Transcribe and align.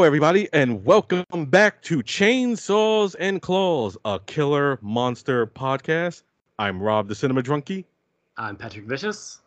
Hello, 0.00 0.06
everybody, 0.06 0.48
and 0.54 0.82
welcome 0.82 1.26
back 1.50 1.82
to 1.82 1.98
Chainsaws 1.98 3.14
and 3.20 3.42
Claws, 3.42 3.98
a 4.06 4.18
killer 4.18 4.78
monster 4.80 5.46
podcast. 5.46 6.22
I'm 6.58 6.82
Rob, 6.82 7.06
the 7.06 7.14
Cinema 7.14 7.42
Drunkie, 7.42 7.84
I'm 8.38 8.56
Patrick 8.56 8.86
Vicious. 8.86 9.40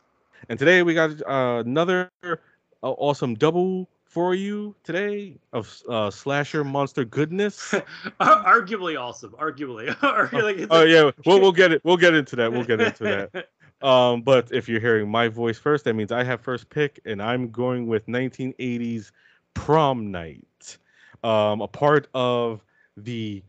and 0.49 0.59
today 0.59 0.83
we 0.83 0.93
got 0.93 1.09
uh, 1.27 1.63
another 1.65 2.11
uh, 2.23 2.35
awesome 2.83 3.33
double 3.33 3.89
for 4.05 4.35
you 4.35 4.75
today 4.83 5.37
of 5.53 5.75
uh, 5.89 6.11
slasher 6.11 6.63
monster 6.63 7.03
goodness. 7.03 7.71
arguably 8.21 8.95
awesome. 8.95 9.31
Arguably. 9.31 9.88
Arguably, 10.01 10.59
it's 10.59 10.67
oh 10.69 10.81
like- 10.81 10.89
yeah, 10.89 11.09
we'll 11.25 11.41
we'll 11.41 11.51
get 11.51 11.71
it. 11.71 11.81
We'll 11.83 11.97
get 11.97 12.13
into 12.13 12.35
that. 12.35 12.51
We'll 12.51 12.63
get 12.63 12.79
into 12.79 13.03
that. 13.05 13.49
Um, 13.81 14.21
but 14.21 14.49
if 14.53 14.69
you're 14.69 14.79
hearing 14.79 15.11
my 15.11 15.27
voice 15.27 15.57
first, 15.57 15.83
that 15.83 15.93
means 15.93 16.09
I 16.09 16.23
have 16.23 16.39
first 16.39 16.69
pick, 16.69 17.01
and 17.03 17.21
I'm 17.21 17.51
going 17.51 17.88
with 17.88 18.07
1980s 18.07 19.11
Prom 19.53 20.11
Night, 20.11 20.77
um, 21.23 21.61
a 21.61 21.67
part 21.67 22.07
of 22.13 22.63
the 22.97 23.43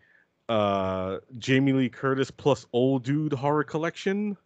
uh, 0.49 1.19
Jamie 1.39 1.73
Lee 1.73 1.89
Curtis 1.89 2.31
plus 2.31 2.67
old 2.73 3.05
dude 3.05 3.33
horror 3.33 3.65
collection. 3.65 4.37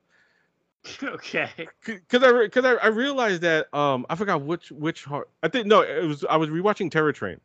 okay. 1.03 1.50
Because 1.84 2.23
I 2.23 2.33
because 2.33 2.65
I, 2.65 2.75
I 2.75 2.87
realized 2.89 3.42
that 3.42 3.73
um 3.75 4.06
I 4.09 4.15
forgot 4.15 4.42
which 4.42 4.70
which 4.70 5.05
horror 5.05 5.28
I 5.42 5.48
think 5.48 5.67
no 5.67 5.83
it 5.83 6.05
was 6.05 6.25
I 6.25 6.37
was 6.37 6.50
rewatching 6.50 6.91
Terror 6.91 7.12
Train, 7.12 7.41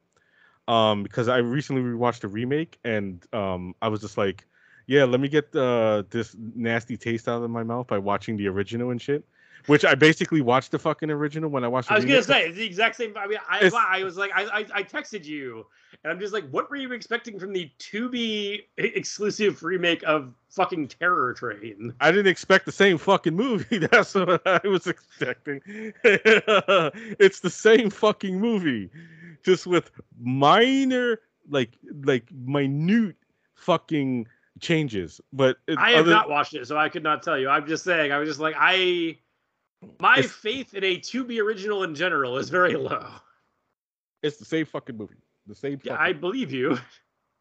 um 0.67 1.03
because 1.03 1.27
I 1.27 1.37
recently 1.37 1.81
rewatched 1.81 2.21
the 2.21 2.27
remake 2.27 2.77
and 2.83 3.25
um 3.33 3.75
I 3.81 3.87
was 3.87 4.01
just 4.01 4.17
like 4.17 4.45
yeah 4.87 5.03
let 5.05 5.19
me 5.19 5.27
get 5.27 5.53
uh 5.55 6.03
this 6.09 6.35
nasty 6.55 6.95
taste 6.95 7.27
out 7.27 7.41
of 7.41 7.49
my 7.49 7.63
mouth 7.63 7.87
by 7.87 7.97
watching 7.97 8.37
the 8.37 8.47
original 8.47 8.91
and 8.91 9.01
shit, 9.01 9.25
which 9.67 9.85
I 9.85 9.95
basically 9.95 10.41
watched 10.41 10.71
the 10.71 10.79
fucking 10.79 11.09
original 11.09 11.49
when 11.49 11.63
I 11.63 11.67
watched. 11.67 11.91
I 11.91 11.95
was 11.95 12.05
gonna 12.05 12.23
say 12.23 12.47
it's 12.47 12.57
the 12.57 12.65
exact 12.65 12.95
same. 12.95 13.13
I 13.17 13.27
mean, 13.27 13.39
I, 13.49 13.69
I 13.99 14.03
was 14.03 14.17
like, 14.17 14.31
I, 14.35 14.43
I, 14.43 14.65
I 14.73 14.83
texted 14.83 15.25
you, 15.25 15.65
and 16.03 16.11
I'm 16.11 16.19
just 16.19 16.33
like, 16.33 16.47
what 16.49 16.69
were 16.69 16.75
you 16.75 16.91
expecting 16.93 17.39
from 17.39 17.53
the 17.53 17.71
to 17.77 18.09
be 18.09 18.67
exclusive 18.77 19.63
remake 19.63 20.03
of 20.03 20.33
fucking 20.49 20.87
Terror 20.89 21.33
Train? 21.33 21.93
I 21.99 22.11
didn't 22.11 22.27
expect 22.27 22.65
the 22.65 22.71
same 22.71 22.97
fucking 22.97 23.35
movie. 23.35 23.77
That's 23.91 24.13
what 24.15 24.45
I 24.45 24.67
was 24.67 24.87
expecting. 24.87 25.61
it's 26.03 27.39
the 27.39 27.49
same 27.49 27.89
fucking 27.89 28.39
movie, 28.39 28.89
just 29.43 29.65
with 29.67 29.91
minor, 30.19 31.19
like, 31.49 31.71
like 32.03 32.31
minute 32.31 33.15
fucking 33.55 34.27
changes. 34.59 35.21
But 35.31 35.57
it- 35.67 35.77
I 35.77 35.91
have 35.91 36.01
other- 36.01 36.11
not 36.11 36.29
watched 36.29 36.53
it, 36.53 36.67
so 36.67 36.77
I 36.77 36.89
could 36.89 37.03
not 37.03 37.23
tell 37.23 37.37
you. 37.37 37.49
I'm 37.49 37.67
just 37.67 37.83
saying. 37.83 38.11
I 38.11 38.17
was 38.17 38.27
just 38.27 38.39
like, 38.39 38.55
I. 38.57 39.17
My 39.99 40.17
It's- 40.19 40.31
faith 40.31 40.73
in 40.73 40.83
a 40.83 40.97
to 40.97 41.23
be 41.23 41.39
original 41.39 41.83
in 41.83 41.95
general 41.95 42.37
is 42.37 42.49
very 42.49 42.75
low. 42.75 43.07
It's 44.21 44.37
the 44.37 44.45
same 44.45 44.65
fucking 44.65 44.97
movie. 44.97 45.15
The 45.47 45.55
same. 45.55 45.79
Yeah, 45.83 45.97
I 45.99 46.13
believe 46.13 46.51
you. 46.51 46.77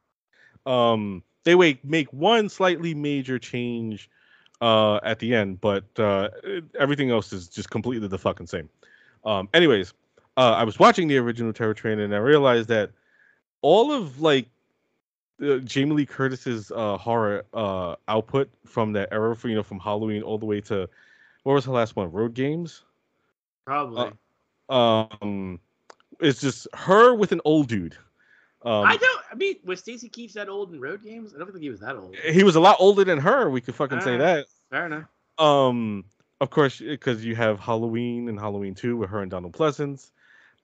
um, 0.66 1.22
they 1.44 1.54
wait 1.54 1.84
make 1.84 2.12
one 2.12 2.48
slightly 2.48 2.94
major 2.94 3.38
change, 3.38 4.08
uh, 4.62 5.00
at 5.02 5.18
the 5.18 5.34
end, 5.34 5.60
but 5.60 5.84
uh, 5.98 6.28
everything 6.78 7.10
else 7.10 7.32
is 7.32 7.48
just 7.48 7.68
completely 7.70 8.06
the 8.06 8.18
fucking 8.18 8.46
same. 8.46 8.68
Um, 9.24 9.48
anyways, 9.52 9.92
uh, 10.36 10.52
I 10.52 10.62
was 10.62 10.78
watching 10.78 11.08
the 11.08 11.18
original 11.18 11.52
Terror 11.52 11.74
Train 11.74 11.98
and 11.98 12.14
I 12.14 12.18
realized 12.18 12.68
that 12.68 12.92
all 13.60 13.92
of 13.92 14.20
like 14.20 14.46
uh, 15.42 15.56
Jamie 15.58 15.92
Lee 15.96 16.06
Curtis's 16.06 16.70
uh, 16.70 16.96
horror 16.96 17.44
uh, 17.52 17.96
output 18.06 18.48
from 18.64 18.92
that 18.92 19.08
era, 19.10 19.34
for 19.34 19.48
you 19.48 19.56
know, 19.56 19.64
from 19.64 19.80
Halloween 19.80 20.22
all 20.22 20.38
the 20.38 20.46
way 20.46 20.60
to 20.62 20.88
what 21.42 21.54
was 21.54 21.64
her 21.64 21.72
last 21.72 21.96
one, 21.96 22.10
Road 22.12 22.34
Games. 22.34 22.82
Probably. 23.66 24.12
Um, 24.68 25.60
it's 26.20 26.40
just 26.40 26.66
her 26.74 27.14
with 27.14 27.32
an 27.32 27.40
old 27.44 27.68
dude. 27.68 27.96
Um, 28.64 28.84
I 28.84 28.96
don't. 28.96 29.22
I 29.30 29.34
mean, 29.34 29.56
was 29.64 29.80
Stacy 29.80 30.08
Keach 30.08 30.34
that 30.34 30.48
old 30.48 30.72
in 30.72 30.80
Road 30.80 31.02
Games? 31.02 31.34
I 31.34 31.38
don't 31.38 31.50
think 31.50 31.62
he 31.62 31.70
was 31.70 31.80
that 31.80 31.96
old. 31.96 32.14
he 32.16 32.44
was 32.44 32.54
a 32.56 32.60
lot 32.60 32.76
older 32.78 33.04
than 33.04 33.18
her. 33.18 33.50
We 33.50 33.60
could 33.60 33.74
fucking 33.74 34.00
say 34.00 34.14
Ah. 34.14 34.18
that. 34.18 34.46
Fair 34.70 34.86
enough. 34.86 35.04
Um, 35.38 36.04
of 36.40 36.50
course, 36.50 36.78
because 36.78 37.24
you 37.24 37.34
have 37.34 37.58
Halloween 37.58 38.28
and 38.28 38.38
Halloween 38.38 38.74
Two 38.74 38.96
with 38.96 39.10
her 39.10 39.20
and 39.20 39.30
Donald 39.30 39.52
Pleasence. 39.52 40.10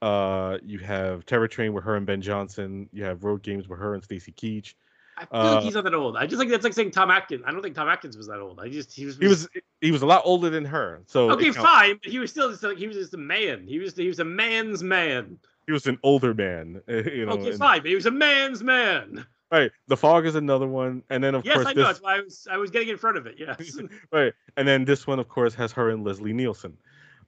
Uh, 0.00 0.58
you 0.62 0.78
have 0.78 1.26
Terror 1.26 1.48
Train 1.48 1.72
with 1.72 1.82
her 1.84 1.96
and 1.96 2.06
Ben 2.06 2.22
Johnson. 2.22 2.88
You 2.92 3.02
have 3.04 3.24
Road 3.24 3.42
Games 3.42 3.68
with 3.68 3.80
her 3.80 3.94
and 3.94 4.04
Stacy 4.04 4.32
Keach. 4.32 4.74
I 5.18 5.24
feel 5.26 5.40
Uh, 5.40 5.54
like 5.56 5.64
he's 5.64 5.74
not 5.74 5.84
that 5.84 5.94
old. 5.94 6.16
I 6.16 6.26
just 6.26 6.38
like 6.38 6.48
that's 6.48 6.64
like 6.64 6.72
saying 6.72 6.92
Tom 6.92 7.10
Atkins. 7.10 7.42
I 7.46 7.50
don't 7.50 7.62
think 7.62 7.74
Tom 7.74 7.88
Atkins 7.88 8.16
was 8.16 8.26
that 8.28 8.38
old. 8.40 8.60
I 8.60 8.68
just 8.68 8.92
he 8.94 9.04
was. 9.04 9.16
He 9.18 9.26
was 9.26 9.48
he 9.80 9.90
was 9.90 10.02
a 10.02 10.06
lot 10.06 10.22
older 10.24 10.48
than 10.50 10.64
her. 10.64 11.02
So 11.06 11.30
okay, 11.32 11.50
fine, 11.50 11.98
but 12.02 12.10
he 12.10 12.18
was 12.18 12.30
still 12.30 12.50
just 12.50 12.62
like 12.62 12.78
he 12.78 12.86
was 12.86 12.96
just 12.96 13.14
a 13.14 13.18
man. 13.18 13.66
He 13.66 13.78
was 13.78 13.96
he 13.96 14.06
was 14.08 14.20
a 14.20 14.24
man's 14.24 14.82
man. 14.82 15.38
He 15.66 15.72
was 15.72 15.86
an 15.86 15.98
older 16.02 16.32
man. 16.34 16.80
You 16.88 17.26
know. 17.26 17.32
okay, 17.32 17.50
and- 17.50 17.58
fine, 17.58 17.80
but 17.80 17.88
he 17.88 17.94
was 17.94 18.06
a 18.06 18.10
man's 18.10 18.62
man. 18.62 19.26
Right. 19.50 19.70
The 19.86 19.96
Fog 19.96 20.26
is 20.26 20.34
another 20.34 20.66
one, 20.66 21.02
and 21.08 21.24
then 21.24 21.34
of 21.34 21.42
yes, 21.44 21.54
course 21.54 21.66
Yes, 21.68 21.70
I 21.70 21.72
know. 21.72 21.80
this 21.80 21.86
That's 21.88 22.02
why 22.02 22.16
I 22.16 22.20
was 22.20 22.48
I 22.52 22.56
was 22.58 22.70
getting 22.70 22.88
in 22.88 22.98
front 22.98 23.16
of 23.16 23.26
it. 23.26 23.36
Yes. 23.38 23.78
right, 24.12 24.34
and 24.56 24.68
then 24.68 24.84
this 24.84 25.06
one 25.06 25.18
of 25.18 25.28
course 25.28 25.54
has 25.54 25.72
her 25.72 25.88
and 25.90 26.04
Leslie 26.04 26.34
Nielsen. 26.34 26.76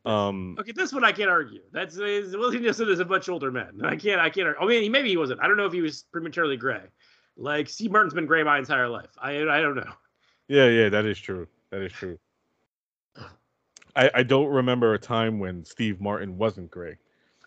Um, 0.07 0.57
okay, 0.59 0.73
this 0.73 0.93
one 0.93 1.05
I 1.05 1.13
can't 1.13 1.29
argue. 1.31 1.61
That's 1.73 1.97
is, 1.97 2.35
Willie 2.37 2.59
Nielsen 2.59 2.89
is 2.89 3.01
a 3.01 3.05
much 3.05 3.29
older 3.29 3.51
man. 3.51 3.81
I 3.85 3.97
can't 3.97 4.21
I 4.21 4.31
can't. 4.31 4.49
argue. 4.49 4.63
I 4.63 4.67
mean, 4.69 4.83
he, 4.83 4.89
maybe 4.89 5.09
he 5.11 5.17
wasn't. 5.17 5.41
I 5.43 5.49
don't 5.49 5.57
know 5.59 5.67
if 5.67 5.73
he 5.73 5.83
was 5.83 6.05
prematurely 6.13 6.57
gray. 6.57 6.81
Like 7.41 7.71
Steve 7.71 7.91
Martin's 7.91 8.13
been 8.13 8.27
gray 8.27 8.43
my 8.43 8.59
entire 8.59 8.89
life. 8.89 9.11
I 9.21 9.31
I 9.31 9.61
don't 9.61 9.75
know. 9.75 9.91
Yeah, 10.49 10.67
yeah, 10.67 10.89
that 10.91 11.07
is 11.07 11.19
true. 11.19 11.49
That 11.71 11.81
is 11.81 11.93
true. 11.93 12.19
I, 13.97 14.11
I 14.15 14.23
don't 14.23 14.49
remember 14.49 14.95
a 14.95 14.99
time 14.99 15.39
when 15.39 15.65
Steve 15.65 16.01
Martin 16.01 16.37
wasn't 16.37 16.71
gray. 16.71 16.97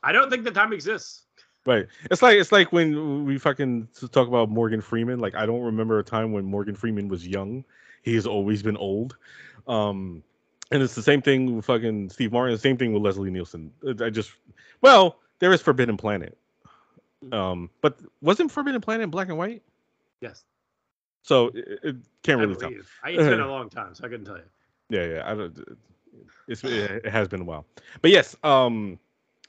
I 0.02 0.12
don't 0.12 0.30
think 0.30 0.44
the 0.44 0.52
time 0.52 0.74
exists. 0.74 1.24
Right. 1.66 1.85
It's 2.12 2.22
like 2.22 2.38
it's 2.38 2.52
like 2.52 2.73
when 2.73 3.23
we 3.23 3.38
fucking 3.38 3.88
talk 4.12 4.28
about 4.28 4.50
Morgan 4.50 4.82
Freeman. 4.82 5.20
Like 5.20 5.35
I 5.35 5.46
don't 5.46 5.62
remember 5.62 6.00
a 6.00 6.03
time 6.03 6.32
when 6.32 6.44
Morgan 6.44 6.76
Freeman 6.76 7.08
was 7.08 7.26
young. 7.28 7.64
He 8.02 8.16
has 8.16 8.26
always 8.26 8.64
been 8.64 8.78
old. 8.78 9.16
Um 9.67 10.23
and 10.72 10.82
it's 10.82 10.96
the 10.96 11.03
same 11.03 11.22
thing 11.22 11.56
with 11.56 11.66
fucking 11.66 12.09
Steve 12.09 12.34
Martin, 12.34 12.56
the 12.56 12.59
same 12.59 12.78
thing 12.78 12.94
with 12.94 13.03
Leslie 13.03 13.32
Nielsen. 13.32 13.72
I 14.02 14.09
just 14.09 14.32
well, 14.82 15.20
there 15.40 15.53
is 15.53 15.62
Forbidden 15.62 15.97
Planet. 15.97 16.38
Um 17.32 17.70
but 17.82 18.00
wasn't 18.22 18.52
Forbidden 18.52 18.82
Planet 18.82 19.09
black 19.12 19.29
and 19.29 19.38
white? 19.38 19.62
Yes, 20.23 20.46
So 21.23 21.47
it, 21.53 21.79
it 21.84 21.96
can't 22.23 22.40
I 22.40 22.43
really 22.43 22.55
tell. 22.55 22.72
I, 23.03 23.09
it's 23.09 23.28
been 23.28 23.41
a 23.41 23.47
long 23.52 23.70
time, 23.70 23.93
so 23.93 24.05
I 24.05 24.08
couldn't 24.08 24.25
tell 24.25 24.37
you. 24.37 24.43
Yeah, 24.90 25.05
yeah. 25.05 25.29
I 25.29 25.35
don't. 25.35 25.78
It's 26.47 26.64
it 26.64 27.05
has 27.09 27.28
been 27.28 27.41
a 27.41 27.43
while, 27.43 27.66
but 28.02 28.09
yes. 28.09 28.37
Um, 28.41 28.97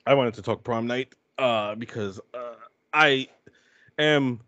I 0.05 0.15
wanted 0.15 0.35
to 0.35 0.43
talk 0.43 0.65
prom 0.65 0.88
night. 0.88 1.15
Uh, 1.38 1.76
because 1.76 2.19
uh, 2.35 2.55
I 2.93 3.29
am. 3.97 4.41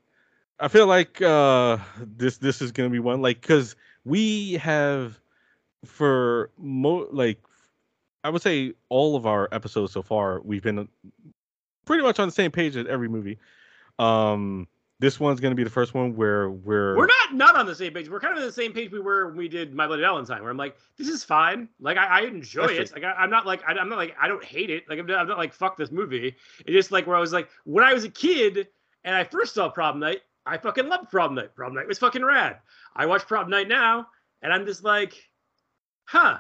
I 0.58 0.66
feel 0.66 0.88
like 0.88 1.22
uh 1.22 1.78
this 2.00 2.38
this 2.38 2.60
is 2.60 2.72
gonna 2.72 2.90
be 2.90 2.98
one 2.98 3.22
like 3.22 3.40
because 3.40 3.76
we 4.04 4.54
have 4.54 5.20
for 5.84 6.50
mo 6.58 7.06
like 7.12 7.38
I 8.24 8.30
would 8.30 8.42
say 8.42 8.72
all 8.88 9.14
of 9.14 9.26
our 9.26 9.48
episodes 9.52 9.92
so 9.92 10.02
far 10.02 10.40
we've 10.40 10.62
been 10.62 10.88
pretty 11.84 12.02
much 12.02 12.18
on 12.18 12.26
the 12.26 12.32
same 12.32 12.50
page 12.50 12.76
at 12.76 12.88
every 12.88 13.08
movie. 13.08 13.38
Um, 13.98 14.66
this 14.98 15.20
one's 15.20 15.40
gonna 15.40 15.54
be 15.54 15.64
the 15.64 15.70
first 15.70 15.92
one 15.92 16.16
where 16.16 16.50
we're 16.50 16.96
We're 16.96 17.06
not 17.06 17.34
not 17.34 17.56
on 17.56 17.66
the 17.66 17.74
same 17.74 17.92
page. 17.92 18.08
We're 18.08 18.20
kind 18.20 18.32
of 18.32 18.40
on 18.40 18.46
the 18.46 18.52
same 18.52 18.72
page 18.72 18.90
we 18.90 19.00
were 19.00 19.28
when 19.28 19.36
we 19.36 19.48
did 19.48 19.74
My 19.74 19.86
Bloody 19.86 20.02
Valentine, 20.02 20.40
where 20.42 20.50
I'm 20.50 20.56
like, 20.56 20.76
this 20.96 21.08
is 21.08 21.22
fine. 21.22 21.68
Like 21.80 21.98
I, 21.98 22.06
I 22.06 22.20
enjoy 22.22 22.68
That's 22.68 22.90
it. 22.90 22.94
Like 22.94 23.04
I, 23.04 23.12
I'm 23.12 23.30
not 23.30 23.46
like 23.46 23.62
I, 23.66 23.72
I'm 23.72 23.88
not 23.88 23.98
like 23.98 24.16
I 24.18 24.26
don't 24.26 24.44
hate 24.44 24.70
it. 24.70 24.84
Like 24.88 24.98
I'm 24.98 25.06
not, 25.06 25.18
I'm 25.18 25.28
not 25.28 25.38
like 25.38 25.52
fuck 25.52 25.76
this 25.76 25.90
movie. 25.90 26.34
It's 26.60 26.70
just 26.70 26.92
like 26.92 27.06
where 27.06 27.16
I 27.16 27.20
was 27.20 27.32
like 27.32 27.48
when 27.64 27.84
I 27.84 27.92
was 27.92 28.04
a 28.04 28.10
kid 28.10 28.68
and 29.04 29.14
I 29.14 29.24
first 29.24 29.54
saw 29.54 29.68
Prom 29.68 30.00
Night, 30.00 30.22
I 30.46 30.56
fucking 30.56 30.88
loved 30.88 31.10
Prom 31.10 31.34
Night. 31.34 31.54
Prom 31.54 31.74
Night 31.74 31.86
was 31.86 31.98
fucking 31.98 32.24
rad. 32.24 32.58
I 32.94 33.04
watch 33.04 33.26
Prom 33.26 33.50
Night 33.50 33.68
now, 33.68 34.06
and 34.42 34.52
I'm 34.52 34.64
just 34.64 34.82
like, 34.82 35.14
huh. 36.04 36.38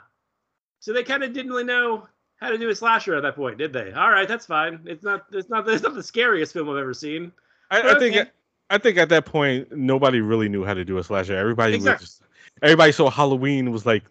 So 0.80 0.92
they 0.92 1.02
kind 1.02 1.22
of 1.22 1.32
didn't 1.32 1.50
really 1.50 1.64
know 1.64 2.08
how 2.36 2.50
to 2.50 2.58
do 2.58 2.70
a 2.70 2.74
slasher 2.74 3.14
at 3.14 3.22
that 3.22 3.34
point, 3.34 3.58
did 3.58 3.72
they? 3.72 3.92
All 3.92 4.10
right, 4.10 4.28
that's 4.28 4.46
fine. 4.46 4.80
It's 4.84 5.02
not. 5.02 5.26
It's 5.32 5.48
not. 5.48 5.68
It's 5.68 5.82
not 5.82 5.94
the 5.94 6.02
scariest 6.02 6.52
film 6.52 6.70
I've 6.70 6.76
ever 6.76 6.94
seen. 6.94 7.32
I, 7.70 7.82
I 7.82 7.98
think. 7.98 8.28
I 8.70 8.78
think 8.78 8.98
at 8.98 9.08
that 9.10 9.26
point 9.26 9.70
nobody 9.72 10.20
really 10.20 10.48
knew 10.48 10.64
how 10.64 10.74
to 10.74 10.84
do 10.84 10.98
a 10.98 11.04
slasher. 11.04 11.36
Everybody 11.36 11.74
Exactly. 11.74 12.02
was 12.02 12.10
just, 12.10 12.22
everybody 12.62 12.92
saw 12.92 13.10
Halloween 13.10 13.70
was 13.70 13.86
like, 13.86 14.04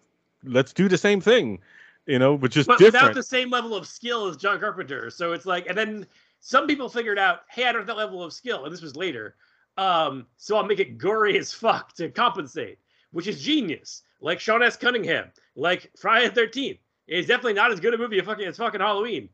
let's 0.44 0.72
do 0.72 0.88
the 0.88 0.98
same 0.98 1.20
thing, 1.20 1.58
you 2.06 2.18
know, 2.18 2.36
but 2.38 2.50
just 2.50 2.66
but 2.66 2.78
different. 2.78 3.02
without 3.02 3.14
the 3.14 3.22
same 3.22 3.50
level 3.50 3.74
of 3.74 3.86
skill 3.86 4.26
as 4.26 4.36
John 4.36 4.58
Carpenter. 4.60 5.10
So 5.10 5.32
it's 5.32 5.46
like, 5.46 5.66
and 5.66 5.76
then 5.76 6.06
some 6.40 6.66
people 6.66 6.88
figured 6.88 7.18
out, 7.18 7.40
hey, 7.50 7.64
I 7.64 7.72
don't 7.72 7.80
have 7.80 7.86
that 7.88 7.96
level 7.96 8.22
of 8.22 8.32
skill, 8.32 8.64
and 8.64 8.72
this 8.72 8.82
was 8.82 8.96
later. 8.96 9.34
Um, 9.76 10.26
so 10.36 10.56
I'll 10.56 10.64
make 10.64 10.80
it 10.80 10.96
gory 10.96 11.38
as 11.38 11.52
fuck 11.52 11.94
to 11.94 12.08
compensate, 12.08 12.78
which 13.12 13.26
is 13.26 13.42
genius. 13.42 14.02
Like 14.20 14.40
Sean 14.40 14.62
S. 14.62 14.76
Cunningham, 14.76 15.30
like 15.54 15.90
Friday 15.98 16.28
the 16.28 16.34
Thirteenth. 16.34 16.78
It's 17.06 17.28
definitely 17.28 17.52
not 17.54 17.70
as 17.70 17.80
good 17.80 17.94
a 17.94 17.98
movie 17.98 18.18
as 18.18 18.24
fucking 18.24 18.46
as 18.46 18.56
fucking 18.56 18.80
Halloween, 18.80 19.28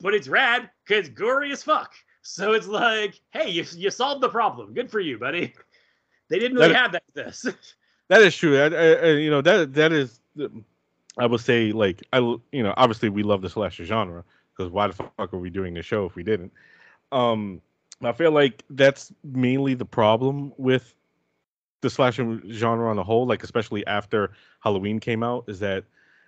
but 0.00 0.14
it's 0.14 0.26
rad 0.26 0.68
because 0.84 1.08
gory 1.08 1.52
as 1.52 1.62
fuck. 1.62 1.94
So 2.26 2.54
it's 2.54 2.66
like, 2.66 3.20
hey, 3.30 3.50
you 3.50 3.64
you 3.76 3.90
solved 3.90 4.22
the 4.22 4.28
problem. 4.30 4.72
Good 4.74 4.90
for 4.90 4.98
you, 5.00 5.18
buddy. 5.18 5.52
They 6.30 6.38
didn't 6.38 6.56
really 6.56 6.72
That- 6.72 6.76
have 6.76 6.92
that 6.92 7.02
this. 7.14 7.46
That 8.08 8.20
is 8.22 8.36
true. 8.36 8.58
I, 8.58 8.66
I, 8.66 8.92
I- 8.92 9.12
you 9.12 9.30
know 9.30 9.40
that 9.42 9.72
that 9.74 9.92
is, 9.92 10.20
I 11.18 11.26
would 11.26 11.40
say 11.40 11.72
like 11.72 12.02
I, 12.12 12.18
you 12.18 12.62
know, 12.62 12.74
obviously 12.76 13.08
we 13.08 13.22
love 13.22 13.40
the 13.42 13.48
slasher 13.48 13.84
genre 13.84 14.24
because 14.56 14.70
why 14.72 14.86
the 14.88 14.92
fuck 14.94 15.32
are 15.32 15.38
we 15.38 15.48
doing 15.50 15.74
the 15.74 15.82
show 15.82 16.04
if 16.06 16.14
we 16.14 16.22
didn't? 16.22 16.52
Um, 17.12 17.60
I 18.02 18.12
feel 18.12 18.30
like 18.32 18.62
that's 18.70 19.12
mainly 19.22 19.74
the 19.74 19.84
problem 19.84 20.52
with 20.58 20.94
the 21.82 21.88
slasher 21.90 22.40
genre 22.50 22.88
on 22.90 22.96
the 22.96 23.04
whole, 23.04 23.26
like 23.26 23.42
especially 23.42 23.86
after 23.86 24.32
Halloween 24.60 24.98
came 25.00 25.22
out, 25.22 25.44
is 25.46 25.58
that 25.60 25.84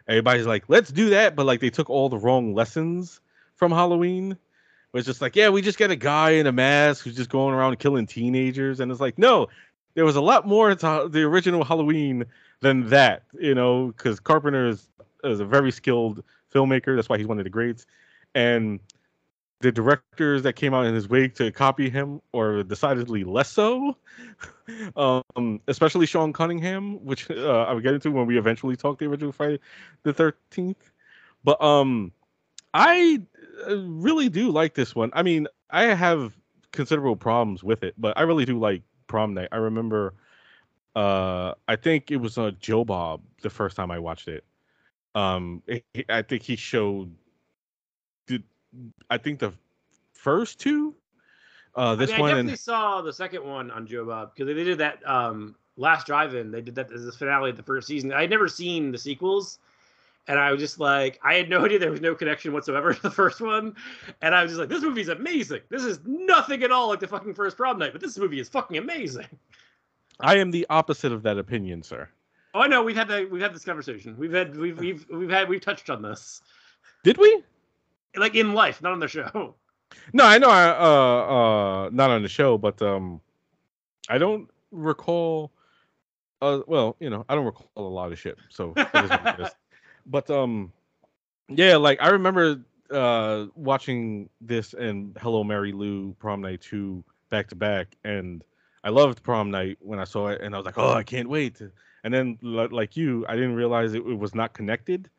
everybody's 0.08 0.46
like, 0.46 0.64
let's 0.68 0.90
do 0.90 1.08
that, 1.10 1.34
but 1.36 1.46
like 1.46 1.60
they 1.60 1.70
took 1.70 1.88
all 1.90 2.08
the 2.08 2.18
wrong 2.18 2.54
lessons 2.54 3.20
from 3.56 3.70
Halloween. 3.72 4.36
It's 4.96 5.06
just 5.06 5.20
like, 5.20 5.36
yeah, 5.36 5.48
we 5.48 5.62
just 5.62 5.78
get 5.78 5.90
a 5.90 5.96
guy 5.96 6.30
in 6.30 6.46
a 6.46 6.52
mask 6.52 7.04
who's 7.04 7.16
just 7.16 7.30
going 7.30 7.54
around 7.54 7.78
killing 7.78 8.06
teenagers, 8.06 8.80
and 8.80 8.90
it's 8.90 9.00
like, 9.00 9.18
no, 9.18 9.48
there 9.94 10.04
was 10.04 10.16
a 10.16 10.20
lot 10.20 10.46
more 10.46 10.74
to 10.74 11.08
the 11.10 11.22
original 11.22 11.64
Halloween 11.64 12.24
than 12.60 12.88
that, 12.88 13.24
you 13.38 13.54
know, 13.54 13.88
because 13.88 14.20
Carpenter 14.20 14.68
is, 14.68 14.88
is 15.24 15.40
a 15.40 15.44
very 15.44 15.70
skilled 15.70 16.22
filmmaker. 16.52 16.96
That's 16.96 17.08
why 17.08 17.18
he's 17.18 17.26
one 17.26 17.38
of 17.38 17.44
the 17.44 17.50
greats, 17.50 17.86
and 18.34 18.80
the 19.60 19.72
directors 19.72 20.42
that 20.42 20.52
came 20.52 20.74
out 20.74 20.84
in 20.84 20.94
his 20.94 21.08
wake 21.08 21.34
to 21.34 21.50
copy 21.50 21.88
him 21.88 22.20
or 22.32 22.62
decidedly 22.62 23.24
less 23.24 23.50
so. 23.50 23.96
Um 24.96 25.60
especially 25.68 26.06
sean 26.06 26.32
cunningham 26.32 27.04
which 27.04 27.30
uh, 27.30 27.66
i'll 27.68 27.78
get 27.78 27.94
into 27.94 28.10
when 28.10 28.26
we 28.26 28.36
eventually 28.36 28.74
talk 28.74 28.98
the 28.98 29.06
original 29.06 29.30
friday 29.30 29.60
the 30.02 30.12
13th 30.12 30.74
but 31.44 31.62
um 31.62 32.10
i 32.74 33.22
really 33.68 34.28
do 34.28 34.50
like 34.50 34.74
this 34.74 34.94
one 34.94 35.10
i 35.14 35.22
mean 35.22 35.46
i 35.70 35.84
have 35.84 36.36
considerable 36.72 37.16
problems 37.16 37.64
with 37.64 37.82
it 37.82 37.94
but 37.96 38.16
i 38.18 38.22
really 38.22 38.44
do 38.44 38.58
like 38.58 38.82
prom 39.06 39.34
night 39.34 39.48
i 39.52 39.56
remember 39.56 40.14
uh 40.94 41.52
i 41.68 41.76
think 41.76 42.10
it 42.10 42.16
was 42.16 42.36
uh 42.38 42.50
joe 42.60 42.84
bob 42.84 43.20
the 43.42 43.50
first 43.50 43.76
time 43.76 43.90
i 43.90 43.98
watched 43.98 44.28
it 44.28 44.44
um 45.14 45.62
it, 45.66 45.84
i 46.08 46.20
think 46.22 46.42
he 46.42 46.56
showed 46.56 47.10
the 48.26 48.42
I 49.10 49.18
think 49.18 49.38
the 49.38 49.52
first 50.12 50.60
two. 50.60 50.94
Uh, 51.74 51.94
this 51.94 52.10
I 52.10 52.14
mean, 52.14 52.20
one. 52.20 52.30
I 52.30 52.32
definitely 52.34 52.52
and, 52.52 52.60
saw 52.60 53.02
the 53.02 53.12
second 53.12 53.44
one 53.44 53.70
on 53.70 53.86
Joe 53.86 54.04
Bob 54.04 54.34
because 54.34 54.46
they 54.46 54.64
did 54.64 54.78
that 54.78 55.06
um, 55.06 55.54
last 55.76 56.06
drive-in. 56.06 56.50
They 56.50 56.62
did 56.62 56.74
that 56.76 56.90
as 56.90 57.04
the 57.04 57.12
finale 57.12 57.50
of 57.50 57.56
the 57.56 57.62
first 57.62 57.86
season. 57.86 58.12
I 58.12 58.22
had 58.22 58.30
never 58.30 58.48
seen 58.48 58.90
the 58.90 58.98
sequels, 58.98 59.58
and 60.28 60.38
I 60.38 60.50
was 60.50 60.60
just 60.60 60.80
like, 60.80 61.20
I 61.22 61.34
had 61.34 61.48
no 61.48 61.64
idea 61.64 61.78
there 61.78 61.90
was 61.90 62.00
no 62.00 62.14
connection 62.14 62.52
whatsoever 62.52 62.92
to 62.94 63.02
the 63.02 63.10
first 63.10 63.40
one, 63.40 63.74
and 64.22 64.34
I 64.34 64.42
was 64.42 64.52
just 64.52 64.60
like, 64.60 64.68
this 64.68 64.82
movie's 64.82 65.08
amazing. 65.08 65.60
This 65.68 65.84
is 65.84 66.00
nothing 66.04 66.62
at 66.62 66.72
all 66.72 66.88
like 66.88 67.00
the 67.00 67.08
fucking 67.08 67.34
first 67.34 67.56
prom 67.56 67.78
night, 67.78 67.92
but 67.92 68.00
this 68.00 68.18
movie 68.18 68.40
is 68.40 68.48
fucking 68.48 68.76
amazing. 68.76 69.26
I 70.20 70.38
am 70.38 70.50
the 70.50 70.66
opposite 70.70 71.12
of 71.12 71.22
that 71.24 71.38
opinion, 71.38 71.82
sir. 71.82 72.08
Oh, 72.54 72.60
I 72.60 72.68
know. 72.68 72.82
We've 72.82 72.96
had 72.96 73.08
that. 73.08 73.30
We've 73.30 73.42
had 73.42 73.54
this 73.54 73.66
conversation. 73.66 74.16
We've 74.16 74.32
had. 74.32 74.56
We've. 74.56 74.78
We've. 74.78 75.06
We've 75.10 75.28
had. 75.28 75.46
We've 75.46 75.60
touched 75.60 75.90
on 75.90 76.00
this. 76.00 76.40
Did 77.04 77.18
we? 77.18 77.42
Like 78.16 78.34
in 78.34 78.54
life, 78.54 78.80
not 78.80 78.92
on 78.92 78.98
the 78.98 79.08
show. 79.08 79.54
No, 80.14 80.24
I 80.24 80.38
know. 80.38 80.48
I 80.48 80.68
uh 80.68 81.84
uh 81.84 81.90
not 81.92 82.10
on 82.10 82.22
the 82.22 82.30
show, 82.30 82.56
but 82.56 82.80
um, 82.80 83.20
I 84.08 84.16
don't 84.16 84.48
recall. 84.70 85.52
Uh, 86.40 86.60
well, 86.66 86.96
you 86.98 87.10
know, 87.10 87.26
I 87.28 87.34
don't 87.34 87.44
recall 87.44 87.70
a 87.76 87.82
lot 87.82 88.10
of 88.10 88.18
shit, 88.18 88.38
so. 88.48 88.72
but 90.06 90.30
um, 90.30 90.72
yeah, 91.48 91.76
like 91.76 92.00
I 92.00 92.08
remember 92.10 92.62
uh 92.90 93.46
watching 93.56 94.30
this 94.40 94.72
and 94.72 95.16
Hello 95.20 95.42
Mary 95.42 95.72
Lou 95.72 96.14
Prom 96.20 96.40
Night 96.40 96.60
two 96.60 97.04
back 97.30 97.48
to 97.48 97.56
back, 97.56 97.96
and 98.04 98.42
I 98.84 98.90
loved 98.90 99.22
Prom 99.22 99.50
Night 99.50 99.78
when 99.80 99.98
I 99.98 100.04
saw 100.04 100.28
it, 100.28 100.40
and 100.40 100.54
I 100.54 100.58
was 100.58 100.64
like, 100.64 100.78
oh, 100.78 100.92
I 100.92 101.02
can't 101.02 101.28
wait. 101.28 101.60
And 102.04 102.14
then, 102.14 102.38
like 102.42 102.96
you, 102.96 103.26
I 103.28 103.34
didn't 103.34 103.56
realize 103.56 103.94
it, 103.94 104.06
it 104.06 104.18
was 104.18 104.34
not 104.34 104.52
connected 104.52 105.10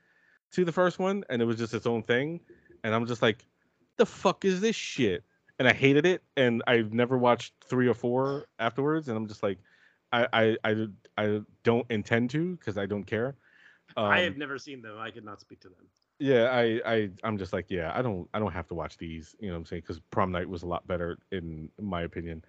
to 0.52 0.64
the 0.64 0.72
first 0.72 1.00
one, 1.00 1.26
and 1.30 1.42
it 1.42 1.46
was 1.46 1.58
just 1.58 1.74
its 1.74 1.86
own 1.86 2.02
thing. 2.04 2.40
And 2.86 2.96
I'm 2.96 3.06
just 3.06 3.22
like, 3.22 3.46
the 3.98 4.06
fuck 4.06 4.46
is 4.46 4.62
this 4.62 4.76
shit? 4.76 5.24
And 5.60 5.68
I 5.68 5.74
hated 5.74 6.06
it, 6.06 6.24
and 6.38 6.64
I've 6.66 6.94
never 6.94 7.18
watched 7.18 7.54
three 7.66 7.90
or 7.90 7.94
four 7.94 8.48
afterwards. 8.60 9.10
And 9.10 9.18
I'm 9.18 9.28
just 9.28 9.44
like, 9.44 9.58
I 10.14 10.28
I 10.32 10.58
I, 10.64 10.88
I 11.18 11.42
don't 11.64 11.86
intend 11.90 12.30
to 12.30 12.56
because 12.56 12.78
I 12.78 12.86
don't 12.86 13.04
care. 13.04 13.36
Um, 13.96 14.06
I 14.06 14.20
have 14.20 14.38
never 14.38 14.58
seen 14.58 14.82
them. 14.82 14.98
I 15.00 15.12
could 15.12 15.26
not 15.26 15.40
speak 15.40 15.60
to 15.62 15.70
them. 15.70 15.88
Yeah, 16.20 16.50
I 16.52 16.82
I 16.86 17.10
I'm 17.24 17.38
just 17.38 17.54
like, 17.54 17.66
yeah, 17.70 17.92
I 17.94 18.02
don't 18.02 18.28
I 18.34 18.40
don't 18.40 18.52
have 18.52 18.68
to 18.68 18.74
watch 18.74 18.98
these. 18.98 19.36
You 19.40 19.48
know 19.48 19.54
what 19.54 19.60
I'm 19.60 19.66
saying? 19.66 19.84
Because 19.84 20.00
Prom 20.12 20.32
Night 20.32 20.50
was 20.50 20.64
a 20.64 20.68
lot 20.68 20.86
better 20.88 21.18
in, 21.32 21.70
in 21.78 21.86
my 21.86 22.02
opinion. 22.02 22.44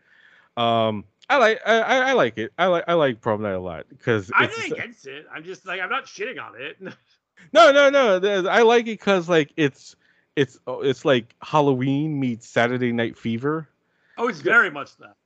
Um, 0.56 1.04
I 1.30 1.36
like 1.36 1.60
I, 1.64 1.80
I 1.80 2.12
like 2.14 2.38
it. 2.38 2.52
I 2.58 2.66
like 2.66 2.84
I 2.88 2.94
like 2.94 3.20
Prom 3.20 3.42
Night 3.42 3.52
a 3.52 3.60
lot 3.60 3.86
because 3.88 4.30
I'm 4.34 4.50
not 4.50 4.66
against 4.66 5.06
it. 5.06 5.26
I'm 5.32 5.44
just 5.44 5.66
like 5.66 5.80
I'm 5.80 5.90
not 5.90 6.06
shitting 6.06 6.42
on 6.42 6.60
it. 6.60 6.76
no, 7.52 7.70
no, 7.70 7.90
no. 7.90 8.48
I 8.48 8.62
like 8.62 8.82
it 8.82 8.98
because 8.98 9.28
like 9.28 9.52
it's 9.56 9.94
it's 10.34 10.58
oh, 10.66 10.80
it's 10.80 11.04
like 11.04 11.34
Halloween 11.42 12.18
meets 12.18 12.48
Saturday 12.48 12.92
Night 12.92 13.16
Fever. 13.16 13.68
Oh, 14.16 14.28
it's 14.28 14.40
very 14.40 14.70
much 14.70 14.96
that. 14.96 15.16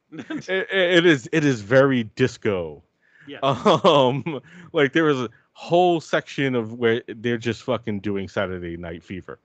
it, 0.48 0.68
it 0.70 1.06
is. 1.06 1.28
It 1.32 1.44
is 1.44 1.60
very 1.60 2.04
disco. 2.04 2.82
Yeah. 3.28 3.38
Um, 3.44 4.40
like 4.72 4.92
there 4.92 5.04
was 5.04 5.20
a 5.20 5.30
whole 5.52 6.00
section 6.00 6.54
of 6.54 6.74
where 6.74 7.02
they're 7.08 7.38
just 7.38 7.62
fucking 7.62 8.00
doing 8.00 8.28
Saturday 8.28 8.76
Night 8.76 9.02
Fever, 9.02 9.38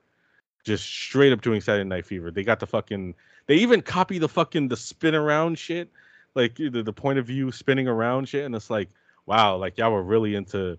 just 0.64 0.84
straight 0.84 1.32
up 1.32 1.40
doing 1.40 1.60
Saturday 1.60 1.88
Night 1.88 2.06
Fever. 2.06 2.30
They 2.30 2.44
got 2.44 2.60
the 2.60 2.66
fucking. 2.66 3.14
They 3.46 3.56
even 3.56 3.80
copy 3.80 4.18
the 4.18 4.28
fucking 4.28 4.68
the 4.68 4.76
spin 4.76 5.14
around 5.14 5.58
shit, 5.58 5.90
like 6.34 6.56
the, 6.56 6.82
the 6.82 6.92
point 6.92 7.18
of 7.18 7.26
view 7.26 7.50
spinning 7.50 7.88
around 7.88 8.28
shit, 8.28 8.44
and 8.44 8.54
it's 8.54 8.70
like, 8.70 8.90
wow, 9.26 9.56
like 9.56 9.78
y'all 9.78 9.92
were 9.92 10.02
really 10.02 10.34
into 10.34 10.78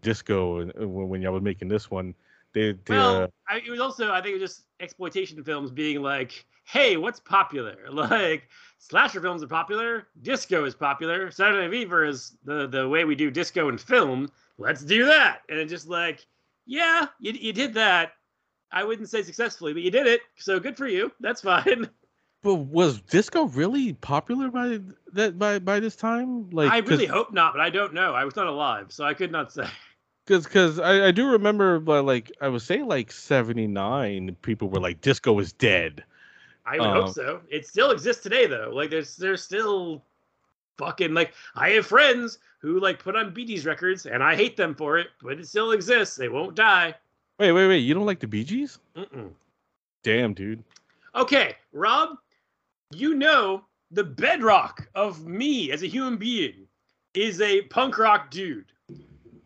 disco 0.00 0.58
and 0.58 0.72
uh, 0.80 0.86
when, 0.86 1.08
when 1.08 1.22
y'all 1.22 1.32
were 1.32 1.40
making 1.40 1.68
this 1.68 1.90
one 1.90 2.14
they, 2.54 2.72
they 2.72 2.94
well, 2.94 3.22
uh, 3.22 3.26
I, 3.48 3.56
it 3.58 3.70
was 3.70 3.80
also 3.80 4.12
I 4.12 4.20
think 4.20 4.36
it 4.36 4.40
was 4.40 4.50
just 4.50 4.66
exploitation 4.80 5.42
films 5.44 5.70
being 5.70 6.02
like, 6.02 6.46
hey, 6.64 6.96
what's 6.96 7.20
popular? 7.20 7.76
Like 7.92 8.48
slasher 8.78 9.20
films 9.20 9.42
are 9.42 9.48
popular, 9.48 10.06
disco 10.22 10.64
is 10.64 10.74
popular, 10.74 11.30
Saturday 11.30 11.62
Night 11.62 11.70
Fever 11.70 12.04
is 12.04 12.36
the 12.44 12.66
the 12.66 12.88
way 12.88 13.04
we 13.04 13.14
do 13.14 13.30
disco 13.30 13.68
and 13.68 13.80
film. 13.80 14.30
Let's 14.56 14.82
do 14.82 15.04
that, 15.06 15.42
and 15.48 15.58
it 15.58 15.66
just 15.66 15.88
like, 15.88 16.26
yeah, 16.66 17.06
you 17.20 17.32
you 17.32 17.52
did 17.52 17.74
that. 17.74 18.12
I 18.70 18.84
wouldn't 18.84 19.08
say 19.08 19.22
successfully, 19.22 19.72
but 19.72 19.82
you 19.82 19.90
did 19.90 20.06
it, 20.06 20.20
so 20.36 20.60
good 20.60 20.76
for 20.76 20.86
you. 20.86 21.12
That's 21.20 21.40
fine. 21.52 21.88
But 22.42 22.54
was 22.54 23.00
disco 23.00 23.44
really 23.46 23.94
popular 23.94 24.50
by 24.50 24.80
that 25.12 25.38
by 25.38 25.58
by 25.58 25.80
this 25.80 25.96
time? 25.96 26.50
Like, 26.50 26.70
I 26.70 26.78
really 26.78 27.06
hope 27.06 27.32
not, 27.32 27.52
but 27.52 27.60
I 27.60 27.70
don't 27.70 27.94
know. 27.94 28.14
I 28.14 28.24
was 28.24 28.36
not 28.36 28.46
alive, 28.46 28.92
so 28.92 29.04
I 29.04 29.14
could 29.14 29.32
not 29.32 29.52
say 29.52 29.68
because 30.28 30.44
because 30.44 30.78
I, 30.78 31.06
I 31.06 31.10
do 31.10 31.30
remember 31.30 31.80
like 31.80 32.30
I 32.40 32.48
was 32.48 32.62
saying 32.62 32.86
like 32.86 33.10
seventy 33.10 33.66
nine 33.66 34.36
people 34.42 34.68
were 34.68 34.80
like 34.80 35.00
disco 35.00 35.38
is 35.38 35.52
dead. 35.52 36.04
I 36.66 36.78
would 36.78 36.86
um, 36.86 37.02
hope 37.02 37.14
so. 37.14 37.40
It 37.50 37.66
still 37.66 37.90
exists 37.90 38.22
today 38.22 38.46
though. 38.46 38.70
Like 38.72 38.90
there's 38.90 39.16
there's 39.16 39.42
still 39.42 40.02
fucking 40.76 41.14
like 41.14 41.32
I 41.54 41.70
have 41.70 41.86
friends 41.86 42.38
who 42.60 42.78
like 42.78 43.02
put 43.02 43.16
on 43.16 43.32
Bee 43.32 43.46
Gees 43.46 43.64
records 43.64 44.04
and 44.04 44.22
I 44.22 44.36
hate 44.36 44.56
them 44.56 44.74
for 44.74 44.98
it, 44.98 45.08
but 45.22 45.38
it 45.38 45.48
still 45.48 45.72
exists. 45.72 46.16
They 46.16 46.28
won't 46.28 46.54
die. 46.54 46.94
Wait 47.38 47.52
wait 47.52 47.68
wait! 47.68 47.78
You 47.78 47.94
don't 47.94 48.06
like 48.06 48.20
the 48.20 48.26
Bee 48.26 48.44
Gees? 48.44 48.78
Mm-mm. 48.96 49.30
Damn, 50.02 50.34
dude. 50.34 50.62
Okay, 51.14 51.56
Rob, 51.72 52.18
you 52.92 53.14
know 53.14 53.64
the 53.90 54.04
bedrock 54.04 54.86
of 54.94 55.26
me 55.26 55.72
as 55.72 55.82
a 55.82 55.86
human 55.86 56.18
being 56.18 56.66
is 57.14 57.40
a 57.40 57.62
punk 57.62 57.96
rock 57.96 58.30
dude 58.30 58.66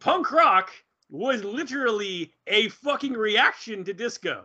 punk 0.02 0.32
rock 0.32 0.70
was 1.10 1.44
literally 1.44 2.32
a 2.46 2.68
fucking 2.68 3.12
reaction 3.12 3.84
to 3.84 3.92
disco. 3.92 4.44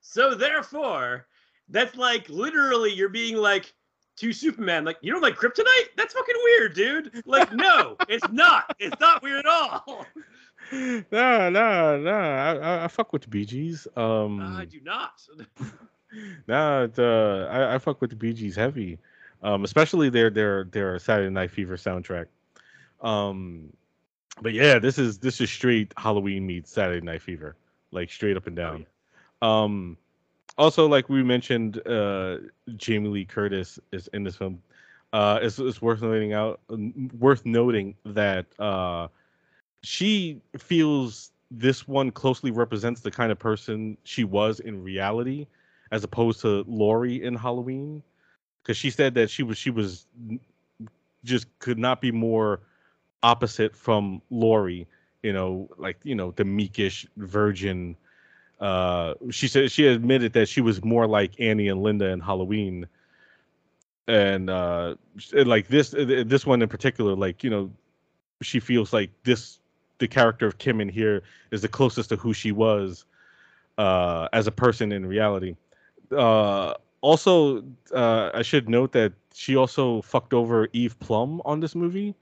So 0.00 0.34
therefore, 0.34 1.26
that's 1.68 1.96
like 1.96 2.28
literally 2.28 2.92
you're 2.92 3.08
being 3.08 3.36
like 3.36 3.72
to 4.16 4.32
Superman, 4.32 4.84
like, 4.84 4.98
you 5.00 5.10
don't 5.10 5.22
like 5.22 5.36
kryptonite? 5.36 5.88
That's 5.96 6.12
fucking 6.12 6.34
weird, 6.44 6.74
dude. 6.74 7.22
Like, 7.24 7.52
no, 7.52 7.96
it's 8.08 8.28
not. 8.30 8.76
It's 8.78 8.98
not 9.00 9.22
weird 9.22 9.40
at 9.40 9.46
all. 9.46 10.06
No, 10.70 11.50
no, 11.50 11.98
no. 11.98 12.10
I, 12.10 12.84
I, 12.84 12.88
fuck 12.88 13.12
with 13.12 13.22
the 13.22 13.28
Bee 13.28 13.44
Gees. 13.44 13.86
Um, 13.96 14.40
I 14.40 14.64
do 14.64 14.80
not. 14.82 15.22
nah, 16.46 16.86
uh, 16.96 17.48
I, 17.50 17.74
I 17.74 17.78
fuck 17.78 18.00
with 18.00 18.10
the 18.10 18.16
Bee 18.16 18.32
Gees 18.32 18.54
heavy, 18.54 18.98
um, 19.42 19.64
especially 19.64 20.08
their 20.08 20.30
their 20.30 20.64
their 20.64 20.98
Saturday 20.98 21.30
Night 21.30 21.50
Fever 21.50 21.76
soundtrack. 21.76 22.26
Um, 23.00 23.72
but 24.40 24.52
yeah, 24.52 24.78
this 24.78 24.98
is 24.98 25.18
this 25.18 25.40
is 25.40 25.50
straight 25.50 25.92
Halloween 25.96 26.46
meets 26.46 26.70
Saturday 26.70 27.04
Night 27.04 27.22
Fever, 27.22 27.56
like 27.90 28.10
straight 28.10 28.36
up 28.36 28.46
and 28.46 28.58
oh, 28.58 28.62
down. 28.62 28.86
Oh, 29.42 29.46
yeah. 29.46 29.64
Um, 29.64 29.96
also, 30.58 30.86
like 30.86 31.08
we 31.08 31.22
mentioned, 31.22 31.86
uh, 31.86 32.38
Jamie 32.76 33.08
Lee 33.08 33.24
Curtis 33.24 33.78
is 33.92 34.08
in 34.08 34.24
this 34.24 34.36
film. 34.36 34.62
Uh, 35.12 35.38
it's, 35.42 35.58
it's 35.58 35.82
worth 35.82 36.00
noting 36.00 36.32
out, 36.32 36.60
worth 37.18 37.44
noting 37.44 37.94
that 38.04 38.46
uh, 38.58 39.08
she 39.82 40.40
feels 40.56 41.30
this 41.50 41.86
one 41.86 42.10
closely 42.10 42.50
represents 42.50 43.02
the 43.02 43.10
kind 43.10 43.30
of 43.30 43.38
person 43.38 43.96
she 44.04 44.24
was 44.24 44.60
in 44.60 44.82
reality, 44.82 45.46
as 45.90 46.02
opposed 46.02 46.40
to 46.40 46.64
Laurie 46.66 47.22
in 47.22 47.34
Halloween, 47.34 48.02
because 48.62 48.76
she 48.76 48.90
said 48.90 49.14
that 49.14 49.28
she 49.28 49.42
was 49.42 49.58
she 49.58 49.70
was 49.70 50.06
just 51.24 51.46
could 51.58 51.78
not 51.78 52.00
be 52.00 52.10
more 52.10 52.60
opposite 53.22 53.76
from 53.76 54.22
Laurie, 54.30 54.86
you 55.22 55.32
know, 55.32 55.68
like 55.78 55.98
you 56.04 56.14
know 56.14 56.32
the 56.32 56.44
meekish 56.44 57.06
virgin, 57.16 57.96
Uh, 58.60 59.14
she 59.30 59.48
said 59.48 59.70
she 59.70 59.86
admitted 59.86 60.32
that 60.34 60.48
she 60.48 60.60
was 60.60 60.84
more 60.84 61.06
like 61.06 61.38
Annie 61.40 61.68
and 61.68 61.82
Linda 61.82 62.08
in 62.08 62.20
Halloween, 62.20 62.86
and 64.08 64.50
uh, 64.50 64.94
like 65.34 65.68
this 65.68 65.90
this 65.90 66.46
one 66.46 66.62
in 66.62 66.68
particular, 66.68 67.14
like 67.14 67.42
you 67.44 67.50
know, 67.50 67.70
she 68.42 68.60
feels 68.60 68.92
like 68.92 69.10
this 69.24 69.60
the 69.98 70.08
character 70.08 70.46
of 70.46 70.58
Kim 70.58 70.80
in 70.80 70.88
here 70.88 71.22
is 71.50 71.62
the 71.62 71.68
closest 71.68 72.10
to 72.10 72.16
who 72.16 72.32
she 72.32 72.52
was 72.52 73.04
uh, 73.78 74.28
as 74.32 74.46
a 74.46 74.52
person 74.52 74.92
in 74.92 75.06
reality. 75.06 75.56
Uh, 76.10 76.74
also, 77.00 77.62
uh, 77.94 78.30
I 78.34 78.42
should 78.42 78.68
note 78.68 78.92
that 78.92 79.12
she 79.34 79.56
also 79.56 80.02
fucked 80.02 80.34
over 80.34 80.68
Eve 80.72 80.98
Plumb 81.00 81.40
on 81.44 81.60
this 81.60 81.74
movie 81.74 82.14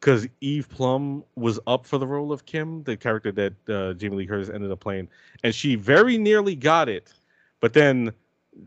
because 0.00 0.28
Eve 0.40 0.68
Plumb 0.68 1.24
was 1.34 1.58
up 1.66 1.86
for 1.86 1.98
the 1.98 2.06
role 2.06 2.32
of 2.32 2.44
Kim, 2.44 2.82
the 2.82 2.96
character 2.96 3.32
that 3.32 3.68
uh, 3.68 3.94
Jamie 3.94 4.16
Lee 4.16 4.26
Curtis 4.26 4.50
ended 4.50 4.70
up 4.70 4.80
playing, 4.80 5.08
and 5.42 5.54
she 5.54 5.76
very 5.76 6.18
nearly 6.18 6.54
got 6.54 6.88
it. 6.88 7.12
But 7.60 7.72
then 7.72 8.12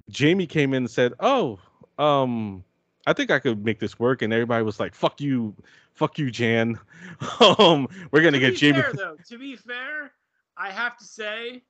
Jamie 0.10 0.48
came 0.48 0.74
in 0.74 0.84
and 0.84 0.92
said, 0.92 1.14
"Oh, 1.20 1.60
um, 2.00 2.64
I 3.06 3.14
think 3.14 3.32
I 3.32 3.40
could 3.40 3.64
make 3.64 3.80
this 3.80 4.00
work," 4.00 4.22
and 4.22 4.34
everybody 4.34 4.64
was 4.64 4.80
like, 4.80 4.96
"Fuck 4.96 5.22
you, 5.22 5.54
fuck 5.94 6.18
you, 6.18 6.32
Jan. 6.32 6.80
um, 7.60 7.88
we're 8.12 8.22
gonna 8.22 8.32
to 8.32 8.40
get 8.40 8.56
Jamie." 8.56 8.82
Fair, 8.82 8.94
though, 8.94 9.18
to 9.28 9.38
be 9.38 9.56
fair, 9.56 10.12
I 10.58 10.72
have 10.72 10.98
to 10.98 11.04
say, 11.06 11.62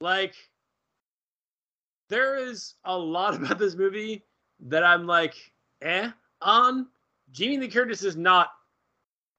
like, 0.00 0.34
there 2.08 2.36
is 2.36 2.74
a 2.84 2.96
lot 2.96 3.34
about 3.42 3.58
this 3.58 3.74
movie 3.74 4.22
that 4.60 4.84
I'm 4.84 5.06
like, 5.06 5.34
eh, 5.82 6.10
on. 6.40 6.86
Jamie 7.30 7.58
Lee 7.58 7.68
Curtis 7.68 8.02
is 8.02 8.16
not 8.16 8.52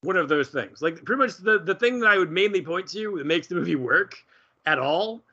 one 0.01 0.17
of 0.17 0.29
those 0.29 0.49
things. 0.49 0.81
Like 0.81 1.03
pretty 1.03 1.19
much 1.19 1.37
the, 1.37 1.59
the 1.59 1.75
thing 1.75 1.99
that 1.99 2.09
I 2.09 2.17
would 2.17 2.31
mainly 2.31 2.61
point 2.61 2.87
to 2.89 3.17
that 3.17 3.25
makes 3.25 3.47
the 3.47 3.55
movie 3.55 3.75
work 3.75 4.15
at 4.65 4.79
all 4.79 5.23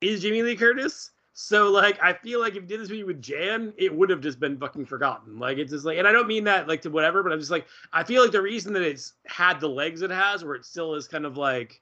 is 0.00 0.22
Jamie 0.22 0.42
Lee 0.42 0.56
Curtis. 0.56 1.10
So 1.32 1.70
like 1.70 2.02
I 2.02 2.12
feel 2.12 2.40
like 2.40 2.54
if 2.54 2.62
you 2.62 2.68
did 2.68 2.80
this 2.80 2.90
movie 2.90 3.04
with 3.04 3.22
Jan, 3.22 3.72
it 3.76 3.94
would 3.94 4.10
have 4.10 4.20
just 4.20 4.40
been 4.40 4.58
fucking 4.58 4.86
forgotten. 4.86 5.38
Like 5.38 5.58
it's 5.58 5.70
just 5.70 5.84
like 5.84 5.98
and 5.98 6.06
I 6.06 6.12
don't 6.12 6.26
mean 6.26 6.44
that 6.44 6.68
like 6.68 6.82
to 6.82 6.90
whatever, 6.90 7.22
but 7.22 7.32
I'm 7.32 7.38
just 7.38 7.50
like 7.50 7.66
I 7.92 8.02
feel 8.02 8.22
like 8.22 8.32
the 8.32 8.42
reason 8.42 8.72
that 8.74 8.82
it's 8.82 9.14
had 9.26 9.60
the 9.60 9.68
legs 9.68 10.02
it 10.02 10.10
has, 10.10 10.44
where 10.44 10.54
it 10.54 10.64
still 10.64 10.94
is 10.94 11.06
kind 11.06 11.24
of 11.24 11.36
like 11.36 11.80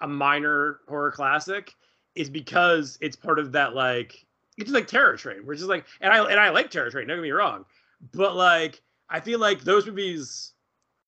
a 0.00 0.08
minor 0.08 0.80
horror 0.88 1.12
classic, 1.12 1.74
is 2.14 2.28
because 2.28 2.98
it's 3.00 3.16
part 3.16 3.38
of 3.38 3.52
that 3.52 3.74
like 3.74 4.26
it's 4.56 4.66
just 4.66 4.74
like 4.74 4.88
Terror 4.88 5.16
Train, 5.16 5.46
which 5.46 5.60
is 5.60 5.66
like 5.66 5.86
and 6.00 6.12
I 6.12 6.28
and 6.28 6.40
I 6.40 6.50
like 6.50 6.70
Terror 6.70 6.90
Train, 6.90 7.06
don't 7.06 7.18
get 7.18 7.22
me 7.22 7.30
wrong. 7.30 7.64
But 8.12 8.34
like 8.34 8.82
I 9.08 9.20
feel 9.20 9.38
like 9.38 9.62
those 9.62 9.86
movies 9.86 10.52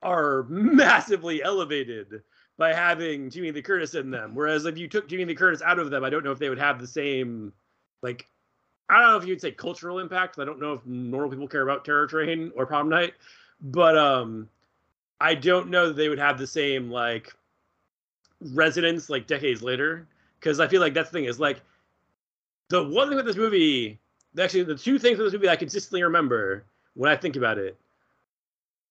are 0.02 0.44
massively 0.48 1.42
elevated 1.42 2.22
by 2.58 2.72
having 2.72 3.30
Jimmy 3.30 3.52
Lee 3.52 3.62
Curtis 3.62 3.94
in 3.94 4.10
them. 4.10 4.34
Whereas 4.34 4.66
if 4.66 4.76
you 4.76 4.88
took 4.88 5.08
Jimmy 5.08 5.24
Lee 5.24 5.34
Curtis 5.34 5.62
out 5.62 5.78
of 5.78 5.90
them, 5.90 6.04
I 6.04 6.10
don't 6.10 6.24
know 6.24 6.32
if 6.32 6.38
they 6.38 6.48
would 6.48 6.58
have 6.58 6.80
the 6.80 6.86
same, 6.86 7.52
like, 8.02 8.26
I 8.88 9.00
don't 9.00 9.10
know 9.10 9.16
if 9.16 9.26
you'd 9.26 9.40
say 9.40 9.52
cultural 9.52 10.00
impact. 10.00 10.38
I 10.38 10.44
don't 10.44 10.60
know 10.60 10.74
if 10.74 10.84
normal 10.84 11.30
people 11.30 11.48
care 11.48 11.62
about 11.62 11.84
Terror 11.84 12.06
Train 12.06 12.52
or 12.54 12.66
Prom 12.66 12.88
Night, 12.88 13.14
but 13.60 13.96
um, 13.96 14.48
I 15.20 15.34
don't 15.34 15.70
know 15.70 15.88
that 15.88 15.96
they 15.96 16.08
would 16.08 16.18
have 16.18 16.36
the 16.36 16.46
same 16.46 16.90
like 16.90 17.32
resonance 18.40 19.08
like 19.08 19.26
decades 19.26 19.62
later. 19.62 20.06
Because 20.38 20.60
I 20.60 20.66
feel 20.66 20.80
like 20.80 20.92
that's 20.92 21.08
the 21.10 21.18
thing 21.18 21.24
is 21.26 21.38
like 21.38 21.62
the 22.68 22.82
one 22.82 23.08
thing 23.08 23.16
with 23.16 23.26
this 23.26 23.36
movie, 23.36 24.00
actually 24.38 24.64
the 24.64 24.74
two 24.74 24.98
things 24.98 25.18
with 25.18 25.28
this 25.28 25.32
movie 25.32 25.48
I 25.48 25.56
consistently 25.56 26.02
remember 26.02 26.64
when 26.94 27.10
I 27.10 27.16
think 27.16 27.36
about 27.36 27.58
it 27.58 27.78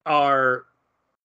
are 0.05 0.65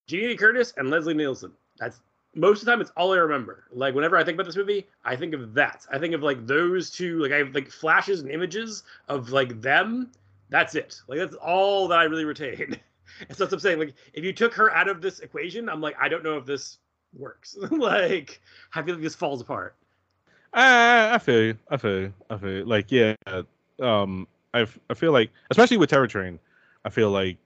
Jamie 0.06 0.36
Curtis 0.36 0.72
and 0.76 0.90
Leslie 0.90 1.14
Nielsen. 1.14 1.52
That's 1.78 2.00
most 2.34 2.60
of 2.60 2.66
the 2.66 2.70
time 2.72 2.80
it's 2.80 2.92
all 2.96 3.12
I 3.12 3.16
remember. 3.16 3.64
Like 3.72 3.94
whenever 3.94 4.16
I 4.16 4.22
think 4.22 4.36
about 4.36 4.46
this 4.46 4.56
movie, 4.56 4.86
I 5.04 5.16
think 5.16 5.34
of 5.34 5.54
that. 5.54 5.86
I 5.90 5.98
think 5.98 6.14
of 6.14 6.22
like 6.22 6.46
those 6.46 6.90
two. 6.90 7.18
Like 7.18 7.32
I 7.32 7.38
have 7.38 7.54
like 7.54 7.70
flashes 7.70 8.20
and 8.20 8.30
images 8.30 8.84
of 9.08 9.30
like 9.30 9.60
them. 9.60 10.12
That's 10.50 10.74
it. 10.74 11.00
Like 11.08 11.18
that's 11.18 11.34
all 11.36 11.88
that 11.88 11.98
I 11.98 12.04
really 12.04 12.24
retain. 12.24 12.60
and 12.60 12.78
so 13.36 13.38
that's 13.38 13.40
what 13.40 13.52
I'm 13.54 13.60
saying. 13.60 13.78
Like 13.78 13.94
if 14.12 14.22
you 14.22 14.32
took 14.32 14.54
her 14.54 14.70
out 14.72 14.88
of 14.88 15.00
this 15.00 15.20
equation, 15.20 15.68
I'm 15.68 15.80
like 15.80 15.96
I 15.98 16.08
don't 16.08 16.22
know 16.22 16.36
if 16.36 16.46
this 16.46 16.78
works. 17.16 17.56
like 17.70 18.40
I 18.74 18.82
feel 18.82 18.94
like 18.94 19.02
this 19.02 19.14
falls 19.14 19.40
apart. 19.40 19.74
I, 20.52 21.14
I 21.14 21.18
feel 21.18 21.42
you. 21.42 21.58
I 21.70 21.76
feel 21.76 22.00
you. 22.00 22.14
I 22.30 22.36
feel 22.36 22.50
you. 22.50 22.64
Like 22.64 22.92
yeah. 22.92 23.14
Um. 23.80 24.28
I 24.54 24.66
I 24.88 24.94
feel 24.94 25.12
like 25.12 25.30
especially 25.50 25.76
with 25.76 25.90
Terror 25.90 26.06
Train, 26.06 26.38
I 26.84 26.90
feel 26.90 27.10
like 27.10 27.36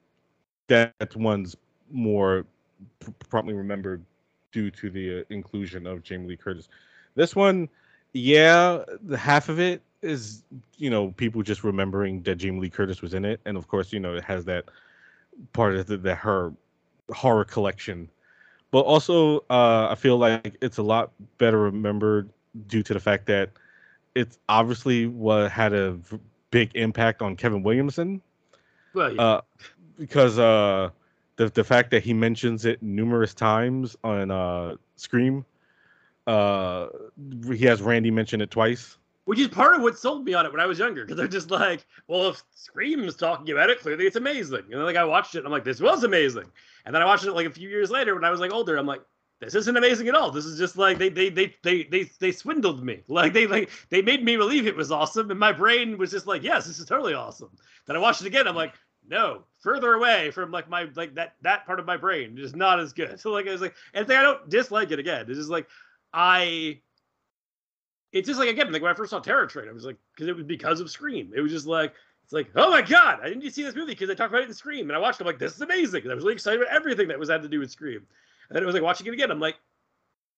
that 0.69 0.95
one's 1.17 1.57
more 1.91 2.47
promptly 3.29 3.55
remembered 3.55 4.03
due 4.53 4.71
to 4.71 4.91
the 4.91 5.21
uh, 5.21 5.25
inclusion 5.31 5.87
of 5.87 6.03
Jamie 6.03 6.29
Lee 6.29 6.37
Curtis. 6.37 6.69
This 7.15 7.37
one, 7.37 7.69
yeah, 8.13 8.83
the 9.03 9.17
half 9.17 9.49
of 9.49 9.61
it 9.61 9.83
is 10.03 10.43
you 10.77 10.91
know 10.91 11.13
people 11.13 11.43
just 11.43 11.63
remembering 11.63 12.23
that 12.23 12.37
Jamie 12.37 12.61
Lee 12.61 12.71
Curtis 12.71 13.03
was 13.03 13.15
in 13.15 13.25
it, 13.25 13.41
and 13.45 13.57
of 13.57 13.69
course 13.69 13.93
you 13.93 14.01
know 14.01 14.15
it 14.15 14.25
has 14.25 14.45
that 14.47 14.67
part 15.53 15.75
of 15.77 15.87
the, 15.87 15.97
the 15.97 16.15
her 16.15 16.53
horror 17.13 17.45
collection. 17.45 18.09
But 18.71 18.81
also, 18.81 19.39
uh, 19.51 19.89
I 19.91 19.97
feel 19.97 20.17
like 20.17 20.57
it's 20.61 20.79
a 20.79 20.83
lot 20.83 21.11
better 21.39 21.59
remembered 21.59 22.31
due 22.69 22.83
to 22.85 22.95
the 22.95 23.01
fact 23.01 23.27
that 23.27 23.51
it's 24.15 24.39
obviously 24.49 25.07
what 25.07 25.51
had 25.51 25.73
a 25.73 25.93
v- 25.93 26.21
big 26.51 26.71
impact 26.75 27.21
on 27.21 27.37
Kevin 27.37 27.63
Williamson. 27.63 28.23
Well, 28.95 29.13
yeah. 29.13 29.23
Uh, 29.23 29.41
because 29.99 30.39
uh, 30.39 30.91
the 31.41 31.49
the 31.49 31.65
fact 31.65 31.91
that 31.91 32.03
he 32.03 32.13
mentions 32.13 32.67
it 32.67 32.83
numerous 32.83 33.33
times 33.33 33.97
on 34.05 34.31
uh, 34.31 34.77
Scream, 34.97 35.47
uh, 36.27 36.89
he 37.55 37.65
has 37.65 37.81
Randy 37.81 38.11
mention 38.11 38.43
it 38.43 38.51
twice. 38.51 38.99
which 39.25 39.39
is 39.39 39.49
part 39.49 39.75
of 39.75 39.81
what 39.81 39.99
sold 39.99 40.27
me 40.27 40.35
on 40.35 40.45
it 40.45 40.53
when 40.53 40.61
I 40.61 40.67
was 40.67 40.79
younger. 40.79 41.03
Because 41.03 41.17
they're 41.17 41.27
just 41.29 41.51
like, 41.51 41.87
well, 42.09 42.29
if 42.29 42.43
Scream 42.55 43.05
is 43.05 43.17
talking 43.17 43.51
about 43.51 43.71
it, 43.71 43.81
clearly 43.81 44.05
it's 44.05 44.17
amazing. 44.17 44.65
And 44.65 44.75
then 44.75 44.85
like 44.85 44.97
I 44.97 45.05
watched 45.05 45.35
it, 45.35 45.39
and 45.39 45.47
I'm 45.47 45.53
like, 45.53 45.65
this 45.65 45.81
was 45.81 46.05
amazing. 46.05 46.45
And 46.85 46.95
then 46.95 47.01
I 47.01 47.07
watched 47.07 47.25
it 47.25 47.33
like 47.33 47.47
a 47.47 47.51
few 47.51 47.71
years 47.71 47.91
later 47.91 48.15
when 48.15 48.25
I 48.25 48.31
was 48.31 48.41
like 48.41 48.53
older. 48.53 48.77
I'm 48.77 48.87
like, 48.87 49.01
this 49.41 49.55
isn't 49.55 49.79
amazing 49.79 50.09
at 50.09 50.15
all. 50.15 50.31
This 50.31 50.45
is 50.45 50.59
just 50.59 50.77
like 50.77 50.99
they 50.99 51.09
they 51.09 51.31
they 51.31 51.57
they 51.63 51.85
they 51.85 52.03
they 52.19 52.33
swindled 52.33 52.85
me. 52.85 53.01
Like 53.09 53.33
they 53.33 53.47
like 53.47 53.71
they 53.89 54.03
made 54.03 54.23
me 54.23 54.37
believe 54.37 54.67
it 54.67 54.77
was 54.77 54.93
awesome, 54.93 55.31
and 55.31 55.41
my 55.41 55.53
brain 55.53 55.97
was 55.97 56.11
just 56.11 56.27
like, 56.27 56.43
yes, 56.43 56.67
this 56.67 56.79
is 56.79 56.85
totally 56.85 57.15
awesome. 57.15 57.51
Then 57.87 57.97
I 57.97 57.99
watched 57.99 58.21
it 58.21 58.27
again. 58.27 58.47
I'm 58.47 58.55
like, 58.55 58.75
no, 59.11 59.43
further 59.59 59.95
away 59.95 60.31
from 60.31 60.53
like 60.53 60.71
my 60.71 60.89
like 60.95 61.15
that 61.17 61.35
that 61.43 61.67
part 61.67 61.81
of 61.81 61.87
my 61.87 61.97
brain 61.97 62.39
is 62.39 62.55
not 62.55 62.79
as 62.79 62.93
good. 62.93 63.19
So 63.21 63.33
like 63.33 63.49
I 63.49 63.53
was 63.53 63.61
like, 63.61 63.75
and 63.93 64.09
like, 64.09 64.19
I 64.19 64.23
don't 64.23 64.49
dislike 64.49 64.93
it 64.93 64.99
again. 64.99 65.27
It's 65.29 65.39
just 65.39 65.51
like 65.51 65.69
I 66.15 66.81
it's 68.13 68.27
just 68.27 68.41
like 68.41 68.49
again, 68.49 68.73
like 68.73 68.83
when 68.83 68.91
I 68.91 68.95
first 68.95 69.11
saw 69.11 69.19
Terror 69.19 69.47
Train, 69.47 69.69
I 69.69 69.73
was 69.73 69.85
like, 69.85 69.97
because 70.15 70.29
it 70.29 70.37
was 70.37 70.45
because 70.45 70.81
of 70.81 70.91
Scream. 70.91 71.33
It 71.35 71.41
was 71.41 71.53
just 71.53 71.67
like, 71.67 71.93
it's 72.23 72.33
like, 72.33 72.51
oh 72.55 72.71
my 72.71 72.83
god, 72.83 73.21
I 73.23 73.29
didn't 73.29 73.51
see 73.51 73.63
this 73.63 73.75
movie 73.75 73.93
because 73.93 74.11
I 74.11 74.15
talked 74.15 74.31
about 74.31 74.43
it 74.43 74.49
in 74.49 74.55
Scream, 74.55 74.89
and 74.89 74.97
I 74.97 75.01
watched. 75.01 75.21
it. 75.21 75.25
I'm 75.25 75.27
like, 75.27 75.39
this 75.39 75.55
is 75.55 75.61
amazing. 75.61 76.03
And 76.03 76.13
I 76.13 76.15
was 76.15 76.23
really 76.23 76.35
excited 76.35 76.61
about 76.61 76.73
everything 76.73 77.09
that 77.09 77.19
was 77.19 77.29
had 77.29 77.43
to 77.43 77.49
do 77.49 77.59
with 77.59 77.71
Scream. 77.71 78.07
And 78.49 78.57
then 78.57 78.63
it 78.63 78.67
was 78.67 78.75
like 78.75 78.85
watching 78.85 79.07
it 79.09 79.13
again. 79.13 79.31
I'm 79.31 79.41
like, 79.41 79.57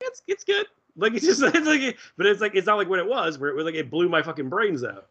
it's 0.00 0.22
it's 0.26 0.44
good. 0.44 0.66
Like 0.94 1.14
it's 1.14 1.24
just 1.24 1.42
it's 1.54 1.66
like, 1.66 1.96
but 2.18 2.26
it's 2.26 2.42
like 2.42 2.54
it's 2.54 2.66
not 2.66 2.76
like 2.76 2.86
what 2.86 2.98
it 2.98 3.06
was, 3.06 3.38
where 3.38 3.48
it 3.48 3.56
was 3.56 3.64
like 3.64 3.74
it 3.74 3.90
blew 3.90 4.10
my 4.10 4.20
fucking 4.20 4.50
brains 4.50 4.84
out. 4.84 5.08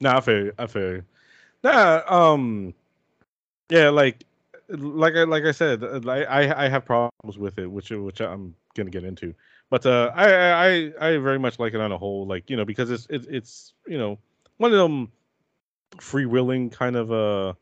No, 0.00 0.10
I 0.10 0.20
feel 0.22 0.44
you. 0.46 0.52
I 0.58 0.66
feel 0.66 0.90
you. 0.90 1.04
Nah, 1.62 2.00
um, 2.08 2.74
yeah, 3.70 3.90
like, 3.90 4.24
like 4.68 5.14
I 5.14 5.24
like 5.24 5.44
I 5.44 5.52
said, 5.52 5.82
uh, 5.82 6.00
I 6.08 6.64
I 6.64 6.68
have 6.68 6.84
problems 6.84 7.38
with 7.38 7.58
it, 7.58 7.66
which 7.70 7.90
which 7.90 8.20
I'm 8.20 8.54
gonna 8.74 8.90
get 8.90 9.04
into. 9.04 9.34
But 9.70 9.86
uh, 9.86 10.12
I 10.14 10.52
I 10.52 10.92
I 11.00 11.18
very 11.18 11.38
much 11.38 11.58
like 11.58 11.74
it 11.74 11.80
on 11.80 11.92
a 11.92 11.98
whole, 11.98 12.26
like 12.26 12.48
you 12.50 12.56
know, 12.56 12.64
because 12.64 12.90
it's 12.90 13.06
it's 13.10 13.26
it's 13.28 13.74
you 13.86 13.98
know 13.98 14.18
one 14.58 14.72
of 14.72 14.78
them 14.78 15.10
freewheeling 15.96 16.72
kind 16.72 16.96
of 16.96 17.12
uh 17.12 17.54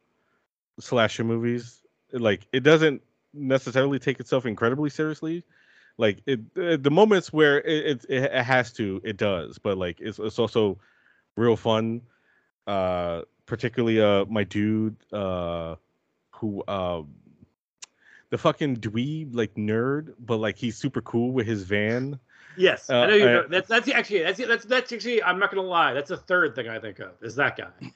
slasher 0.81 1.25
movies. 1.25 1.83
Like 2.13 2.47
it 2.53 2.61
doesn't 2.61 3.03
necessarily 3.35 3.99
take 3.99 4.21
itself 4.21 4.47
incredibly 4.47 4.91
seriously. 4.91 5.45
Like 5.99 6.23
it, 6.27 6.41
uh, 6.57 6.77
the 6.77 6.91
moments 6.91 7.33
where 7.33 7.61
it, 7.61 8.05
it 8.09 8.25
it 8.25 8.43
has 8.45 8.73
to, 8.75 9.01
it 9.05 9.17
does. 9.17 9.59
But 9.59 9.79
like 9.79 10.01
it's 10.01 10.19
it's 10.19 10.39
also 10.39 10.79
real 11.37 11.57
fun. 11.57 12.03
Uh, 12.67 13.23
particularly 13.47 14.01
uh 14.01 14.25
my 14.27 14.45
dude 14.45 14.95
uh 15.13 15.75
who 16.41 16.63
uh 16.65 17.03
the 18.31 18.39
fucking 18.39 18.77
dweeb 18.77 19.35
like 19.35 19.55
nerd, 19.55 20.15
but 20.19 20.37
like 20.39 20.57
he's 20.57 20.77
super 20.77 21.01
cool 21.03 21.33
with 21.33 21.47
his 21.47 21.63
van. 21.65 22.19
Yes, 22.57 22.91
Uh, 22.91 23.01
I 23.01 23.07
know 23.07 23.15
you 23.15 23.25
know. 23.25 23.47
That's 23.49 23.69
that's 23.69 23.89
actually 23.91 24.23
that's 24.23 24.39
that's 24.39 24.65
that's 24.65 24.93
actually 24.93 25.23
I'm 25.23 25.39
not 25.39 25.51
gonna 25.51 25.67
lie. 25.67 25.93
That's 25.93 26.09
the 26.09 26.17
third 26.17 26.55
thing 26.55 26.69
I 26.69 26.79
think 26.79 26.99
of 26.99 27.13
is 27.23 27.37
that 27.37 27.57
guy. 27.57 27.93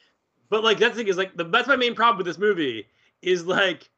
But 0.51 0.63
like 0.63 0.79
that 0.79 0.95
thing 0.95 1.09
is 1.09 1.17
like 1.17 1.37
the 1.37 1.45
that's 1.45 1.69
my 1.69 1.77
main 1.77 1.95
problem 1.95 2.19
with 2.19 2.27
this 2.27 2.39
movie 2.39 2.87
is 3.23 3.47
like 3.47 3.91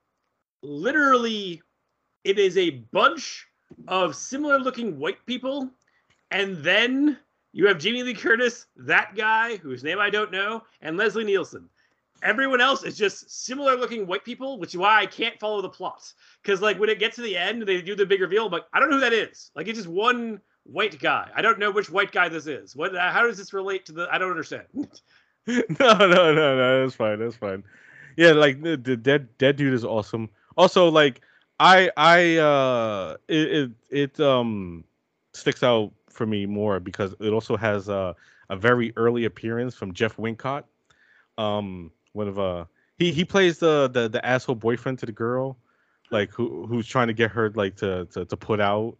literally 0.62 1.62
it 2.24 2.38
is 2.38 2.56
a 2.56 2.70
bunch 2.70 3.46
of 3.88 4.14
similar 4.14 4.58
looking 4.58 4.98
white 4.98 5.24
people, 5.26 5.70
and 6.30 6.56
then 6.58 7.18
you 7.52 7.66
have 7.66 7.78
Jamie 7.78 8.02
Lee 8.02 8.14
Curtis, 8.14 8.66
that 8.76 9.14
guy 9.14 9.56
whose 9.56 9.82
name 9.82 9.98
I 9.98 10.10
don't 10.10 10.30
know, 10.30 10.62
and 10.82 10.96
Leslie 10.96 11.24
Nielsen. 11.24 11.68
Everyone 12.22 12.60
else 12.60 12.82
is 12.82 12.96
just 12.96 13.44
similar 13.44 13.76
looking 13.76 14.06
white 14.06 14.24
people, 14.24 14.58
which 14.58 14.74
is 14.74 14.78
why 14.78 15.00
I 15.00 15.06
can't 15.06 15.38
follow 15.38 15.60
the 15.60 15.68
plot. 15.68 16.12
Because 16.42 16.60
like 16.60 16.78
when 16.78 16.88
it 16.88 16.98
gets 16.98 17.16
to 17.16 17.22
the 17.22 17.36
end, 17.36 17.62
they 17.62 17.80
do 17.82 17.94
the 17.94 18.06
big 18.06 18.20
reveal. 18.20 18.48
Like, 18.48 18.64
I 18.72 18.80
don't 18.80 18.90
know 18.90 18.96
who 18.96 19.02
that 19.02 19.12
is. 19.12 19.50
Like 19.54 19.68
it's 19.68 19.78
just 19.78 19.88
one 19.88 20.40
white 20.64 20.98
guy. 20.98 21.28
I 21.34 21.42
don't 21.42 21.58
know 21.58 21.70
which 21.70 21.90
white 21.90 22.12
guy 22.12 22.28
this 22.28 22.46
is. 22.46 22.74
What? 22.74 22.94
How 22.96 23.22
does 23.26 23.36
this 23.36 23.52
relate 23.52 23.86
to 23.86 23.92
the? 23.92 24.08
I 24.10 24.18
don't 24.18 24.30
understand. 24.30 24.66
no, 24.74 25.62
no, 25.78 26.06
no, 26.06 26.32
no. 26.34 26.82
That's 26.82 26.96
fine. 26.96 27.18
That's 27.18 27.36
fine. 27.36 27.62
Yeah, 28.16 28.32
like 28.32 28.62
the, 28.62 28.76
the 28.76 28.96
dead 28.96 29.28
dead 29.38 29.56
dude 29.56 29.74
is 29.74 29.84
awesome. 29.84 30.30
Also, 30.56 30.88
like 30.88 31.20
I 31.60 31.90
I 31.96 32.36
uh 32.36 33.16
it 33.28 33.52
it, 33.52 33.70
it 33.90 34.20
um 34.20 34.84
sticks 35.34 35.62
out 35.62 35.92
for 36.08 36.26
me 36.26 36.46
more 36.46 36.80
because 36.80 37.14
it 37.20 37.32
also 37.32 37.56
has 37.56 37.88
a 37.88 38.14
a 38.48 38.56
very 38.56 38.92
early 38.96 39.24
appearance 39.24 39.74
from 39.74 39.92
Jeff 39.92 40.16
Wincott. 40.16 40.64
Um, 41.38 41.90
one 42.16 42.28
of 42.28 42.38
uh 42.38 42.64
he 42.98 43.12
he 43.12 43.24
plays 43.24 43.58
the 43.58 43.88
the 43.88 44.08
the 44.08 44.24
asshole 44.24 44.54
boyfriend 44.54 44.98
to 45.00 45.06
the 45.06 45.12
girl, 45.12 45.56
like 46.10 46.30
who 46.32 46.66
who's 46.66 46.86
trying 46.86 47.06
to 47.08 47.12
get 47.12 47.30
her 47.30 47.50
like 47.50 47.76
to 47.76 48.06
to, 48.06 48.24
to 48.24 48.36
put 48.36 48.60
out, 48.60 48.96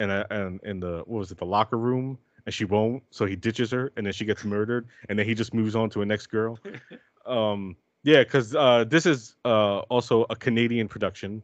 and 0.00 0.10
and 0.30 0.60
in 0.64 0.80
the 0.80 1.02
what 1.06 1.20
was 1.20 1.30
it 1.30 1.38
the 1.38 1.46
locker 1.46 1.78
room, 1.78 2.18
and 2.44 2.54
she 2.54 2.64
won't, 2.64 3.02
so 3.10 3.24
he 3.24 3.36
ditches 3.36 3.70
her, 3.70 3.92
and 3.96 4.04
then 4.04 4.12
she 4.12 4.24
gets 4.24 4.44
murdered, 4.44 4.88
and 5.08 5.18
then 5.18 5.26
he 5.26 5.34
just 5.34 5.54
moves 5.54 5.76
on 5.76 5.88
to 5.90 6.02
a 6.02 6.06
next 6.06 6.26
girl. 6.26 6.58
um, 7.26 7.76
yeah, 8.02 8.22
because 8.24 8.54
uh, 8.54 8.84
this 8.84 9.06
is 9.06 9.36
uh 9.44 9.78
also 9.94 10.26
a 10.28 10.36
Canadian 10.36 10.88
production. 10.88 11.42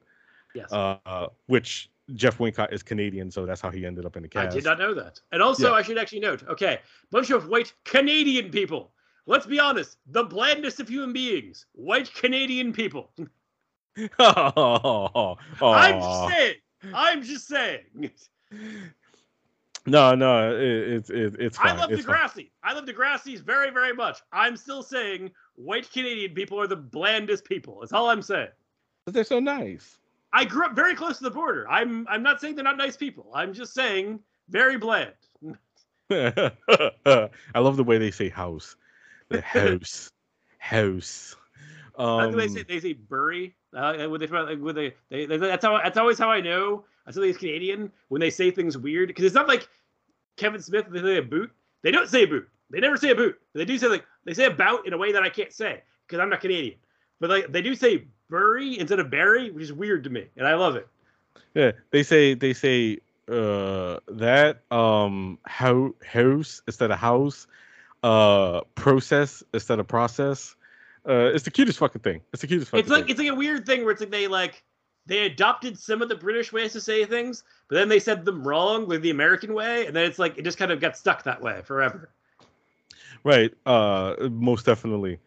Yes. 0.55 0.71
Uh, 0.71 1.29
which 1.47 1.89
Jeff 2.15 2.37
Wincott 2.39 2.73
is 2.73 2.83
Canadian, 2.83 3.31
so 3.31 3.47
that's 3.47 3.61
how 3.61 3.71
he 3.71 3.87
ended 3.87 4.05
up 4.05 4.17
in 4.17 4.23
the 4.23 4.29
cast. 4.29 4.53
I 4.53 4.55
did 4.55 4.65
not 4.65 4.79
know 4.79 4.93
that. 4.93 5.21
And 5.31 5.41
also, 5.41 5.71
Yeah. 5.71 5.79
I 5.79 5.83
should 5.83 5.97
actually 5.97 6.21
note, 6.21 6.43
okay, 6.47 6.81
bunch 7.11 7.31
of 7.31 7.49
white 7.49 7.73
Canadian 7.85 8.51
people. 8.51 8.91
Let's 9.27 9.47
be 9.47 9.61
honest, 9.61 9.99
the 10.07 10.25
blandest 10.25 10.81
of 10.81 10.89
human 10.89 11.13
beings, 11.13 11.67
white 11.73 12.13
Canadian 12.15 12.73
people. 12.73 13.13
oh, 14.19 15.37
I'm 15.63 16.01
just 16.01 16.29
saying. 16.29 16.55
I'm 16.95 17.23
just 17.23 17.49
saying. 17.49 18.11
No, 19.87 20.15
no, 20.15 20.57
it's 20.57 21.11
it, 21.11 21.37
it's 21.39 21.57
fine. 21.57 21.77
I 21.77 21.81
love 21.81 21.93
it's 21.93 22.05
fine. 22.05 22.17
Degrassi. 22.17 22.51
I 22.63 22.73
love 22.73 22.85
Degrassi's 22.85 23.41
very, 23.41 23.71
very 23.71 23.93
much. 23.93 24.19
I'm 24.33 24.57
still 24.57 24.83
saying 24.83 25.31
white 25.57 25.91
Canadian 25.91 26.35
people 26.35 26.61
are 26.61 26.67
the 26.67 26.77
blandest 26.77 27.45
people. 27.45 27.81
That's 27.81 27.93
all 27.93 28.09
I'm 28.09 28.23
saying. 28.23 28.49
But 29.05 29.15
they're 29.15 29.25
so 29.25 29.41
nice. 29.41 29.99
I 30.33 30.45
grew 30.45 30.67
up 30.67 30.75
very 30.75 30.95
close 30.95 31.19
to 31.19 31.25
the 31.25 31.31
border. 31.31 31.69
I'm 31.69 32.07
I'm 32.09 32.23
not 32.23 32.41
saying 32.41 32.55
they're 32.55 32.65
not 32.65 32.77
nice 32.77 32.97
people. 32.97 33.31
I'm 33.35 33.53
just 33.53 33.75
saying 33.75 34.21
very 34.49 34.79
bland. 34.79 35.13
I 36.11 37.31
love 37.57 37.77
the 37.77 37.85
way 37.85 37.99
they 37.99 38.11
say 38.11 38.29
house. 38.29 38.77
The 39.33 39.41
house, 39.43 40.11
house. 40.59 41.37
Um, 41.97 42.33
they 42.33 42.49
say 42.49 42.63
they 42.63 42.81
say 42.81 42.93
bury. 42.95 43.55
Uh, 43.75 44.07
when 44.09 44.21
they, 44.21 44.27
like, 44.27 44.59
when 44.59 44.75
they, 44.75 44.95
they, 45.11 45.27
they, 45.27 45.37
that's 45.37 45.65
how 45.65 45.81
that's 45.83 45.99
always 45.99 46.19
how 46.19 46.31
I 46.31 46.41
know 46.41 46.85
something's 47.11 47.37
Canadian 47.37 47.91
when 48.09 48.21
they 48.21 48.31
say 48.31 48.51
things 48.51 48.77
weird 48.79 49.09
because 49.09 49.25
it's 49.25 49.35
not 49.35 49.49
like 49.49 49.69
Kevin 50.37 50.61
Smith. 50.61 50.87
They 50.91 51.01
say 51.01 51.17
a 51.19 51.23
boot. 51.23 51.51
They 51.83 51.91
don't 51.91 52.09
say 52.09 52.23
a 52.23 52.27
boot. 52.27 52.49
They 52.71 52.81
never 52.81 52.97
say 52.97 53.11
a 53.11 53.15
boot. 53.15 53.39
They 53.55 53.65
do 53.65 53.77
say 53.79 53.89
like 53.89 54.05
they 54.25 54.35
say 54.35 54.47
about 54.47 54.87
in 54.87 54.93
a 54.93 54.99
way 54.99 55.13
that 55.13 55.23
I 55.23 55.29
can't 55.29 55.53
say 55.53 55.83
because 56.07 56.21
I'm 56.21 56.31
not 56.31 56.41
Canadian. 56.41 56.77
But 57.21 57.31
like 57.31 57.53
they 57.53 57.63
do 57.63 57.75
say 57.75 58.07
bury 58.31 58.79
instead 58.79 58.99
of 58.99 59.11
bury, 59.11 59.51
which 59.51 59.65
is 59.65 59.73
weird 59.73 60.05
to 60.05 60.11
me, 60.11 60.27
and 60.37 60.47
I 60.47 60.55
love 60.55 60.77
it. 60.77 60.89
yeah, 61.55 61.73
they 61.91 62.03
say 62.03 62.35
they 62.35 62.53
say 62.53 62.99
uh 63.29 63.99
that 64.09 64.63
um 64.71 65.39
how 65.45 65.95
house 66.05 66.63
instead 66.67 66.91
of 66.91 66.99
house, 66.99 67.47
uh 68.03 68.61
process 68.75 69.43
instead 69.55 69.79
of 69.79 69.87
process. 69.89 70.55
Uh, 71.09 71.31
it's 71.35 71.45
the 71.45 71.51
cutest 71.51 71.79
fucking 71.79 72.01
thing. 72.01 72.21
It's 72.33 72.43
the 72.43 72.47
cutest 72.47 72.71
fucking 72.71 72.81
It's 72.83 72.91
like 72.91 73.05
thing. 73.05 73.11
it's 73.11 73.19
like 73.19 73.29
a 73.29 73.35
weird 73.35 73.67
thing 73.67 73.83
where 73.83 73.91
it's 73.91 74.01
like 74.01 74.11
they 74.11 74.29
like 74.29 74.63
they 75.07 75.27
adopted 75.27 75.77
some 75.79 76.01
of 76.01 76.09
the 76.09 76.15
British 76.15 76.53
ways 76.53 76.73
to 76.75 76.81
say 76.81 77.05
things, 77.05 77.43
but 77.69 77.75
then 77.75 77.89
they 77.89 77.99
said 77.99 78.25
them 78.25 78.47
wrong 78.47 78.87
with 78.87 79.03
the 79.03 79.11
American 79.11 79.53
way, 79.53 79.87
and 79.87 79.97
then 79.97 80.05
it's 80.05 80.19
like 80.21 80.39
it 80.39 80.43
just 80.43 80.59
kind 80.59 80.71
of 80.71 80.81
got 80.81 80.97
stuck 80.97 81.25
that 81.25 81.41
way 81.43 81.61
forever. 81.65 82.11
Right. 83.25 83.53
Uh 83.67 84.15
most 84.31 84.67
definitely. 84.67 85.19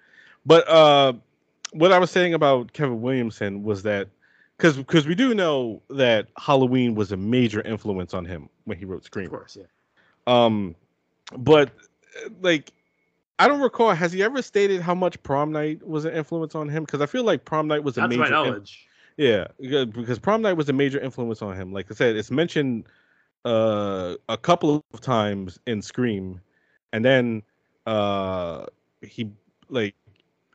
But 0.45 0.67
uh 0.69 1.13
what 1.73 1.91
I 1.91 1.99
was 1.99 2.11
saying 2.11 2.33
about 2.33 2.71
Kevin 2.73 3.01
Williamson 3.01 3.63
was 3.63 3.83
that 3.83 4.07
cuz 4.57 4.77
cuz 4.87 5.05
we 5.07 5.15
do 5.15 5.33
know 5.33 5.81
that 5.89 6.27
Halloween 6.37 6.95
was 6.95 7.11
a 7.11 7.17
major 7.17 7.61
influence 7.61 8.13
on 8.13 8.23
him 8.25 8.49
when 8.65 8.77
he 8.77 8.85
wrote 8.85 9.03
Scream. 9.03 9.25
Of 9.25 9.31
course, 9.31 9.57
yeah. 9.59 9.65
Um 10.27 10.75
but 11.37 11.71
like 12.41 12.71
I 13.39 13.47
don't 13.47 13.61
recall 13.61 13.91
has 13.93 14.11
he 14.13 14.23
ever 14.23 14.41
stated 14.41 14.81
how 14.81 14.95
much 14.95 15.21
Prom 15.23 15.51
Night 15.51 15.85
was 15.85 16.05
an 16.05 16.13
influence 16.13 16.55
on 16.55 16.69
him 16.69 16.85
cuz 16.85 17.01
I 17.01 17.05
feel 17.05 17.23
like 17.23 17.45
Prom 17.45 17.67
Night 17.67 17.83
was 17.83 17.97
a 17.97 18.01
Not 18.01 18.11
to 18.11 18.17
major 18.17 18.21
my 18.21 18.27
in- 18.27 18.31
knowledge. 18.45 18.87
yeah, 19.17 19.47
because- 19.59 19.85
because 19.87 20.19
Prom 20.19 20.41
Night 20.41 20.53
was 20.53 20.69
a 20.69 20.73
major 20.73 20.99
influence 20.99 21.41
on 21.41 21.55
him. 21.55 21.73
Like 21.73 21.91
I 21.91 21.95
said, 21.95 22.15
it's 22.15 22.31
mentioned 22.31 22.85
uh, 23.43 24.15
a 24.29 24.37
couple 24.37 24.83
of 24.93 25.01
times 25.01 25.59
in 25.67 25.81
Scream, 25.81 26.41
and 26.93 27.05
then 27.05 27.43
uh, 27.85 28.65
he 29.01 29.29
like 29.69 29.93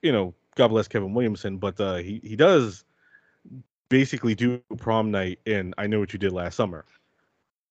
you 0.03 0.11
know, 0.11 0.35
God 0.57 0.69
bless 0.69 0.89
Kevin 0.89 1.15
Williamson, 1.15 1.59
but 1.59 1.79
uh, 1.81 1.97
he 1.97 2.21
he 2.25 2.35
does 2.35 2.85
basically 3.91 4.35
do 4.35 4.61
Prom 4.79 5.11
Night 5.11 5.39
in 5.47 5.75
I 5.79 5.87
Know 5.87 6.01
What 6.01 6.13
You 6.13 6.19
Did 6.19 6.33
Last 6.33 6.57
Summer. 6.57 6.85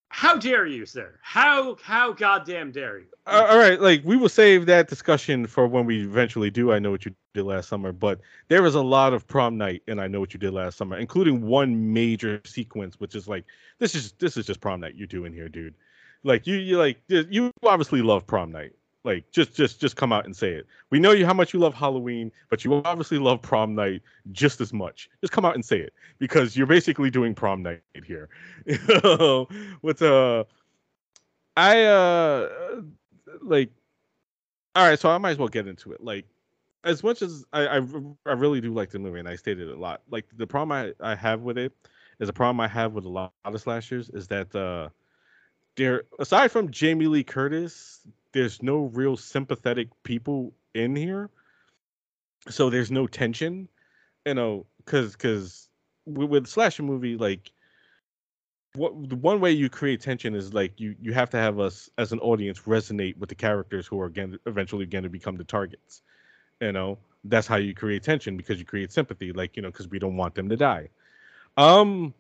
How 0.10 0.38
dare 0.38 0.66
you, 0.66 0.86
sir? 0.86 1.20
How 1.22 1.78
how 1.84 2.14
goddamn 2.14 2.72
dare 2.72 3.00
you? 3.00 3.06
Uh, 3.28 3.46
all 3.48 3.60
right, 3.60 3.80
like 3.80 4.02
we 4.04 4.18
will 4.18 4.28
save 4.28 4.66
that 4.66 4.88
discussion 4.88 5.46
for 5.46 5.68
when 5.68 5.86
we 5.86 6.02
eventually 6.02 6.50
do. 6.50 6.72
I 6.72 6.80
know 6.80 6.90
what 6.90 7.06
you 7.06 7.14
did 7.36 7.44
last 7.44 7.70
summer, 7.70 7.92
but 7.92 8.20
there 8.48 8.64
was 8.64 8.74
a 8.74 8.82
lot 8.82 9.14
of 9.14 9.28
prom 9.28 9.58
night, 9.58 9.84
and 9.88 10.02
I 10.02 10.08
know 10.08 10.20
what 10.20 10.34
you 10.34 10.40
did 10.40 10.52
last 10.52 10.78
summer, 10.78 10.98
including 10.98 11.44
one 11.44 11.94
major 11.94 12.42
sequence, 12.44 13.00
which 13.00 13.14
is 13.14 13.28
like 13.28 13.46
this 13.78 13.94
is 13.94 14.14
this 14.14 14.36
is 14.36 14.48
just 14.48 14.62
prom 14.62 14.82
night 14.82 14.96
you're 14.96 15.08
doing 15.08 15.32
here, 15.32 15.48
dude. 15.48 15.76
Like 16.24 16.48
you 16.48 16.58
you 16.58 16.78
like 16.78 17.00
you 17.08 17.52
obviously 17.64 18.02
love 18.02 18.26
prom 18.26 18.52
night. 18.52 18.74
Like 19.04 19.32
just 19.32 19.56
just 19.56 19.80
just 19.80 19.96
come 19.96 20.12
out 20.12 20.26
and 20.26 20.36
say 20.36 20.52
it. 20.52 20.66
We 20.90 21.00
know 21.00 21.12
you 21.12 21.26
how 21.26 21.34
much 21.34 21.54
you 21.54 21.60
love 21.60 21.74
Halloween, 21.74 22.32
but 22.50 22.66
you 22.66 22.82
obviously 22.84 23.18
love 23.18 23.42
prom 23.42 23.74
night 23.74 24.02
just 24.32 24.60
as 24.60 24.74
much. 24.74 25.10
Just 25.22 25.32
come 25.32 25.46
out 25.46 25.56
and 25.56 25.64
say 25.64 25.80
it 25.80 25.94
because 26.18 26.58
you're 26.58 26.68
basically 26.68 27.10
doing 27.10 27.34
prom 27.34 27.64
night 27.64 27.82
here. 28.06 28.30
With 29.82 30.02
uh, 30.02 30.44
I 31.56 31.84
uh 31.84 32.50
like 33.42 33.70
all 34.76 34.88
right 34.88 35.00
so 35.00 35.10
i 35.10 35.18
might 35.18 35.32
as 35.32 35.38
well 35.38 35.48
get 35.48 35.68
into 35.68 35.92
it 35.92 36.02
like 36.04 36.26
as 36.84 37.04
much 37.04 37.22
as 37.22 37.44
I, 37.54 37.80
I 37.80 37.82
i 38.26 38.34
really 38.34 38.62
do 38.62 38.74
like 38.74 38.90
the 38.90 39.00
movie 39.00 39.20
and 39.20 39.28
i 39.28 39.36
stated 39.36 39.68
it 39.68 39.76
a 39.76 39.80
lot 39.80 40.02
like 40.10 40.26
the 40.38 40.48
problem 40.48 40.94
i 41.02 41.12
i 41.12 41.16
have 41.16 41.42
with 41.42 41.58
it 41.58 41.74
is 42.20 42.30
a 42.30 42.34
problem 42.34 42.60
i 42.60 42.68
have 42.68 42.94
with 42.94 43.06
a 43.06 43.10
lot 43.10 43.34
of 43.44 43.60
slashers 43.62 44.10
is 44.10 44.28
that 44.28 44.54
uh 44.56 44.90
there 45.76 46.04
aside 46.20 46.52
from 46.52 46.72
jamie 46.72 47.08
lee 47.08 47.24
curtis 47.24 48.02
there's 48.34 48.62
no 48.62 48.86
real 48.94 49.18
sympathetic 49.18 49.90
people 50.04 50.54
in 50.74 50.96
here. 50.96 51.30
So 52.50 52.70
there's 52.70 52.92
no 52.92 53.08
tension 53.08 53.68
you 54.26 54.34
know 54.34 54.66
because 54.78 55.14
because 55.14 55.70
with, 56.06 56.30
with 56.30 56.48
slasher 56.48 56.84
movie 56.84 57.18
like 57.18 57.52
what 58.76 58.94
the 59.10 59.16
one 59.16 59.40
way 59.40 59.52
you 59.52 59.70
create 59.70 60.02
tension 60.02 60.36
is 60.36 60.54
like 60.54 60.80
you 60.80 60.96
you 61.02 61.14
have 61.14 61.30
to 61.32 61.38
have 61.38 61.60
us 61.60 61.90
as 61.98 62.12
an 62.12 62.20
audience 62.20 62.62
resonate 62.62 63.18
with 63.18 63.30
the 63.30 63.36
characters 63.36 63.88
who 63.88 64.00
are 64.00 64.06
again 64.06 64.38
eventually 64.46 64.86
going 64.86 65.04
to 65.04 65.10
become 65.10 65.38
the 65.38 65.44
targets 65.44 66.02
you 66.62 66.72
know? 66.72 66.98
That's 67.26 67.48
how 67.48 67.58
you 67.58 67.74
create 67.76 68.04
tension 68.04 68.38
because 68.38 68.60
you 68.60 68.66
create 68.66 68.92
sympathy 68.92 69.34
like 69.34 69.56
you 69.56 69.62
know 69.62 69.72
because 69.72 69.90
we 69.90 70.00
don't 70.00 70.18
want 70.18 70.36
them 70.36 70.50
to 70.50 70.58
die. 70.58 70.90
Um 71.58 72.14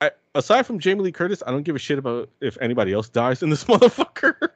I, 0.00 0.10
aside 0.34 0.64
from 0.64 0.78
Jamie 0.78 1.02
Lee 1.02 1.12
Curtis, 1.12 1.42
I 1.46 1.50
don't 1.50 1.62
give 1.62 1.74
a 1.74 1.78
shit 1.78 1.98
about 1.98 2.28
if 2.40 2.56
anybody 2.60 2.92
else 2.92 3.08
dies 3.08 3.42
in 3.42 3.50
this 3.50 3.64
motherfucker. 3.66 4.50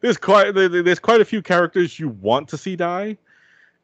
there's 0.00 0.16
quite 0.16 0.52
there's 0.52 0.98
quite 0.98 1.20
a 1.20 1.24
few 1.24 1.42
characters 1.42 1.98
you 1.98 2.08
want 2.08 2.48
to 2.48 2.58
see 2.58 2.76
die, 2.76 3.16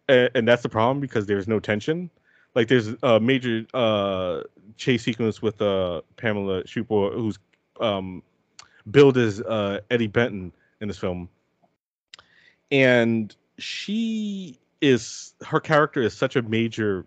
and, 0.08 0.30
and 0.34 0.48
that's 0.48 0.62
the 0.62 0.68
problem 0.68 1.00
because 1.00 1.26
there's 1.26 1.46
no 1.46 1.60
tension. 1.60 2.10
Like 2.54 2.68
there's 2.68 2.88
a 3.02 3.20
major 3.20 3.64
uh 3.74 4.42
chase 4.76 5.04
sequence 5.04 5.40
with 5.40 5.60
uh 5.62 6.02
Pamela 6.16 6.64
Schuper, 6.64 7.14
who's 7.14 7.38
um 7.80 8.22
billed 8.90 9.16
as 9.16 9.40
uh 9.42 9.80
Eddie 9.90 10.08
Benton 10.08 10.52
in 10.80 10.88
this 10.88 10.98
film, 10.98 11.28
and 12.72 13.34
she 13.58 14.58
is 14.80 15.34
her 15.44 15.60
character 15.60 16.02
is 16.02 16.14
such 16.14 16.34
a 16.36 16.42
major 16.42 17.04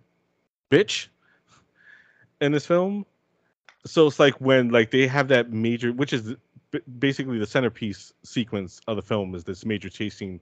bitch 0.69 1.07
in 2.39 2.51
this 2.51 2.65
film. 2.65 3.05
So 3.85 4.07
it's 4.07 4.19
like 4.19 4.35
when 4.35 4.69
like 4.69 4.91
they 4.91 5.07
have 5.07 5.27
that 5.29 5.51
major, 5.51 5.91
which 5.91 6.13
is 6.13 6.35
basically 6.99 7.39
the 7.39 7.47
centerpiece 7.47 8.13
sequence 8.23 8.79
of 8.87 8.95
the 8.95 9.01
film, 9.01 9.35
is 9.35 9.43
this 9.43 9.65
major 9.65 9.89
chasing 9.89 10.39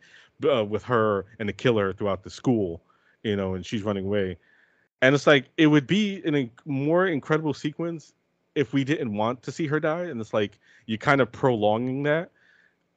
uh, 0.49 0.65
with 0.65 0.83
her 0.83 1.25
and 1.39 1.47
the 1.47 1.53
killer 1.53 1.93
throughout 1.93 2.23
the 2.23 2.29
school, 2.29 2.81
you 3.23 3.35
know, 3.35 3.55
and 3.55 3.65
she's 3.65 3.83
running 3.83 4.05
away. 4.05 4.37
And 5.01 5.15
it's 5.15 5.27
like 5.27 5.45
it 5.57 5.67
would 5.67 5.87
be 5.87 6.21
an 6.25 6.35
in- 6.35 6.51
more 6.65 7.07
incredible 7.07 7.53
sequence 7.53 8.13
if 8.55 8.73
we 8.73 8.83
didn't 8.83 9.13
want 9.13 9.41
to 9.43 9.51
see 9.51 9.67
her 9.67 9.79
die 9.79 10.03
and 10.03 10.19
it's 10.19 10.33
like 10.33 10.59
you 10.85 10.97
kind 10.97 11.21
of 11.21 11.31
prolonging 11.31 12.03
that. 12.03 12.31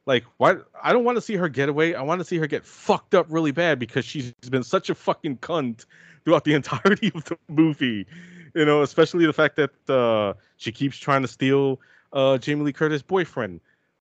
Like 0.05 0.25
why 0.35 0.57
i 0.83 0.91
don't 0.91 1.05
want 1.05 1.15
to 1.15 1.21
see 1.21 1.35
her 1.35 1.47
get 1.47 1.69
away. 1.69 1.95
I 1.95 2.01
want 2.01 2.19
to 2.19 2.25
see 2.25 2.37
her 2.37 2.47
get 2.47 2.65
fucked 2.65 3.15
up 3.15 3.27
really 3.29 3.51
bad 3.51 3.79
because 3.79 4.03
she's 4.03 4.33
been 4.51 4.63
such 4.63 4.89
a 4.89 4.95
fucking 4.95 5.37
cunt 5.37 5.85
throughout 6.25 6.43
the 6.43 6.53
entirety 6.55 7.11
of 7.15 7.23
the 7.23 7.37
movie 7.47 8.05
you 8.53 8.65
know 8.65 8.81
especially 8.81 9.25
the 9.25 9.33
fact 9.33 9.55
that 9.55 9.89
uh 9.89 10.33
she 10.57 10.71
keeps 10.71 10.97
trying 10.97 11.21
to 11.21 11.27
steal 11.27 11.79
uh, 12.13 12.37
Jamie 12.37 12.63
Lee 12.63 12.73
Curtis' 12.73 13.01
boyfriend, 13.01 13.59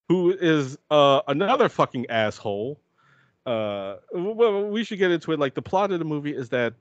who 0.08 0.30
is 0.32 0.78
uh, 0.90 1.22
another 1.26 1.68
fucking 1.68 2.08
asshole. 2.10 2.78
Uh, 3.44 3.96
well, 4.12 4.64
we 4.64 4.84
should 4.84 4.98
get 4.98 5.10
into 5.10 5.32
it. 5.32 5.40
Like 5.40 5.54
the 5.54 5.62
plot 5.62 5.90
of 5.90 5.98
the 5.98 6.04
movie 6.04 6.34
is 6.36 6.50
that 6.50 6.74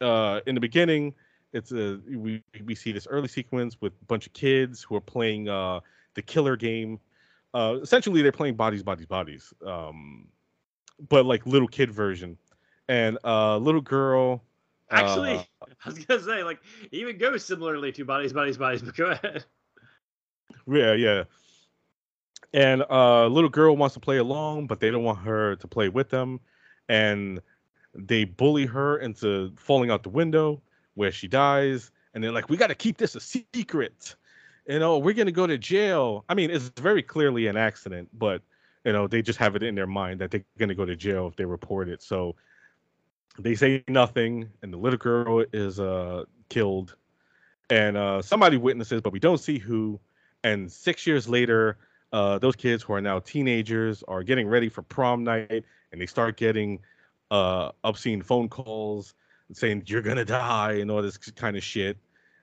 uh, 0.00 0.40
in 0.46 0.54
the 0.54 0.60
beginning, 0.60 1.14
it's 1.52 1.72
a 1.72 2.00
we 2.08 2.42
we 2.64 2.74
see 2.74 2.92
this 2.92 3.06
early 3.10 3.28
sequence 3.28 3.76
with 3.80 3.92
a 4.00 4.04
bunch 4.06 4.26
of 4.26 4.32
kids 4.32 4.82
who 4.82 4.94
are 4.96 5.00
playing 5.00 5.48
uh, 5.48 5.80
the 6.14 6.22
killer 6.22 6.56
game. 6.56 6.98
Uh, 7.52 7.78
essentially, 7.82 8.22
they're 8.22 8.32
playing 8.32 8.54
bodies, 8.54 8.82
bodies, 8.82 9.06
bodies, 9.06 9.52
um, 9.66 10.28
but 11.08 11.26
like 11.26 11.46
little 11.46 11.68
kid 11.68 11.90
version. 11.90 12.38
And 12.90 13.18
a 13.24 13.28
uh, 13.28 13.58
little 13.58 13.82
girl. 13.82 14.42
Actually, 14.90 15.34
uh, 15.34 15.44
I 15.84 15.88
was 15.88 15.98
gonna 15.98 16.22
say 16.22 16.42
like 16.42 16.60
even 16.92 17.18
goes 17.18 17.44
similarly 17.44 17.92
to 17.92 18.04
bodies, 18.04 18.32
bodies, 18.32 18.56
bodies. 18.56 18.82
But 18.82 18.96
go 18.96 19.06
ahead. 19.06 19.44
Yeah, 20.66 20.94
yeah. 20.94 21.24
And 22.54 22.82
a 22.82 22.92
uh, 22.92 23.28
little 23.28 23.50
girl 23.50 23.76
wants 23.76 23.94
to 23.94 24.00
play 24.00 24.16
along, 24.16 24.66
but 24.66 24.80
they 24.80 24.90
don't 24.90 25.04
want 25.04 25.18
her 25.20 25.56
to 25.56 25.68
play 25.68 25.88
with 25.88 26.08
them, 26.08 26.40
and 26.88 27.40
they 27.94 28.24
bully 28.24 28.64
her 28.66 28.98
into 28.98 29.52
falling 29.56 29.90
out 29.90 30.02
the 30.02 30.08
window 30.08 30.62
where 30.94 31.12
she 31.12 31.28
dies. 31.28 31.90
And 32.14 32.24
they're 32.24 32.32
like, 32.32 32.48
"We 32.48 32.56
got 32.56 32.68
to 32.68 32.74
keep 32.74 32.96
this 32.96 33.14
a 33.14 33.20
secret." 33.20 34.16
You 34.66 34.78
know, 34.78 34.98
we're 34.98 35.14
gonna 35.14 35.32
go 35.32 35.46
to 35.46 35.58
jail. 35.58 36.24
I 36.28 36.34
mean, 36.34 36.50
it's 36.50 36.68
very 36.80 37.02
clearly 37.02 37.46
an 37.46 37.56
accident, 37.56 38.08
but 38.12 38.42
you 38.84 38.92
know, 38.92 39.06
they 39.06 39.20
just 39.20 39.38
have 39.38 39.56
it 39.56 39.62
in 39.62 39.74
their 39.74 39.86
mind 39.86 40.20
that 40.20 40.30
they're 40.30 40.44
gonna 40.58 40.74
go 40.74 40.86
to 40.86 40.96
jail 40.96 41.26
if 41.26 41.36
they 41.36 41.44
report 41.44 41.88
it. 41.88 42.02
So 42.02 42.36
they 43.38 43.54
say 43.54 43.84
nothing, 43.88 44.48
and 44.62 44.72
the 44.72 44.78
little 44.78 44.98
girl 44.98 45.44
is 45.52 45.80
uh 45.80 46.24
killed, 46.48 46.96
and 47.70 47.96
uh 47.96 48.22
somebody 48.22 48.56
witnesses, 48.56 49.00
but 49.00 49.12
we 49.12 49.18
don't 49.18 49.38
see 49.38 49.58
who 49.58 50.00
and 50.44 50.70
six 50.70 51.06
years 51.06 51.28
later, 51.28 51.76
uh, 52.12 52.38
those 52.38 52.56
kids 52.56 52.82
who 52.82 52.92
are 52.92 53.00
now 53.00 53.18
teenagers 53.18 54.02
are 54.08 54.22
getting 54.22 54.48
ready 54.48 54.68
for 54.68 54.82
prom 54.82 55.24
night, 55.24 55.64
and 55.92 56.00
they 56.00 56.06
start 56.06 56.36
getting 56.36 56.78
uh, 57.30 57.70
obscene 57.84 58.22
phone 58.22 58.48
calls 58.48 59.14
saying 59.52 59.82
you're 59.86 60.02
gonna 60.02 60.24
die 60.24 60.72
and 60.72 60.90
all 60.90 61.02
this 61.02 61.16
kind 61.16 61.56
of 61.56 61.62
shit. 61.62 61.96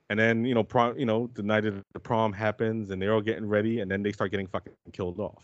And 0.09 0.19
then 0.19 0.45
you 0.45 0.53
know, 0.53 0.63
prom, 0.63 0.97
you 0.99 1.05
know, 1.05 1.29
the 1.33 1.43
night 1.43 1.65
of 1.65 1.83
the 1.93 1.99
prom 1.99 2.33
happens, 2.33 2.91
and 2.91 3.01
they're 3.01 3.13
all 3.13 3.21
getting 3.21 3.47
ready, 3.47 3.79
and 3.79 3.89
then 3.89 4.03
they 4.03 4.11
start 4.11 4.31
getting 4.31 4.47
fucking 4.47 4.73
killed 4.91 5.19
off. 5.19 5.43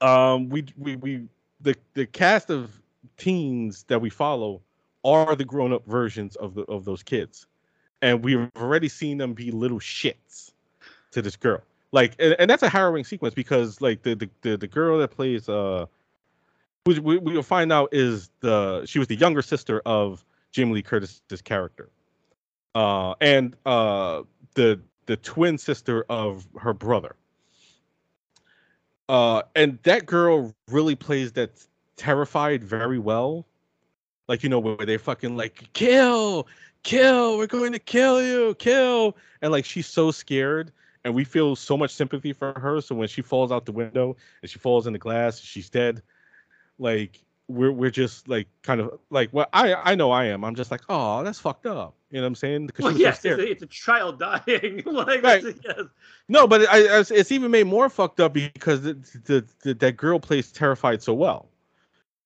Um, 0.00 0.48
we 0.48 0.66
we 0.76 0.96
we 0.96 1.28
the 1.60 1.74
the 1.94 2.06
cast 2.06 2.50
of 2.50 2.78
teens 3.18 3.84
that 3.88 4.00
we 4.00 4.10
follow 4.10 4.62
are 5.04 5.36
the 5.36 5.44
grown 5.44 5.72
up 5.72 5.86
versions 5.86 6.36
of 6.36 6.54
the 6.54 6.62
of 6.62 6.84
those 6.84 7.02
kids, 7.02 7.46
and 8.00 8.24
we've 8.24 8.48
already 8.56 8.88
seen 8.88 9.18
them 9.18 9.34
be 9.34 9.50
little 9.50 9.80
shits 9.80 10.52
to 11.10 11.22
this 11.22 11.36
girl. 11.36 11.62
Like, 11.92 12.14
and, 12.18 12.36
and 12.38 12.50
that's 12.50 12.62
a 12.62 12.68
harrowing 12.68 13.04
sequence 13.04 13.34
because 13.34 13.80
like 13.80 14.02
the 14.02 14.14
the 14.14 14.30
the, 14.42 14.56
the 14.56 14.66
girl 14.66 14.98
that 14.98 15.08
plays 15.08 15.48
uh, 15.48 15.86
we 16.86 16.98
we 16.98 17.18
will 17.18 17.42
find 17.42 17.72
out 17.72 17.88
is 17.92 18.30
the 18.40 18.84
she 18.86 18.98
was 18.98 19.08
the 19.08 19.16
younger 19.16 19.42
sister 19.42 19.82
of 19.84 20.24
jim 20.52 20.72
Lee 20.72 20.82
Curtis's 20.82 21.42
character, 21.42 21.90
uh, 22.74 23.14
and 23.20 23.56
uh 23.66 24.22
the 24.54 24.80
the 25.06 25.16
twin 25.16 25.58
sister 25.58 26.04
of 26.08 26.46
her 26.58 26.74
brother. 26.74 27.16
Uh, 29.08 29.42
and 29.56 29.78
that 29.84 30.04
girl 30.04 30.54
really 30.70 30.94
plays 30.94 31.32
that 31.32 31.50
terrified 31.98 32.64
very 32.64 32.98
well. 32.98 33.46
Like, 34.28 34.42
you 34.42 34.48
know, 34.48 34.58
where 34.58 34.76
they 34.76 34.98
fucking 34.98 35.36
like, 35.36 35.70
kill, 35.72 36.46
kill, 36.82 37.38
we're 37.38 37.46
going 37.46 37.72
to 37.72 37.78
kill 37.78 38.22
you, 38.22 38.54
kill. 38.58 39.16
And 39.42 39.52
like, 39.52 39.64
she's 39.64 39.86
so 39.86 40.10
scared 40.10 40.72
and 41.04 41.14
we 41.14 41.24
feel 41.24 41.56
so 41.56 41.76
much 41.76 41.94
sympathy 41.94 42.32
for 42.32 42.52
her. 42.58 42.80
So 42.80 42.94
when 42.94 43.08
she 43.08 43.22
falls 43.22 43.50
out 43.52 43.64
the 43.64 43.72
window 43.72 44.16
and 44.42 44.50
she 44.50 44.58
falls 44.58 44.86
in 44.86 44.92
the 44.92 44.98
glass, 44.98 45.40
she's 45.40 45.70
dead. 45.70 46.02
Like 46.78 47.22
we're 47.48 47.72
we're 47.72 47.90
just 47.90 48.28
like 48.28 48.46
kind 48.62 48.78
of 48.78 48.98
like 49.08 49.30
well 49.32 49.46
I 49.54 49.74
I 49.74 49.94
know 49.94 50.10
I 50.10 50.26
am. 50.26 50.44
I'm 50.44 50.54
just 50.54 50.70
like 50.70 50.82
oh 50.88 51.24
that's 51.24 51.38
fucked 51.38 51.66
up. 51.66 51.94
You 52.10 52.18
know 52.18 52.22
what 52.22 52.28
I'm 52.28 52.34
saying? 52.34 52.66
Because 52.66 52.84
well, 52.84 52.96
yes, 52.96 53.22
so 53.22 53.30
it's, 53.30 53.38
a, 53.38 53.50
it's, 53.50 53.62
a, 53.62 53.66
child 53.66 54.18
dying. 54.18 54.82
like 54.86 55.22
right. 55.22 55.42
yes. 55.42 55.82
No, 56.28 56.46
but 56.46 56.66
I, 56.68 57.00
it's 57.10 57.32
even 57.32 57.50
made 57.50 57.66
more 57.66 57.90
fucked 57.90 58.20
up 58.20 58.32
because 58.32 58.82
the, 58.82 58.94
the, 59.24 59.46
the, 59.62 59.74
that 59.74 59.96
girl 59.96 60.18
plays 60.18 60.50
terrified 60.50 61.02
so 61.02 61.12
well. 61.12 61.48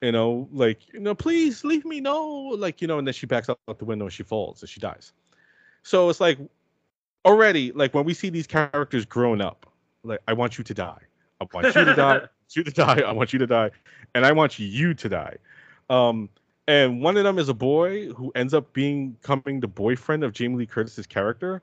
You 0.02 0.10
know, 0.10 0.48
like 0.52 0.92
you 0.92 0.98
know, 0.98 1.14
please 1.14 1.62
leave 1.62 1.84
me. 1.84 2.00
No, 2.00 2.26
like 2.58 2.82
you 2.82 2.88
know, 2.88 2.98
and 2.98 3.06
then 3.06 3.14
she 3.14 3.24
backs 3.24 3.48
out 3.48 3.58
the 3.78 3.84
window 3.84 4.06
and 4.06 4.12
she 4.12 4.24
falls 4.24 4.60
and 4.60 4.68
she 4.68 4.80
dies. 4.80 5.12
So 5.84 6.10
it's 6.10 6.20
like 6.20 6.38
already 7.24 7.70
like 7.70 7.94
when 7.94 8.04
we 8.04 8.12
see 8.12 8.28
these 8.28 8.48
characters 8.48 9.04
grown 9.04 9.40
up, 9.40 9.64
like 10.02 10.18
I 10.26 10.32
want 10.32 10.58
you 10.58 10.64
to 10.64 10.74
die. 10.74 11.00
I 11.40 11.46
want 11.54 11.74
you 11.74 11.84
to 11.84 11.94
die. 11.94 12.20
you 12.56 12.64
to 12.64 12.70
die. 12.72 13.00
I 13.00 13.12
want 13.12 13.32
you 13.32 13.38
to 13.38 13.46
die, 13.46 13.70
and 14.14 14.26
I 14.26 14.32
want 14.32 14.58
you 14.58 14.92
to 14.92 15.08
die. 15.08 15.36
Um, 15.88 16.28
and 16.66 17.00
one 17.00 17.16
of 17.16 17.22
them 17.22 17.38
is 17.38 17.48
a 17.48 17.54
boy 17.54 18.08
who 18.08 18.32
ends 18.34 18.54
up 18.54 18.72
being 18.72 19.12
becoming 19.12 19.60
the 19.60 19.68
boyfriend 19.68 20.24
of 20.24 20.32
Jamie 20.32 20.56
Lee 20.56 20.66
Curtis's 20.66 21.06
character. 21.06 21.62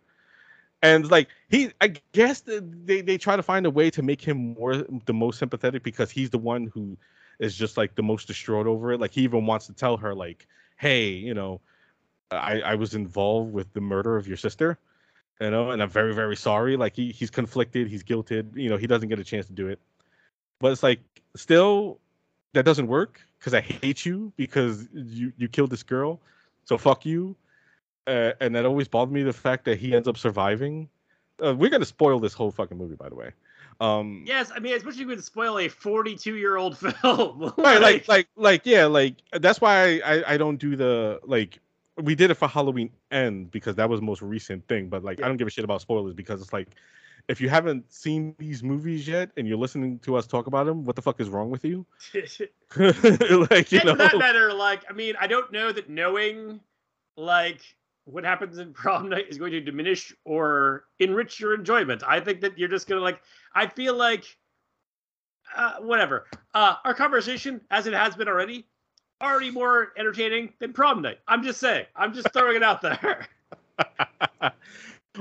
And 0.82 1.12
like 1.12 1.28
he, 1.49 1.71
I 1.82 1.93
guess 2.13 2.41
they 2.41 3.02
they 3.02 3.17
try 3.17 3.36
to 3.36 3.43
find 3.43 3.65
a 3.65 3.69
way 3.69 3.89
to 3.89 4.02
make 4.02 4.21
him 4.21 4.54
more 4.54 4.78
the 5.06 5.13
most 5.13 5.39
sympathetic 5.39 5.84
because 5.84 6.10
he's 6.10 6.30
the 6.30 6.38
one 6.38 6.71
who 6.73 6.97
is 7.39 7.56
just 7.56 7.78
like 7.78 7.95
the 7.95 8.04
most 8.04 8.28
distraught 8.28 8.67
over 8.67 8.91
it. 8.91 8.99
Like 8.99 9.12
he 9.12 9.21
even 9.21 9.45
wants 9.45 9.67
to 9.67 9.73
tell 9.73 9.97
her 9.97 10.13
like, 10.13 10.47
hey, 10.78 11.10
you 11.10 11.34
know, 11.34 11.62
I 12.32 12.62
I 12.62 12.75
was 12.75 12.95
involved 12.95 13.54
with 13.54 13.71
the 13.73 13.82
murder 13.82 14.17
of 14.17 14.28
your 14.28 14.38
sister 14.38 14.78
you 15.39 15.52
know, 15.52 15.71
and 15.71 15.82
I'm 15.82 15.89
very, 15.89 16.13
very 16.13 16.36
sorry. 16.36 16.75
Like 16.75 16.95
he, 16.95 17.12
he's 17.12 17.30
conflicted, 17.30 17.88
he's 17.88 18.04
guilted, 18.04 18.56
you 18.56 18.69
know, 18.69 18.78
he 18.78 18.88
doesn't 18.88 19.10
get 19.10 19.19
a 19.19 19.23
chance 19.23 19.45
to 19.47 19.54
do 19.54 19.67
it. 19.67 19.80
But 20.60 20.71
it's 20.73 20.84
like 20.84 20.99
still 21.36 21.99
that 22.54 22.65
doesn't 22.65 22.88
work 22.88 23.21
because 23.39 23.54
I 23.54 23.62
hate 23.62 24.06
you 24.06 24.34
because 24.36 24.88
you 24.93 25.32
you 25.38 25.47
killed 25.47 25.69
this 25.69 25.84
girl. 25.84 26.19
So 26.65 26.78
fuck 26.78 27.06
you. 27.06 27.36
Uh, 28.06 28.34
and 28.41 28.56
that 28.56 28.65
always 28.65 28.88
bothered 28.88 29.13
me 29.13 29.23
the 29.23 29.34
fact 29.34 29.65
that 29.65 29.78
he 29.78 29.95
ends 29.95 30.08
up 30.08 30.17
surviving. 30.17 30.89
Uh, 31.43 31.56
we're 31.56 31.69
gonna 31.69 31.86
spoil 31.86 32.19
this 32.19 32.34
whole 32.34 32.52
fucking 32.52 32.78
movie, 32.78 32.95
by 32.95 33.08
the 33.08 33.15
way. 33.15 33.32
Um, 33.80 34.24
yes, 34.28 34.52
I 34.54 34.60
mean, 34.60 34.76
especially 34.76 35.06
when 35.06 35.22
spoil 35.22 35.58
a 35.58 35.68
42 35.68 36.36
year 36.36 36.58
old 36.58 36.78
film. 37.02 37.39
like, 37.58 37.58
right, 37.58 37.82
like, 37.82 38.08
like, 38.08 38.28
like, 38.36 38.65
yeah, 38.65 38.86
like 38.86 39.15
that's 39.34 39.62
why 39.62 40.00
I, 40.00 40.15
I, 40.15 40.34
I 40.34 40.38
don't 40.38 40.58
do 40.58 40.76
the 40.76 41.20
like 41.24 41.60
we 42.02 42.15
did 42.15 42.32
it 42.32 42.36
for 42.36 42.48
Halloween 42.48 42.89
End 43.12 43.52
because 43.52 43.76
that 43.76 43.89
was 43.89 44.00
the 44.00 44.06
most 44.06 44.22
recent 44.22 44.68
thing. 44.68 44.89
But 44.89 45.04
like, 45.04 45.20
yeah. 45.20 45.26
I 45.26 45.28
don't 45.28 45.38
give 45.38 45.48
a 45.48 45.52
shit 45.52 45.63
about 45.63 45.82
spoilers 45.82 46.13
because 46.13 46.42
it's 46.42 46.54
like, 46.54 46.70
if 47.28 47.39
you 47.39 47.50
haven't 47.50 47.92
seen 47.92 48.36
these 48.39 48.63
movies 48.63 49.08
yet 49.08 49.32
and 49.38 49.48
you're 49.48 49.58
listening 49.58 50.00
to 50.00 50.15
us 50.15 50.26
talk 50.26 50.48
about 50.48 50.65
them, 50.65 50.84
what 50.84 50.96
the 50.96 51.02
fuck 51.02 51.20
is 51.20 51.30
wrong 51.30 51.50
with 51.50 51.63
you? 51.63 51.86
like, 52.13 53.72
you 53.72 53.80
and 53.80 53.86
know, 53.86 53.92
for 53.92 53.98
that 53.98 54.18
matter, 54.18 54.54
like, 54.54 54.84
I 54.89 54.94
mean, 54.94 55.15
I 55.20 55.28
don't 55.28 55.52
know 55.52 55.72
that 55.72 55.89
knowing 55.89 56.60
like 57.18 57.62
what 58.06 58.24
happens 58.24 58.58
in 58.58 58.74
prom 58.74 59.10
night 59.10 59.26
is 59.30 59.38
going 59.38 59.52
to 59.52 59.62
diminish 59.62 60.14
or 60.26 60.86
enrich 61.00 61.40
your 61.40 61.54
enjoyment. 61.54 62.04
I 62.06 62.20
think 62.20 62.42
that 62.42 62.58
you're 62.58 62.70
just 62.70 62.88
gonna 62.88 63.02
like. 63.02 63.22
I 63.56 63.68
feel 63.68 63.96
like. 63.96 64.26
Uh, 65.56 65.78
whatever. 65.80 66.28
Uh, 66.54 66.76
our 66.86 66.94
conversation, 66.94 67.60
as 67.72 67.88
it 67.88 67.94
has 67.94 68.16
been 68.16 68.28
already, 68.28 68.68
already 69.20 69.50
more 69.50 69.94
entertaining 69.98 70.54
than 70.60 70.74
prom 70.74 71.02
night. 71.02 71.18
I'm 71.28 71.42
just 71.42 71.60
saying. 71.60 71.86
I'm 71.96 72.14
just 72.14 72.32
throwing 72.34 72.56
it 72.56 72.62
out 72.62 72.82
there. 72.82 73.28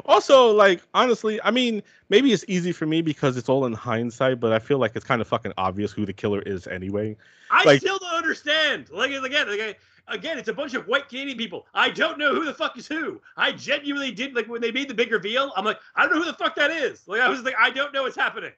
also, 0.04 0.50
like 0.52 0.82
honestly, 0.94 1.40
I 1.42 1.50
mean, 1.50 1.82
maybe 2.08 2.32
it's 2.32 2.44
easy 2.48 2.72
for 2.72 2.86
me 2.86 3.02
because 3.02 3.36
it's 3.36 3.48
all 3.48 3.64
in 3.66 3.72
hindsight, 3.72 4.40
but 4.40 4.52
I 4.52 4.58
feel 4.58 4.78
like 4.78 4.92
it's 4.94 5.04
kind 5.04 5.20
of 5.20 5.28
fucking 5.28 5.52
obvious 5.56 5.92
who 5.92 6.04
the 6.04 6.12
killer 6.12 6.42
is 6.42 6.66
anyway. 6.66 7.16
I 7.50 7.64
like, 7.64 7.80
still 7.80 7.98
don't 7.98 8.14
understand. 8.14 8.90
Like 8.90 9.10
again, 9.10 9.48
again, 9.48 9.74
again, 10.06 10.38
it's 10.38 10.48
a 10.48 10.52
bunch 10.52 10.74
of 10.74 10.86
white 10.86 11.08
Canadian 11.08 11.38
people. 11.38 11.66
I 11.72 11.90
don't 11.90 12.18
know 12.18 12.34
who 12.34 12.44
the 12.44 12.52
fuck 12.54 12.76
is 12.76 12.86
who. 12.86 13.20
I 13.36 13.52
genuinely 13.52 14.10
did 14.10 14.34
like 14.34 14.46
when 14.46 14.60
they 14.60 14.70
made 14.70 14.88
the 14.88 14.94
big 14.94 15.10
reveal. 15.10 15.52
I'm 15.56 15.64
like, 15.64 15.80
I 15.96 16.02
don't 16.02 16.12
know 16.14 16.20
who 16.20 16.26
the 16.26 16.34
fuck 16.34 16.54
that 16.56 16.70
is. 16.70 17.08
Like 17.08 17.20
I 17.20 17.28
was 17.28 17.42
like, 17.42 17.54
I 17.58 17.70
don't 17.70 17.92
know 17.94 18.02
what's 18.02 18.16
happening. 18.16 18.52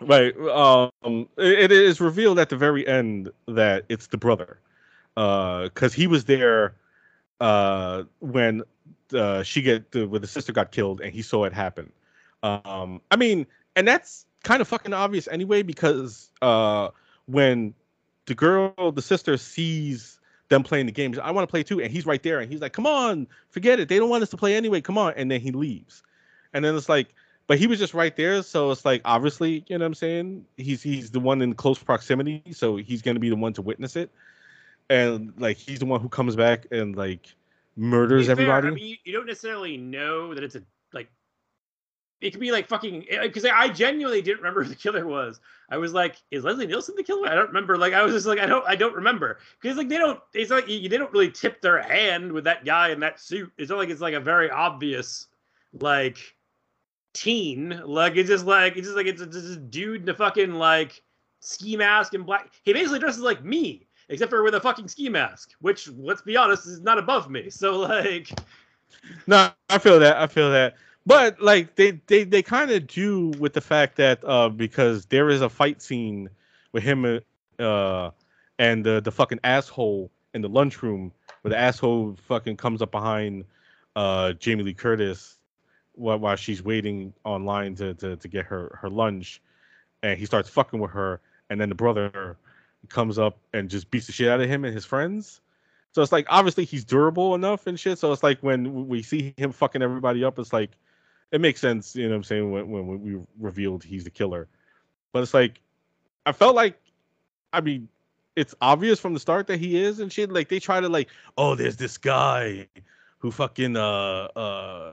Right. 0.00 0.34
Um. 0.38 1.28
It, 1.36 1.70
it 1.70 1.72
is 1.72 2.00
revealed 2.00 2.38
at 2.38 2.48
the 2.48 2.56
very 2.56 2.86
end 2.86 3.30
that 3.46 3.84
it's 3.88 4.06
the 4.06 4.16
brother, 4.16 4.58
uh, 5.16 5.64
because 5.64 5.92
he 5.92 6.06
was 6.06 6.24
there, 6.24 6.74
uh, 7.40 8.04
when 8.20 8.62
uh 9.14 9.42
she 9.42 9.62
get 9.62 9.92
the 9.92 10.06
the 10.06 10.26
sister 10.26 10.52
got 10.52 10.72
killed 10.72 11.00
and 11.00 11.12
he 11.12 11.22
saw 11.22 11.44
it 11.44 11.52
happen. 11.52 11.92
Um. 12.42 13.00
I 13.10 13.16
mean, 13.16 13.46
and 13.76 13.86
that's 13.86 14.26
kind 14.42 14.60
of 14.60 14.68
fucking 14.68 14.92
obvious 14.92 15.26
anyway 15.28 15.62
because 15.62 16.30
uh 16.42 16.88
when 17.26 17.74
the 18.26 18.34
girl 18.34 18.92
the 18.92 19.02
sister 19.02 19.36
sees 19.36 20.20
them 20.50 20.62
playing 20.62 20.86
the 20.86 20.92
games 20.92 21.18
i 21.18 21.30
want 21.30 21.48
to 21.48 21.50
play 21.50 21.62
too 21.62 21.80
and 21.80 21.90
he's 21.90 22.06
right 22.06 22.22
there 22.22 22.40
and 22.40 22.52
he's 22.52 22.60
like 22.60 22.72
come 22.72 22.86
on 22.86 23.26
forget 23.50 23.80
it 23.80 23.88
they 23.88 23.98
don't 23.98 24.10
want 24.10 24.22
us 24.22 24.28
to 24.28 24.36
play 24.36 24.54
anyway 24.54 24.80
come 24.80 24.98
on 24.98 25.12
and 25.16 25.30
then 25.30 25.40
he 25.40 25.50
leaves 25.50 26.02
and 26.52 26.64
then 26.64 26.76
it's 26.76 26.88
like 26.88 27.08
but 27.46 27.58
he 27.58 27.66
was 27.66 27.78
just 27.78 27.94
right 27.94 28.16
there 28.16 28.42
so 28.42 28.70
it's 28.70 28.84
like 28.84 29.00
obviously 29.04 29.64
you 29.66 29.78
know 29.78 29.82
what 29.82 29.86
i'm 29.86 29.94
saying 29.94 30.44
he's 30.58 30.82
he's 30.82 31.10
the 31.10 31.20
one 31.20 31.40
in 31.40 31.54
close 31.54 31.78
proximity 31.78 32.42
so 32.52 32.76
he's 32.76 33.00
to 33.02 33.18
be 33.18 33.30
the 33.30 33.36
one 33.36 33.54
to 33.54 33.62
witness 33.62 33.96
it 33.96 34.10
and 34.90 35.32
like 35.38 35.56
he's 35.56 35.78
the 35.78 35.86
one 35.86 36.00
who 36.00 36.08
comes 36.08 36.36
back 36.36 36.66
and 36.70 36.94
like 36.94 37.34
murders 37.76 38.28
everybody 38.28 38.68
I 38.68 38.70
mean, 38.70 38.96
you 39.04 39.12
don't 39.12 39.26
necessarily 39.26 39.76
know 39.76 40.34
that 40.34 40.44
it's 40.44 40.54
a 40.54 40.62
like 40.92 41.08
it 42.20 42.30
could 42.30 42.40
be 42.40 42.52
like 42.52 42.68
fucking 42.68 43.04
eh, 43.10 43.22
because 43.22 43.44
I 43.44 43.68
genuinely 43.68 44.22
didn't 44.22 44.38
remember 44.38 44.62
who 44.64 44.70
the 44.70 44.76
killer 44.76 45.06
was. 45.06 45.40
I 45.70 45.76
was 45.76 45.92
like, 45.92 46.16
is 46.30 46.44
Leslie 46.44 46.66
Nielsen 46.66 46.94
the 46.96 47.02
killer? 47.02 47.28
I 47.28 47.34
don't 47.34 47.48
remember. 47.48 47.76
Like 47.76 47.92
I 47.92 48.02
was 48.02 48.12
just 48.12 48.26
like, 48.26 48.38
I 48.38 48.46
don't, 48.46 48.64
I 48.66 48.76
don't 48.76 48.94
remember 48.94 49.38
because 49.60 49.76
like 49.76 49.88
they 49.88 49.98
don't. 49.98 50.20
It's 50.32 50.50
like 50.50 50.68
you, 50.68 50.88
they 50.88 50.96
don't 50.96 51.12
really 51.12 51.30
tip 51.30 51.60
their 51.60 51.82
hand 51.82 52.32
with 52.32 52.44
that 52.44 52.64
guy 52.64 52.90
in 52.90 53.00
that 53.00 53.20
suit. 53.20 53.52
It's 53.58 53.70
not 53.70 53.78
like 53.78 53.90
it's 53.90 54.00
like 54.00 54.14
a 54.14 54.20
very 54.20 54.50
obvious 54.50 55.26
like 55.80 56.18
teen. 57.12 57.80
Like 57.84 58.16
it's 58.16 58.28
just 58.28 58.46
like 58.46 58.76
it's 58.76 58.86
just 58.86 58.96
like 58.96 59.06
it's 59.06 59.22
just 59.22 59.56
a 59.56 59.56
dude 59.56 60.02
in 60.02 60.08
a 60.08 60.14
fucking 60.14 60.54
like 60.54 61.02
ski 61.40 61.76
mask 61.76 62.14
and 62.14 62.26
black. 62.26 62.50
He 62.64 62.72
basically 62.72 62.98
dresses 62.98 63.22
like 63.22 63.44
me, 63.44 63.86
except 64.08 64.30
for 64.30 64.42
with 64.42 64.54
a 64.54 64.60
fucking 64.60 64.88
ski 64.88 65.08
mask, 65.08 65.52
which 65.60 65.88
let's 65.88 66.22
be 66.22 66.36
honest 66.36 66.66
is 66.66 66.80
not 66.80 66.98
above 66.98 67.30
me. 67.30 67.50
So 67.50 67.78
like, 67.78 68.30
no, 69.26 69.50
I 69.68 69.78
feel 69.78 69.98
that. 70.00 70.16
I 70.16 70.26
feel 70.26 70.50
that. 70.50 70.76
But 71.06 71.40
like 71.40 71.74
they 71.74 72.00
they 72.06 72.24
they 72.24 72.42
kind 72.42 72.70
of 72.70 72.86
do 72.86 73.28
with 73.38 73.52
the 73.52 73.60
fact 73.60 73.96
that 73.96 74.24
uh 74.24 74.48
because 74.48 75.06
there 75.06 75.28
is 75.28 75.42
a 75.42 75.48
fight 75.48 75.82
scene 75.82 76.30
with 76.72 76.82
him 76.82 77.20
uh 77.58 78.10
and 78.58 78.84
the 78.84 79.00
the 79.00 79.12
fucking 79.12 79.40
asshole 79.44 80.10
in 80.32 80.40
the 80.42 80.48
lunchroom 80.48 81.12
where 81.42 81.50
the 81.50 81.58
asshole 81.58 82.16
fucking 82.26 82.56
comes 82.56 82.80
up 82.80 82.90
behind 82.90 83.44
uh 83.96 84.32
Jamie 84.32 84.64
Lee 84.64 84.74
Curtis 84.74 85.38
while, 85.94 86.18
while 86.18 86.36
she's 86.36 86.62
waiting 86.62 87.12
online 87.24 87.74
to, 87.76 87.94
to 87.94 88.16
to 88.16 88.28
get 88.28 88.46
her 88.46 88.78
her 88.80 88.88
lunch 88.88 89.42
and 90.02 90.18
he 90.18 90.24
starts 90.24 90.48
fucking 90.48 90.80
with 90.80 90.90
her 90.90 91.20
and 91.50 91.60
then 91.60 91.68
the 91.68 91.74
brother 91.74 92.38
comes 92.88 93.18
up 93.18 93.38
and 93.52 93.68
just 93.68 93.90
beats 93.90 94.06
the 94.06 94.12
shit 94.12 94.28
out 94.28 94.40
of 94.40 94.48
him 94.48 94.64
and 94.64 94.74
his 94.74 94.84
friends. 94.84 95.40
So 95.92 96.02
it's 96.02 96.12
like 96.12 96.26
obviously 96.28 96.64
he's 96.64 96.84
durable 96.84 97.34
enough 97.34 97.66
and 97.66 97.78
shit. 97.78 97.98
So 97.98 98.12
it's 98.12 98.22
like 98.22 98.40
when 98.40 98.88
we 98.88 99.02
see 99.02 99.32
him 99.36 99.52
fucking 99.52 99.82
everybody 99.82 100.24
up, 100.24 100.38
it's 100.38 100.52
like 100.52 100.70
it 101.30 101.40
makes 101.40 101.60
sense, 101.60 101.94
you 101.96 102.04
know 102.04 102.10
what 102.10 102.16
I'm 102.16 102.24
saying, 102.24 102.50
when, 102.50 102.70
when 102.70 103.00
we 103.00 103.20
revealed 103.38 103.84
he's 103.84 104.04
the 104.04 104.10
killer. 104.10 104.48
But 105.12 105.22
it's 105.22 105.34
like, 105.34 105.60
I 106.26 106.32
felt 106.32 106.54
like, 106.54 106.80
I 107.52 107.60
mean, 107.60 107.88
it's 108.36 108.54
obvious 108.60 108.98
from 108.98 109.14
the 109.14 109.20
start 109.20 109.46
that 109.46 109.58
he 109.58 109.80
is 109.80 110.00
and 110.00 110.12
shit. 110.12 110.32
Like 110.32 110.48
they 110.48 110.58
try 110.58 110.80
to 110.80 110.88
like, 110.88 111.08
oh, 111.38 111.54
there's 111.54 111.76
this 111.76 111.98
guy 111.98 112.68
who 113.18 113.30
fucking 113.30 113.76
uh 113.76 114.28
uh 114.36 114.92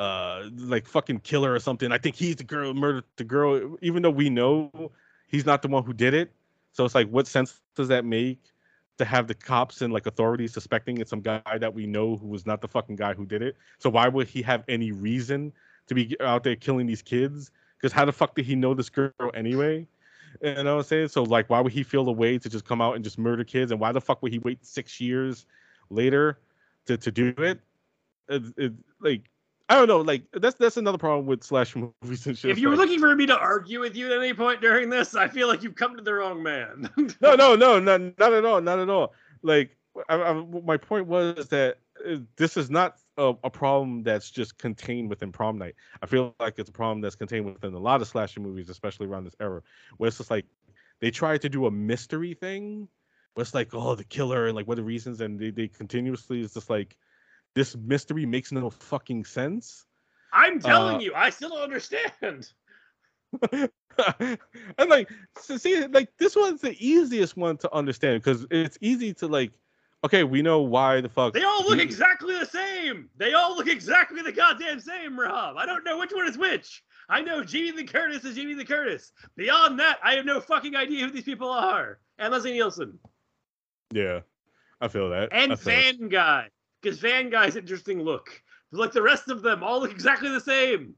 uh 0.00 0.42
like 0.56 0.88
fucking 0.88 1.20
killer 1.20 1.52
or 1.52 1.60
something. 1.60 1.92
I 1.92 1.98
think 1.98 2.16
he's 2.16 2.36
the 2.36 2.44
girl 2.44 2.74
murdered 2.74 3.04
the 3.16 3.24
girl, 3.24 3.76
even 3.80 4.02
though 4.02 4.10
we 4.10 4.30
know 4.30 4.90
he's 5.28 5.46
not 5.46 5.62
the 5.62 5.68
one 5.68 5.84
who 5.84 5.92
did 5.92 6.14
it. 6.14 6.32
So 6.74 6.84
it's 6.84 6.94
like, 6.94 7.08
what 7.08 7.26
sense 7.26 7.60
does 7.74 7.88
that 7.88 8.04
make 8.04 8.52
to 8.98 9.04
have 9.04 9.26
the 9.26 9.34
cops 9.34 9.80
and 9.80 9.92
like 9.92 10.06
authorities 10.06 10.52
suspecting 10.52 10.98
it's 10.98 11.10
some 11.10 11.20
guy 11.20 11.40
that 11.58 11.72
we 11.72 11.86
know 11.86 12.16
who 12.16 12.26
was 12.26 12.46
not 12.46 12.60
the 12.60 12.68
fucking 12.68 12.96
guy 12.96 13.14
who 13.14 13.24
did 13.24 13.42
it? 13.42 13.56
So 13.78 13.88
why 13.88 14.08
would 14.08 14.26
he 14.26 14.42
have 14.42 14.64
any 14.68 14.92
reason 14.92 15.52
to 15.86 15.94
be 15.94 16.16
out 16.20 16.44
there 16.44 16.56
killing 16.56 16.86
these 16.86 17.00
kids 17.02 17.50
because 17.78 17.92
how 17.92 18.04
the 18.04 18.12
fuck 18.12 18.34
did 18.34 18.44
he 18.44 18.56
know 18.56 18.74
this 18.74 18.90
girl 18.90 19.12
anyway? 19.34 19.86
You 20.42 20.54
know 20.54 20.76
what 20.76 20.80
I'm 20.80 20.82
saying? 20.82 21.08
So 21.08 21.22
like, 21.22 21.48
why 21.48 21.60
would 21.60 21.72
he 21.72 21.84
feel 21.84 22.04
the 22.04 22.12
way 22.12 22.38
to 22.38 22.48
just 22.48 22.64
come 22.64 22.80
out 22.80 22.96
and 22.96 23.04
just 23.04 23.18
murder 23.18 23.44
kids? 23.44 23.70
And 23.70 23.80
why 23.80 23.92
the 23.92 24.00
fuck 24.00 24.20
would 24.22 24.32
he 24.32 24.40
wait 24.40 24.64
six 24.64 25.00
years 25.00 25.46
later 25.90 26.38
to 26.86 26.96
to 26.96 27.12
do 27.12 27.34
it? 27.38 27.60
It, 28.28 28.42
it 28.56 28.72
like 29.00 29.30
I 29.68 29.76
don't 29.76 29.88
know. 29.88 30.00
Like 30.00 30.24
that's 30.32 30.56
that's 30.56 30.76
another 30.76 30.98
problem 30.98 31.26
with 31.26 31.42
slash 31.42 31.74
movies 31.74 32.26
and 32.26 32.36
shit. 32.36 32.50
If 32.50 32.58
you 32.58 32.68
were 32.68 32.76
looking 32.76 33.00
for 33.00 33.14
me 33.16 33.26
to 33.26 33.38
argue 33.38 33.80
with 33.80 33.96
you 33.96 34.12
at 34.12 34.18
any 34.18 34.34
point 34.34 34.60
during 34.60 34.90
this, 34.90 35.14
I 35.14 35.28
feel 35.28 35.48
like 35.48 35.62
you've 35.62 35.74
come 35.74 35.96
to 35.96 36.02
the 36.02 36.12
wrong 36.12 36.42
man. 36.42 36.90
no, 37.20 37.34
no, 37.34 37.56
no, 37.56 37.80
not 37.80 38.00
not 38.18 38.32
at 38.34 38.44
all, 38.44 38.60
not 38.60 38.78
at 38.78 38.90
all. 38.90 39.14
Like 39.42 39.76
I, 40.08 40.16
I, 40.16 40.32
my 40.64 40.76
point 40.76 41.06
was 41.06 41.48
that 41.48 41.78
uh, 42.06 42.16
this 42.36 42.56
is 42.56 42.70
not 42.70 42.98
a, 43.16 43.34
a, 43.44 43.50
problem 43.50 44.02
that's 44.02 44.30
just 44.30 44.58
contained 44.58 45.08
within 45.08 45.30
prom 45.30 45.56
night. 45.56 45.76
I 46.02 46.06
feel 46.06 46.34
like 46.40 46.58
it's 46.58 46.68
a 46.68 46.72
problem 46.72 47.00
that's 47.00 47.14
contained 47.14 47.46
within 47.46 47.72
a 47.74 47.78
lot 47.78 48.02
of 48.02 48.08
slasher 48.08 48.40
movies, 48.40 48.68
especially 48.68 49.06
around 49.06 49.24
this 49.24 49.36
era, 49.40 49.62
where 49.96 50.08
it's 50.08 50.18
just 50.18 50.30
like 50.30 50.46
they 51.00 51.10
try 51.10 51.38
to 51.38 51.48
do 51.48 51.66
a 51.66 51.70
mystery 51.70 52.34
thing, 52.34 52.88
where 53.34 53.42
it's 53.42 53.54
like, 53.54 53.70
oh, 53.72 53.94
the 53.94 54.04
killer 54.04 54.46
and 54.46 54.56
like 54.56 54.66
what 54.66 54.74
are 54.74 54.82
the 54.82 54.86
reasons, 54.86 55.20
and 55.20 55.38
they, 55.38 55.50
they 55.50 55.68
continuously 55.68 56.40
is 56.40 56.54
just 56.54 56.68
like 56.68 56.96
this 57.54 57.76
mystery 57.76 58.26
makes 58.26 58.52
no 58.52 58.70
fucking 58.70 59.24
sense. 59.24 59.86
I'm 60.32 60.60
telling 60.60 60.96
uh, 60.96 61.00
you, 61.00 61.14
I 61.14 61.30
still 61.30 61.50
don't 61.50 61.62
understand. 61.62 62.52
and 64.78 64.90
like 64.90 65.08
see 65.38 65.86
like 65.86 66.10
this 66.18 66.36
one's 66.36 66.60
the 66.60 66.76
easiest 66.84 67.36
one 67.36 67.56
to 67.58 67.72
understand 67.72 68.22
because 68.22 68.46
it's 68.50 68.78
easy 68.80 69.12
to 69.14 69.26
like 69.26 69.52
okay, 70.04 70.22
we 70.22 70.42
know 70.42 70.60
why 70.60 71.00
the 71.00 71.08
fuck. 71.08 71.32
They 71.32 71.42
all 71.42 71.64
look 71.64 71.78
he... 71.78 71.82
exactly 71.82 72.38
the 72.38 72.46
same. 72.46 73.08
They 73.16 73.32
all 73.32 73.56
look 73.56 73.66
exactly 73.66 74.22
the 74.22 74.32
goddamn 74.32 74.78
same, 74.78 75.18
Rob. 75.18 75.56
I 75.56 75.66
don't 75.66 75.84
know 75.84 75.98
which 75.98 76.12
one 76.12 76.28
is 76.28 76.38
which. 76.38 76.82
I 77.08 77.22
know 77.22 77.42
Jamie 77.42 77.72
the 77.72 77.84
Curtis 77.84 78.24
is 78.24 78.36
Jamie 78.36 78.54
the 78.54 78.64
Curtis. 78.64 79.12
Beyond 79.36 79.78
that, 79.80 79.98
I 80.02 80.14
have 80.14 80.24
no 80.24 80.40
fucking 80.40 80.76
idea 80.76 81.04
who 81.04 81.10
these 81.10 81.24
people 81.24 81.50
are. 81.50 81.98
And 82.18 82.32
Leslie 82.32 82.52
Nielsen. 82.52 82.98
Yeah, 83.92 84.20
I 84.80 84.88
feel 84.88 85.10
that. 85.10 85.30
And 85.32 85.58
feel 85.58 85.74
Van 85.74 85.94
it. 85.94 86.08
Guy, 86.10 86.48
because 86.84 87.00
Van 87.00 87.30
Guy's 87.30 87.56
interesting 87.56 88.02
look. 88.02 88.28
Like 88.70 88.92
the 88.92 89.02
rest 89.02 89.28
of 89.28 89.42
them, 89.42 89.62
all 89.62 89.80
look 89.80 89.90
exactly 89.90 90.28
the 90.28 90.40
same. 90.40 90.94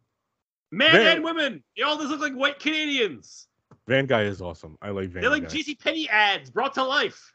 Men 0.72 0.92
Van... 0.92 1.16
and 1.16 1.24
women, 1.24 1.62
they 1.76 1.82
all 1.82 1.96
just 1.96 2.08
look 2.10 2.20
like 2.20 2.32
white 2.34 2.58
Canadians. 2.58 3.46
Van 3.86 4.06
Guy 4.06 4.22
is 4.22 4.42
awesome. 4.42 4.76
I 4.82 4.90
like 4.90 5.10
Van. 5.10 5.22
They're 5.22 5.30
like 5.30 5.48
JC 5.48 5.78
Penney 5.78 6.08
ads 6.08 6.50
brought 6.50 6.74
to 6.74 6.82
life. 6.82 7.32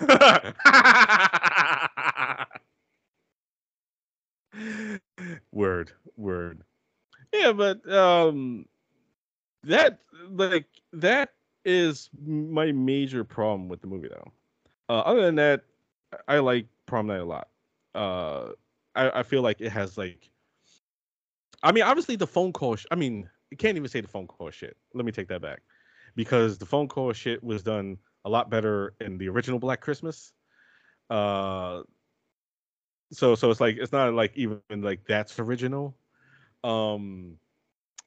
word, 5.52 5.92
word. 6.16 6.62
Yeah, 7.32 7.52
but 7.52 7.90
um 7.90 8.66
that 9.64 10.00
like 10.30 10.66
that 10.92 11.30
is 11.64 12.10
my 12.26 12.72
major 12.72 13.24
problem 13.24 13.68
with 13.68 13.80
the 13.80 13.86
movie 13.86 14.08
though. 14.08 14.32
Uh, 14.88 15.00
other 15.00 15.22
than 15.22 15.34
that, 15.36 15.64
I 16.26 16.38
like 16.38 16.66
prom 16.86 17.06
night 17.06 17.20
a 17.20 17.24
lot. 17.24 17.48
Uh 17.94 18.50
I, 18.94 19.20
I 19.20 19.22
feel 19.22 19.42
like 19.42 19.60
it 19.60 19.70
has 19.70 19.98
like 19.98 20.30
I 21.62 21.72
mean 21.72 21.84
obviously 21.84 22.16
the 22.16 22.26
phone 22.26 22.52
call 22.52 22.76
sh- 22.76 22.86
I 22.90 22.94
mean 22.94 23.28
you 23.50 23.56
can't 23.56 23.76
even 23.76 23.88
say 23.88 24.00
the 24.00 24.08
phone 24.08 24.26
call 24.26 24.50
shit. 24.50 24.76
Let 24.94 25.04
me 25.04 25.12
take 25.12 25.28
that 25.28 25.42
back. 25.42 25.62
Because 26.14 26.58
the 26.58 26.66
phone 26.66 26.88
call 26.88 27.12
shit 27.12 27.42
was 27.42 27.62
done 27.62 27.98
a 28.24 28.28
lot 28.28 28.50
better 28.50 28.94
in 29.00 29.18
the 29.18 29.28
original 29.28 29.58
Black 29.58 29.80
Christmas. 29.80 30.32
Uh, 31.08 31.82
so 33.12 33.34
so 33.34 33.50
it's 33.50 33.60
like 33.60 33.76
it's 33.78 33.92
not 33.92 34.12
like 34.14 34.36
even 34.36 34.60
like 34.70 35.00
that's 35.06 35.38
original. 35.38 35.96
Um, 36.64 37.38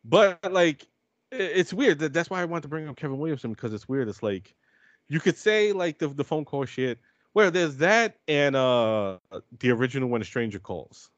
but 0.03 0.51
like 0.51 0.85
it's 1.31 1.73
weird. 1.73 1.99
That 1.99 2.13
that's 2.13 2.29
why 2.29 2.41
I 2.41 2.45
want 2.45 2.63
to 2.63 2.69
bring 2.69 2.87
up 2.87 2.95
Kevin 2.95 3.17
Williamson 3.17 3.51
because 3.51 3.73
it's 3.73 3.89
weird. 3.89 4.07
It's 4.07 4.21
like 4.21 4.53
you 5.07 5.19
could 5.19 5.37
say 5.37 5.71
like 5.71 5.97
the 5.97 6.09
the 6.09 6.23
phone 6.23 6.45
call 6.45 6.65
shit. 6.65 6.99
Where 7.33 7.49
there's 7.49 7.77
that 7.77 8.17
and 8.27 8.55
uh 8.55 9.19
the 9.59 9.71
original 9.71 10.09
when 10.09 10.21
a 10.21 10.25
stranger 10.25 10.59
calls 10.59 11.09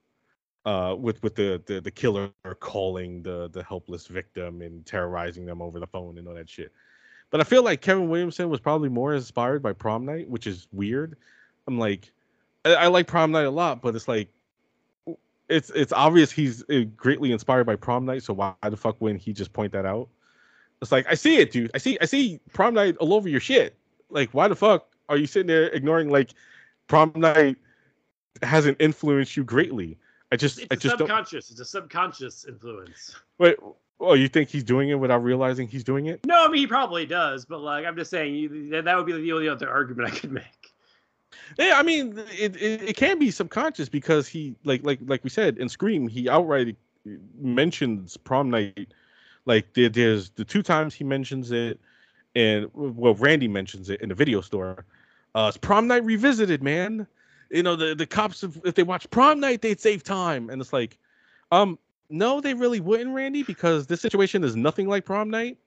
uh, 0.66 0.96
with 0.98 1.22
with 1.24 1.36
the, 1.36 1.62
the 1.66 1.82
the 1.82 1.92
killer 1.92 2.30
calling 2.60 3.22
the 3.24 3.50
the 3.50 3.64
helpless 3.64 4.08
victim 4.08 4.62
and 4.62 4.86
terrorizing 4.86 5.46
them 5.46 5.62
over 5.62 5.80
the 5.80 5.88
phone 5.88 6.18
and 6.18 6.28
all 6.28 6.34
that 6.36 6.50
shit. 6.50 6.72
But 7.30 7.42
I 7.42 7.44
feel 7.44 7.64
like 7.64 7.82
Kevin 7.82 8.10
Williamson 8.10 8.50
was 8.50 8.60
probably 8.60 8.90
more 8.90 9.14
inspired 9.14 9.64
by 9.64 9.74
Prom 9.74 10.06
Night, 10.06 10.30
which 10.30 10.46
is 10.46 10.68
weird. 10.72 11.18
I'm 11.68 11.80
like, 11.80 12.12
I, 12.64 12.76
I 12.76 12.88
like 12.88 13.08
Prom 13.08 13.32
Night 13.32 13.46
a 13.46 13.50
lot, 13.50 13.82
but 13.82 13.96
it's 13.96 14.08
like, 14.08 14.30
it's 15.50 15.70
it's 15.72 15.92
obvious 15.92 16.32
he's 16.32 16.64
uh, 16.70 16.84
greatly 16.96 17.32
inspired 17.32 17.66
by 17.66 17.76
Prom 17.76 18.06
Night. 18.06 18.24
So 18.24 18.34
why 18.34 18.54
the 18.62 18.78
fuck 18.78 19.02
wouldn't 19.02 19.22
he 19.22 19.34
just 19.34 19.52
point 19.52 19.74
that 19.74 19.86
out? 19.86 20.10
It's 20.82 20.92
like 20.92 21.08
I 21.10 21.16
see 21.16 21.38
it, 21.38 21.52
dude. 21.52 21.72
I 21.74 21.78
see 21.78 21.98
I 22.00 22.06
see 22.06 22.40
Prom 22.54 22.74
Night 22.74 22.96
all 22.98 23.14
over 23.14 23.28
your 23.28 23.40
shit. 23.40 23.76
Like 24.10 24.30
why 24.32 24.48
the 24.48 24.56
fuck 24.56 24.88
are 25.10 25.18
you 25.18 25.28
sitting 25.28 25.48
there 25.48 25.68
ignoring 25.68 26.10
like 26.10 26.32
Prom 26.88 27.12
Night 27.16 27.58
hasn't 28.42 28.78
influenced 28.80 29.38
you 29.38 29.44
greatly? 29.44 29.98
I 30.32 30.36
just 30.36 30.60
it's 30.60 30.68
I 30.72 30.76
just 30.76 30.98
subconscious. 30.98 31.48
Don't... 31.48 31.54
It's 31.54 31.62
a 31.62 31.66
subconscious 31.66 32.46
influence. 32.46 33.16
Wait, 33.38 33.58
Oh, 34.00 34.14
you 34.14 34.28
think 34.28 34.50
he's 34.50 34.64
doing 34.64 34.90
it 34.90 34.96
without 34.96 35.24
realizing 35.24 35.68
he's 35.68 35.84
doing 35.84 36.08
it? 36.08 36.26
No, 36.26 36.46
I 36.46 36.48
mean 36.50 36.58
he 36.58 36.68
probably 36.68 37.06
does, 37.06 37.46
but 37.46 37.60
like 37.60 37.86
I'm 37.86 37.96
just 37.96 38.12
saying, 38.12 38.36
you, 38.36 38.82
that 38.82 38.98
would 38.98 39.06
be 39.06 39.14
the 39.14 39.32
only 39.32 39.48
other 39.48 39.70
argument 39.70 40.10
I 40.10 40.12
could 40.12 40.32
make. 40.32 40.44
Yeah, 41.58 41.74
I 41.76 41.84
mean 41.84 42.18
it, 42.38 42.56
it, 42.58 42.82
it 42.82 42.98
can 42.98 43.18
be 43.18 43.32
subconscious 43.32 43.90
because 43.90 44.28
he 44.28 44.56
like 44.66 44.84
like 44.84 45.00
like 45.06 45.24
we 45.24 45.30
said 45.30 45.58
in 45.58 45.70
Scream, 45.70 46.08
he 46.08 46.28
outright 46.28 46.76
mentions 47.40 48.18
prom 48.18 48.50
night. 48.50 48.94
Like 49.46 49.74
there, 49.74 49.90
there's 49.90 50.32
the 50.32 50.46
two 50.46 50.64
times 50.64 50.94
he 50.94 51.04
mentions 51.04 51.52
it, 51.52 51.80
and 52.36 52.70
well, 52.74 53.16
Randy 53.16 53.48
mentions 53.48 53.90
it 53.90 54.02
in 54.02 54.10
the 54.10 54.16
video 54.16 54.42
store. 54.42 54.86
Uh, 55.36 55.46
it's 55.48 55.58
prom 55.58 55.88
night 55.88 56.04
revisited, 56.04 56.64
man. 56.64 57.08
You 57.50 57.64
know 57.64 57.76
the 57.76 57.94
the 57.96 58.06
cops 58.06 58.44
if, 58.44 58.76
they 58.76 58.84
watch 58.84 59.10
prom 59.10 59.40
night, 59.40 59.62
they'd 59.62 59.80
save 59.80 60.04
time, 60.04 60.50
and 60.50 60.62
it's 60.62 60.74
like, 60.74 60.98
um, 61.52 61.78
no, 62.10 62.42
they 62.42 62.54
really 62.54 62.80
wouldn't, 62.80 63.14
Randy, 63.14 63.44
because 63.44 63.88
this 63.88 64.02
situation 64.02 64.44
is 64.44 64.56
nothing 64.56 64.88
like 64.88 65.06
prom 65.06 65.30
night. 65.30 65.58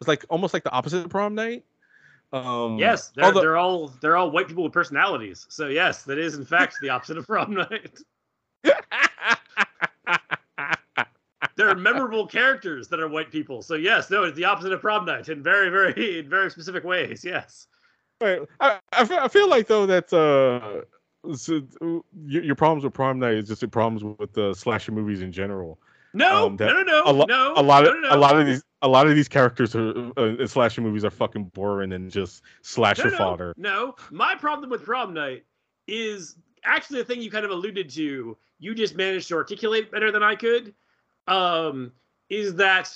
It's 0.00 0.08
like 0.08 0.24
almost 0.28 0.54
like 0.54 0.64
the 0.64 0.70
opposite 0.70 1.04
of 1.04 1.10
prom 1.10 1.34
night. 1.34 1.64
Um, 2.32 2.78
yes, 2.78 3.12
they're, 3.14 3.24
although, 3.26 3.40
they're 3.40 3.56
all 3.56 3.88
they're 4.00 4.16
all 4.16 4.30
white 4.30 4.48
people 4.48 4.64
with 4.64 4.72
personalities. 4.72 5.46
So 5.48 5.68
yes, 5.68 6.02
that 6.04 6.18
is 6.18 6.34
in 6.34 6.44
fact 6.44 6.76
the 6.80 6.88
opposite 6.88 7.18
of 7.18 7.26
prom 7.26 7.54
night. 7.54 7.98
there 11.56 11.68
are 11.68 11.74
memorable 11.74 12.26
characters 12.26 12.88
that 12.88 13.00
are 13.00 13.08
white 13.08 13.30
people. 13.30 13.62
So 13.62 13.74
yes, 13.74 14.10
no, 14.10 14.24
it's 14.24 14.36
the 14.36 14.44
opposite 14.44 14.72
of 14.72 14.80
prom 14.80 15.04
night 15.04 15.28
in 15.28 15.42
very, 15.42 15.70
very, 15.70 16.18
in 16.20 16.28
very 16.28 16.50
specific 16.50 16.84
ways. 16.84 17.24
Yes. 17.24 17.66
Right. 18.20 18.40
I, 18.60 18.78
I, 18.92 19.04
feel, 19.04 19.18
I 19.18 19.28
feel 19.28 19.48
like 19.48 19.66
though 19.66 19.86
that 19.86 20.12
uh, 20.12 20.82
so, 21.34 21.62
your, 22.26 22.42
your 22.42 22.54
problems 22.54 22.84
with 22.84 22.92
prom 22.92 23.18
night 23.18 23.34
is 23.34 23.48
just 23.48 23.60
the 23.60 23.68
problems 23.68 24.04
with 24.18 24.32
the 24.32 24.50
uh, 24.50 24.54
slasher 24.54 24.92
movies 24.92 25.22
in 25.22 25.32
general. 25.32 25.78
No, 26.12 26.46
um, 26.46 26.56
no, 26.60 26.68
no, 26.68 26.82
no, 26.82 27.02
a 27.06 27.12
lo- 27.12 27.26
no. 27.28 27.54
A 27.56 27.62
lot 27.62 27.86
of 27.86 27.94
no, 27.94 28.00
no, 28.00 28.16
a 28.16 28.18
lot 28.18 28.38
of 28.38 28.46
these 28.46 28.62
a 28.82 28.88
lot 28.88 29.08
of 29.08 29.16
these 29.16 29.28
characters 29.28 29.74
are, 29.74 30.12
uh, 30.16 30.36
in 30.38 30.46
slasher 30.46 30.80
movies 30.80 31.04
are 31.04 31.10
fucking 31.10 31.44
boring 31.46 31.92
and 31.92 32.10
just 32.10 32.42
slasher 32.62 33.10
no, 33.10 33.16
fodder. 33.16 33.54
No, 33.56 33.96
my 34.12 34.36
problem 34.36 34.70
with 34.70 34.84
prom 34.84 35.12
night 35.12 35.44
is 35.88 36.36
actually 36.62 37.00
the 37.00 37.04
thing 37.04 37.20
you 37.20 37.30
kind 37.30 37.44
of 37.44 37.50
alluded 37.50 37.90
to. 37.90 38.36
You 38.60 38.74
just 38.74 38.94
managed 38.94 39.28
to 39.28 39.34
articulate 39.34 39.90
better 39.90 40.12
than 40.12 40.22
I 40.22 40.36
could. 40.36 40.72
Um, 41.26 41.92
is 42.28 42.54
that 42.56 42.92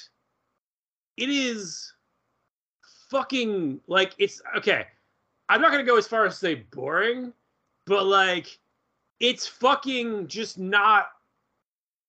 it 1.16 1.28
is 1.28 1.92
fucking 3.10 3.80
like 3.86 4.14
it's 4.18 4.42
okay. 4.56 4.86
I'm 5.48 5.60
not 5.60 5.70
gonna 5.70 5.84
go 5.84 5.96
as 5.96 6.06
far 6.06 6.26
as 6.26 6.34
to 6.34 6.38
say 6.38 6.54
boring, 6.56 7.32
but 7.86 8.06
like 8.06 8.58
it's 9.20 9.46
fucking 9.46 10.28
just 10.28 10.58
not 10.58 11.08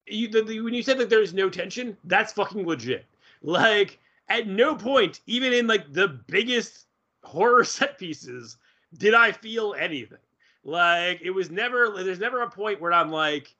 you 0.06 0.28
the, 0.28 0.42
the, 0.42 0.60
when 0.62 0.74
you 0.74 0.84
said 0.84 0.98
that 0.98 1.10
there's 1.10 1.34
no 1.34 1.50
tension 1.50 1.96
that's 2.06 2.34
fucking 2.34 2.66
legit 2.66 3.06
like 3.42 4.00
at 4.28 4.48
no 4.48 4.76
point 4.76 5.22
even 5.28 5.54
in 5.54 5.68
like 5.68 5.92
the 5.94 6.08
biggest 6.28 6.86
horror 7.24 7.64
set 7.64 7.98
pieces 7.98 8.58
did 8.98 9.14
i 9.14 9.32
feel 9.32 9.76
anything 9.78 10.18
like 10.64 11.22
it 11.22 11.30
was 11.30 11.50
never 11.50 11.94
there's 12.04 12.20
never 12.20 12.42
a 12.42 12.50
point 12.50 12.82
where 12.82 12.94
i'm 12.94 13.12
like 13.12 13.56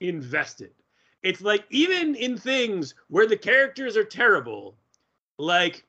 invested 0.00 0.70
it's 1.26 1.40
like 1.40 1.64
even 1.70 2.14
in 2.14 2.38
things 2.38 2.94
where 3.08 3.26
the 3.26 3.36
characters 3.36 3.96
are 3.96 4.04
terrible 4.04 4.76
like 5.38 5.84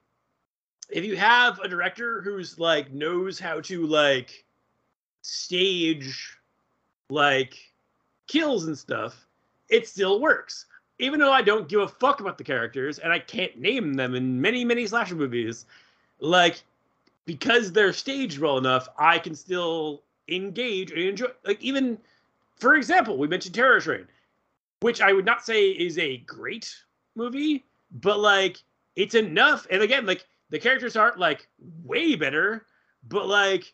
if 0.89 1.06
you 1.06 1.15
have 1.15 1.60
a 1.60 1.67
director 1.67 2.21
who's 2.21 2.60
like 2.60 2.91
knows 2.91 3.39
how 3.39 3.60
to 3.62 3.86
like 3.86 4.45
stage 5.21 6.38
like 7.10 7.58
kills 8.28 8.65
and 8.65 8.78
stuff, 8.78 9.26
it 9.69 9.88
still 9.88 10.19
works. 10.19 10.65
Even 11.00 11.19
though 11.19 11.32
I 11.32 11.41
don't 11.41 11.69
give 11.69 11.82
a 11.82 11.88
fuck 11.88 12.21
about 12.21 12.38
the 12.38 12.43
characters 12.43 13.00
and 13.00 13.13
I 13.13 13.19
can't 13.19 13.58
name 13.58 13.93
them 13.93 14.15
in 14.15 14.41
many, 14.41 14.65
many 14.65 14.88
slasher 14.88 15.15
movies, 15.15 15.65
like 16.19 16.63
because 17.26 17.71
they're 17.71 17.93
staged 17.93 18.39
well 18.39 18.58
enough, 18.58 18.89
I 18.97 19.19
can 19.19 19.36
still 19.36 20.02
engage 20.28 20.91
and 20.91 21.02
enjoy. 21.02 21.28
Like 21.45 21.62
even, 21.62 21.97
for 22.56 22.76
example, 22.76 23.17
we 23.17 23.28
mentioned 23.28 23.54
Terror 23.54 23.80
Train, 23.80 24.08
which 24.82 25.02
I 25.02 25.13
would 25.13 25.26
not 25.26 25.46
say 25.46 25.70
is 25.70 25.98
a 25.98 26.18
great 26.18 26.74
movie, 27.16 27.66
but 27.92 28.20
like 28.20 28.58
it's 28.96 29.16
enough. 29.16 29.68
And 29.70 29.82
again, 29.82 30.06
like 30.06 30.26
the 30.50 30.60
characters 30.60 30.96
aren't 30.96 31.20
like 31.20 31.48
way 31.84 32.16
better, 32.16 32.66
but 33.08 33.28
like 33.28 33.74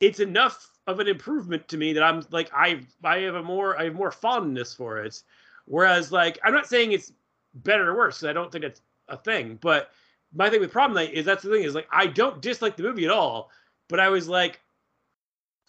it's 0.00 0.20
enough 0.20 0.70
of 0.86 0.98
an 0.98 1.08
improvement 1.08 1.68
to 1.68 1.76
me 1.76 1.92
that 1.92 2.02
I'm 2.02 2.24
like 2.30 2.50
I 2.54 2.80
I 3.04 3.18
have 3.18 3.34
a 3.34 3.42
more 3.42 3.78
I 3.78 3.84
have 3.84 3.94
more 3.94 4.10
fondness 4.10 4.74
for 4.74 4.98
it. 4.98 5.22
Whereas 5.66 6.10
like 6.10 6.38
I'm 6.44 6.54
not 6.54 6.66
saying 6.66 6.92
it's 6.92 7.12
better 7.54 7.90
or 7.90 7.96
worse 7.96 8.22
I 8.24 8.32
don't 8.32 8.50
think 8.50 8.64
it's 8.64 8.82
a 9.08 9.16
thing. 9.16 9.58
But 9.60 9.90
my 10.34 10.48
thing 10.48 10.60
with 10.60 10.72
Prom 10.72 10.94
Night 10.94 11.12
is 11.12 11.24
that's 11.24 11.42
the 11.42 11.50
thing 11.50 11.64
is 11.64 11.74
like 11.74 11.88
I 11.92 12.06
don't 12.06 12.40
dislike 12.40 12.76
the 12.76 12.82
movie 12.82 13.04
at 13.04 13.10
all, 13.10 13.50
but 13.88 14.00
I 14.00 14.08
was 14.08 14.28
like, 14.28 14.60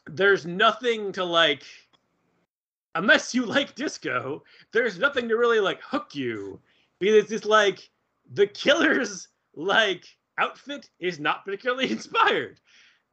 there's 0.07 0.45
nothing 0.45 1.11
to 1.13 1.23
like 1.23 1.63
unless 2.95 3.33
you 3.33 3.45
like 3.45 3.75
disco, 3.75 4.43
there's 4.73 4.99
nothing 4.99 5.27
to 5.29 5.37
really 5.37 5.59
like 5.59 5.81
hook 5.81 6.15
you. 6.15 6.59
Because 6.99 7.15
it's 7.15 7.29
just 7.29 7.45
like 7.45 7.89
the 8.33 8.47
killer's 8.47 9.27
like 9.55 10.05
outfit 10.37 10.89
is 10.99 11.19
not 11.19 11.43
particularly 11.43 11.91
inspired 11.91 12.59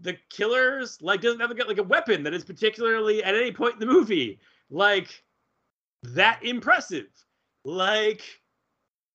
the 0.01 0.17
killers 0.31 1.01
like 1.03 1.21
doesn't 1.21 1.41
have 1.41 1.51
like 1.51 1.79
a 1.79 1.83
weapon 1.83 2.23
that 2.23 2.33
is 2.33 2.45
particularly 2.45 3.23
at 3.25 3.35
any 3.35 3.51
point 3.51 3.75
in 3.75 3.81
the 3.81 3.87
movie 3.87 4.39
like 4.71 5.23
that 6.03 6.45
impressive. 6.45 7.09
Like 7.65 8.23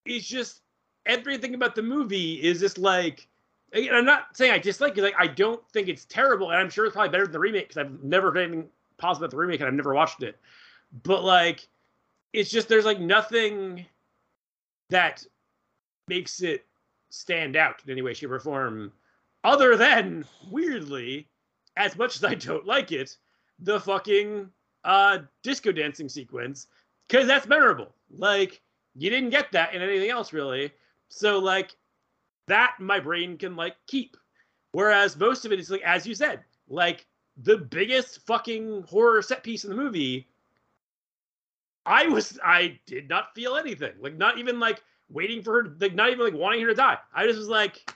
it's 0.06 0.28
just 0.28 0.62
everything 1.06 1.56
about 1.56 1.76
the 1.76 1.84
movie 1.84 2.34
is 2.41 2.60
just 2.60 2.78
like 2.78 3.28
I'm 3.76 4.06
not 4.06 4.38
saying 4.38 4.52
I 4.52 4.60
dislike 4.60 4.97
it. 4.97 5.02
Like 5.02 5.15
I 5.17 5.28
don't 5.28 5.67
think 5.71 5.88
it's 5.88 6.06
terrible, 6.06 6.52
and 6.52 6.60
I'm 6.60 6.69
sure 6.69 6.86
it's 6.86 6.93
probably 6.93 7.10
better 7.10 7.23
than 7.23 7.32
the 7.32 7.39
remake 7.39 7.69
because 7.69 7.78
I've 7.78 8.04
never 8.04 8.32
heard 8.32 8.43
anything 8.43 8.69
positive 9.04 9.24
about 9.26 9.32
the 9.32 9.38
remake 9.38 9.60
and 9.60 9.68
I've 9.68 9.74
never 9.74 9.94
watched 9.94 10.24
it. 10.24 10.39
But 11.04 11.24
like, 11.24 11.68
it's 12.32 12.50
just 12.50 12.70
there's 12.70 12.86
like 12.86 13.00
nothing 13.00 13.86
that 14.89 15.24
makes 16.08 16.42
it 16.42 16.66
stand 17.10 17.56
out 17.56 17.82
in 17.86 17.92
any 17.92 18.02
way, 18.02 18.13
shape, 18.13 18.32
or 18.32 18.39
form 18.39 18.92
other 19.44 19.76
than 19.76 20.26
weirdly, 20.50 21.28
as 21.76 21.98
much 21.98 22.16
as 22.16 22.24
I 22.24 22.36
don't 22.36 22.66
like 22.66 22.92
it, 22.92 23.18
the 23.60 23.80
fucking 23.80 24.50
uh 24.86 25.20
disco 25.44 25.72
dancing 25.72 26.10
sequence 26.10 26.68
because 27.08 27.28
that's 27.28 27.48
memorable. 27.48 27.94
Like 28.10 28.62
you 28.96 29.10
didn't 29.10 29.30
get 29.30 29.52
that 29.52 29.74
in 29.74 29.82
anything 29.82 30.10
else 30.10 30.34
really. 30.34 30.72
So 31.10 31.39
like 31.39 31.76
that 32.48 32.76
my 32.80 33.00
brain 33.00 33.38
can 33.38 33.56
like 33.56 33.76
keep. 33.88 34.16
Whereas 34.72 35.18
most 35.18 35.46
of 35.46 35.52
it 35.52 35.60
is 35.60 35.70
like 35.70 35.82
as 35.82 36.08
you 36.08 36.16
said, 36.16 36.44
like 36.68 37.06
the 37.38 37.58
biggest 37.58 38.26
fucking 38.26 38.84
horror 38.84 39.22
set 39.22 39.43
piece 39.43 39.63
in 39.63 39.69
the 39.69 39.76
movie. 39.76 40.28
I 41.86 42.08
was 42.08 42.39
I 42.43 42.80
did 42.86 43.10
not 43.10 43.36
feel 43.36 43.56
anything. 43.56 43.93
Like 44.00 44.17
not 44.17 44.38
even 44.38 44.60
like 44.60 44.82
waiting 45.10 45.41
for 45.41 45.64
her 45.64 45.76
like 45.80 45.95
not 45.95 46.10
even 46.10 46.24
like 46.24 46.34
wanting 46.34 46.62
her 46.62 46.68
to 46.68 46.76
die. 46.76 46.97
I 47.14 47.26
just 47.26 47.39
was 47.39 47.49
like, 47.49 47.93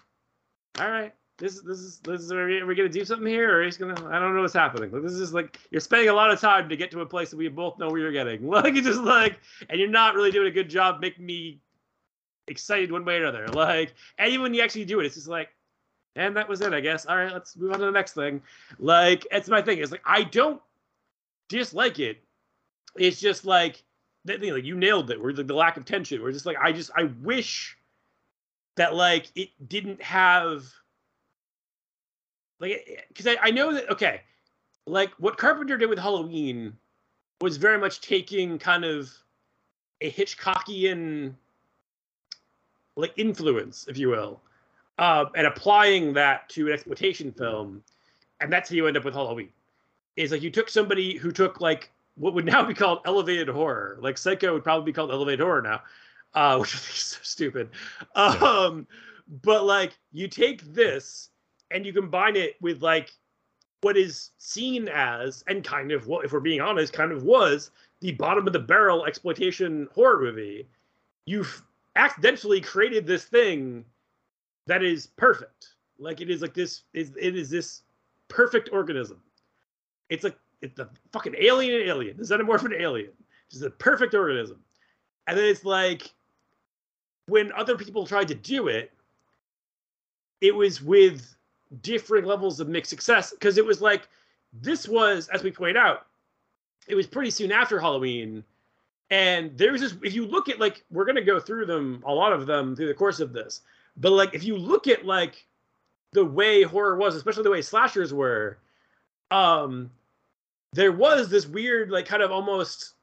all 0.79 0.89
right, 0.89 1.13
this 1.37 1.61
this 1.61 1.79
is 1.79 1.99
this 1.99 2.21
is 2.21 2.31
are 2.31 2.47
we, 2.47 2.59
are 2.59 2.75
gonna 2.75 2.89
do 2.89 3.05
something 3.05 3.27
here 3.27 3.59
or 3.59 3.63
he's 3.63 3.77
gonna 3.77 3.93
I 4.09 4.19
don't 4.19 4.35
know 4.35 4.41
what's 4.41 4.53
happening. 4.53 4.91
Like 4.91 5.03
this 5.03 5.13
is 5.13 5.33
like 5.33 5.59
you're 5.71 5.81
spending 5.81 6.09
a 6.09 6.13
lot 6.13 6.31
of 6.31 6.39
time 6.39 6.67
to 6.67 6.75
get 6.75 6.91
to 6.91 7.01
a 7.01 7.05
place 7.05 7.29
that 7.29 7.37
we 7.37 7.47
both 7.47 7.77
know 7.77 7.89
where 7.89 7.99
you're 7.99 8.11
getting. 8.11 8.47
Like 8.47 8.75
it's 8.75 8.87
just 8.87 9.01
like 9.01 9.39
and 9.69 9.79
you're 9.79 9.89
not 9.89 10.15
really 10.15 10.31
doing 10.31 10.47
a 10.47 10.51
good 10.51 10.69
job 10.69 10.99
making 10.99 11.25
me 11.25 11.61
excited 12.47 12.91
one 12.91 13.05
way 13.05 13.17
or 13.17 13.25
another. 13.25 13.47
Like 13.47 13.93
and 14.17 14.29
even 14.29 14.41
when 14.41 14.53
you 14.53 14.61
actually 14.61 14.85
do 14.85 14.99
it, 14.99 15.05
it's 15.05 15.15
just 15.15 15.27
like 15.27 15.49
and 16.17 16.35
that 16.35 16.49
was 16.49 16.61
it, 16.61 16.73
I 16.73 16.81
guess. 16.81 17.05
All 17.05 17.15
right, 17.15 17.31
let's 17.31 17.55
move 17.55 17.71
on 17.71 17.79
to 17.79 17.85
the 17.85 17.91
next 17.91 18.13
thing. 18.13 18.41
Like 18.79 19.25
it's 19.31 19.47
my 19.47 19.61
thing. 19.61 19.79
It's 19.79 19.91
like 19.91 20.01
I 20.05 20.23
don't 20.23 20.61
dislike 21.47 21.99
it. 21.99 22.17
It's 22.97 23.19
just 23.19 23.45
like 23.45 23.83
that 24.25 24.39
thing, 24.39 24.51
like 24.51 24.65
you 24.65 24.75
nailed 24.75 25.11
it. 25.11 25.21
We're 25.21 25.31
like 25.31 25.47
the 25.47 25.53
lack 25.53 25.77
of 25.77 25.85
tension. 25.85 26.21
We're 26.21 26.31
just 26.31 26.45
like 26.45 26.57
I 26.61 26.71
just 26.71 26.91
I 26.95 27.05
wish 27.21 27.77
that 28.77 28.95
like 28.95 29.27
it 29.35 29.49
didn't 29.67 30.01
have 30.01 30.65
like 32.59 33.05
because 33.09 33.27
I, 33.27 33.37
I 33.41 33.51
know 33.51 33.73
that 33.73 33.89
okay 33.91 34.21
like 34.85 35.11
what 35.19 35.37
carpenter 35.37 35.77
did 35.77 35.89
with 35.89 35.99
halloween 35.99 36.73
was 37.41 37.57
very 37.57 37.77
much 37.77 38.01
taking 38.01 38.57
kind 38.57 38.85
of 38.85 39.11
a 40.01 40.11
hitchcockian 40.11 41.33
like 42.95 43.13
influence 43.17 43.87
if 43.87 43.97
you 43.97 44.09
will 44.09 44.41
uh, 44.97 45.25
and 45.35 45.47
applying 45.47 46.13
that 46.13 46.47
to 46.49 46.67
an 46.67 46.73
exploitation 46.73 47.31
film 47.31 47.83
and 48.41 48.51
that's 48.51 48.69
how 48.69 48.75
you 48.75 48.87
end 48.87 48.97
up 48.97 49.05
with 49.05 49.13
halloween 49.13 49.49
is 50.15 50.31
like 50.31 50.41
you 50.41 50.51
took 50.51 50.69
somebody 50.69 51.17
who 51.17 51.31
took 51.31 51.61
like 51.61 51.91
what 52.15 52.33
would 52.33 52.45
now 52.45 52.63
be 52.63 52.73
called 52.73 52.99
elevated 53.05 53.47
horror 53.47 53.97
like 54.01 54.17
psycho 54.17 54.53
would 54.53 54.63
probably 54.63 54.85
be 54.85 54.93
called 54.93 55.11
elevated 55.11 55.39
horror 55.39 55.61
now 55.61 55.81
uh, 56.37 56.57
which 56.59 56.73
is 56.73 56.81
so 56.81 57.19
stupid. 57.23 57.69
Um, 58.15 58.87
but 59.43 59.65
like 59.65 59.97
you 60.13 60.27
take 60.27 60.61
this 60.73 61.29
and 61.71 61.85
you 61.85 61.91
combine 61.91 62.35
it 62.35 62.55
with 62.61 62.81
like 62.81 63.11
what 63.81 63.97
is 63.97 64.31
seen 64.37 64.87
as 64.87 65.43
and 65.47 65.63
kind 65.63 65.91
of 65.91 66.07
what 66.07 66.25
if 66.25 66.31
we're 66.31 66.39
being 66.39 66.61
honest 66.61 66.93
kind 66.93 67.11
of 67.11 67.23
was 67.23 67.71
the 67.99 68.11
bottom 68.13 68.47
of 68.47 68.53
the 68.53 68.59
barrel 68.59 69.05
exploitation 69.05 69.87
horror 69.93 70.21
movie. 70.21 70.67
You've 71.25 71.61
accidentally 71.95 72.61
created 72.61 73.05
this 73.05 73.25
thing 73.25 73.83
that 74.67 74.83
is 74.83 75.07
perfect. 75.07 75.73
Like 75.97 76.21
it 76.21 76.29
is 76.29 76.41
like 76.41 76.53
this 76.53 76.83
is 76.93 77.11
it 77.19 77.35
is 77.35 77.49
this 77.49 77.81
perfect 78.27 78.69
organism. 78.71 79.21
It's 80.09 80.23
like 80.23 80.37
it's 80.61 80.75
the 80.75 80.89
fucking 81.11 81.35
alien 81.39 81.81
alien 81.81 82.17
the 82.17 82.23
xenomorph 82.23 82.65
in 82.65 82.79
alien. 82.79 83.11
Just 83.49 83.63
a 83.63 83.69
perfect 83.71 84.13
organism. 84.13 84.59
And 85.25 85.37
then 85.37 85.45
it's 85.45 85.65
like 85.65 86.13
when 87.27 87.51
other 87.53 87.75
people 87.75 88.05
tried 88.05 88.27
to 88.27 88.35
do 88.35 88.67
it 88.67 88.91
it 90.39 90.53
was 90.53 90.81
with 90.83 91.35
different 91.81 92.27
levels 92.27 92.59
of 92.59 92.67
mixed 92.67 92.91
success. 92.91 93.31
Because 93.31 93.57
it 93.57 93.65
was 93.65 93.81
like 93.81 94.07
this 94.53 94.87
was 94.87 95.27
as 95.29 95.43
we 95.43 95.51
point 95.51 95.77
out 95.77 96.05
it 96.87 96.95
was 96.95 97.07
pretty 97.07 97.31
soon 97.31 97.51
after 97.51 97.79
halloween. 97.79 98.43
And 99.09 99.57
there's 99.57 99.79
this 99.79 99.95
if 100.03 100.13
you 100.13 100.27
look 100.27 100.49
at 100.49 100.59
like 100.59 100.83
we're 100.91 101.05
going 101.05 101.15
to 101.15 101.21
go 101.21 101.39
through 101.39 101.65
them 101.65 102.03
a 102.05 102.13
lot 102.13 102.33
of 102.33 102.45
them 102.45 102.75
through 102.75 102.87
the 102.87 102.93
course 102.93 103.21
of 103.21 103.33
this 103.33 103.61
but 103.97 104.11
like 104.11 104.33
if 104.33 104.43
you 104.43 104.57
look 104.57 104.87
at 104.87 105.05
like 105.05 105.45
the 106.13 106.23
way 106.23 106.63
horror 106.63 106.95
was 106.97 107.15
especially 107.15 107.43
the 107.43 107.51
way 107.51 107.61
slashers 107.61 108.13
were 108.13 108.57
um 109.31 109.89
there 110.73 110.91
was 110.91 111.29
this 111.29 111.47
weird 111.47 111.91
like 111.91 112.05
kind 112.05 112.23
of 112.23 112.31
almost 112.31 112.93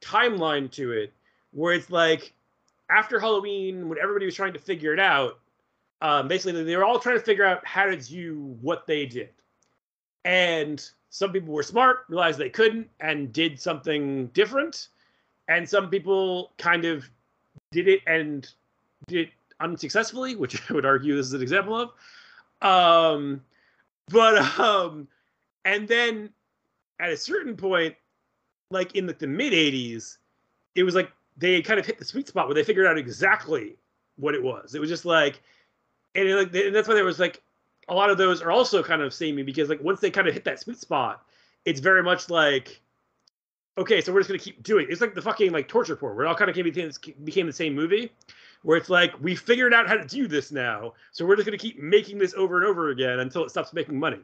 timeline 0.00 0.70
to 0.70 0.92
it 0.92 1.12
where 1.52 1.74
it's 1.74 1.90
like 1.90 2.32
after 2.92 3.18
Halloween, 3.18 3.88
when 3.88 3.98
everybody 3.98 4.26
was 4.26 4.34
trying 4.34 4.52
to 4.52 4.58
figure 4.58 4.92
it 4.92 5.00
out, 5.00 5.38
um, 6.02 6.28
basically 6.28 6.62
they 6.62 6.76
were 6.76 6.84
all 6.84 6.98
trying 6.98 7.18
to 7.18 7.24
figure 7.24 7.44
out 7.44 7.66
how 7.66 7.86
to 7.86 7.96
do 7.96 8.56
what 8.60 8.86
they 8.86 9.06
did. 9.06 9.30
And 10.24 10.84
some 11.10 11.32
people 11.32 11.54
were 11.54 11.62
smart, 11.62 12.04
realized 12.08 12.38
they 12.38 12.50
couldn't, 12.50 12.88
and 13.00 13.32
did 13.32 13.58
something 13.58 14.26
different. 14.28 14.88
And 15.48 15.68
some 15.68 15.88
people 15.88 16.52
kind 16.58 16.84
of 16.84 17.08
did 17.70 17.88
it 17.88 18.00
and 18.06 18.48
did 19.06 19.30
unsuccessfully, 19.62 20.36
which 20.36 20.60
I 20.70 20.74
would 20.74 20.86
argue 20.86 21.16
this 21.16 21.26
is 21.26 21.34
an 21.34 21.42
example 21.42 21.76
of. 21.80 21.90
Um, 22.62 23.42
but 24.08 24.58
um, 24.58 25.08
and 25.64 25.88
then 25.88 26.30
at 27.00 27.10
a 27.10 27.16
certain 27.16 27.56
point, 27.56 27.94
like 28.70 28.94
in 28.94 29.06
the, 29.06 29.12
the 29.14 29.26
mid 29.26 29.52
'80s, 29.52 30.18
it 30.74 30.82
was 30.82 30.94
like 30.94 31.10
they 31.36 31.62
kind 31.62 31.80
of 31.80 31.86
hit 31.86 31.98
the 31.98 32.04
sweet 32.04 32.28
spot 32.28 32.46
where 32.46 32.54
they 32.54 32.64
figured 32.64 32.86
out 32.86 32.98
exactly 32.98 33.76
what 34.16 34.34
it 34.34 34.42
was. 34.42 34.74
It 34.74 34.80
was 34.80 34.90
just 34.90 35.04
like, 35.04 35.40
and, 36.14 36.28
it, 36.28 36.36
like, 36.36 36.54
and 36.54 36.74
that's 36.74 36.88
why 36.88 36.94
there 36.94 37.04
was 37.04 37.18
like 37.18 37.42
a 37.88 37.94
lot 37.94 38.10
of 38.10 38.18
those 38.18 38.42
are 38.42 38.50
also 38.50 38.82
kind 38.82 39.02
of 39.02 39.12
samey 39.12 39.42
because 39.42 39.68
like 39.68 39.82
once 39.82 40.00
they 40.00 40.10
kind 40.10 40.28
of 40.28 40.34
hit 40.34 40.44
that 40.44 40.60
sweet 40.60 40.78
spot, 40.78 41.24
it's 41.64 41.80
very 41.80 42.02
much 42.02 42.30
like, 42.30 42.80
okay, 43.78 44.00
so 44.00 44.12
we're 44.12 44.20
just 44.20 44.28
gonna 44.28 44.38
keep 44.38 44.62
doing. 44.62 44.86
It. 44.86 44.92
It's 44.92 45.00
like 45.00 45.14
the 45.14 45.22
fucking 45.22 45.52
like 45.52 45.68
torture 45.68 45.96
porn 45.96 46.16
where 46.16 46.24
it 46.26 46.28
all 46.28 46.34
kind 46.34 46.50
of 46.50 46.54
became, 46.54 46.90
became 47.24 47.46
the 47.46 47.52
same 47.52 47.74
movie, 47.74 48.12
where 48.62 48.76
it's 48.76 48.90
like 48.90 49.12
we 49.20 49.34
figured 49.34 49.74
out 49.74 49.88
how 49.88 49.96
to 49.96 50.06
do 50.06 50.26
this 50.26 50.52
now, 50.52 50.94
so 51.10 51.26
we're 51.26 51.36
just 51.36 51.46
gonna 51.46 51.58
keep 51.58 51.80
making 51.80 52.18
this 52.18 52.34
over 52.34 52.56
and 52.56 52.66
over 52.66 52.90
again 52.90 53.20
until 53.20 53.44
it 53.44 53.50
stops 53.50 53.72
making 53.72 53.98
money. 53.98 54.20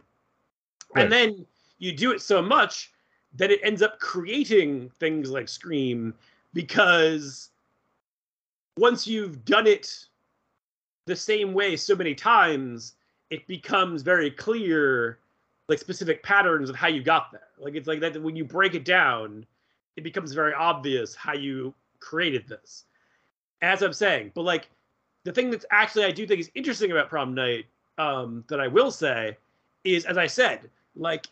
Right. 0.94 1.04
And 1.04 1.12
then 1.12 1.46
you 1.78 1.92
do 1.92 2.12
it 2.12 2.22
so 2.22 2.40
much 2.42 2.92
that 3.36 3.50
it 3.50 3.60
ends 3.62 3.82
up 3.82 3.98
creating 4.00 4.90
things 4.98 5.30
like 5.30 5.48
Scream 5.48 6.14
because 6.54 7.50
once 8.78 9.06
you've 9.06 9.44
done 9.44 9.66
it 9.66 10.06
the 11.06 11.16
same 11.16 11.52
way 11.52 11.76
so 11.76 11.94
many 11.94 12.14
times, 12.14 12.94
it 13.30 13.46
becomes 13.46 14.02
very 14.02 14.30
clear 14.30 15.18
like 15.68 15.78
specific 15.78 16.22
patterns 16.22 16.70
of 16.70 16.76
how 16.76 16.88
you 16.88 17.02
got 17.02 17.30
there. 17.30 17.48
Like 17.58 17.74
it's 17.74 17.86
like 17.86 18.00
that 18.00 18.20
when 18.22 18.36
you 18.36 18.44
break 18.44 18.74
it 18.74 18.84
down, 18.84 19.44
it 19.96 20.02
becomes 20.02 20.32
very 20.32 20.54
obvious 20.54 21.14
how 21.14 21.34
you 21.34 21.74
created 22.00 22.48
this. 22.48 22.84
As 23.60 23.82
I'm 23.82 23.92
saying, 23.92 24.32
but 24.34 24.42
like 24.42 24.68
the 25.24 25.32
thing 25.32 25.50
that's 25.50 25.66
actually 25.70 26.04
I 26.04 26.10
do 26.10 26.26
think 26.26 26.40
is 26.40 26.50
interesting 26.54 26.90
about 26.92 27.08
prom 27.08 27.34
night, 27.34 27.66
um, 27.98 28.44
that 28.48 28.60
I 28.60 28.68
will 28.68 28.90
say, 28.90 29.36
is 29.84 30.04
as 30.04 30.16
I 30.16 30.26
said, 30.26 30.70
like 30.94 31.26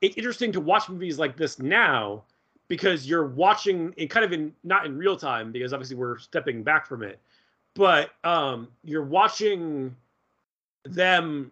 it's 0.00 0.16
interesting 0.16 0.52
to 0.52 0.60
watch 0.60 0.88
movies 0.88 1.18
like 1.18 1.36
this 1.36 1.58
now 1.58 2.24
because 2.68 3.06
you're 3.06 3.26
watching 3.26 3.94
it 3.96 4.08
kind 4.08 4.24
of 4.24 4.32
in 4.32 4.52
not 4.64 4.86
in 4.86 4.96
real 4.98 5.16
time 5.16 5.52
because 5.52 5.72
obviously 5.72 5.96
we're 5.96 6.18
stepping 6.18 6.62
back 6.62 6.86
from 6.86 7.02
it, 7.02 7.18
but 7.74 8.10
um, 8.24 8.68
you're 8.84 9.04
watching 9.04 9.94
them 10.84 11.50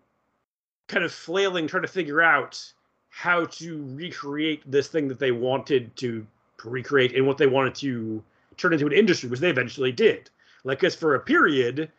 kind 0.88 1.04
of 1.04 1.12
flailing, 1.12 1.66
trying 1.66 1.82
to 1.82 1.88
figure 1.88 2.22
out 2.22 2.62
how 3.08 3.44
to 3.46 3.84
recreate 3.94 4.62
this 4.70 4.88
thing 4.88 5.08
that 5.08 5.18
they 5.18 5.32
wanted 5.32 5.94
to, 5.96 6.26
to 6.58 6.68
recreate 6.68 7.16
and 7.16 7.26
what 7.26 7.38
they 7.38 7.46
wanted 7.46 7.74
to 7.74 8.22
turn 8.56 8.72
into 8.72 8.86
an 8.86 8.92
industry, 8.92 9.28
which 9.28 9.40
they 9.40 9.50
eventually 9.50 9.92
did. 9.92 10.30
Like, 10.64 10.80
because 10.80 10.94
for 10.94 11.14
a 11.14 11.20
period, 11.20 11.90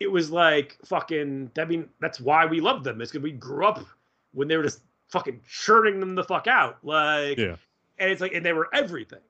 it 0.00 0.10
was 0.10 0.30
like 0.30 0.78
fucking. 0.84 1.50
I 1.58 1.64
mean, 1.64 1.88
that's 2.00 2.20
why 2.20 2.46
we 2.46 2.60
loved 2.60 2.84
them. 2.84 3.00
It's 3.00 3.12
because 3.12 3.22
we 3.22 3.32
grew 3.32 3.66
up 3.66 3.84
when 4.32 4.48
they 4.48 4.56
were 4.56 4.62
just 4.62 4.80
fucking 5.08 5.40
churning 5.48 6.00
them 6.00 6.14
the 6.14 6.24
fuck 6.24 6.46
out. 6.46 6.78
Like, 6.82 7.38
yeah. 7.38 7.56
And 7.98 8.10
it's 8.10 8.20
like, 8.20 8.34
and 8.34 8.44
they 8.44 8.52
were 8.52 8.68
everything. 8.74 9.20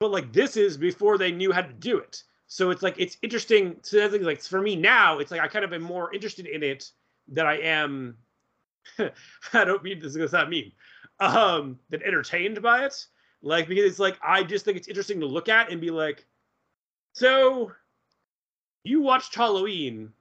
But 0.00 0.10
like, 0.10 0.32
this 0.32 0.56
is 0.56 0.76
before 0.76 1.18
they 1.18 1.30
knew 1.30 1.52
how 1.52 1.62
to 1.62 1.72
do 1.72 1.98
it. 1.98 2.24
So 2.48 2.70
it's 2.70 2.82
like, 2.82 2.96
it's 2.98 3.16
interesting. 3.22 3.76
So 3.82 3.96
that's 3.96 4.22
like, 4.24 4.42
for 4.42 4.60
me 4.60 4.74
now, 4.74 5.20
it's 5.20 5.30
like 5.30 5.40
I 5.40 5.48
kind 5.48 5.64
of 5.64 5.72
am 5.72 5.82
more 5.82 6.12
interested 6.12 6.46
in 6.46 6.62
it 6.62 6.90
than 7.28 7.46
I 7.46 7.58
am 7.60 8.16
I 9.52 9.64
don't 9.64 9.82
mean 9.82 10.00
this 10.00 10.16
is 10.16 10.32
mean. 10.48 10.72
Um, 11.20 11.78
than 11.90 12.02
entertained 12.02 12.62
by 12.62 12.84
it. 12.84 13.06
Like 13.42 13.68
because 13.68 13.84
it's 13.84 13.98
like 13.98 14.18
I 14.22 14.42
just 14.42 14.64
think 14.64 14.76
it's 14.76 14.88
interesting 14.88 15.20
to 15.20 15.26
look 15.26 15.48
at 15.48 15.70
and 15.70 15.80
be 15.80 15.90
like, 15.90 16.24
so 17.12 17.72
you 18.84 19.00
watched 19.00 19.34
Halloween, 19.34 20.12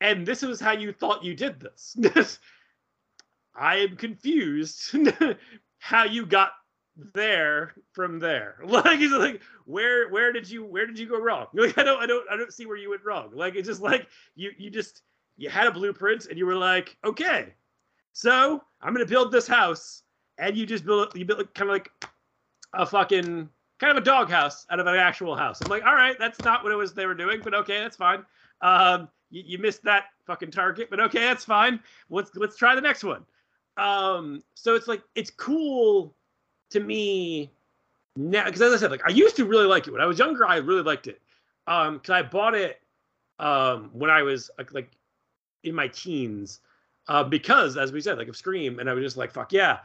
and 0.00 0.26
this 0.26 0.42
is 0.42 0.60
how 0.60 0.72
you 0.72 0.92
thought 0.92 1.24
you 1.24 1.34
did 1.34 1.60
this. 1.60 2.38
I 3.56 3.76
am 3.76 3.96
confused 3.96 4.96
how 5.78 6.04
you 6.04 6.26
got 6.26 6.52
there 7.14 7.74
from 7.92 8.18
there. 8.18 8.56
Like 8.64 9.00
it's 9.00 9.12
like 9.12 9.42
where 9.64 10.08
where 10.10 10.32
did 10.32 10.48
you 10.48 10.64
where 10.64 10.86
did 10.86 10.98
you 10.98 11.08
go 11.08 11.20
wrong? 11.20 11.46
Like 11.54 11.76
I 11.76 11.82
don't 11.82 12.00
I 12.00 12.06
don't 12.06 12.24
I 12.30 12.36
don't 12.36 12.52
see 12.52 12.66
where 12.66 12.76
you 12.76 12.90
went 12.90 13.04
wrong. 13.04 13.30
Like 13.32 13.56
it's 13.56 13.68
just 13.68 13.82
like 13.82 14.06
you 14.36 14.52
you 14.58 14.70
just 14.70 15.02
you 15.36 15.48
had 15.50 15.66
a 15.66 15.72
blueprint 15.72 16.26
and 16.26 16.38
you 16.38 16.46
were 16.46 16.56
like, 16.56 16.96
okay, 17.04 17.54
so 18.12 18.62
I'm 18.80 18.92
gonna 18.92 19.06
build 19.06 19.32
this 19.32 19.46
house, 19.46 20.02
and 20.38 20.56
you 20.56 20.66
just 20.66 20.84
build. 20.84 21.16
You 21.16 21.24
build 21.24 21.40
it 21.40 21.54
kind 21.54 21.70
of 21.70 21.74
like 21.74 21.90
a 22.74 22.86
fucking 22.86 23.48
kind 23.78 23.90
of 23.90 23.96
a 23.96 24.04
doghouse 24.04 24.66
out 24.70 24.80
of 24.80 24.86
an 24.86 24.96
actual 24.96 25.36
house. 25.36 25.60
I'm 25.60 25.70
like, 25.70 25.84
all 25.84 25.94
right, 25.94 26.16
that's 26.18 26.40
not 26.40 26.62
what 26.62 26.72
it 26.72 26.76
was 26.76 26.92
they 26.92 27.06
were 27.06 27.14
doing, 27.14 27.40
but 27.42 27.54
okay, 27.54 27.80
that's 27.80 27.96
fine. 27.96 28.24
Um, 28.60 29.08
you, 29.30 29.42
you 29.46 29.58
missed 29.58 29.84
that 29.84 30.06
fucking 30.26 30.50
target, 30.50 30.88
but 30.90 31.00
okay, 31.00 31.20
that's 31.20 31.44
fine. 31.44 31.80
Let's 32.10 32.30
let's 32.34 32.56
try 32.56 32.74
the 32.74 32.80
next 32.80 33.04
one. 33.04 33.24
Um, 33.76 34.42
so 34.54 34.74
it's 34.74 34.88
like 34.88 35.02
it's 35.14 35.30
cool 35.30 36.14
to 36.70 36.80
me 36.80 37.50
now 38.16 38.44
because 38.44 38.60
as 38.60 38.72
I 38.72 38.76
said, 38.76 38.90
like 38.90 39.06
I 39.06 39.10
used 39.10 39.36
to 39.36 39.44
really 39.44 39.66
like 39.66 39.86
it 39.86 39.92
when 39.92 40.00
I 40.00 40.06
was 40.06 40.18
younger. 40.18 40.46
I 40.46 40.56
really 40.56 40.82
liked 40.82 41.06
it. 41.06 41.20
Um, 41.66 41.94
because 41.94 42.10
I 42.10 42.22
bought 42.22 42.54
it 42.54 42.80
um 43.38 43.90
when 43.92 44.10
I 44.10 44.22
was 44.22 44.50
like, 44.58 44.72
like 44.72 44.90
in 45.62 45.74
my 45.74 45.86
teens 45.88 46.60
uh, 47.08 47.24
because 47.24 47.76
as 47.76 47.90
we 47.90 48.00
said, 48.00 48.18
like 48.18 48.28
of 48.28 48.36
Scream, 48.36 48.78
and 48.78 48.88
I 48.88 48.92
was 48.92 49.02
just 49.02 49.16
like, 49.16 49.32
fuck 49.32 49.52
yeah. 49.52 49.78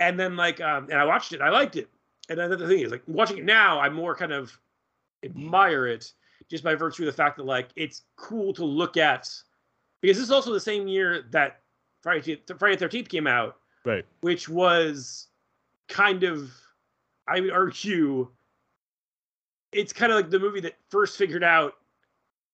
And 0.00 0.18
then 0.18 0.36
like, 0.36 0.60
um, 0.60 0.84
and 0.84 0.94
I 0.98 1.04
watched 1.04 1.32
it, 1.32 1.40
I 1.40 1.50
liked 1.50 1.76
it. 1.76 1.88
And 2.28 2.38
then 2.38 2.50
the 2.50 2.68
thing 2.68 2.80
is, 2.80 2.90
like 2.90 3.02
watching 3.06 3.38
it 3.38 3.44
now, 3.44 3.80
I 3.80 3.88
more 3.88 4.14
kind 4.14 4.32
of 4.32 4.52
admire 5.24 5.86
it 5.86 6.12
just 6.50 6.62
by 6.62 6.74
virtue 6.74 7.02
of 7.02 7.06
the 7.06 7.12
fact 7.12 7.36
that 7.36 7.46
like 7.46 7.68
it's 7.76 8.02
cool 8.16 8.52
to 8.54 8.64
look 8.64 8.96
at 8.96 9.28
because 10.00 10.16
this 10.16 10.24
is 10.24 10.30
also 10.30 10.52
the 10.52 10.60
same 10.60 10.86
year 10.86 11.24
that 11.30 11.60
Friday 12.02 12.40
Friday 12.58 12.76
Thirteenth 12.76 13.08
came 13.08 13.26
out, 13.26 13.56
right? 13.84 14.04
Which 14.20 14.48
was 14.48 15.28
kind 15.88 16.22
of, 16.22 16.50
I 17.26 17.40
would 17.40 17.50
argue, 17.50 18.28
it's 19.72 19.92
kind 19.92 20.12
of 20.12 20.16
like 20.16 20.30
the 20.30 20.38
movie 20.38 20.60
that 20.60 20.76
first 20.90 21.16
figured 21.16 21.44
out 21.44 21.74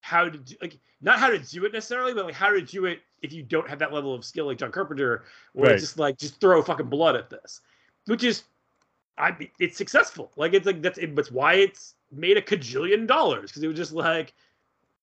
how 0.00 0.24
to 0.24 0.38
do, 0.38 0.54
like 0.62 0.78
not 1.00 1.18
how 1.18 1.28
to 1.28 1.38
do 1.38 1.64
it 1.64 1.72
necessarily, 1.72 2.14
but 2.14 2.24
like 2.24 2.34
how 2.34 2.50
to 2.50 2.62
do 2.62 2.86
it 2.86 3.00
if 3.22 3.32
you 3.32 3.42
don't 3.42 3.68
have 3.68 3.78
that 3.78 3.92
level 3.92 4.14
of 4.14 4.24
skill 4.24 4.46
like 4.46 4.58
John 4.58 4.72
Carpenter, 4.72 5.24
where 5.52 5.66
right. 5.66 5.74
it's 5.74 5.82
just 5.82 5.98
like 5.98 6.18
just 6.18 6.40
throw 6.40 6.62
fucking 6.62 6.86
blood 6.86 7.16
at 7.16 7.30
this, 7.30 7.60
which 8.06 8.24
is, 8.24 8.44
I 9.18 9.36
it's 9.58 9.76
successful. 9.76 10.32
Like 10.36 10.54
it's 10.54 10.66
like 10.66 10.82
that's 10.82 10.98
it's 10.98 11.30
why 11.30 11.54
it's 11.54 11.94
made 12.10 12.36
a 12.36 12.42
cajillion 12.42 13.06
dollars 13.06 13.50
because 13.50 13.62
it 13.62 13.68
was 13.68 13.76
just 13.76 13.92
like 13.92 14.34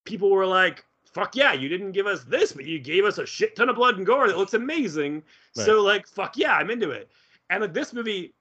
people 0.05 0.29
were 0.29 0.45
like, 0.45 0.83
fuck 1.05 1.35
yeah, 1.35 1.53
you 1.53 1.69
didn't 1.69 1.91
give 1.91 2.07
us 2.07 2.23
this, 2.23 2.51
but 2.51 2.65
you 2.65 2.79
gave 2.79 3.05
us 3.05 3.17
a 3.17 3.25
shit 3.25 3.55
ton 3.55 3.69
of 3.69 3.75
blood 3.75 3.97
and 3.97 4.05
gore 4.05 4.27
that 4.27 4.37
looks 4.37 4.53
amazing. 4.53 5.23
Right. 5.55 5.65
So 5.65 5.81
like 5.81 6.07
fuck 6.07 6.37
yeah, 6.37 6.55
I'm 6.55 6.69
into 6.69 6.91
it. 6.91 7.09
And 7.49 7.61
like 7.61 7.73
this 7.73 7.93
movie, 7.93 8.33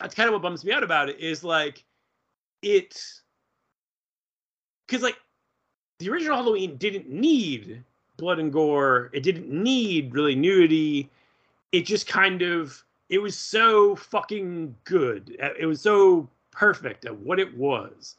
that's 0.00 0.14
kind 0.14 0.28
of 0.28 0.32
what 0.32 0.42
bums 0.42 0.64
me 0.64 0.72
out 0.72 0.84
about 0.84 1.08
it 1.08 1.18
is 1.18 1.42
like 1.42 1.84
it 2.62 3.02
because 4.86 5.02
like 5.02 5.16
the 5.98 6.10
original 6.10 6.36
Halloween 6.36 6.76
didn't 6.76 7.08
need 7.08 7.82
blood 8.16 8.38
and 8.38 8.52
gore. 8.52 9.10
It 9.12 9.22
didn't 9.22 9.50
need 9.50 10.14
really 10.14 10.34
nudity. 10.34 11.10
It 11.72 11.86
just 11.86 12.06
kind 12.06 12.42
of 12.42 12.83
it 13.08 13.18
was 13.18 13.36
so 13.36 13.96
fucking 13.96 14.74
good. 14.84 15.36
Uh, 15.42 15.50
it 15.58 15.66
was 15.66 15.80
so 15.80 16.28
perfect 16.50 17.04
at 17.04 17.16
what 17.16 17.38
it 17.38 17.56
was 17.56 18.16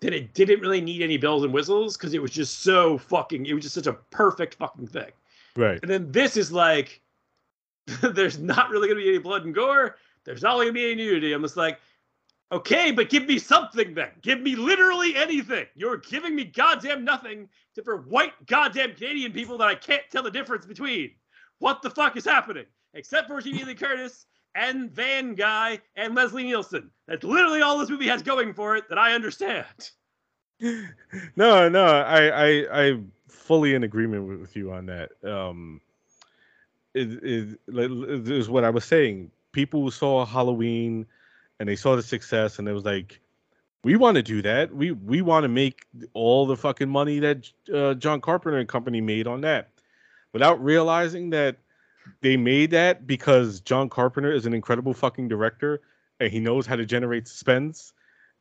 that 0.00 0.12
it 0.12 0.34
didn't 0.34 0.60
really 0.60 0.80
need 0.80 1.02
any 1.02 1.16
bells 1.16 1.44
and 1.44 1.52
whistles 1.52 1.96
because 1.96 2.14
it 2.14 2.20
was 2.20 2.30
just 2.30 2.60
so 2.62 2.98
fucking 2.98 3.46
it 3.46 3.54
was 3.54 3.62
just 3.62 3.74
such 3.74 3.86
a 3.86 3.92
perfect 3.92 4.54
fucking 4.54 4.86
thing. 4.86 5.10
Right. 5.56 5.78
And 5.82 5.90
then 5.90 6.10
this 6.12 6.36
is 6.36 6.52
like 6.52 7.00
there's 8.02 8.38
not 8.38 8.70
really 8.70 8.88
gonna 8.88 9.00
be 9.00 9.08
any 9.08 9.18
blood 9.18 9.44
and 9.44 9.54
gore. 9.54 9.96
There's 10.24 10.42
not 10.42 10.54
really 10.54 10.66
gonna 10.66 10.74
be 10.74 10.92
any 10.92 10.94
nudity. 10.96 11.32
I'm 11.32 11.42
just 11.42 11.56
like, 11.56 11.78
Okay, 12.52 12.92
but 12.92 13.10
give 13.10 13.26
me 13.26 13.40
something 13.40 13.92
then. 13.92 14.10
Give 14.22 14.40
me 14.40 14.54
literally 14.54 15.16
anything. 15.16 15.66
You're 15.74 15.96
giving 15.96 16.36
me 16.36 16.44
goddamn 16.44 17.04
nothing 17.04 17.48
except 17.70 17.84
for 17.84 18.02
white 18.02 18.34
goddamn 18.46 18.94
Canadian 18.94 19.32
people 19.32 19.58
that 19.58 19.66
I 19.66 19.74
can't 19.74 20.02
tell 20.12 20.22
the 20.22 20.30
difference 20.30 20.64
between. 20.64 21.10
What 21.58 21.82
the 21.82 21.90
fuck 21.90 22.16
is 22.16 22.24
happening? 22.24 22.66
Except 22.94 23.28
for 23.28 23.40
Jamie 23.40 23.64
Lee 23.64 23.74
Curtis 23.74 24.26
and 24.54 24.90
Van 24.90 25.34
Guy 25.34 25.80
and 25.96 26.14
Leslie 26.14 26.44
Nielsen. 26.44 26.90
That's 27.06 27.24
literally 27.24 27.62
all 27.62 27.78
this 27.78 27.90
movie 27.90 28.08
has 28.08 28.22
going 28.22 28.54
for 28.54 28.76
it 28.76 28.88
that 28.88 28.98
I 28.98 29.12
understand. 29.12 29.90
No, 31.36 31.68
no, 31.68 31.84
I, 31.84 32.28
I, 32.28 32.84
I'm 32.84 33.12
fully 33.28 33.74
in 33.74 33.84
agreement 33.84 34.26
with, 34.26 34.40
with 34.40 34.56
you 34.56 34.72
on 34.72 34.86
that. 34.86 35.10
Um, 35.22 35.82
is 36.94 37.58
it 37.68 38.30
is 38.30 38.48
what 38.48 38.64
I 38.64 38.70
was 38.70 38.84
saying. 38.84 39.30
People 39.52 39.90
saw 39.90 40.24
Halloween 40.24 41.06
and 41.60 41.68
they 41.68 41.76
saw 41.76 41.94
the 41.94 42.02
success 42.02 42.58
and 42.58 42.66
it 42.66 42.72
was 42.72 42.86
like 42.86 43.20
we 43.84 43.96
want 43.96 44.16
to 44.16 44.22
do 44.22 44.42
that. 44.42 44.74
We 44.74 44.92
we 44.92 45.22
want 45.22 45.44
to 45.44 45.48
make 45.48 45.86
all 46.14 46.46
the 46.46 46.56
fucking 46.56 46.88
money 46.88 47.18
that 47.20 47.50
uh, 47.72 47.94
John 47.94 48.20
Carpenter 48.20 48.58
and 48.58 48.68
company 48.68 49.00
made 49.00 49.26
on 49.26 49.42
that, 49.42 49.68
without 50.32 50.62
realizing 50.62 51.30
that 51.30 51.58
they 52.20 52.36
made 52.36 52.70
that 52.72 53.06
because 53.06 53.60
John 53.60 53.88
Carpenter 53.88 54.32
is 54.32 54.46
an 54.46 54.54
incredible 54.54 54.94
fucking 54.94 55.28
director 55.28 55.80
and 56.20 56.30
he 56.30 56.40
knows 56.40 56.66
how 56.66 56.76
to 56.76 56.86
generate 56.86 57.28
suspense 57.28 57.92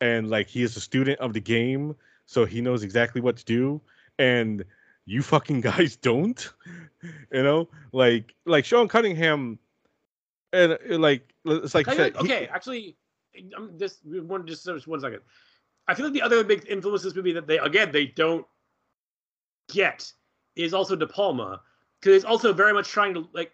and 0.01 0.29
like 0.29 0.47
he 0.47 0.63
is 0.63 0.75
a 0.75 0.81
student 0.81 1.19
of 1.19 1.33
the 1.33 1.39
game, 1.39 1.95
so 2.25 2.45
he 2.45 2.61
knows 2.61 2.83
exactly 2.83 3.21
what 3.21 3.37
to 3.37 3.45
do. 3.45 3.81
And 4.19 4.65
you 5.05 5.21
fucking 5.21 5.61
guys 5.61 5.95
don't, 5.95 6.51
you 7.31 7.43
know, 7.43 7.69
like 7.91 8.33
like 8.45 8.65
Sean 8.65 8.87
Cunningham, 8.87 9.59
and 10.53 10.73
uh, 10.73 10.97
like 10.97 11.33
it's 11.45 11.75
like 11.75 11.85
said, 11.87 12.15
okay, 12.17 12.41
he, 12.41 12.47
actually, 12.47 12.97
I'm 13.55 13.77
just 13.77 14.05
one 14.05 14.45
just, 14.47 14.65
just 14.65 14.87
one 14.87 14.99
second. 14.99 15.21
I 15.87 15.93
feel 15.93 16.05
like 16.05 16.13
the 16.13 16.21
other 16.21 16.43
big 16.43 16.65
influence 16.67 17.03
this 17.03 17.15
movie 17.15 17.33
that 17.33 17.47
they 17.47 17.59
again 17.59 17.91
they 17.91 18.07
don't 18.07 18.45
get 19.69 20.11
is 20.55 20.73
also 20.73 20.95
De 20.95 21.05
Palma 21.05 21.61
because 22.05 22.17
it's 22.17 22.25
also 22.25 22.53
very 22.53 22.71
much 22.71 22.89
trying 22.89 23.15
to 23.15 23.27
like 23.33 23.51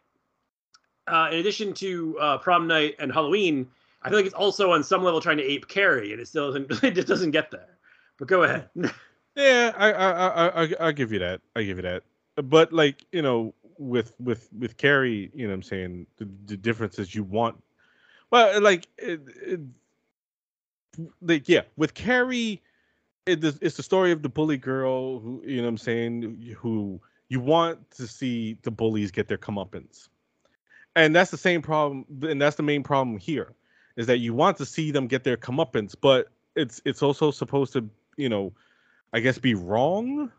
uh, 1.08 1.30
in 1.32 1.40
addition 1.40 1.74
to 1.74 2.18
uh, 2.20 2.38
prom 2.38 2.68
night 2.68 2.96
and 3.00 3.12
Halloween, 3.12 3.68
I 4.04 4.10
feel 4.10 4.18
like 4.20 4.26
it's 4.26 4.36
also 4.36 4.72
on 4.72 4.84
some 4.84 5.04
level 5.04 5.22
trying 5.22 5.38
to 5.38 5.44
ape 5.44 5.68
Carrie, 5.70 6.12
and 6.12 6.22
it 6.22 6.28
still 6.28 6.52
doesn't 6.52 6.84
it 6.84 6.96
just 6.96 7.08
doesn't 7.08 7.32
get 7.32 7.50
there. 7.50 7.78
But 8.20 8.28
go 8.28 8.44
ahead. 8.44 8.70
yeah, 9.36 9.72
I 9.78 9.92
I 9.94 10.64
I 10.64 10.88
I 10.88 10.92
give 10.92 11.14
you 11.14 11.20
that. 11.20 11.40
I 11.56 11.64
give 11.64 11.78
you 11.78 11.84
that. 11.84 12.04
But 12.36 12.74
like 12.74 13.06
you 13.14 13.22
know, 13.22 13.54
with 13.78 14.14
with 14.20 14.50
with 14.58 14.76
Carrie, 14.76 15.32
you 15.34 15.48
know, 15.48 15.52
what 15.52 15.56
I'm 15.56 15.64
saying 15.64 16.08
the, 16.18 16.28
the 16.46 16.58
difference 16.58 17.00
is 17.00 17.16
you 17.16 17.24
want. 17.24 17.64
Well, 18.32 18.62
like 18.62 18.86
it, 18.98 19.22
it, 19.46 19.60
like 21.22 21.48
yeah, 21.48 21.62
with 21.78 21.94
Carrie, 21.94 22.62
it, 23.26 23.44
it's 23.62 23.78
the 23.78 23.84
story 23.84 24.12
of 24.12 24.22
the 24.22 24.30
bully 24.30 24.58
girl 24.58 25.20
who 25.20 25.42
you 25.46 25.58
know 25.58 25.64
what 25.64 25.70
I'm 25.70 25.78
saying 25.78 26.56
who 26.58 27.02
you 27.32 27.40
want 27.40 27.90
to 27.92 28.08
see 28.08 28.58
the 28.64 28.72
bullies 28.72 29.12
get 29.12 29.28
their 29.28 29.38
comeuppance, 29.38 30.10
and 30.96 31.16
that's 31.16 31.32
the 31.32 31.38
same 31.38 31.62
problem, 31.62 32.06
and 32.24 32.42
that's 32.42 32.58
the 32.58 32.64
main 32.64 32.84
problem 32.84 33.18
here, 33.18 33.54
is 33.96 34.08
that 34.08 34.18
you 34.18 34.34
want 34.34 34.58
to 34.58 34.66
see 34.66 34.92
them 34.92 35.08
get 35.08 35.24
their 35.24 35.38
comeuppance, 35.38 35.96
but 36.00 36.28
it's 36.56 36.82
it's 36.86 37.02
also 37.02 37.32
supposed 37.32 37.74
to 37.74 37.90
you 38.18 38.30
know, 38.30 38.54
I 39.14 39.20
guess 39.20 39.38
be 39.38 39.56
wrong. 39.56 40.32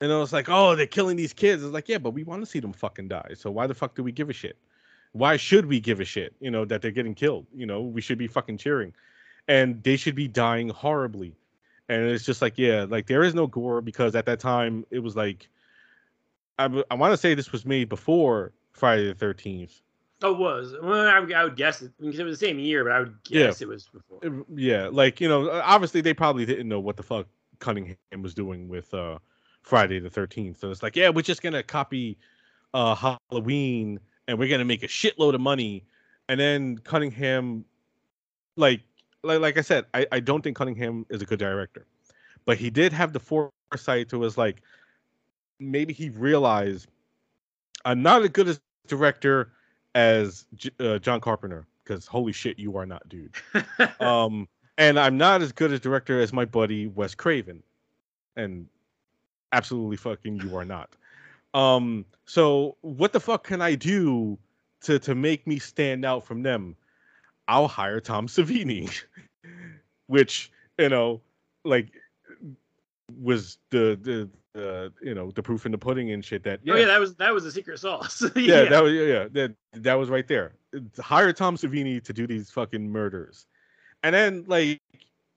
And 0.00 0.10
it 0.10 0.14
was 0.14 0.32
like, 0.32 0.48
oh, 0.48 0.74
they're 0.74 0.86
killing 0.86 1.16
these 1.16 1.32
kids. 1.32 1.62
It's 1.62 1.72
like, 1.72 1.88
yeah, 1.88 1.98
but 1.98 2.10
we 2.10 2.24
want 2.24 2.42
to 2.42 2.46
see 2.46 2.60
them 2.60 2.72
fucking 2.72 3.08
die. 3.08 3.32
So 3.34 3.50
why 3.50 3.66
the 3.66 3.74
fuck 3.74 3.94
do 3.94 4.02
we 4.02 4.12
give 4.12 4.28
a 4.28 4.32
shit? 4.32 4.56
Why 5.12 5.36
should 5.36 5.66
we 5.66 5.80
give 5.80 6.00
a 6.00 6.04
shit? 6.04 6.34
You 6.40 6.50
know 6.50 6.64
that 6.64 6.82
they're 6.82 6.90
getting 6.90 7.14
killed. 7.14 7.46
You 7.54 7.66
know 7.66 7.82
we 7.82 8.00
should 8.00 8.18
be 8.18 8.26
fucking 8.26 8.58
cheering 8.58 8.92
and 9.48 9.82
they 9.82 9.96
should 9.96 10.14
be 10.14 10.28
dying 10.28 10.68
horribly. 10.68 11.36
And 11.88 12.06
it's 12.06 12.24
just 12.24 12.42
like, 12.42 12.56
yeah, 12.56 12.86
like 12.88 13.06
there 13.06 13.22
is 13.22 13.34
no 13.34 13.46
gore 13.46 13.80
because 13.80 14.14
at 14.14 14.26
that 14.26 14.40
time 14.40 14.86
it 14.90 15.00
was 15.00 15.14
like, 15.14 15.48
I, 16.58 16.82
I 16.90 16.94
want 16.94 17.12
to 17.12 17.16
say 17.16 17.34
this 17.34 17.52
was 17.52 17.64
made 17.64 17.88
before 17.88 18.52
Friday 18.72 19.08
the 19.08 19.14
Thirteenth. 19.14 19.80
Oh, 20.22 20.32
it 20.32 20.38
was. 20.38 20.74
Well, 20.82 21.06
I, 21.06 21.18
I 21.38 21.44
would 21.44 21.56
guess 21.56 21.82
it 21.82 21.92
because 21.98 22.18
it 22.18 22.24
was 22.24 22.38
the 22.38 22.46
same 22.46 22.58
year, 22.58 22.84
but 22.84 22.92
I 22.92 23.00
would 23.00 23.22
guess 23.24 23.60
yeah. 23.60 23.66
it 23.66 23.68
was 23.68 23.88
before. 23.88 24.44
Yeah, 24.54 24.88
like 24.90 25.20
you 25.20 25.28
know, 25.28 25.50
obviously 25.50 26.00
they 26.00 26.14
probably 26.14 26.46
didn't 26.46 26.68
know 26.68 26.80
what 26.80 26.96
the 26.96 27.02
fuck 27.02 27.26
Cunningham 27.58 27.96
was 28.20 28.34
doing 28.34 28.68
with 28.68 28.92
uh 28.94 29.18
Friday 29.62 29.98
the 29.98 30.10
Thirteenth. 30.10 30.58
So 30.58 30.70
it's 30.70 30.82
like, 30.82 30.96
yeah, 30.96 31.08
we're 31.08 31.22
just 31.22 31.42
gonna 31.42 31.62
copy 31.62 32.16
uh 32.72 33.16
Halloween 33.30 34.00
and 34.28 34.38
we're 34.38 34.48
gonna 34.48 34.64
make 34.64 34.82
a 34.82 34.88
shitload 34.88 35.34
of 35.34 35.40
money, 35.40 35.84
and 36.28 36.38
then 36.38 36.78
Cunningham 36.78 37.64
like 38.56 38.80
like, 39.22 39.40
like 39.40 39.58
I 39.58 39.62
said, 39.62 39.86
I, 39.94 40.06
I 40.12 40.20
don't 40.20 40.42
think 40.42 40.56
Cunningham 40.56 41.06
is 41.08 41.22
a 41.22 41.26
good 41.26 41.38
director, 41.38 41.86
but 42.44 42.56
he 42.56 42.70
did 42.70 42.92
have 42.92 43.12
the 43.12 43.20
foresight 43.20 44.08
to 44.10 44.18
was 44.18 44.38
like 44.38 44.62
maybe 45.60 45.92
he 45.92 46.10
realized 46.10 46.88
I'm 47.84 48.02
not 48.02 48.22
as 48.22 48.30
good 48.30 48.48
as 48.48 48.60
director 48.86 49.52
as 49.94 50.46
uh, 50.80 50.98
John 50.98 51.20
Carpenter 51.20 51.66
because 51.82 52.06
holy 52.06 52.32
shit, 52.32 52.58
you 52.58 52.76
are 52.76 52.86
not, 52.86 53.08
dude. 53.08 53.34
um, 54.00 54.48
and 54.78 54.98
I'm 54.98 55.16
not 55.16 55.42
as 55.42 55.52
good 55.52 55.72
as 55.72 55.80
director 55.80 56.20
as 56.20 56.32
my 56.32 56.44
buddy 56.44 56.86
Wes 56.86 57.14
Craven, 57.14 57.62
and 58.36 58.66
absolutely 59.52 59.96
fucking 59.96 60.40
you 60.40 60.56
are 60.56 60.64
not. 60.64 60.90
Um, 61.52 62.04
so 62.24 62.76
what 62.80 63.12
the 63.12 63.20
fuck 63.20 63.44
can 63.44 63.60
I 63.62 63.74
do 63.74 64.38
to 64.82 64.98
to 64.98 65.14
make 65.14 65.46
me 65.46 65.58
stand 65.58 66.04
out 66.04 66.24
from 66.24 66.42
them? 66.42 66.76
I'll 67.46 67.68
hire 67.68 68.00
Tom 68.00 68.26
Savini, 68.26 68.90
which 70.06 70.50
you 70.78 70.88
know, 70.88 71.20
like, 71.64 71.92
was 73.22 73.58
the 73.70 73.98
the 74.00 74.28
uh, 74.56 74.88
you 75.02 75.14
know 75.14 75.30
the 75.30 75.42
proof 75.42 75.66
in 75.66 75.72
the 75.72 75.78
pudding 75.78 76.12
and 76.12 76.24
shit. 76.24 76.44
That 76.44 76.60
yeah, 76.62 76.74
oh, 76.74 76.76
yeah 76.76 76.86
that 76.86 77.00
was 77.00 77.14
that 77.16 77.34
was 77.34 77.44
the 77.44 77.50
secret 77.50 77.78
sauce. 77.78 78.22
yeah, 78.36 78.62
yeah, 78.62 78.68
that 78.68 78.82
was 78.82 78.92
yeah, 78.92 79.02
yeah 79.02 79.26
that 79.32 79.54
that 79.72 79.94
was 79.94 80.08
right 80.10 80.26
there. 80.26 80.52
Hire 80.98 81.32
Tom 81.32 81.56
Savini 81.56 82.02
to 82.04 82.12
do 82.12 82.26
these 82.26 82.50
fucking 82.50 82.90
murders, 82.90 83.46
and 84.02 84.14
then 84.14 84.44
like 84.46 84.80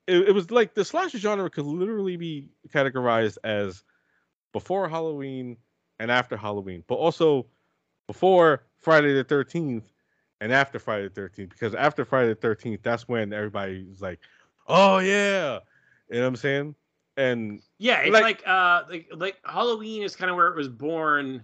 it, 0.07 0.29
it 0.29 0.33
was 0.33 0.51
like 0.51 0.73
the 0.73 0.85
slasher 0.85 1.17
genre 1.17 1.49
could 1.49 1.65
literally 1.65 2.17
be 2.17 2.49
categorized 2.69 3.37
as 3.43 3.83
before 4.53 4.87
Halloween 4.87 5.57
and 5.99 6.11
after 6.11 6.37
Halloween, 6.37 6.83
but 6.87 6.95
also 6.95 7.47
before 8.07 8.63
Friday 8.77 9.13
the 9.13 9.23
Thirteenth 9.23 9.91
and 10.39 10.53
after 10.53 10.79
Friday 10.79 11.09
the 11.09 11.21
13th 11.21 11.49
because 11.49 11.73
after 11.73 12.05
Friday 12.05 12.33
the 12.33 12.47
13th, 12.47 12.83
that's 12.83 13.07
when 13.07 13.33
everybody's 13.33 14.01
like, 14.01 14.19
"Oh 14.67 14.99
yeah," 14.99 15.59
you 16.09 16.17
know 16.17 16.21
what 16.21 16.27
I'm 16.27 16.35
saying? 16.35 16.75
And 17.17 17.61
yeah, 17.79 18.01
it's 18.01 18.13
like, 18.13 18.23
like 18.23 18.47
uh 18.47 18.83
like 18.89 19.07
like 19.13 19.37
Halloween 19.43 20.03
is 20.03 20.15
kind 20.15 20.29
of 20.29 20.37
where 20.37 20.47
it 20.47 20.55
was 20.55 20.67
born, 20.67 21.43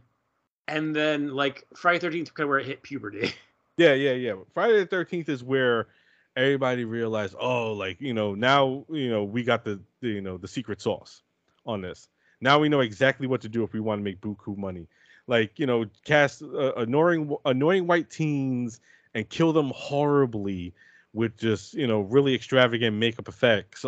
and 0.68 0.96
then 0.96 1.30
like 1.34 1.66
Friday 1.76 2.00
13th 2.00 2.34
kind 2.34 2.46
of 2.46 2.50
where 2.50 2.60
it 2.60 2.66
hit 2.66 2.84
puberty. 2.84 3.34
Yeah, 3.76 3.96
yeah, 3.96 4.12
yeah. 4.12 4.36
Friday 4.54 4.84
the 4.84 4.86
13th 4.86 5.30
is 5.30 5.44
where 5.44 5.88
everybody 6.36 6.86
realized, 6.86 7.34
oh, 7.40 7.74
like 7.74 8.00
you 8.00 8.14
know 8.14 8.36
now 8.36 8.86
you 8.88 9.10
know 9.10 9.24
we 9.24 9.44
got 9.44 9.66
the, 9.66 9.82
the 10.00 10.10
you 10.10 10.22
know 10.22 10.38
the 10.38 10.48
secret 10.48 10.80
sauce 10.80 11.24
on 11.66 11.82
this. 11.82 12.08
Now 12.40 12.60
we 12.60 12.70
know 12.70 12.82
exactly 12.82 13.26
what 13.26 13.42
to 13.42 13.50
do 13.50 13.64
if 13.64 13.74
we 13.74 13.80
want 13.80 13.98
to 13.98 14.04
make 14.04 14.22
buku 14.22 14.56
money 14.56 14.88
like 15.28 15.60
you 15.60 15.66
know 15.66 15.86
cast 16.04 16.42
uh, 16.42 16.74
annoying 16.76 17.36
annoying 17.46 17.88
white 17.88 18.10
teens 18.10 18.80
and 19.14 19.28
kill 19.30 19.54
them 19.54 19.72
horribly 19.76 20.74
with 21.14 21.38
just 21.38 21.74
you 21.74 21.88
know 21.88 22.02
really 22.02 22.36
extravagant 22.36 22.96
makeup 22.96 23.28
effects 23.28 23.86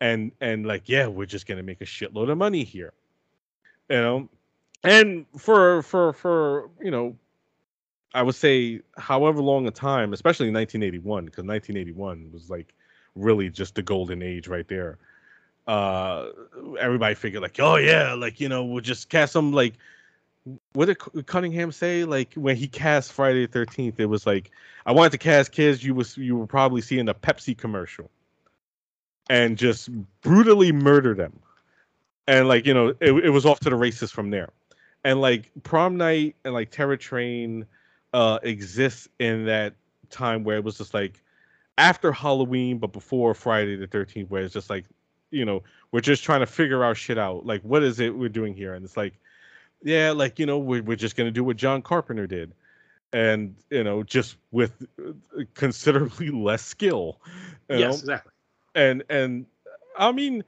and 0.00 0.32
and 0.40 0.66
like 0.66 0.88
yeah 0.88 1.06
we're 1.06 1.26
just 1.26 1.46
gonna 1.46 1.62
make 1.62 1.80
a 1.80 1.84
shitload 1.84 2.30
of 2.30 2.38
money 2.38 2.64
here 2.64 2.92
you 3.88 3.96
know 3.96 4.28
and 4.84 5.26
for 5.36 5.82
for 5.82 6.12
for 6.12 6.70
you 6.80 6.90
know 6.90 7.16
i 8.14 8.22
would 8.22 8.34
say 8.34 8.80
however 8.96 9.40
long 9.42 9.66
a 9.66 9.70
time 9.70 10.12
especially 10.12 10.48
in 10.48 10.54
1981 10.54 11.26
because 11.26 11.44
1981 11.44 12.30
was 12.32 12.50
like 12.50 12.74
really 13.14 13.50
just 13.50 13.74
the 13.74 13.82
golden 13.82 14.22
age 14.22 14.48
right 14.48 14.68
there 14.68 14.98
uh 15.66 16.28
everybody 16.78 17.14
figured 17.14 17.42
like 17.42 17.60
oh 17.60 17.76
yeah 17.76 18.14
like 18.14 18.40
you 18.40 18.48
know 18.48 18.64
we'll 18.64 18.80
just 18.80 19.08
cast 19.08 19.32
some 19.32 19.52
like 19.52 19.74
what 20.72 20.86
did 20.86 21.26
Cunningham 21.26 21.72
say? 21.72 22.04
Like 22.04 22.34
when 22.34 22.56
he 22.56 22.68
cast 22.68 23.12
Friday 23.12 23.46
the 23.46 23.52
Thirteenth, 23.52 24.00
it 24.00 24.06
was 24.06 24.26
like 24.26 24.50
I 24.86 24.92
wanted 24.92 25.12
to 25.12 25.18
cast 25.18 25.52
kids 25.52 25.84
you 25.84 25.94
was 25.94 26.16
you 26.16 26.36
were 26.36 26.46
probably 26.46 26.80
seeing 26.80 27.08
a 27.08 27.14
Pepsi 27.14 27.56
commercial, 27.56 28.10
and 29.28 29.56
just 29.56 29.90
brutally 30.22 30.72
murder 30.72 31.14
them, 31.14 31.38
and 32.26 32.48
like 32.48 32.66
you 32.66 32.74
know 32.74 32.88
it, 33.00 33.12
it 33.12 33.30
was 33.30 33.46
off 33.46 33.60
to 33.60 33.70
the 33.70 33.76
races 33.76 34.10
from 34.10 34.30
there, 34.30 34.50
and 35.04 35.20
like 35.20 35.50
Prom 35.62 35.96
Night 35.96 36.36
and 36.44 36.54
like 36.54 36.70
Terror 36.70 36.96
Train, 36.96 37.66
uh, 38.12 38.38
exists 38.42 39.08
in 39.18 39.44
that 39.46 39.74
time 40.10 40.44
where 40.44 40.56
it 40.56 40.64
was 40.64 40.78
just 40.78 40.94
like 40.94 41.22
after 41.78 42.12
Halloween 42.12 42.78
but 42.78 42.92
before 42.92 43.34
Friday 43.34 43.76
the 43.76 43.86
Thirteenth, 43.86 44.30
where 44.30 44.42
it's 44.42 44.54
just 44.54 44.70
like 44.70 44.84
you 45.30 45.44
know 45.44 45.62
we're 45.92 46.00
just 46.00 46.24
trying 46.24 46.40
to 46.40 46.46
figure 46.46 46.84
our 46.84 46.94
shit 46.94 47.18
out, 47.18 47.46
like 47.46 47.62
what 47.62 47.82
is 47.82 48.00
it 48.00 48.16
we're 48.16 48.28
doing 48.28 48.54
here, 48.54 48.74
and 48.74 48.84
it's 48.84 48.96
like 48.96 49.14
yeah, 49.82 50.10
like 50.10 50.38
you 50.38 50.46
know, 50.46 50.58
we're, 50.58 50.82
we're 50.82 50.96
just 50.96 51.16
gonna 51.16 51.30
do 51.30 51.44
what 51.44 51.56
John 51.56 51.82
Carpenter 51.82 52.26
did, 52.26 52.52
and 53.12 53.54
you 53.70 53.84
know, 53.84 54.02
just 54.02 54.36
with 54.50 54.86
uh, 55.04 55.42
considerably 55.54 56.30
less 56.30 56.64
skill. 56.64 57.20
yes, 57.68 57.80
know? 57.80 57.88
exactly. 57.88 58.32
And 58.74 59.02
and 59.08 59.46
I 59.96 60.12
mean, 60.12 60.44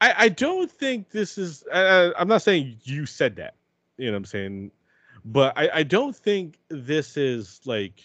I 0.00 0.14
I 0.16 0.28
don't 0.28 0.70
think 0.70 1.10
this 1.10 1.38
is. 1.38 1.64
I, 1.72 2.12
I'm 2.18 2.28
not 2.28 2.42
saying 2.42 2.76
you 2.82 3.06
said 3.06 3.36
that. 3.36 3.54
You 3.96 4.06
know 4.06 4.12
what 4.12 4.18
I'm 4.18 4.24
saying, 4.24 4.70
but 5.24 5.56
I 5.56 5.70
I 5.72 5.82
don't 5.82 6.14
think 6.14 6.58
this 6.68 7.16
is 7.16 7.60
like 7.64 8.00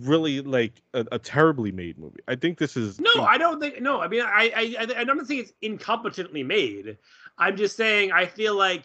really 0.00 0.40
like 0.42 0.82
a, 0.92 1.06
a, 1.12 1.18
terribly 1.18 1.72
made 1.72 1.98
movie. 1.98 2.20
I 2.28 2.34
think 2.34 2.58
this 2.58 2.76
is 2.76 3.00
no. 3.00 3.22
I 3.22 3.38
don't 3.38 3.60
think 3.60 3.80
no. 3.80 4.00
I 4.00 4.08
mean, 4.08 4.22
I 4.22 4.52
I 4.54 4.86
I 4.98 5.04
don't 5.04 5.24
think 5.26 5.40
it's 5.40 5.52
incompetently 5.62 6.44
made. 6.44 6.98
I'm 7.38 7.56
just 7.56 7.76
saying 7.76 8.12
I 8.12 8.26
feel 8.26 8.54
like 8.56 8.84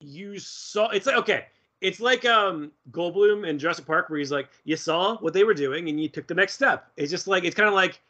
you 0.00 0.38
saw 0.38 0.88
it's 0.90 1.06
like 1.06 1.16
okay 1.16 1.46
it's 1.80 2.00
like 2.00 2.24
um 2.24 2.72
Goldblum 2.90 3.46
in 3.46 3.58
Jurassic 3.58 3.86
Park 3.86 4.10
where 4.10 4.18
he's 4.18 4.32
like, 4.32 4.48
you 4.64 4.76
saw 4.76 5.16
what 5.18 5.32
they 5.32 5.44
were 5.44 5.54
doing 5.54 5.88
and 5.88 6.00
you 6.00 6.08
took 6.08 6.26
the 6.26 6.34
next 6.34 6.54
step. 6.54 6.90
It's 6.96 7.10
just 7.10 7.26
like 7.26 7.44
it's 7.44 7.54
kind 7.54 7.68
of 7.68 7.74
like 7.74 8.00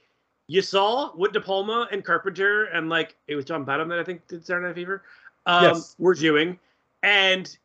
you 0.48 0.62
saw 0.62 1.12
what 1.12 1.32
De 1.32 1.40
Palma 1.40 1.86
and 1.92 2.04
Carpenter 2.04 2.64
and 2.64 2.88
like 2.88 3.16
it 3.28 3.36
was 3.36 3.44
John 3.44 3.64
Badham 3.64 3.88
that 3.88 3.98
I 3.98 4.04
think 4.04 4.26
did 4.26 4.44
Saturday 4.44 4.66
Night 4.66 4.74
Fever 4.74 5.02
um, 5.46 5.64
Yes. 5.64 5.94
were 5.98 6.14
doing, 6.14 6.58
and 7.02 7.56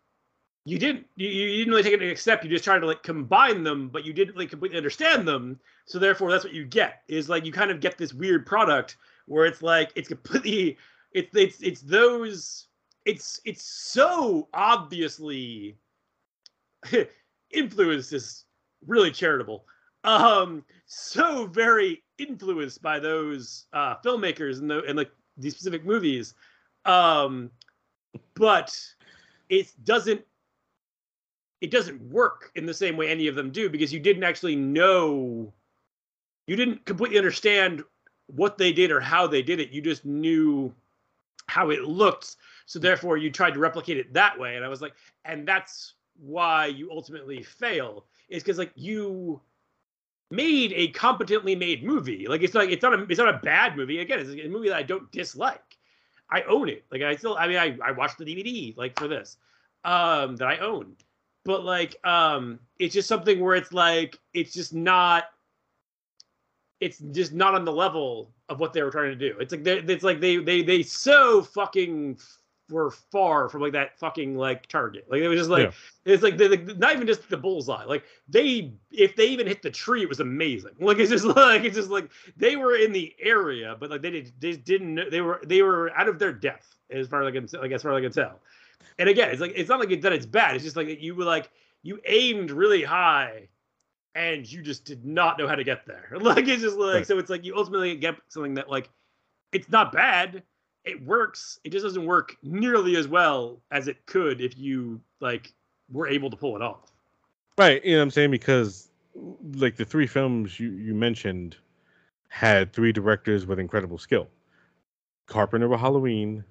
you 0.66 0.78
didn't 0.78 1.08
you, 1.16 1.28
you 1.28 1.58
didn't 1.60 1.72
really 1.72 1.84
take 1.84 1.94
it 1.94 2.00
to 2.00 2.10
accept. 2.10 2.44
You 2.44 2.50
just 2.50 2.64
tried 2.64 2.80
to 2.80 2.86
like 2.86 3.02
combine 3.02 3.64
them, 3.64 3.90
but 3.90 4.06
you 4.06 4.14
didn't 4.14 4.38
like 4.38 4.50
completely 4.50 4.78
understand 4.78 5.28
them. 5.28 5.60
So 5.86 5.98
therefore, 5.98 6.30
that's 6.30 6.44
what 6.44 6.54
you 6.54 6.66
get 6.66 7.04
is 7.08 7.30
like 7.30 7.46
you 7.46 7.54
kind 7.54 7.72
of 7.72 7.80
get 7.80 7.98
this 7.98 8.14
weird 8.14 8.46
product 8.46 8.98
where 9.26 9.46
it's 9.46 9.62
like 9.62 9.92
it's 9.96 10.10
completely 10.10 10.78
it's 11.14 11.36
it's 11.36 11.62
it's 11.62 11.82
those 11.82 12.68
it's 13.06 13.40
it's 13.46 13.64
so 13.64 14.50
obviously 14.54 15.78
influenced 17.52 18.12
is 18.12 18.44
really 18.86 19.12
charitable 19.12 19.64
um 20.04 20.66
so 20.86 21.46
very 21.46 22.03
influenced 22.18 22.82
by 22.82 22.99
those 22.99 23.66
uh 23.74 23.95
filmmakers 24.03 24.59
and 24.59 24.70
the 24.70 24.84
and 24.84 24.97
like 24.97 25.11
these 25.38 25.53
specific 25.53 25.86
movies. 25.86 26.34
Um 26.86 27.49
but 28.36 28.78
it 29.49 29.72
doesn't 29.84 30.22
it 31.61 31.72
doesn't 31.72 32.01
work 32.01 32.51
in 32.55 32.66
the 32.66 32.74
same 32.74 32.97
way 32.97 33.09
any 33.09 33.28
of 33.28 33.36
them 33.36 33.49
do 33.49 33.70
because 33.70 33.93
you 33.93 33.99
didn't 33.99 34.24
actually 34.24 34.55
know 34.55 35.53
you 36.47 36.55
didn't 36.55 36.86
completely 36.86 37.18
understand 37.18 37.84
what 38.28 38.57
they 38.57 38.74
did 38.74 38.91
or 38.91 38.99
how 38.99 39.28
they 39.28 39.41
did 39.41 39.59
it. 39.59 39.72
You 39.72 39.82
just 39.82 40.05
knew 40.05 40.74
how 41.47 41.70
it 41.70 41.84
looked. 41.84 42.36
So 42.66 42.80
therefore 42.80 43.18
you 43.18 43.32
tried 43.32 43.53
to 43.53 43.59
replicate 43.59 43.97
it 43.97 44.14
that 44.14 44.38
way. 44.38 44.55
And 44.55 44.66
i 44.66 44.68
was 44.68 44.82
like 44.82 44.93
and 45.26 45.47
that's 45.47 45.95
why 46.20 46.68
you 46.68 46.91
ultimately 46.91 47.41
fail 47.41 48.05
is 48.30 48.43
because 48.43 48.57
like 48.57 48.72
you 48.76 49.41
made 50.34 50.74
a 50.76 50.88
competently 50.90 51.56
made 51.56 51.84
movie. 51.84 52.28
Like 52.28 52.42
it's 52.42 52.56
like 52.56 52.70
it's 52.70 52.82
not 52.82 52.94
a 52.94 53.04
it's 53.04 53.20
not 53.20 53.34
a 53.34 53.40
bad 53.44 53.78
movie. 53.78 54.00
Again 54.00 54.20
it's 54.20 54.30
a 54.30 54.50
movie 54.50 54.70
that 54.70 54.78
i 54.78 54.84
don't 54.84 55.12
dislike. 55.12 55.78
I 56.30 56.42
own 56.44 56.70
it. 56.70 56.86
Like 56.92 57.02
i 57.04 57.16
still 57.16 57.38
i 57.38 57.48
mean 57.48 57.58
i, 57.58 57.78
I 57.84 57.92
watched 57.92 58.18
the 58.18 58.26
dvd 58.26 58.76
like 58.76 58.98
for 58.98 59.08
this 59.08 59.38
um 59.86 60.36
that 60.38 60.48
i 60.48 60.58
own. 60.58 60.96
But 61.46 61.64
like 61.64 61.96
um 62.06 62.60
it's 62.80 62.94
just 62.94 63.08
something 63.08 63.40
where 63.40 63.56
it's 63.56 63.72
like 63.72 64.18
it's 64.34 64.54
just 64.54 64.74
not 64.74 65.26
it's 66.80 66.98
just 66.98 67.34
not 67.34 67.56
on 67.56 67.64
the 67.64 67.72
level 67.72 68.34
of 68.50 68.60
what 68.60 68.74
they 68.74 68.82
were 68.82 68.92
trying 68.92 69.12
to 69.12 69.16
do. 69.16 69.38
It's 69.40 69.54
like 69.54 69.66
it's 69.66 70.04
like 70.04 70.20
they 70.20 70.38
they 70.38 70.64
they 70.64 70.84
so 70.84 71.44
fucking 71.44 72.18
were 72.70 72.91
far 72.91 73.49
from 73.49 73.61
like 73.61 73.74
that 73.74 73.97
fucking 73.99 74.38
like 74.38 74.68
target. 74.68 75.05
Like 75.09 75.22
it 75.22 75.28
was 75.28 75.38
just 75.39 75.49
like 75.49 75.68
Yeah. 76.05 76.14
it's 76.14 76.24
like 76.24 76.38
the, 76.38 76.76
not 76.78 76.93
even 76.93 77.05
just 77.07 77.30
the 77.30 77.38
bullseye. 77.38 77.84
Like 77.84 78.03
they 78.28 78.74
if 78.91 79.16
they 79.16 79.28
even 79.28 79.47
hit 79.47 79.61
the 79.61 79.70
tree, 79.72 80.01
it 80.01 80.09
was 80.09 80.20
amazing. 80.22 80.72
Like 80.80 80.97
it's 80.99 81.09
just 81.11 81.26
like 81.38 81.64
it's 81.66 81.76
just 81.76 81.89
like 81.89 82.09
they 82.38 82.55
were 82.55 82.76
in 82.76 82.91
the 82.93 83.14
area, 83.22 83.76
but 83.80 83.89
like 83.89 84.01
they 84.01 84.09
did 84.11 84.32
they 84.39 84.53
didn't 84.55 84.95
know 84.95 85.09
they 85.09 85.22
were 85.22 85.41
they 85.45 85.61
were 85.61 85.91
out 85.97 86.07
of 86.07 86.20
their 86.20 86.32
depth 86.34 86.76
as 86.89 87.07
far 87.07 87.22
as 87.24 87.28
I 87.28 87.32
can 87.32 87.47
like 87.61 87.72
as 87.72 87.82
far 87.84 87.91
as 87.93 87.97
I 87.97 88.01
can 88.01 88.11
tell. 88.11 88.39
And 88.97 89.09
again, 89.09 89.30
it's 89.32 89.41
like 89.41 89.53
it's 89.55 89.70
not 89.70 89.80
like 89.80 89.91
it, 89.91 90.01
that 90.03 90.14
it's 90.14 90.26
bad. 90.26 90.55
It's 90.55 90.64
just 90.64 90.76
like 90.78 91.01
you 91.01 91.16
were 91.16 91.26
like 91.26 91.49
you 91.84 91.99
aimed 92.05 92.49
really 92.51 92.84
high 92.84 93.49
and 94.16 94.49
you 94.49 94.61
just 94.61 94.86
did 94.86 95.03
not 95.05 95.38
know 95.38 95.47
how 95.47 95.55
to 95.55 95.64
get 95.64 95.86
there. 95.86 96.09
Like 96.20 96.47
it's 96.47 96.61
just 96.61 96.78
like 96.78 96.93
Right. 96.95 97.07
so 97.07 97.18
it's 97.20 97.30
like 97.30 97.43
you 97.43 97.55
ultimately 97.57 97.95
get 97.97 98.16
something 98.30 98.53
that 98.55 98.70
like 98.70 98.89
it's 99.51 99.70
not 99.70 99.91
bad. 99.91 100.43
It 100.86 101.06
works. 101.06 101.60
It 101.64 101.70
just 101.72 101.84
doesn't 101.84 102.06
work 102.06 102.36
nearly 102.44 102.98
as 102.98 103.08
well 103.08 103.62
as 103.72 103.88
it 103.88 104.06
could 104.06 104.42
if 104.42 104.58
you 104.58 105.00
like 105.20 105.54
were 105.92 106.08
able 106.08 106.30
to 106.30 106.36
pull 106.36 106.56
it 106.56 106.62
off. 106.62 106.92
Right, 107.58 107.84
you 107.86 107.94
know 107.94 108.00
what 108.00 108.04
I'm 108.04 108.12
saying? 108.12 108.32
Because 108.32 108.90
like 109.56 109.76
the 109.76 109.86
three 109.86 110.08
films 110.08 110.60
you, 110.60 110.72
you 110.72 110.94
mentioned 110.94 111.56
had 112.30 112.74
three 112.74 112.92
directors 112.92 113.46
with 113.46 113.60
incredible 113.60 113.98
skill. 113.98 114.28
Carpenter 115.28 115.70
with 115.70 115.80
Halloween, 115.80 116.44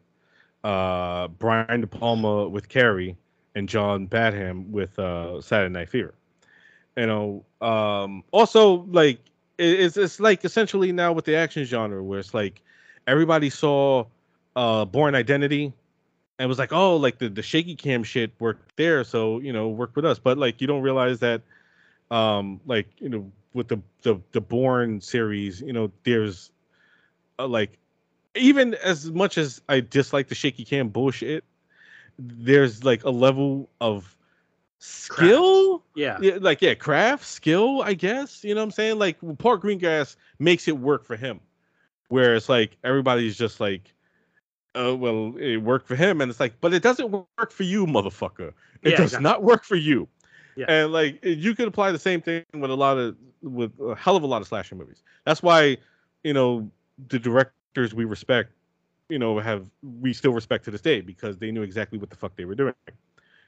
uh, 0.64 1.28
Brian 1.28 1.80
De 1.80 1.86
Palma 1.86 2.48
with 2.48 2.68
Carrie, 2.68 3.16
and 3.54 3.68
John 3.68 4.06
Badham 4.06 4.70
with 4.72 4.98
uh, 4.98 5.40
Saturday 5.40 5.72
Night 5.72 5.88
Fever. 5.88 6.14
You 6.96 7.06
know, 7.06 7.44
um, 7.60 8.22
also 8.30 8.86
like 8.90 9.18
it's 9.58 9.96
it's 9.96 10.20
like 10.20 10.44
essentially 10.44 10.92
now 10.92 11.12
with 11.12 11.24
the 11.24 11.34
action 11.34 11.64
genre 11.64 12.02
where 12.02 12.18
it's 12.18 12.34
like 12.34 12.62
everybody 13.06 13.50
saw 13.50 14.04
uh, 14.56 14.84
Bourne 14.84 15.14
Identity 15.14 15.72
and 16.38 16.48
was 16.48 16.58
like, 16.58 16.72
oh, 16.72 16.96
like 16.96 17.18
the, 17.18 17.28
the 17.28 17.42
shaky 17.42 17.74
cam 17.74 18.02
shit 18.02 18.32
worked 18.38 18.76
there, 18.76 19.04
so 19.04 19.38
you 19.40 19.52
know, 19.52 19.68
work 19.68 19.94
with 19.96 20.04
us. 20.04 20.18
But 20.18 20.38
like 20.38 20.60
you 20.60 20.66
don't 20.66 20.82
realize 20.82 21.20
that 21.20 21.42
um 22.10 22.60
like, 22.66 22.88
you 22.98 23.08
know, 23.08 23.30
with 23.54 23.68
the 23.68 23.80
the, 24.02 24.20
the 24.32 24.40
Bourne 24.40 25.00
series, 25.00 25.60
you 25.60 25.72
know, 25.72 25.90
there's 26.04 26.50
uh, 27.38 27.46
like 27.46 27.78
even 28.34 28.74
as 28.74 29.10
much 29.10 29.38
as 29.38 29.60
I 29.68 29.80
dislike 29.80 30.28
the 30.28 30.34
shaky 30.34 30.64
cam 30.64 30.88
bullshit, 30.88 31.44
there's 32.18 32.82
like 32.84 33.04
a 33.04 33.10
level 33.10 33.68
of 33.80 34.16
skill 34.78 35.84
Yeah. 35.94 36.18
yeah, 36.20 36.38
like 36.40 36.60
yeah, 36.62 36.74
craft 36.74 37.24
skill, 37.24 37.82
I 37.82 37.94
guess. 37.94 38.42
You 38.42 38.54
know 38.54 38.60
what 38.60 38.64
I'm 38.66 38.70
saying? 38.72 38.98
Like 38.98 39.18
Paul 39.38 39.58
Greengrass 39.58 40.16
makes 40.38 40.66
it 40.66 40.76
work 40.78 41.04
for 41.04 41.16
him, 41.16 41.40
where 42.08 42.34
it's 42.34 42.48
like 42.48 42.76
everybody's 42.82 43.36
just 43.36 43.60
like, 43.60 43.92
oh 44.74 44.94
well, 44.94 45.34
it 45.38 45.58
worked 45.58 45.86
for 45.86 45.96
him, 45.96 46.20
and 46.20 46.30
it's 46.30 46.40
like, 46.40 46.54
but 46.60 46.72
it 46.72 46.82
doesn't 46.82 47.10
work 47.10 47.50
for 47.50 47.62
you, 47.62 47.86
motherfucker. 47.86 48.52
It 48.82 48.90
Yeah, 48.92 48.96
does 48.96 49.00
exactly. 49.06 49.22
not 49.22 49.42
work 49.42 49.64
for 49.64 49.76
you. 49.76 50.08
Yeah. 50.56 50.66
And 50.68 50.92
like 50.92 51.18
you 51.24 51.54
could 51.54 51.68
apply 51.68 51.92
the 51.92 51.98
same 51.98 52.20
thing 52.20 52.44
with 52.52 52.70
a 52.70 52.76
lot 52.76 52.98
of 52.98 53.16
with 53.42 53.72
a 53.80 53.94
hell 53.94 54.16
of 54.16 54.22
a 54.22 54.26
lot 54.26 54.42
of 54.42 54.48
slasher 54.48 54.74
movies. 54.74 55.02
That's 55.24 55.42
why, 55.42 55.78
you 56.24 56.34
know, 56.34 56.70
the 57.08 57.18
directors 57.18 57.94
we 57.94 58.04
respect, 58.04 58.52
you 59.08 59.18
know, 59.18 59.38
have 59.38 59.70
we 59.82 60.12
still 60.12 60.32
respect 60.32 60.64
to 60.66 60.70
this 60.70 60.82
day 60.82 61.00
because 61.00 61.38
they 61.38 61.50
knew 61.50 61.62
exactly 61.62 61.98
what 61.98 62.10
the 62.10 62.16
fuck 62.16 62.36
they 62.36 62.44
were 62.44 62.54
doing 62.54 62.74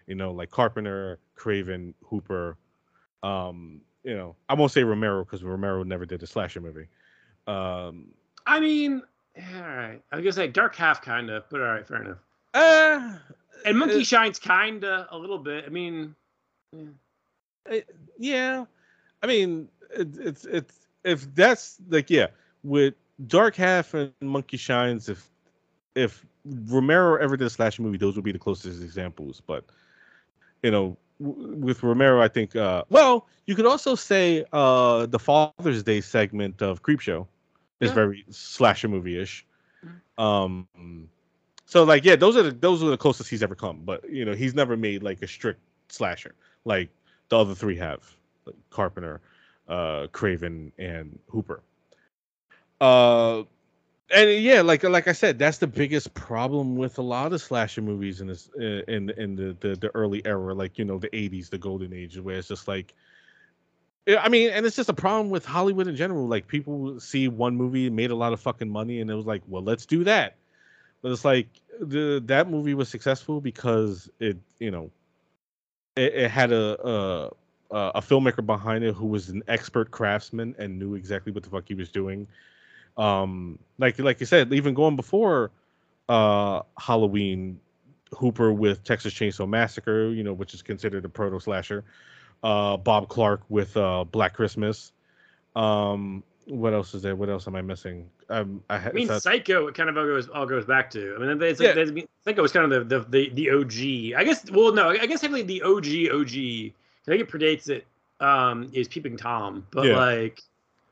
you 0.06 0.14
know, 0.14 0.32
like 0.32 0.50
Carpenter, 0.50 1.18
Craven, 1.34 1.94
Hooper. 2.04 2.56
Um, 3.22 3.80
you 4.02 4.14
know, 4.14 4.36
I 4.48 4.54
won't 4.54 4.72
say 4.72 4.84
Romero 4.84 5.24
because 5.24 5.42
Romero 5.42 5.82
never 5.82 6.04
did 6.04 6.22
a 6.22 6.26
slasher 6.26 6.60
movie. 6.60 6.88
Um, 7.46 8.08
I 8.46 8.60
mean, 8.60 9.02
all 9.36 9.62
right. 9.62 10.00
I 10.12 10.16
was 10.16 10.22
gonna 10.22 10.32
say 10.32 10.48
dark 10.48 10.76
half 10.76 11.02
kind 11.02 11.30
of, 11.30 11.44
but 11.50 11.60
all 11.60 11.66
right, 11.66 11.86
fair 11.86 12.02
enough. 12.02 12.18
uh, 12.54 13.16
And 13.64 13.78
Monkey 13.78 14.00
uh, 14.00 14.04
Shines 14.04 14.38
kind 14.38 14.84
of 14.84 15.06
a 15.10 15.18
little 15.18 15.38
bit. 15.38 15.64
I 15.66 15.70
mean, 15.70 16.14
yeah. 16.72 16.84
uh, 17.70 17.76
yeah, 18.18 18.64
I 19.22 19.26
mean, 19.26 19.68
it, 19.96 20.16
it's 20.18 20.44
it's 20.44 20.86
if 21.04 21.34
that's 21.34 21.78
like 21.88 22.10
yeah, 22.10 22.28
with 22.62 22.94
Dark 23.26 23.56
Half 23.56 23.94
and 23.94 24.12
Monkey 24.20 24.56
Shines, 24.56 25.08
if 25.08 25.28
if 25.94 26.24
Romero 26.66 27.16
ever 27.16 27.36
did 27.36 27.46
a 27.46 27.50
slasher 27.50 27.82
movie, 27.82 27.98
those 27.98 28.14
would 28.16 28.24
be 28.24 28.32
the 28.32 28.38
closest 28.38 28.82
examples. 28.82 29.40
But 29.44 29.64
you 30.62 30.70
know, 30.70 30.96
w- 31.20 31.56
with 31.56 31.82
Romero, 31.82 32.22
I 32.22 32.28
think. 32.28 32.54
Uh, 32.54 32.84
well, 32.88 33.26
you 33.46 33.54
could 33.54 33.66
also 33.66 33.94
say 33.94 34.44
uh, 34.52 35.06
the 35.06 35.18
Father's 35.18 35.82
Day 35.82 36.00
segment 36.00 36.62
of 36.62 36.82
Creepshow 36.82 37.26
is 37.84 37.92
Yeah. 37.92 38.04
very 38.04 38.24
slasher 38.30 38.88
movie 38.88 39.20
ish. 39.20 39.46
Um, 40.18 40.68
so 41.66 41.84
like 41.84 42.04
yeah, 42.04 42.16
those 42.16 42.36
are 42.36 42.42
the 42.42 42.50
those 42.52 42.82
are 42.82 42.90
the 42.90 42.96
closest 42.98 43.30
he's 43.30 43.42
ever 43.42 43.54
come. 43.54 43.80
But 43.84 44.08
you 44.10 44.24
know, 44.24 44.32
he's 44.34 44.54
never 44.54 44.76
made 44.76 45.02
like 45.02 45.22
a 45.22 45.28
strict 45.28 45.60
slasher 45.88 46.34
like 46.64 46.90
the 47.28 47.38
other 47.38 47.54
three 47.54 47.76
have, 47.76 48.16
like 48.46 48.56
Carpenter, 48.70 49.20
uh, 49.68 50.06
Craven, 50.12 50.72
and 50.78 51.18
Hooper. 51.28 51.62
Uh, 52.80 53.42
and 54.10 54.30
yeah, 54.42 54.62
like 54.62 54.82
like 54.84 55.08
I 55.08 55.12
said, 55.12 55.38
that's 55.38 55.58
the 55.58 55.66
biggest 55.66 56.14
problem 56.14 56.76
with 56.76 56.98
a 56.98 57.02
lot 57.02 57.32
of 57.32 57.40
slasher 57.40 57.82
movies 57.82 58.20
in 58.20 58.28
this 58.28 58.48
in 58.58 59.10
in 59.10 59.36
the 59.36 59.56
the, 59.60 59.76
the 59.76 59.90
early 59.94 60.24
era, 60.26 60.54
like 60.54 60.78
you 60.78 60.84
know 60.84 60.98
the 60.98 61.10
'80s, 61.14 61.50
the 61.50 61.58
golden 61.58 61.92
age, 61.92 62.18
where 62.18 62.36
it's 62.38 62.48
just 62.48 62.68
like. 62.68 62.94
I 64.06 64.28
mean, 64.28 64.50
and 64.50 64.66
it's 64.66 64.76
just 64.76 64.88
a 64.90 64.94
problem 64.94 65.30
with 65.30 65.44
Hollywood 65.46 65.86
in 65.86 65.96
general. 65.96 66.26
Like 66.26 66.46
people 66.46 67.00
see 67.00 67.28
one 67.28 67.56
movie 67.56 67.88
made 67.88 68.10
a 68.10 68.14
lot 68.14 68.32
of 68.32 68.40
fucking 68.40 68.68
money, 68.68 69.00
and 69.00 69.10
it 69.10 69.14
was 69.14 69.26
like, 69.26 69.42
well, 69.48 69.62
let's 69.62 69.86
do 69.86 70.04
that. 70.04 70.36
But 71.00 71.12
it's 71.12 71.24
like 71.24 71.48
the 71.80 72.22
that 72.26 72.50
movie 72.50 72.74
was 72.74 72.88
successful 72.88 73.40
because 73.40 74.10
it, 74.20 74.36
you 74.58 74.70
know, 74.70 74.90
it, 75.96 76.14
it 76.14 76.30
had 76.30 76.52
a, 76.52 76.86
a 76.86 77.30
a 77.70 77.92
a 77.96 78.00
filmmaker 78.00 78.44
behind 78.44 78.84
it 78.84 78.94
who 78.94 79.06
was 79.06 79.30
an 79.30 79.42
expert 79.48 79.90
craftsman 79.90 80.54
and 80.58 80.78
knew 80.78 80.94
exactly 80.94 81.32
what 81.32 81.42
the 81.42 81.50
fuck 81.50 81.64
he 81.66 81.74
was 81.74 81.88
doing. 81.90 82.26
Um, 82.96 83.58
like 83.78 83.98
like 83.98 84.20
you 84.20 84.26
said, 84.26 84.52
even 84.52 84.74
going 84.74 84.96
before 84.96 85.50
uh 86.10 86.60
Halloween, 86.78 87.58
Hooper 88.18 88.52
with 88.52 88.84
Texas 88.84 89.14
Chainsaw 89.14 89.48
Massacre, 89.48 90.08
you 90.10 90.22
know, 90.22 90.34
which 90.34 90.52
is 90.52 90.60
considered 90.60 91.04
a 91.06 91.08
proto 91.08 91.40
slasher. 91.40 91.84
Uh, 92.42 92.76
Bob 92.76 93.08
Clark 93.08 93.42
with 93.48 93.76
uh 93.76 94.04
Black 94.04 94.34
Christmas. 94.34 94.92
Um, 95.56 96.22
what 96.46 96.74
else 96.74 96.94
is 96.94 97.02
there? 97.02 97.16
What 97.16 97.30
else 97.30 97.46
am 97.46 97.56
I 97.56 97.62
missing? 97.62 98.10
Um, 98.28 98.62
I, 98.68 98.78
ha- 98.78 98.88
I 98.90 98.92
mean, 98.92 99.06
not- 99.08 99.22
Psycho. 99.22 99.66
It 99.66 99.74
kind 99.74 99.88
of 99.88 99.96
all 99.96 100.04
goes 100.04 100.28
all 100.28 100.46
goes 100.46 100.64
back 100.64 100.90
to. 100.90 101.14
I 101.16 101.18
mean, 101.20 101.42
it's 101.42 101.60
like 101.60 101.74
Yeah. 101.76 101.82
I 101.82 101.86
mean, 101.86 102.06
Psycho 102.24 102.42
was 102.42 102.52
kind 102.52 102.70
of 102.70 102.88
the, 102.88 102.98
the 103.00 103.04
the 103.08 103.30
the 103.30 103.50
OG. 103.50 104.18
I 104.20 104.24
guess. 104.24 104.50
Well, 104.50 104.72
no, 104.72 104.90
I 104.90 105.06
guess 105.06 105.20
technically 105.20 105.42
the 105.42 105.62
OG 105.62 106.12
OG. 106.14 106.72
I 107.06 107.10
think 107.10 107.20
it 107.20 107.28
predates 107.30 107.68
it. 107.68 107.86
Um, 108.20 108.70
is 108.72 108.88
Peeping 108.88 109.16
Tom, 109.16 109.66
but 109.72 109.86
Yeah. 109.86 109.96
like, 109.98 110.40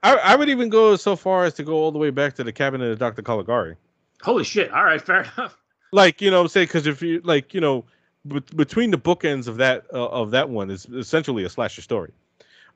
I, 0.03 0.17
I 0.17 0.37
would 0.37 0.49
even 0.51 0.69
go 0.69 0.97
so 0.97 1.15
far 1.17 1.45
as 1.45 1.55
to 1.55 1.63
go 1.63 1.75
all 1.75 1.93
the 1.93 1.99
way 1.99 2.11
back 2.11 2.35
to 2.35 2.45
the 2.45 2.53
cabinet 2.53 2.91
of 2.91 2.99
Dr. 2.99 3.23
Caligari. 3.23 3.77
Holy 4.23 4.43
shit! 4.45 4.71
All 4.73 4.85
right, 4.85 5.01
fair 5.01 5.21
enough. 5.39 5.57
Like 5.93 6.21
you 6.21 6.31
know, 6.31 6.41
I'm 6.43 6.49
saying 6.49 6.67
because 6.67 6.87
if 6.87 7.01
you 7.01 7.21
like 7.25 7.55
you 7.55 7.61
know, 7.61 7.85
between 8.27 8.91
the 8.91 8.99
bookends 8.99 9.49
of 9.49 9.57
that 9.57 9.85
uh, 9.93 10.09
of 10.09 10.31
that 10.31 10.49
one 10.49 10.71
is 10.71 10.87
essentially 10.87 11.45
a 11.45 11.49
slasher 11.49 11.83
story. 11.83 12.13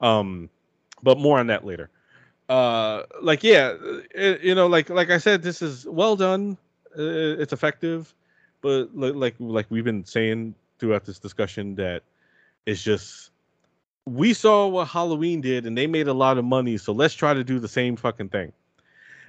Um, 0.01 0.51
but 1.03 1.19
more 1.19 1.39
on 1.39 1.47
that 1.49 1.65
later. 1.65 1.91
Uh, 2.49 3.03
like 3.23 3.43
yeah, 3.43 3.75
it, 4.15 4.41
you 4.43 4.55
know, 4.55 4.67
like 4.67 4.91
like 4.91 5.11
I 5.11 5.19
said, 5.19 5.43
this 5.43 5.63
is 5.63 5.87
well 5.87 6.17
done. 6.17 6.57
Uh, 6.97 7.37
it's 7.39 7.53
effective, 7.53 8.15
but 8.61 8.95
like 8.97 9.35
like 9.39 9.67
we've 9.69 9.85
been 9.85 10.05
saying 10.05 10.55
throughout 10.79 11.05
this 11.05 11.19
discussion 11.19 11.75
that 11.77 12.03
it's 12.67 12.83
just 12.83 13.31
we 14.05 14.33
saw 14.33 14.69
what 14.69 14.87
Halloween 14.89 15.41
did 15.41 15.67
and 15.67 15.77
they 15.77 15.87
made 15.87 16.07
a 16.09 16.15
lot 16.15 16.39
of 16.39 16.45
money, 16.45 16.77
so 16.77 16.93
let's 16.93 17.15
try 17.15 17.35
to 17.35 17.43
do 17.43 17.59
the 17.59 17.69
same 17.69 17.97
fucking 17.97 18.29
thing. 18.29 18.53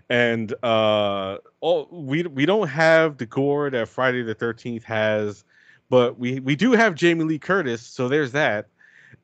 And 0.09 0.53
uh 0.63 1.37
all 1.59 1.89
we 1.91 2.23
we 2.23 2.45
don't 2.45 2.67
have 2.67 3.17
the 3.17 3.25
gore 3.25 3.69
that 3.71 3.89
Friday 3.89 4.21
the 4.21 4.35
13th 4.35 4.83
has, 4.83 5.43
but 5.89 6.17
we 6.19 6.39
we 6.39 6.55
do 6.55 6.71
have 6.71 6.95
Jamie 6.95 7.23
Lee 7.23 7.39
Curtis, 7.39 7.81
so 7.81 8.07
there's 8.07 8.31
that. 8.33 8.67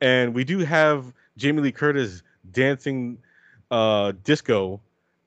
And 0.02 0.34
we 0.34 0.44
do 0.44 0.60
have 0.60 1.14
Jamie 1.38 1.62
Lee 1.62 1.72
Curtis 1.72 2.24
dancing 2.52 3.18
uh 3.72 4.14
disco 4.24 4.82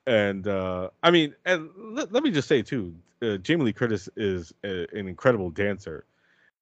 and 0.06 0.46
uh 0.46 0.90
I 1.02 1.10
mean 1.10 1.34
and 1.44 1.70
let, 1.76 2.12
let 2.12 2.22
me 2.22 2.30
just 2.30 2.48
say 2.48 2.62
too, 2.62 2.94
uh, 3.22 3.38
Jamie 3.38 3.64
Lee 3.64 3.72
Curtis 3.72 4.08
is 4.16 4.52
a, 4.64 4.86
an 4.96 5.08
incredible 5.08 5.50
dancer. 5.50 6.04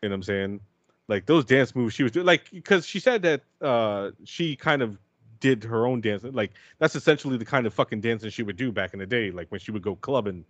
You 0.03 0.09
know 0.09 0.15
what 0.15 0.17
I'm 0.17 0.23
saying? 0.23 0.61
like 1.09 1.27
those 1.27 1.45
dance 1.45 1.75
moves 1.75 1.95
she 1.95 2.03
was 2.03 2.13
doing 2.13 2.27
like 2.27 2.51
because 2.51 2.87
she 2.87 2.99
said 2.99 3.23
that 3.23 3.43
uh 3.61 4.11
she 4.25 4.57
kind 4.57 4.83
of 4.83 4.99
did 5.41 5.63
her 5.63 5.87
own 5.87 6.01
dance 6.01 6.25
like 6.25 6.53
that's 6.79 6.97
essentially 6.97 7.37
the 7.37 7.45
kind 7.45 7.67
of 7.67 7.75
fucking 7.75 8.01
dancing 8.01 8.31
she 8.31 8.43
would 8.43 8.57
do 8.57 8.73
back 8.73 8.95
in 8.95 8.99
the 8.99 9.07
day 9.07 9.31
like 9.31 9.51
when 9.51 9.61
she 9.61 9.71
would 9.71 9.83
go 9.83 9.95
clubbing 9.97 10.45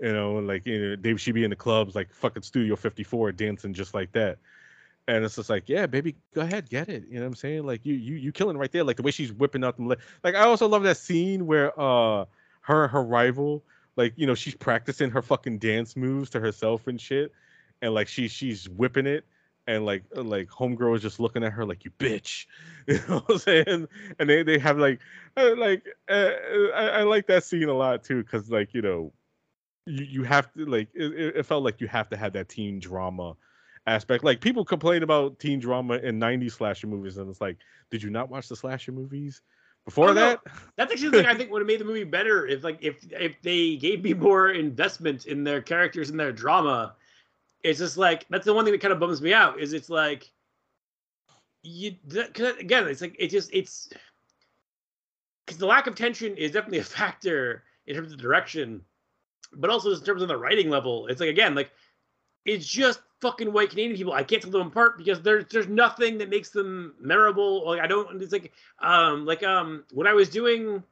you 0.00 0.12
know 0.12 0.34
like 0.34 0.66
you 0.66 0.78
know 0.80 0.96
they 0.96 1.16
she'd 1.16 1.32
be 1.32 1.44
in 1.44 1.50
the 1.50 1.56
clubs 1.56 1.94
like 1.94 2.12
fucking 2.12 2.42
studio 2.42 2.76
54 2.76 3.32
dancing 3.32 3.74
just 3.74 3.94
like 3.94 4.12
that. 4.12 4.38
And 5.08 5.24
it's 5.24 5.36
just 5.36 5.50
like 5.50 5.68
yeah 5.68 5.86
baby 5.86 6.14
go 6.34 6.42
ahead 6.42 6.68
get 6.70 6.88
it. 6.88 7.04
You 7.08 7.16
know 7.16 7.22
what 7.22 7.26
i'm 7.28 7.34
saying? 7.34 7.64
Like 7.66 7.84
you 7.84 7.94
you 7.94 8.14
you 8.14 8.32
killing 8.32 8.56
right 8.56 8.70
there. 8.70 8.84
Like 8.84 8.96
the 8.96 9.02
way 9.02 9.10
she's 9.10 9.32
whipping 9.32 9.64
out 9.64 9.76
them 9.76 9.88
le- 9.88 9.96
like 10.24 10.34
i 10.34 10.40
also 10.40 10.68
love 10.68 10.82
that 10.84 10.96
scene 10.96 11.46
where 11.46 11.78
uh 11.80 12.24
her 12.62 12.88
her 12.88 13.02
rival 13.02 13.64
like 13.96 14.14
you 14.16 14.26
know 14.26 14.34
she's 14.34 14.54
practicing 14.54 15.10
her 15.10 15.22
fucking 15.22 15.58
dance 15.58 15.96
moves 15.96 16.30
to 16.30 16.40
herself 16.40 16.86
and 16.86 17.00
shit. 17.00 17.32
And 17.80 17.94
like 17.94 18.08
she 18.08 18.28
she's 18.28 18.68
whipping 18.68 19.06
it. 19.06 19.24
And 19.66 19.86
like 19.86 20.04
uh, 20.16 20.22
like 20.22 20.48
homegirl 20.48 20.96
is 20.96 21.02
just 21.02 21.20
looking 21.20 21.44
at 21.44 21.52
her 21.52 21.64
like 21.64 21.84
you 21.84 21.90
bitch. 21.98 22.46
You 22.88 22.94
know 23.08 23.20
what 23.20 23.30
i'm 23.30 23.38
saying? 23.38 23.86
And 24.18 24.28
they, 24.28 24.42
they 24.42 24.58
have 24.58 24.76
like 24.76 24.98
uh, 25.36 25.54
like 25.56 25.86
uh, 26.08 26.30
I, 26.74 26.88
I 26.88 27.02
like 27.04 27.28
that 27.28 27.44
scene 27.44 27.68
a 27.68 27.74
lot 27.74 28.02
too 28.02 28.24
because 28.24 28.50
like 28.50 28.74
you 28.74 28.82
know 28.82 29.12
you, 29.86 30.04
you 30.04 30.22
have 30.22 30.52
to 30.54 30.64
like 30.66 30.88
it, 30.94 31.36
it 31.36 31.46
felt 31.46 31.64
like 31.64 31.80
you 31.80 31.88
have 31.88 32.08
to 32.10 32.16
have 32.16 32.32
that 32.32 32.48
teen 32.48 32.78
drama 32.78 33.34
aspect 33.86 34.22
like 34.22 34.40
people 34.40 34.64
complain 34.64 35.02
about 35.02 35.38
teen 35.40 35.58
drama 35.58 35.94
in 35.94 36.20
90s 36.20 36.52
slasher 36.52 36.86
movies 36.86 37.18
and 37.18 37.28
it's 37.28 37.40
like 37.40 37.56
did 37.90 38.02
you 38.02 38.10
not 38.10 38.30
watch 38.30 38.48
the 38.48 38.54
slasher 38.54 38.92
movies 38.92 39.42
before 39.84 40.10
Oh, 40.10 40.12
no. 40.12 40.20
that 40.20 40.40
That's 40.76 40.92
actually 40.92 41.10
the 41.10 41.16
thing 41.18 41.26
I 41.26 41.34
think 41.36 41.50
would 41.50 41.60
have 41.60 41.66
made 41.66 41.80
the 41.80 41.84
movie 41.84 42.04
better 42.04 42.46
if 42.46 42.62
like 42.62 42.78
if 42.80 43.04
if 43.12 43.40
they 43.42 43.76
gave 43.76 44.02
me 44.04 44.14
more 44.14 44.50
investment 44.50 45.26
in 45.26 45.44
their 45.44 45.60
characters 45.60 46.10
and 46.10 46.18
their 46.18 46.32
drama. 46.32 46.94
It's 47.64 47.78
just 47.78 47.96
like 47.96 48.26
that's 48.28 48.44
the 48.44 48.54
one 48.54 48.64
thing 48.64 48.72
that 48.72 48.80
kind 48.80 48.92
of 48.92 49.00
bums 49.00 49.22
me 49.22 49.32
out 49.32 49.60
is 49.60 49.72
it's 49.72 49.90
like 49.90 50.30
you 51.62 51.92
again 52.58 52.88
it's 52.88 53.00
like 53.00 53.14
it 53.18 53.28
just 53.28 53.50
it's 53.52 53.88
because 55.46 55.58
the 55.58 55.66
lack 55.66 55.86
of 55.86 55.94
tension 55.94 56.36
is 56.36 56.52
definitely 56.52 56.78
a 56.78 56.84
factor 56.84 57.64
in 57.86 57.96
terms 57.96 58.12
of 58.12 58.20
direction, 58.20 58.80
but 59.54 59.70
also 59.70 59.92
in 59.92 60.00
terms 60.00 60.22
of 60.22 60.28
the 60.28 60.36
writing 60.36 60.70
level. 60.70 61.06
It's 61.06 61.20
like 61.20 61.30
again 61.30 61.54
like 61.54 61.70
it's 62.44 62.66
just 62.66 63.00
fucking 63.20 63.52
white 63.52 63.70
Canadian 63.70 63.96
people. 63.96 64.12
I 64.12 64.24
can't 64.24 64.42
tell 64.42 64.50
them 64.50 64.66
apart 64.66 64.98
because 64.98 65.22
there's 65.22 65.44
there's 65.50 65.68
nothing 65.68 66.18
that 66.18 66.28
makes 66.28 66.50
them 66.50 66.94
memorable. 67.00 67.66
Like 67.66 67.80
I 67.80 67.86
don't. 67.86 68.20
It's 68.20 68.32
like 68.32 68.52
um 68.80 69.24
like 69.24 69.42
um 69.42 69.84
when 69.92 70.06
I 70.06 70.12
was 70.12 70.28
doing 70.28 70.82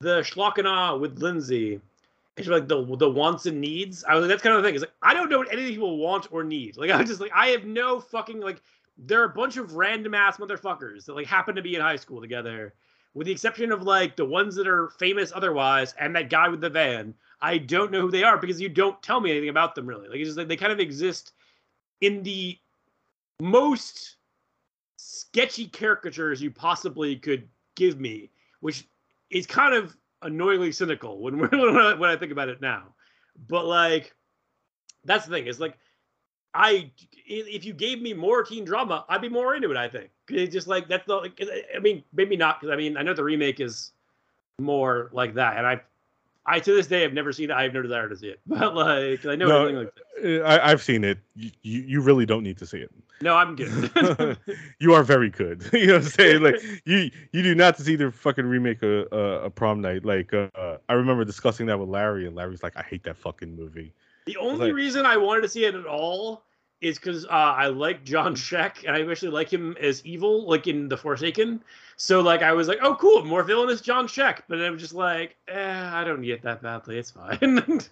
the 0.00 0.20
Schlockena 0.20 0.98
with 0.98 1.18
Lindsay, 1.18 1.80
it's 2.36 2.48
like 2.48 2.68
the 2.68 2.84
the 2.96 3.08
wants 3.08 3.46
and 3.46 3.60
needs. 3.60 4.04
I 4.04 4.14
was 4.14 4.22
like 4.22 4.30
that's 4.30 4.42
kind 4.42 4.56
of 4.56 4.62
the 4.62 4.68
thing. 4.68 4.74
It's 4.74 4.82
like 4.82 4.94
I 5.02 5.14
don't 5.14 5.30
know 5.30 5.38
what 5.38 5.52
any 5.52 5.68
people 5.68 5.98
want 5.98 6.28
or 6.32 6.44
need. 6.44 6.76
Like 6.76 6.90
I 6.90 6.98
was 6.98 7.08
just 7.08 7.20
like 7.20 7.32
I 7.34 7.48
have 7.48 7.64
no 7.64 8.00
fucking 8.00 8.40
like. 8.40 8.60
They're 9.02 9.24
a 9.24 9.30
bunch 9.30 9.56
of 9.56 9.76
random 9.76 10.12
ass 10.12 10.36
motherfuckers 10.36 11.06
that 11.06 11.14
like 11.14 11.26
happen 11.26 11.54
to 11.54 11.62
be 11.62 11.74
in 11.74 11.80
high 11.80 11.96
school 11.96 12.20
together, 12.20 12.74
with 13.14 13.26
the 13.26 13.32
exception 13.32 13.72
of 13.72 13.82
like 13.82 14.16
the 14.16 14.24
ones 14.24 14.54
that 14.54 14.68
are 14.68 14.90
famous 14.98 15.32
otherwise 15.34 15.94
and 15.98 16.14
that 16.14 16.30
guy 16.30 16.48
with 16.48 16.60
the 16.60 16.70
van. 16.70 17.14
I 17.42 17.58
don't 17.58 17.90
know 17.90 18.02
who 18.02 18.10
they 18.10 18.22
are 18.22 18.38
because 18.38 18.60
you 18.60 18.68
don't 18.68 19.02
tell 19.02 19.20
me 19.20 19.30
anything 19.30 19.48
about 19.48 19.74
them 19.74 19.86
really. 19.86 20.08
Like 20.08 20.18
it's 20.18 20.28
just 20.28 20.38
like 20.38 20.48
they 20.48 20.56
kind 20.56 20.72
of 20.72 20.80
exist 20.80 21.32
in 22.00 22.22
the 22.22 22.58
most 23.40 24.16
sketchy 24.96 25.66
caricatures 25.66 26.42
you 26.42 26.50
possibly 26.50 27.16
could 27.16 27.48
give 27.74 27.98
me, 27.98 28.30
which 28.60 28.86
is 29.30 29.46
kind 29.46 29.74
of 29.74 29.96
annoyingly 30.22 30.72
cynical 30.72 31.20
when 31.20 31.38
when 31.50 31.76
I, 31.76 31.94
when 31.94 32.10
I 32.10 32.16
think 32.16 32.32
about 32.32 32.48
it 32.48 32.60
now. 32.60 32.94
But 33.48 33.66
like, 33.66 34.14
that's 35.04 35.26
the 35.26 35.32
thing. 35.32 35.46
Is 35.46 35.60
like, 35.60 35.76
I 36.52 36.90
if 37.26 37.64
you 37.64 37.72
gave 37.72 38.02
me 38.02 38.12
more 38.12 38.44
teen 38.44 38.64
drama, 38.64 39.04
I'd 39.08 39.22
be 39.22 39.28
more 39.28 39.54
into 39.54 39.70
it. 39.70 39.76
I 39.76 39.88
think 39.88 40.10
it's 40.32 40.52
just 40.52 40.66
like 40.68 40.88
that's 40.88 41.06
the. 41.06 41.30
I 41.74 41.78
mean, 41.78 42.02
maybe 42.12 42.36
not 42.36 42.60
because 42.60 42.72
I 42.72 42.76
mean 42.76 42.96
I 42.96 43.02
know 43.02 43.14
the 43.14 43.24
remake 43.24 43.60
is 43.60 43.92
more 44.58 45.10
like 45.12 45.34
that, 45.34 45.56
and 45.56 45.66
I. 45.66 45.80
I 46.46 46.58
to 46.58 46.72
this 46.74 46.86
day 46.86 47.02
have 47.02 47.12
never 47.12 47.34
seen 47.34 47.50
it. 47.50 47.52
I 47.52 47.62
have 47.64 47.74
no 47.74 47.82
desire 47.82 48.08
to 48.08 48.16
see 48.16 48.28
it, 48.28 48.40
but 48.46 48.74
like 48.74 49.24
I 49.26 49.36
know 49.36 49.46
No, 49.46 49.60
everything 49.60 49.84
like 49.84 49.94
that. 49.94 50.42
Uh, 50.42 50.46
I, 50.48 50.70
i've 50.70 50.82
seen 50.82 51.04
it 51.04 51.18
you, 51.36 51.50
you 51.62 52.00
really 52.00 52.24
don't 52.24 52.42
need 52.42 52.56
to 52.58 52.66
see 52.66 52.78
it 52.78 52.90
No, 53.20 53.36
I'm 53.36 53.54
good. 53.54 54.38
you 54.80 54.94
are 54.94 55.02
very 55.02 55.28
good. 55.28 55.68
you 55.72 55.86
know 55.88 55.92
what 55.94 56.02
I'm 56.04 56.08
saying? 56.08 56.42
Like 56.42 56.56
you 56.86 57.10
you 57.32 57.42
do 57.42 57.54
not 57.54 57.76
see 57.76 57.94
the 57.94 58.10
fucking 58.10 58.46
remake 58.46 58.82
of 58.82 59.06
uh, 59.12 59.44
a 59.44 59.50
prom 59.50 59.82
night. 59.82 60.06
Like 60.06 60.32
uh, 60.32 60.48
I 60.88 60.94
remember 60.94 61.26
discussing 61.26 61.66
that 61.66 61.78
with 61.78 61.90
Larry, 61.90 62.26
and 62.26 62.34
Larry's 62.34 62.62
like, 62.62 62.76
I 62.76 62.82
hate 62.82 63.04
that 63.04 63.18
fucking 63.18 63.54
movie. 63.54 63.92
The 64.24 64.38
only 64.38 64.68
like- 64.68 64.74
reason 64.74 65.04
I 65.04 65.18
wanted 65.18 65.42
to 65.42 65.48
see 65.48 65.66
it 65.66 65.74
at 65.74 65.86
all 65.86 66.42
is 66.80 66.98
because 66.98 67.26
uh, 67.26 67.28
I 67.28 67.66
like 67.66 68.04
John 68.04 68.34
Schaech 68.36 68.84
and 68.86 68.96
I 68.96 69.10
actually 69.10 69.32
like 69.32 69.52
him 69.52 69.76
as 69.80 70.04
evil, 70.04 70.46
like 70.46 70.66
in 70.66 70.88
The 70.88 70.96
Forsaken. 70.96 71.62
So 71.96 72.20
like 72.20 72.42
I 72.42 72.52
was 72.52 72.68
like, 72.68 72.78
oh 72.82 72.94
cool, 72.96 73.24
more 73.24 73.42
villainous 73.42 73.80
John 73.80 74.06
Schaech. 74.06 74.40
But 74.48 74.60
I'm 74.60 74.78
just 74.78 74.94
like, 74.94 75.36
eh, 75.48 75.90
I 75.92 76.04
don't 76.04 76.24
it 76.24 76.42
that 76.42 76.62
badly. 76.62 76.98
It's 76.98 77.10
fine. 77.10 77.80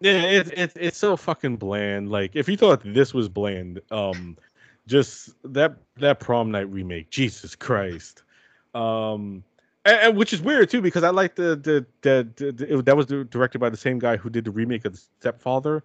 Yeah, 0.00 0.22
it's 0.22 0.50
it's 0.54 0.76
it's 0.76 0.98
so 0.98 1.14
fucking 1.14 1.56
bland. 1.56 2.10
Like 2.10 2.34
if 2.34 2.48
you 2.48 2.56
thought 2.56 2.80
this 2.82 3.12
was 3.12 3.28
bland, 3.28 3.82
um, 3.90 4.38
just 4.86 5.34
that 5.44 5.76
that 5.96 6.20
prom 6.20 6.50
night 6.50 6.70
remake, 6.70 7.10
Jesus 7.10 7.54
Christ, 7.54 8.22
um, 8.74 9.44
and, 9.84 10.00
and 10.00 10.16
which 10.16 10.32
is 10.32 10.40
weird 10.40 10.70
too 10.70 10.80
because 10.80 11.04
I 11.04 11.10
like 11.10 11.34
the 11.34 11.54
the 11.54 11.86
the, 12.00 12.28
the, 12.36 12.52
the 12.52 12.78
it, 12.78 12.84
that 12.86 12.96
was 12.96 13.06
directed 13.06 13.58
by 13.58 13.68
the 13.68 13.76
same 13.76 13.98
guy 13.98 14.16
who 14.16 14.30
did 14.30 14.46
the 14.46 14.50
remake 14.50 14.86
of 14.86 14.94
the 14.94 15.02
Stepfather, 15.20 15.82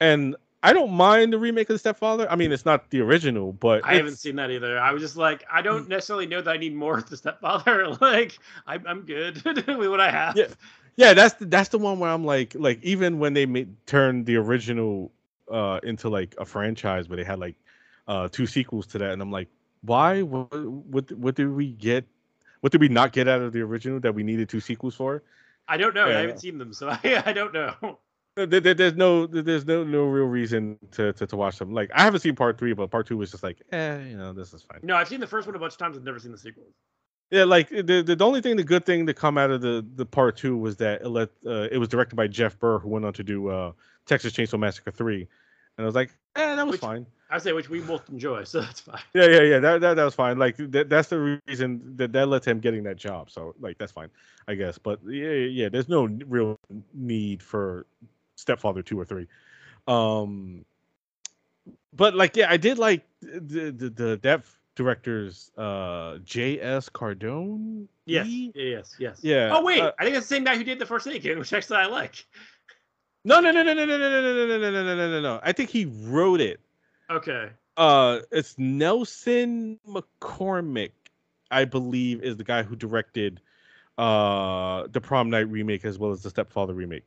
and 0.00 0.34
I 0.64 0.72
don't 0.72 0.92
mind 0.92 1.32
the 1.32 1.38
remake 1.38 1.68
of 1.68 1.74
the 1.74 1.78
Stepfather. 1.78 2.30
I 2.30 2.36
mean, 2.36 2.50
it's 2.50 2.64
not 2.64 2.90
the 2.90 3.00
original, 3.00 3.52
but 3.52 3.84
I 3.84 3.96
haven't 3.96 4.16
seen 4.16 4.36
that 4.36 4.50
either. 4.50 4.78
I 4.78 4.92
was 4.92 5.02
just 5.02 5.16
like, 5.16 5.44
I 5.52 5.60
don't 5.60 5.88
necessarily 5.88 6.26
know 6.26 6.40
that 6.40 6.50
I 6.50 6.56
need 6.56 6.74
more 6.74 6.98
of 6.98 7.08
the 7.08 7.16
stepfather. 7.16 7.94
Like, 8.00 8.38
I'm, 8.66 8.84
I'm 8.86 9.02
good 9.02 9.42
with 9.44 9.88
what 9.88 10.00
I 10.00 10.10
have. 10.10 10.36
Yeah. 10.36 10.46
Yeah, 10.96 11.12
that's 11.12 11.34
the, 11.34 11.46
that's 11.46 11.70
the 11.70 11.78
one 11.78 11.98
where 11.98 12.10
I'm 12.10 12.24
like 12.24 12.54
like 12.54 12.82
even 12.82 13.18
when 13.18 13.34
they 13.34 13.46
made 13.46 13.74
turned 13.86 14.26
the 14.26 14.36
original 14.36 15.10
uh 15.50 15.80
into 15.82 16.08
like 16.08 16.34
a 16.38 16.44
franchise 16.44 17.08
where 17.08 17.16
they 17.16 17.24
had 17.24 17.40
like 17.40 17.56
uh 18.06 18.28
two 18.28 18.46
sequels 18.46 18.86
to 18.86 18.98
that 18.98 19.10
and 19.10 19.20
I'm 19.20 19.32
like 19.32 19.48
why 19.82 20.22
what 20.22 20.54
what, 20.54 21.10
what 21.12 21.34
did 21.34 21.50
we 21.50 21.72
get 21.72 22.06
what 22.60 22.72
did 22.72 22.80
we 22.80 22.88
not 22.88 23.12
get 23.12 23.28
out 23.28 23.42
of 23.42 23.52
the 23.52 23.60
original 23.60 24.00
that 24.00 24.14
we 24.14 24.22
needed 24.22 24.48
two 24.48 24.60
sequels 24.60 24.94
for? 24.94 25.22
I 25.68 25.76
don't 25.76 25.94
know. 25.94 26.06
I 26.06 26.12
haven't 26.12 26.40
seen 26.40 26.58
them, 26.58 26.72
so 26.72 26.88
I, 27.04 27.22
I 27.26 27.32
don't 27.32 27.52
know. 27.52 27.98
There, 28.36 28.46
there- 28.46 28.74
there's 28.74 28.94
no 28.94 29.26
there's 29.26 29.64
no 29.64 29.84
no 29.84 30.04
real 30.06 30.24
reason 30.26 30.78
to, 30.92 31.12
to 31.12 31.26
to 31.26 31.36
watch 31.36 31.58
them. 31.58 31.72
Like 31.72 31.90
I 31.94 32.02
haven't 32.02 32.20
seen 32.20 32.34
part 32.34 32.58
3 32.58 32.72
but 32.72 32.90
part 32.90 33.06
2 33.06 33.16
was 33.16 33.30
just 33.30 33.42
like 33.44 33.62
eh, 33.72 33.98
you 34.08 34.16
know, 34.16 34.32
this 34.32 34.52
is 34.52 34.62
fine. 34.62 34.80
No, 34.82 34.96
I've 34.96 35.08
seen 35.08 35.20
the 35.20 35.26
first 35.26 35.46
one 35.46 35.54
a 35.54 35.58
bunch 35.58 35.74
of 35.74 35.78
times. 35.78 35.96
I've 35.96 36.02
never 36.04 36.18
seen 36.18 36.32
the 36.32 36.38
sequels. 36.38 36.72
Yeah, 37.30 37.44
like 37.44 37.68
the, 37.70 37.82
the 38.02 38.14
the 38.16 38.24
only 38.24 38.40
thing, 38.40 38.56
the 38.56 38.64
good 38.64 38.84
thing 38.84 39.06
to 39.06 39.14
come 39.14 39.38
out 39.38 39.50
of 39.50 39.60
the 39.60 39.84
the 39.94 40.04
part 40.04 40.36
two 40.36 40.56
was 40.56 40.76
that 40.76 41.02
it 41.02 41.08
let 41.08 41.30
uh, 41.46 41.68
it 41.70 41.78
was 41.78 41.88
directed 41.88 42.16
by 42.16 42.26
Jeff 42.26 42.58
Burr, 42.58 42.78
who 42.78 42.88
went 42.88 43.04
on 43.04 43.12
to 43.14 43.22
do 43.24 43.48
uh, 43.48 43.72
Texas 44.06 44.32
Chainsaw 44.32 44.58
Massacre 44.58 44.90
three, 44.90 45.26
and 45.78 45.84
I 45.84 45.86
was 45.86 45.94
like, 45.94 46.10
eh, 46.36 46.54
that 46.56 46.66
was 46.66 46.72
Which- 46.72 46.80
fine. 46.80 47.06
I 47.30 47.38
say 47.38 47.52
which 47.52 47.68
we 47.68 47.80
both 47.80 48.08
enjoy, 48.10 48.44
so 48.44 48.60
that's 48.60 48.80
fine. 48.80 49.00
Yeah, 49.14 49.26
yeah, 49.26 49.40
yeah, 49.42 49.58
that 49.58 49.80
that, 49.80 49.94
that 49.94 50.04
was 50.04 50.14
fine. 50.14 50.38
Like 50.38 50.56
that, 50.58 50.88
that's 50.88 51.08
the 51.08 51.40
reason 51.48 51.96
that 51.96 52.12
that 52.12 52.26
led 52.28 52.42
to 52.42 52.50
him 52.50 52.60
getting 52.60 52.84
that 52.84 52.96
job. 52.96 53.30
So 53.30 53.54
like 53.58 53.78
that's 53.78 53.90
fine, 53.90 54.10
I 54.46 54.54
guess. 54.54 54.78
But 54.78 55.00
yeah, 55.04 55.30
yeah, 55.32 55.68
there's 55.68 55.88
no 55.88 56.04
real 56.26 56.56
need 56.92 57.42
for 57.42 57.86
Stepfather 58.36 58.82
two 58.82 58.98
or 58.98 59.04
three. 59.04 59.26
Um, 59.86 60.64
but 61.92 62.14
like 62.14 62.36
yeah, 62.36 62.50
I 62.50 62.56
did 62.56 62.78
like 62.78 63.04
the 63.20 63.70
the, 63.70 63.90
the 63.90 64.20
that 64.22 64.44
directors 64.74 65.52
uh 65.56 66.18
J.S. 66.24 66.88
Cardone. 66.88 67.86
Yes, 68.06 68.26
E? 68.26 68.52
yes, 68.54 68.96
yes. 68.98 69.20
Yeah. 69.22 69.50
Oh 69.52 69.62
wait, 69.62 69.80
uh, 69.80 69.92
I 69.98 70.04
think 70.04 70.16
it's 70.16 70.26
the 70.28 70.34
same 70.34 70.44
guy 70.44 70.56
who 70.56 70.64
did 70.64 70.78
the 70.78 70.86
first 70.86 71.04
Forsaken, 71.04 71.38
which 71.38 71.52
actually 71.52 71.78
I 71.78 71.86
like. 71.86 72.26
no, 73.24 73.40
no, 73.40 73.50
no, 73.50 73.62
no, 73.62 73.72
no, 73.72 73.86
no, 73.86 73.96
no, 73.98 74.10
no, 74.10 74.22
no, 74.22 74.46
no, 74.46 74.46
no, 74.46 74.70
no, 74.70 74.70
no, 74.70 74.96
no, 74.96 75.10
no, 75.10 75.20
no. 75.20 75.40
I 75.42 75.52
think 75.52 75.70
he 75.70 75.86
wrote 75.86 76.40
it. 76.40 76.60
Okay. 77.10 77.50
Uh, 77.76 78.20
it's 78.30 78.56
Nelson 78.56 79.78
McCormick, 79.88 80.92
I 81.50 81.64
believe, 81.64 82.22
is 82.22 82.36
the 82.36 82.44
guy 82.44 82.62
who 82.62 82.76
directed 82.76 83.40
uh 83.96 84.88
the 84.90 85.00
Prom 85.00 85.30
Night 85.30 85.48
remake 85.48 85.84
as 85.84 85.98
well 85.98 86.10
as 86.10 86.22
the 86.22 86.30
Stepfather 86.30 86.74
remake. 86.74 87.04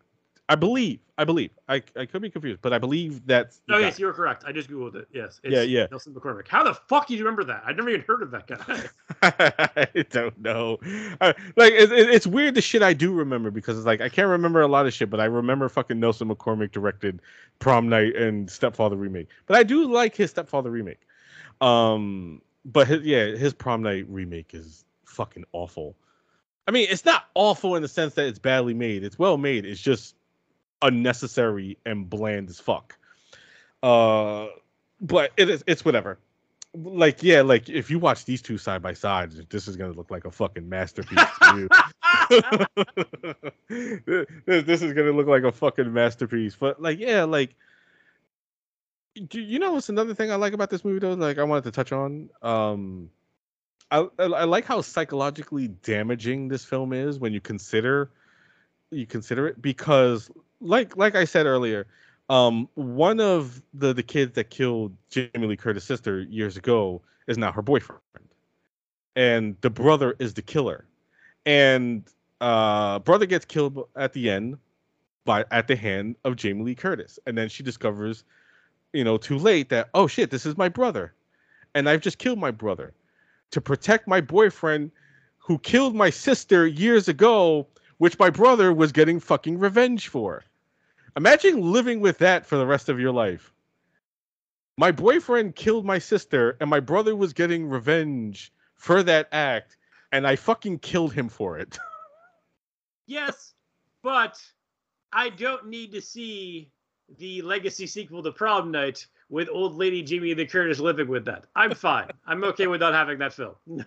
I 0.49 0.55
believe. 0.55 0.99
I 1.17 1.25
believe. 1.25 1.49
I 1.67 1.81
I 1.95 2.05
could 2.05 2.21
be 2.21 2.29
confused, 2.29 2.61
but 2.61 2.71
I 2.71 2.77
believe 2.77 3.25
that's. 3.25 3.59
Oh 3.69 3.77
yes, 3.79 3.99
you're 3.99 4.13
correct. 4.13 4.43
I 4.47 4.51
just 4.51 4.69
googled 4.69 4.95
it. 4.95 5.07
Yes. 5.11 5.41
Yeah, 5.43 5.63
yeah. 5.63 5.87
Nelson 5.89 6.13
McCormick. 6.13 6.47
How 6.47 6.63
the 6.63 6.73
fuck 6.73 7.07
do 7.07 7.15
you 7.15 7.19
remember 7.19 7.43
that? 7.45 7.63
I've 7.65 7.75
never 7.75 7.89
even 7.89 8.05
heard 8.07 8.21
of 8.21 8.31
that 8.31 8.47
guy. 8.47 8.83
I 9.95 10.05
don't 10.09 10.39
know. 10.39 10.77
I, 11.19 11.33
like 11.55 11.73
it, 11.73 11.91
it- 11.91 12.09
it's 12.11 12.27
weird 12.27 12.55
the 12.55 12.61
shit 12.61 12.81
I 12.83 12.93
do 12.93 13.11
remember 13.13 13.51
because 13.51 13.77
it's 13.77 13.85
like 13.87 13.99
I 13.99 14.09
can't 14.09 14.29
remember 14.29 14.61
a 14.61 14.67
lot 14.67 14.85
of 14.85 14.93
shit, 14.93 15.09
but 15.09 15.19
I 15.19 15.25
remember 15.25 15.67
fucking 15.69 15.99
Nelson 15.99 16.29
McCormick 16.29 16.71
directed 16.71 17.21
Prom 17.59 17.89
Night 17.89 18.15
and 18.15 18.49
Stepfather 18.49 18.95
remake. 18.95 19.27
But 19.47 19.57
I 19.57 19.63
do 19.63 19.91
like 19.91 20.15
his 20.15 20.29
Stepfather 20.29 20.69
remake. 20.69 21.01
Um, 21.61 22.41
but 22.63 22.87
his, 22.87 23.01
yeah, 23.03 23.25
his 23.35 23.53
Prom 23.53 23.81
Night 23.81 24.05
remake 24.07 24.53
is 24.53 24.85
fucking 25.05 25.45
awful. 25.51 25.95
I 26.67 26.71
mean, 26.71 26.87
it's 26.89 27.05
not 27.05 27.25
awful 27.33 27.75
in 27.75 27.81
the 27.81 27.87
sense 27.87 28.13
that 28.15 28.27
it's 28.27 28.39
badly 28.39 28.73
made. 28.73 29.03
It's 29.03 29.17
well 29.17 29.37
made. 29.37 29.65
It's 29.65 29.81
just 29.81 30.15
unnecessary 30.81 31.77
and 31.85 32.09
bland 32.09 32.49
as 32.49 32.59
fuck. 32.59 32.97
Uh, 33.81 34.47
but 34.99 35.31
it 35.37 35.49
is. 35.49 35.63
It's 35.67 35.85
whatever 35.85 36.19
like 36.83 37.23
yeah, 37.23 37.41
like 37.41 37.69
if 37.69 37.89
you 37.89 37.99
watch 37.99 38.25
these 38.25 38.41
two 38.41 38.57
side 38.57 38.81
by 38.81 38.93
side, 38.93 39.31
this 39.49 39.67
is 39.67 39.75
gonna 39.75 39.93
look 39.93 40.11
like 40.11 40.25
a 40.25 40.31
fucking 40.31 40.67
masterpiece 40.67 41.19
to 41.41 41.57
you. 41.57 41.69
this, 44.45 44.81
is 44.81 44.93
gonna 44.93 45.11
look 45.11 45.27
like 45.27 45.43
a 45.43 45.51
fucking 45.51 45.91
masterpiece. 45.91 46.55
But 46.55 46.81
like 46.81 46.99
yeah, 46.99 47.23
like 47.23 47.55
do 49.27 49.41
you 49.41 49.59
know 49.59 49.73
what's 49.73 49.89
another 49.89 50.13
thing 50.13 50.31
I 50.31 50.35
like 50.35 50.53
about 50.53 50.69
this 50.69 50.85
movie 50.85 50.99
though? 50.99 51.13
Like 51.13 51.39
I 51.39 51.43
wanted 51.43 51.63
to 51.65 51.71
touch 51.71 51.91
on. 51.91 52.29
Um 52.41 53.09
I 53.89 54.07
I 54.19 54.43
like 54.43 54.65
how 54.65 54.81
psychologically 54.81 55.67
damaging 55.67 56.47
this 56.47 56.65
film 56.65 56.93
is 56.93 57.17
when 57.17 57.33
you 57.33 57.41
consider 57.41 58.11
you 58.91 59.05
consider 59.05 59.47
it 59.47 59.61
because 59.61 60.29
like 60.61 60.95
like 60.97 61.15
I 61.15 61.25
said 61.25 61.45
earlier, 61.45 61.87
um 62.29 62.67
one 62.75 63.19
of 63.19 63.61
the 63.73 63.93
the 63.93 64.03
kids 64.03 64.33
that 64.33 64.49
killed 64.49 64.95
Jamie 65.09 65.47
Lee 65.47 65.57
Curtis' 65.57 65.83
sister 65.83 66.21
years 66.21 66.57
ago 66.57 67.01
is 67.27 67.37
now 67.37 67.51
her 67.51 67.61
boyfriend. 67.61 68.01
And 69.15 69.55
the 69.61 69.69
brother 69.69 70.15
is 70.19 70.33
the 70.33 70.41
killer. 70.41 70.85
And 71.45 72.07
uh 72.41 72.99
brother 72.99 73.25
gets 73.25 73.45
killed 73.45 73.87
at 73.95 74.13
the 74.13 74.29
end 74.29 74.57
by 75.25 75.45
at 75.51 75.67
the 75.67 75.75
hand 75.75 76.15
of 76.23 76.35
Jamie 76.35 76.63
Lee 76.63 76.75
Curtis. 76.75 77.19
And 77.25 77.37
then 77.37 77.49
she 77.49 77.63
discovers, 77.63 78.23
you 78.93 79.03
know, 79.03 79.17
too 79.17 79.37
late 79.37 79.69
that 79.69 79.89
oh 79.93 80.07
shit, 80.07 80.31
this 80.31 80.45
is 80.45 80.57
my 80.57 80.69
brother. 80.69 81.13
And 81.75 81.89
I've 81.89 82.01
just 82.01 82.17
killed 82.17 82.39
my 82.39 82.51
brother 82.51 82.93
to 83.51 83.61
protect 83.61 84.07
my 84.07 84.21
boyfriend 84.21 84.91
who 85.47 85.57
killed 85.59 85.95
my 85.95 86.09
sister 86.09 86.67
years 86.67 87.07
ago, 87.07 87.65
which 87.97 88.19
my 88.19 88.29
brother 88.29 88.73
was 88.73 88.91
getting 88.91 89.19
fucking 89.19 89.59
revenge 89.59 90.07
for. 90.07 90.43
Imagine 91.15 91.71
living 91.71 91.99
with 91.99 92.19
that 92.19 92.45
for 92.45 92.57
the 92.57 92.65
rest 92.65 92.89
of 92.89 92.99
your 92.99 93.11
life. 93.11 93.53
My 94.77 94.91
boyfriend 94.91 95.55
killed 95.55 95.85
my 95.85 95.97
sister, 95.97 96.55
and 96.59 96.69
my 96.69 96.79
brother 96.79 97.15
was 97.15 97.33
getting 97.33 97.67
revenge 97.67 98.53
for 98.75 99.01
that 99.03 99.27
act, 99.31 99.77
and 100.11 100.27
I 100.27 100.35
fucking 100.35 100.79
killed 100.79 101.13
him 101.13 101.29
for 101.29 101.57
it. 101.57 101.79
yes, 103.07 103.55
but 104.03 104.39
I 105.11 105.29
don't 105.29 105.67
need 105.67 105.93
to 105.93 106.01
see 106.01 106.69
the 107.17 107.41
legacy 107.41 107.87
sequel 107.87 108.21
to 108.21 108.31
Prom 108.31 108.69
Night 108.69 109.07
with 109.29 109.49
old 109.51 109.75
lady 109.75 110.03
Jamie 110.03 110.35
Lee 110.35 110.45
Curtis 110.45 110.79
living 110.79 111.07
with 111.07 111.25
that. 111.25 111.45
I'm 111.55 111.73
fine. 111.73 112.11
I'm 112.25 112.43
okay 112.43 112.67
with 112.67 112.81
not 112.81 112.93
having 112.93 113.17
that 113.19 113.33
film. 113.33 113.55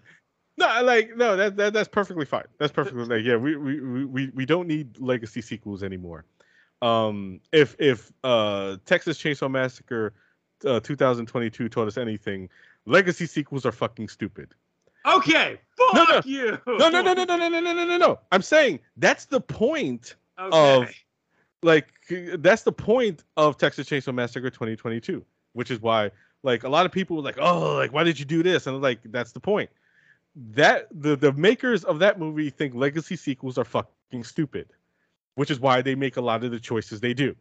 No, 0.61 0.83
like 0.83 1.17
no, 1.17 1.37
that, 1.37 1.57
that 1.57 1.73
that's 1.73 1.89
perfectly 1.89 2.25
fine. 2.27 2.45
That's 2.59 2.73
perfectly 2.73 3.05
like 3.05 3.25
yeah, 3.25 3.37
we, 3.37 3.57
we 3.57 4.05
we- 4.05 4.31
we 4.35 4.45
don't 4.47 4.69
need 4.69 4.99
legacy 4.99 5.41
sequels 5.41 5.83
anymore. 5.83 6.25
Um, 6.83 7.41
if 7.53 7.77
if 7.79 8.13
uh 8.25 8.77
Texas 8.87 9.19
Chainsaw 9.19 9.51
Massacre 9.51 10.13
uh, 10.65 10.81
2022 10.81 11.69
taught 11.69 11.89
us 11.89 11.97
anything, 11.97 12.49
legacy 12.87 13.27
sequels 13.27 13.65
are 13.67 13.73
fucking 13.73 14.09
stupid. 14.09 14.55
Okay, 15.07 15.59
fuck 15.79 15.95
No, 15.95 16.05
no. 16.05 16.21
you. 16.25 16.59
No, 16.67 16.89
no, 16.91 17.01
no, 17.01 17.15
no, 17.15 17.25
no, 17.25 17.37
no, 17.37 17.49
no, 17.49 17.61
no, 17.61 17.73
no, 17.73 17.85
no, 17.87 17.97
no. 17.97 18.19
I'm 18.33 18.43
saying 18.43 18.81
that's 18.99 19.25
the 19.25 19.41
point. 19.41 20.15
Okay. 20.39 20.83
of- 20.83 20.89
Like 21.63 21.89
that's 22.39 22.63
the 22.63 22.73
point 22.73 23.25
of 23.37 23.57
Texas 23.59 23.89
Chainsaw 23.89 24.15
Massacre 24.15 24.51
2022, 24.51 25.25
which 25.55 25.71
is 25.71 25.81
why 25.81 26.11
like 26.43 26.65
a 26.65 26.69
lot 26.69 26.85
of 26.87 26.93
people 26.93 27.17
were 27.17 27.23
like, 27.23 27.39
oh, 27.39 27.75
like 27.77 27.93
why 27.93 28.05
did 28.05 28.19
you 28.19 28.25
do 28.25 28.43
this? 28.43 28.67
And 28.67 28.77
I'm 28.77 28.83
like 28.83 29.01
that's 29.07 29.33
the 29.33 29.41
point. 29.41 29.71
That 30.37 30.89
the 30.93 31.17
the 31.17 31.33
makers 31.33 31.85
of 31.85 31.99
that 31.99 32.19
movie 32.19 32.51
think 32.51 32.75
legacy 32.75 33.17
sequels 33.17 33.59
are 33.59 33.65
fucking 33.65 34.25
stupid, 34.25 34.73
which 35.35 35.51
is 35.51 35.59
why 35.59 35.83
they 35.83 35.95
make 35.95 36.17
a 36.17 36.21
lot 36.21 36.45
of 36.45 36.51
the 36.51 36.61
choices 36.61 37.01
they 37.01 37.15
do. 37.15 37.35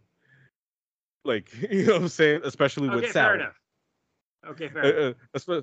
Like 1.23 1.51
you 1.71 1.85
know 1.85 1.93
what 1.93 2.01
I'm 2.03 2.07
saying, 2.07 2.41
especially 2.43 2.89
with 2.89 3.03
okay, 3.03 3.11
Sal. 3.11 3.25
fair 3.25 3.35
enough. 3.35 3.59
Okay, 4.47 4.69
fair 4.69 5.13
Uh, 5.13 5.13
uh, 5.47 5.61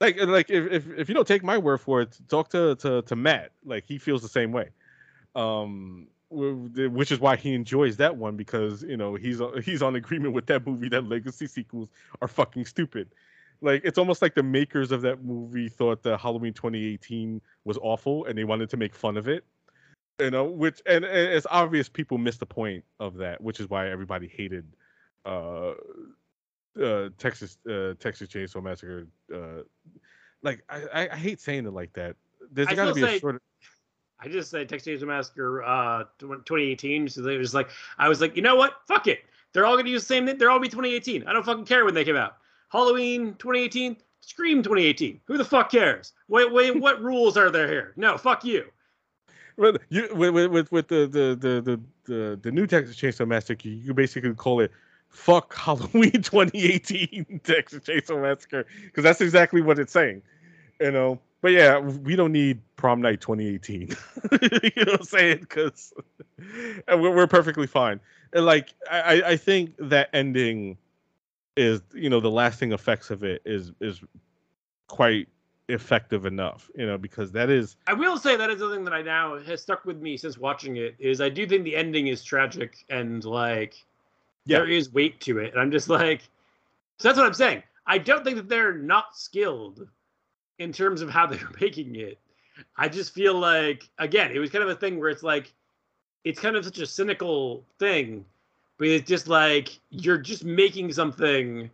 like 0.00 0.20
like 0.20 0.50
if, 0.50 0.72
if 0.72 0.98
if 0.98 1.08
you 1.08 1.14
don't 1.14 1.28
take 1.28 1.42
my 1.44 1.56
word 1.56 1.78
for 1.78 2.02
it, 2.02 2.18
talk 2.28 2.50
to 2.50 2.74
to 2.76 3.02
to 3.02 3.16
Matt. 3.16 3.52
Like 3.64 3.84
he 3.86 3.98
feels 3.98 4.22
the 4.22 4.28
same 4.28 4.52
way. 4.52 4.70
Um, 5.34 6.08
which 6.28 7.12
is 7.12 7.20
why 7.20 7.36
he 7.36 7.54
enjoys 7.54 7.96
that 7.98 8.16
one 8.16 8.36
because 8.36 8.82
you 8.82 8.96
know 8.96 9.14
he's 9.14 9.40
he's 9.64 9.82
on 9.82 9.96
agreement 9.96 10.34
with 10.34 10.46
that 10.46 10.66
movie 10.66 10.88
that 10.88 11.08
legacy 11.08 11.46
sequels 11.46 11.90
are 12.20 12.28
fucking 12.28 12.66
stupid. 12.66 13.08
Like 13.60 13.82
it's 13.84 13.98
almost 13.98 14.22
like 14.22 14.34
the 14.34 14.42
makers 14.42 14.92
of 14.92 15.02
that 15.02 15.24
movie 15.24 15.68
thought 15.68 16.02
that 16.02 16.20
Halloween 16.20 16.52
2018 16.52 17.40
was 17.64 17.78
awful 17.78 18.24
and 18.26 18.36
they 18.36 18.44
wanted 18.44 18.70
to 18.70 18.76
make 18.76 18.94
fun 18.94 19.16
of 19.16 19.28
it. 19.28 19.44
You 20.20 20.30
know, 20.30 20.44
which 20.44 20.80
and, 20.86 21.04
and 21.04 21.32
it's 21.32 21.46
obvious 21.50 21.88
people 21.88 22.18
missed 22.18 22.40
the 22.40 22.46
point 22.46 22.84
of 23.00 23.16
that, 23.18 23.40
which 23.40 23.60
is 23.60 23.68
why 23.68 23.88
everybody 23.90 24.28
hated 24.28 24.66
uh 25.24 25.72
uh 26.80 27.08
Texas 27.18 27.58
uh 27.68 27.94
Texas 27.98 28.28
Chainsaw 28.28 28.62
Massacre 28.62 29.06
uh 29.34 29.62
like 30.42 30.62
I, 30.68 31.08
I, 31.10 31.16
hate 31.16 31.40
saying 31.40 31.66
it 31.66 31.72
like 31.72 31.92
that. 31.94 32.16
There's 32.52 32.68
got 32.68 32.86
to 32.86 32.94
be 32.94 33.00
say- 33.00 33.16
a 33.16 33.20
short 33.20 33.42
I 34.18 34.28
just 34.28 34.50
say 34.50 34.64
Texas 34.64 35.02
Chainsaw 35.02 35.08
Massacre 35.08 35.62
uh, 35.62 36.04
2018. 36.18 37.08
So 37.08 37.22
they 37.22 37.36
was 37.36 37.52
like, 37.52 37.68
I 37.98 38.08
was 38.08 38.20
like, 38.20 38.34
you 38.34 38.42
know 38.42 38.56
what? 38.56 38.74
Fuck 38.88 39.08
it. 39.08 39.20
They're 39.52 39.66
all 39.66 39.76
gonna 39.76 39.88
use 39.88 40.02
the 40.02 40.06
same 40.06 40.26
thing. 40.26 40.38
They're 40.38 40.50
all 40.50 40.58
be 40.58 40.68
2018. 40.68 41.26
I 41.26 41.32
don't 41.32 41.44
fucking 41.44 41.64
care 41.64 41.84
when 41.84 41.94
they 41.94 42.04
came 42.04 42.16
out. 42.16 42.36
Halloween 42.70 43.34
2018, 43.38 43.96
Scream 44.20 44.62
2018. 44.62 45.20
Who 45.26 45.36
the 45.38 45.44
fuck 45.44 45.70
cares? 45.70 46.12
Wait, 46.28 46.52
wait, 46.52 46.76
what 46.80 47.00
rules 47.02 47.36
are 47.36 47.50
there 47.50 47.68
here? 47.68 47.92
No, 47.96 48.18
fuck 48.18 48.44
you. 48.44 48.66
Well, 49.56 49.76
you 49.88 50.08
with 50.14 50.50
with 50.50 50.70
with, 50.70 50.88
the, 50.88 51.06
the, 51.06 51.34
the 51.40 51.60
the 51.62 51.80
the 52.04 52.38
the 52.42 52.50
new 52.52 52.66
Texas 52.66 52.96
Chainsaw 52.96 53.26
Massacre, 53.26 53.68
you, 53.68 53.94
basically 53.94 54.34
call 54.34 54.60
it 54.60 54.70
"fuck 55.08 55.54
Halloween 55.54 56.10
2018" 56.22 57.40
Texas 57.42 57.80
Chainsaw 57.80 58.20
Massacre 58.20 58.66
because 58.84 59.02
that's 59.02 59.22
exactly 59.22 59.62
what 59.62 59.78
it's 59.78 59.92
saying, 59.92 60.20
you 60.78 60.90
know. 60.90 61.18
But 61.40 61.52
yeah, 61.52 61.78
we 61.78 62.16
don't 62.16 62.32
need 62.32 62.60
Prom 62.76 63.00
Night 63.00 63.20
2018. 63.22 63.80
you 63.82 64.84
know 64.84 64.92
what 64.92 65.00
I'm 65.00 65.02
saying? 65.06 65.38
Because 65.40 65.94
we're, 66.88 67.14
we're 67.14 67.26
perfectly 67.26 67.66
fine. 67.66 68.00
And 68.34 68.44
like 68.44 68.74
I- 68.90 69.22
I 69.24 69.36
think 69.36 69.74
that 69.78 70.10
ending 70.12 70.76
is 71.56 71.82
you 71.94 72.10
know 72.10 72.20
the 72.20 72.30
lasting 72.30 72.72
effects 72.72 73.10
of 73.10 73.24
it 73.24 73.42
is 73.44 73.72
is 73.80 74.00
quite 74.88 75.28
effective 75.68 76.26
enough, 76.26 76.70
you 76.76 76.86
know, 76.86 76.96
because 76.96 77.32
that 77.32 77.50
is 77.50 77.76
I 77.86 77.94
will 77.94 78.18
say 78.18 78.36
that 78.36 78.50
is 78.50 78.60
something 78.60 78.84
that 78.84 78.92
I 78.94 79.02
now 79.02 79.38
has 79.40 79.62
stuck 79.62 79.84
with 79.84 80.00
me 80.00 80.16
since 80.16 80.38
watching 80.38 80.76
it. 80.76 80.94
Is 80.98 81.20
I 81.20 81.28
do 81.28 81.46
think 81.46 81.64
the 81.64 81.74
ending 81.76 82.06
is 82.06 82.22
tragic 82.22 82.84
and 82.88 83.24
like 83.24 83.74
Yeah. 84.44 84.58
there 84.58 84.68
is 84.68 84.92
weight 84.92 85.20
to 85.22 85.38
it, 85.38 85.52
and 85.52 85.60
I'm 85.60 85.70
just 85.72 85.88
like, 85.88 86.22
so 86.98 87.08
that's 87.08 87.18
what 87.18 87.26
I'm 87.26 87.34
saying. 87.34 87.62
I 87.86 87.98
don't 87.98 88.22
think 88.24 88.36
that 88.36 88.48
they're 88.48 88.74
not 88.74 89.16
skilled 89.16 89.88
in 90.58 90.72
terms 90.72 91.02
of 91.02 91.10
how 91.10 91.26
they're 91.26 91.50
making 91.60 91.96
it. 91.96 92.18
I 92.76 92.88
just 92.88 93.12
feel 93.12 93.34
like 93.34 93.88
again, 93.98 94.30
it 94.32 94.38
was 94.38 94.50
kind 94.50 94.62
of 94.64 94.70
a 94.70 94.76
thing 94.76 95.00
where 95.00 95.10
it's 95.10 95.22
like, 95.22 95.52
it's 96.24 96.40
kind 96.40 96.54
of 96.56 96.64
such 96.64 96.78
a 96.78 96.86
cynical 96.86 97.64
thing, 97.78 98.24
but 98.78 98.88
it's 98.88 99.08
just 99.08 99.28
like 99.28 99.78
you're 99.90 100.18
just 100.18 100.44
making 100.44 100.92
something 100.92 101.70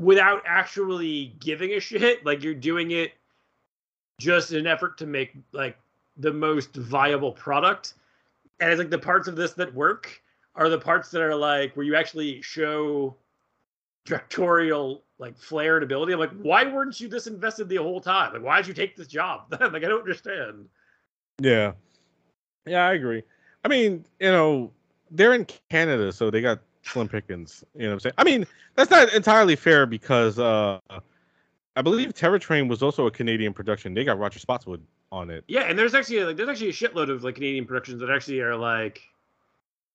without 0.00 0.42
actually 0.46 1.34
giving 1.40 1.72
a 1.72 1.80
shit. 1.80 2.24
Like 2.24 2.42
you're 2.42 2.54
doing 2.54 2.90
it 2.92 3.12
just 4.18 4.52
in 4.52 4.58
an 4.58 4.66
effort 4.66 4.98
to 4.98 5.06
make 5.06 5.32
like 5.52 5.78
the 6.16 6.32
most 6.32 6.74
viable 6.74 7.32
product. 7.32 7.94
And 8.60 8.70
it's 8.70 8.78
like 8.78 8.90
the 8.90 8.98
parts 8.98 9.28
of 9.28 9.36
this 9.36 9.52
that 9.52 9.72
work 9.74 10.20
are 10.54 10.68
the 10.68 10.78
parts 10.78 11.10
that 11.12 11.22
are 11.22 11.34
like 11.34 11.76
where 11.76 11.86
you 11.86 11.94
actually 11.94 12.42
show 12.42 13.16
directorial 14.04 15.04
like 15.18 15.36
flair 15.36 15.76
and 15.76 15.84
ability. 15.84 16.12
I'm 16.12 16.18
like, 16.18 16.32
why 16.42 16.64
weren't 16.64 17.00
you 17.00 17.08
this 17.08 17.26
invested 17.26 17.68
the 17.68 17.76
whole 17.76 18.00
time? 18.00 18.32
Like, 18.32 18.42
why 18.42 18.58
did 18.58 18.68
you 18.68 18.74
take 18.74 18.96
this 18.96 19.08
job? 19.08 19.46
like, 19.50 19.62
I 19.62 19.80
don't 19.80 20.00
understand. 20.00 20.68
Yeah. 21.40 21.72
Yeah, 22.66 22.86
I 22.86 22.94
agree. 22.94 23.22
I 23.64 23.68
mean, 23.68 24.04
you 24.20 24.30
know, 24.30 24.72
they're 25.10 25.34
in 25.34 25.46
Canada, 25.70 26.12
so 26.12 26.30
they 26.30 26.40
got 26.40 26.60
slim 26.82 27.08
pickings. 27.08 27.64
You 27.74 27.82
know 27.82 27.88
what 27.88 27.94
I'm 27.94 28.00
saying? 28.00 28.14
I 28.18 28.24
mean, 28.24 28.46
that's 28.74 28.90
not 28.90 29.12
entirely 29.12 29.56
fair 29.56 29.86
because 29.86 30.38
uh 30.38 30.78
I 31.76 31.82
believe 31.82 32.12
Terror 32.12 32.40
Train 32.40 32.66
was 32.66 32.82
also 32.82 33.06
a 33.06 33.10
Canadian 33.10 33.52
production. 33.52 33.94
They 33.94 34.02
got 34.04 34.18
Roger 34.18 34.40
Spottiswoode 34.40 34.80
on 35.12 35.30
it. 35.30 35.44
Yeah, 35.46 35.62
and 35.62 35.78
there's 35.78 35.94
actually 35.94 36.24
like 36.24 36.36
there's 36.36 36.48
actually 36.48 36.70
a 36.70 36.72
shitload 36.72 37.08
of 37.08 37.22
like 37.22 37.36
Canadian 37.36 37.66
productions 37.66 38.00
that 38.00 38.10
actually 38.10 38.40
are 38.40 38.56
like 38.56 39.00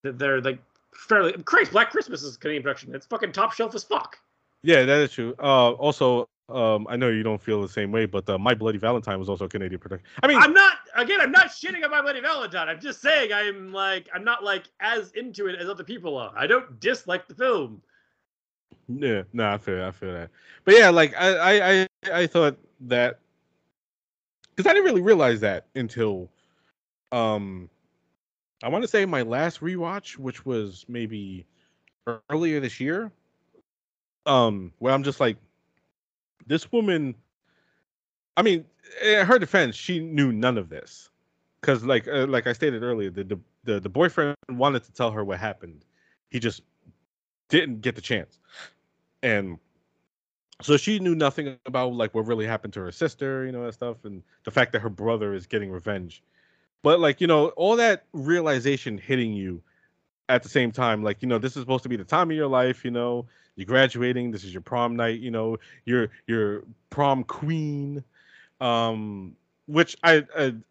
that 0.03 0.17
they're 0.17 0.39
like 0.41 0.59
fairly 0.93 1.33
Christ, 1.43 1.71
Black 1.71 1.91
Christmas 1.91 2.23
is 2.23 2.35
a 2.35 2.39
Canadian 2.39 2.63
production. 2.63 2.95
It's 2.95 3.05
fucking 3.05 3.33
top 3.33 3.53
shelf 3.53 3.75
as 3.75 3.83
fuck. 3.83 4.17
Yeah, 4.61 4.85
that 4.85 4.99
is 5.01 5.11
true. 5.11 5.35
Uh, 5.39 5.71
also, 5.71 6.29
um, 6.47 6.87
I 6.89 6.95
know 6.95 7.09
you 7.09 7.23
don't 7.23 7.41
feel 7.41 7.61
the 7.61 7.67
same 7.67 7.91
way, 7.91 8.05
but 8.05 8.29
uh, 8.29 8.37
My 8.37 8.53
Bloody 8.53 8.77
Valentine 8.77 9.19
was 9.19 9.27
also 9.27 9.45
a 9.45 9.49
Canadian 9.49 9.79
production. 9.79 10.07
I 10.21 10.27
mean, 10.27 10.37
I'm 10.37 10.53
not 10.53 10.77
again. 10.95 11.21
I'm 11.21 11.31
not 11.31 11.47
shitting 11.47 11.83
on 11.83 11.91
My 11.91 12.01
Bloody 12.01 12.21
Valentine. 12.21 12.69
I'm 12.69 12.79
just 12.79 13.01
saying 13.01 13.31
I'm 13.33 13.71
like 13.71 14.09
I'm 14.13 14.23
not 14.23 14.43
like 14.43 14.63
as 14.79 15.11
into 15.11 15.47
it 15.47 15.59
as 15.59 15.69
other 15.69 15.83
people 15.83 16.17
are. 16.17 16.33
I 16.35 16.47
don't 16.47 16.79
dislike 16.79 17.27
the 17.27 17.35
film. 17.35 17.81
Yeah, 18.87 19.23
no, 19.33 19.49
I 19.49 19.57
feel 19.57 19.83
I 19.83 19.91
feel 19.91 20.13
that. 20.13 20.29
But 20.65 20.75
yeah, 20.77 20.89
like 20.89 21.13
I 21.15 21.35
I 21.37 21.81
I, 21.81 22.21
I 22.21 22.27
thought 22.27 22.57
that 22.81 23.19
because 24.55 24.69
I 24.69 24.73
didn't 24.73 24.85
really 24.85 25.01
realize 25.01 25.39
that 25.41 25.67
until 25.75 26.29
um 27.11 27.69
I 28.63 28.69
want 28.69 28.83
to 28.83 28.87
say 28.87 29.05
my 29.05 29.23
last 29.23 29.59
rewatch, 29.59 30.17
which 30.17 30.45
was 30.45 30.85
maybe 30.87 31.45
earlier 32.29 32.61
this 32.61 32.79
year. 32.79 33.11
Um, 34.25 34.71
where 34.79 34.93
I'm 34.93 35.03
just 35.03 35.19
like, 35.19 35.35
this 36.47 36.71
woman. 36.71 37.13
I 38.37 38.41
mean, 38.41 38.65
in 39.03 39.25
her 39.25 39.39
defense, 39.39 39.75
she 39.75 39.99
knew 39.99 40.31
none 40.31 40.57
of 40.57 40.69
this, 40.69 41.09
because 41.61 41.83
like 41.83 42.07
uh, 42.07 42.27
like 42.27 42.47
I 42.47 42.53
stated 42.53 42.83
earlier, 42.83 43.09
the, 43.09 43.23
the 43.23 43.39
the 43.63 43.79
the 43.79 43.89
boyfriend 43.89 44.35
wanted 44.49 44.83
to 44.83 44.93
tell 44.93 45.11
her 45.11 45.23
what 45.23 45.39
happened. 45.39 45.85
He 46.29 46.39
just 46.39 46.61
didn't 47.49 47.81
get 47.81 47.95
the 47.95 48.01
chance, 48.01 48.39
and 49.21 49.57
so 50.61 50.77
she 50.77 50.99
knew 50.99 51.15
nothing 51.15 51.57
about 51.65 51.93
like 51.93 52.13
what 52.13 52.25
really 52.25 52.45
happened 52.45 52.73
to 52.73 52.81
her 52.81 52.91
sister, 52.91 53.45
you 53.45 53.51
know 53.51 53.65
that 53.65 53.73
stuff, 53.73 54.05
and 54.05 54.23
the 54.43 54.51
fact 54.51 54.71
that 54.73 54.79
her 54.79 54.89
brother 54.89 55.33
is 55.33 55.45
getting 55.47 55.71
revenge. 55.71 56.23
But 56.81 56.99
like 56.99 57.21
you 57.21 57.27
know, 57.27 57.49
all 57.49 57.75
that 57.77 58.05
realization 58.13 58.97
hitting 58.97 59.33
you 59.33 59.61
at 60.29 60.43
the 60.43 60.49
same 60.49 60.71
time, 60.71 61.03
like 61.03 61.21
you 61.21 61.27
know, 61.27 61.37
this 61.37 61.55
is 61.55 61.61
supposed 61.61 61.83
to 61.83 61.89
be 61.89 61.97
the 61.97 62.03
time 62.03 62.29
of 62.31 62.37
your 62.37 62.47
life, 62.47 62.85
you 62.85 62.91
know, 62.91 63.25
you're 63.55 63.65
graduating, 63.65 64.31
this 64.31 64.43
is 64.43 64.53
your 64.53 64.61
prom 64.61 64.95
night, 64.95 65.19
you 65.19 65.31
know, 65.31 65.57
you're 65.85 66.09
you're 66.27 66.63
prom 66.89 67.23
queen, 67.23 68.03
um, 68.63 69.35
which 69.67 69.95
I 70.03 70.23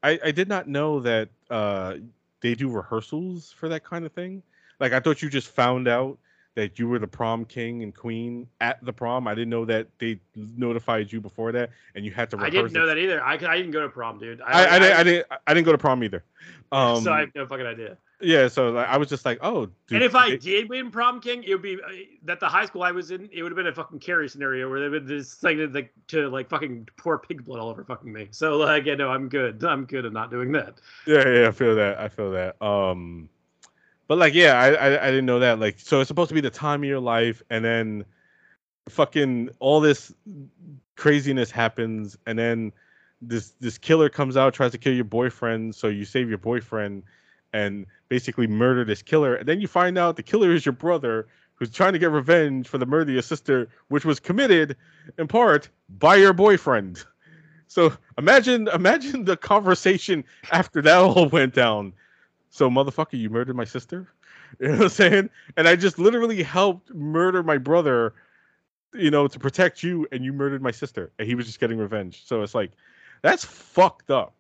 I 0.03 0.19
I 0.25 0.31
did 0.31 0.49
not 0.49 0.67
know 0.67 1.01
that 1.01 1.29
uh 1.51 1.97
they 2.41 2.55
do 2.55 2.69
rehearsals 2.69 3.53
for 3.53 3.69
that 3.69 3.85
kind 3.85 4.05
of 4.05 4.13
thing. 4.13 4.43
Like 4.81 4.93
I 4.93 5.01
thought 5.01 5.23
you 5.23 5.29
just 5.29 5.49
found 5.49 5.87
out 5.87 6.19
that 6.55 6.79
you 6.79 6.89
were 6.89 6.99
the 6.99 7.07
prom 7.07 7.45
king 7.45 7.83
and 7.83 7.95
queen 7.95 8.47
at 8.61 8.85
the 8.85 8.93
prom. 8.93 9.27
I 9.27 9.35
didn't 9.35 9.51
know 9.51 9.65
that 9.67 9.89
they 9.99 10.19
notified 10.35 11.13
you 11.13 11.21
before 11.21 11.53
that, 11.53 11.71
and 11.95 12.05
you 12.05 12.11
had 12.11 12.31
to. 12.31 12.39
I 12.39 12.51
didn't 12.51 12.73
know 12.73 12.85
it. 12.85 12.87
that 12.87 12.99
either. 12.99 13.23
I, 13.23 13.35
I 13.35 13.57
didn't 13.57 13.71
go 13.71 13.81
to 13.81 13.89
prom, 13.89 14.19
dude. 14.19 14.41
I, 14.41 14.45
I, 14.45 14.77
I, 14.77 14.79
didn't, 14.79 14.97
I 14.97 15.03
didn't. 15.03 15.27
I 15.47 15.55
didn't 15.55 15.67
go 15.67 15.73
to 15.73 15.79
prom 15.79 16.03
either. 16.05 16.25
Um, 16.71 17.03
so 17.05 17.13
I 17.13 17.21
have 17.21 17.35
no 17.35 17.47
fucking 17.47 17.67
idea. 17.67 17.97
Yeah, 18.23 18.47
so 18.47 18.71
like, 18.71 18.89
I 18.89 18.97
was 18.97 19.09
just 19.09 19.25
like, 19.25 19.39
oh. 19.43 19.67
Dude, 19.67 19.97
and 19.97 20.03
if 20.03 20.15
I 20.15 20.31
they, 20.31 20.37
did 20.37 20.69
win 20.69 20.93
prom 20.93 21.21
king, 21.21 21.43
it 21.43 21.53
would 21.53 21.63
be 21.63 21.75
uh, 21.75 21.89
that 22.23 22.39
the 22.39 22.49
high 22.49 22.67
school 22.67 22.85
I 22.85 22.93
was 22.93 23.11
in. 23.11 23.29
It 23.33 23.43
would 23.43 23.51
have 23.51 23.57
been 23.57 23.67
a 23.67 23.75
fucking 23.75 23.99
Carrie 23.99 24.29
scenario 24.29 24.71
where 24.71 24.81
they 24.81 24.89
would 24.89 25.09
just 25.09 25.43
like 25.43 25.57
to, 25.57 25.67
like 25.67 25.93
to 26.09 26.29
like 26.29 26.49
fucking 26.49 26.89
pour 26.97 27.19
pig 27.19 27.45
blood 27.45 27.59
all 27.59 27.69
over 27.69 27.85
fucking 27.85 28.13
me. 28.13 28.29
So 28.31 28.59
like, 28.59 28.87
yeah, 28.87 28.95
no, 28.95 29.11
I'm 29.11 29.29
good. 29.29 29.65
I'm 29.65 29.87
good 29.87 30.07
at 30.07 30.13
not 30.13 30.31
doing 30.31 30.53
that. 30.53 30.75
Yeah, 31.05 31.29
yeah, 31.29 31.49
I 31.49 31.51
feel 31.51 31.75
that. 31.75 31.99
I 31.99 32.09
feel 32.09 32.31
that. 32.31 32.63
Um, 32.63 33.29
but 34.07 34.19
like, 34.19 34.35
yeah, 34.35 34.55
I, 34.55 34.69
I 34.69 35.07
I 35.07 35.11
didn't 35.11 35.27
know 35.27 35.41
that. 35.41 35.59
Like, 35.59 35.81
so 35.81 36.01
it's 36.01 36.09
supposed 36.09 36.29
to 36.29 36.35
be 36.35 36.41
the 36.41 36.51
time 36.51 36.83
of 36.83 36.89
your 36.89 37.01
life, 37.01 37.43
and 37.51 37.65
then 37.65 38.05
fucking 38.89 39.51
all 39.59 39.81
this 39.81 40.13
craziness 40.95 41.51
happens, 41.51 42.17
and 42.27 42.39
then 42.39 42.73
this 43.21 43.55
this 43.59 43.79
killer 43.79 44.09
comes 44.09 44.37
out, 44.37 44.55
tries 44.55 44.71
to 44.71 44.79
kill 44.79 44.95
your 44.95 45.05
boyfriend, 45.05 45.75
so 45.75 45.89
you 45.89 46.05
save 46.05 46.29
your 46.29 46.39
boyfriend 46.39 47.03
and 47.53 47.87
basically 48.09 48.47
murder 48.47 48.85
this 48.85 49.03
killer. 49.03 49.35
And 49.35 49.49
then 49.49 49.61
you 49.61 49.69
find 49.69 49.99
out 49.99 50.17
the 50.17 50.23
killer 50.23 50.53
is 50.53 50.65
your 50.65 50.73
brother 50.73 51.27
who's 51.55 51.71
trying 51.71 51.93
to 51.93 51.99
get 51.99 52.11
revenge 52.11 52.67
for 52.67 52.79
the 52.79 52.87
murder 52.87 53.11
of 53.11 53.15
your 53.15 53.23
sister, 53.23 53.69
which 53.89 54.05
was 54.05 54.19
committed 54.19 54.77
in 55.19 55.29
part 55.29 55.69
by 55.99 56.17
your 56.17 56.33
boyfriend. 56.33 57.05
So 57.69 57.93
imagine 58.19 58.69
imagine 58.69 59.25
the 59.25 59.37
conversation 59.37 60.25
after 60.51 60.83
that 60.83 60.99
all 60.99 61.29
went 61.29 61.55
down. 61.55 61.95
So 62.51 62.69
motherfucker, 62.69 63.19
you 63.19 63.31
murdered 63.31 63.57
my 63.57 63.65
sister? 63.65 64.09
You 64.61 64.69
know 64.69 64.75
what 64.75 64.83
I'm 64.83 64.89
saying? 64.91 65.31
And 65.57 65.67
I 65.67 65.77
just 65.77 65.99
literally 65.99 66.43
helped 66.43 66.93
murder 66.95 67.43
my 67.43 67.57
brother, 67.57 68.13
you 68.93 69.11
know, 69.11 69.27
to 69.27 69.39
protect 69.39 69.83
you, 69.83 70.07
and 70.13 70.23
you 70.23 70.31
murdered 70.35 70.61
my 70.61 70.71
sister. 70.71 71.11
And 71.19 71.27
he 71.27 71.35
was 71.35 71.47
just 71.47 71.59
getting 71.59 71.79
revenge. 71.79 72.23
So 72.27 72.43
it's 72.43 72.55
like, 72.55 72.73
that's 73.23 73.47
fucked 73.47 74.11
up. 74.11 74.35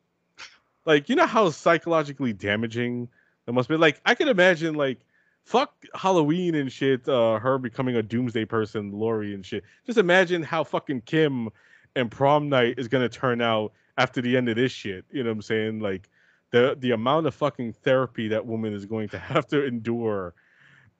Like, 0.85 1.09
you 1.09 1.16
know 1.16 1.26
how 1.26 1.51
psychologically 1.51 2.33
damaging 2.33 3.09
it 3.47 3.53
must 3.53 3.68
be? 3.68 3.76
Like, 3.76 4.01
I 4.05 4.14
can 4.14 4.28
imagine, 4.28 4.74
like, 4.74 5.01
fuck 5.45 5.74
Halloween 5.95 6.55
and 6.55 6.70
shit, 6.70 7.09
uh, 7.09 7.39
her 7.39 7.59
becoming 7.59 7.97
a 7.97 8.03
doomsday 8.03 8.45
person, 8.45 8.93
Laurie 8.93 9.35
and 9.35 9.45
shit. 9.45 9.64
Just 9.87 9.99
imagine 9.99 10.43
how 10.43 10.64
fucking 10.64 11.03
Kim 11.03 11.49
and 11.95 12.11
prom 12.11 12.49
night 12.49 12.78
is 12.78 12.89
gonna 12.89 13.09
turn 13.09 13.41
out 13.41 13.72
after 13.99 14.22
the 14.22 14.37
end 14.37 14.49
of 14.49 14.57
this 14.57 14.72
shit. 14.72 15.05
You 15.11 15.22
know 15.22 15.30
what 15.30 15.37
I'm 15.37 15.43
saying? 15.43 15.80
Like 15.80 16.09
the 16.51 16.76
the 16.78 16.93
amount 16.93 17.26
of 17.26 17.35
fucking 17.35 17.72
therapy 17.72 18.28
that 18.28 18.47
woman 18.47 18.72
is 18.72 18.87
going 18.87 19.09
to 19.11 19.18
have 19.18 19.47
to 19.49 19.64
endure. 19.64 20.35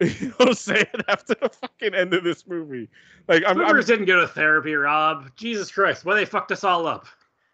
You 0.01 0.29
know 0.29 0.35
what 0.39 0.49
I'm 0.49 0.55
saying? 0.55 0.87
After 1.09 1.35
the 1.41 1.49
fucking 1.49 1.95
end 1.95 2.13
of 2.13 2.25
this 2.25 2.45
movie. 2.49 2.89
Like 3.29 3.45
I'm, 3.47 3.61
I'm 3.61 3.81
didn't 3.83 4.07
go 4.07 4.21
to 4.21 4.27
therapy, 4.27 4.75
Rob. 4.75 5.31
Jesus 5.37 5.71
Christ, 5.71 6.05
why 6.05 6.17
they 6.17 6.25
fucked 6.25 6.51
us 6.51 6.65
all 6.65 6.89
up. 6.89 7.07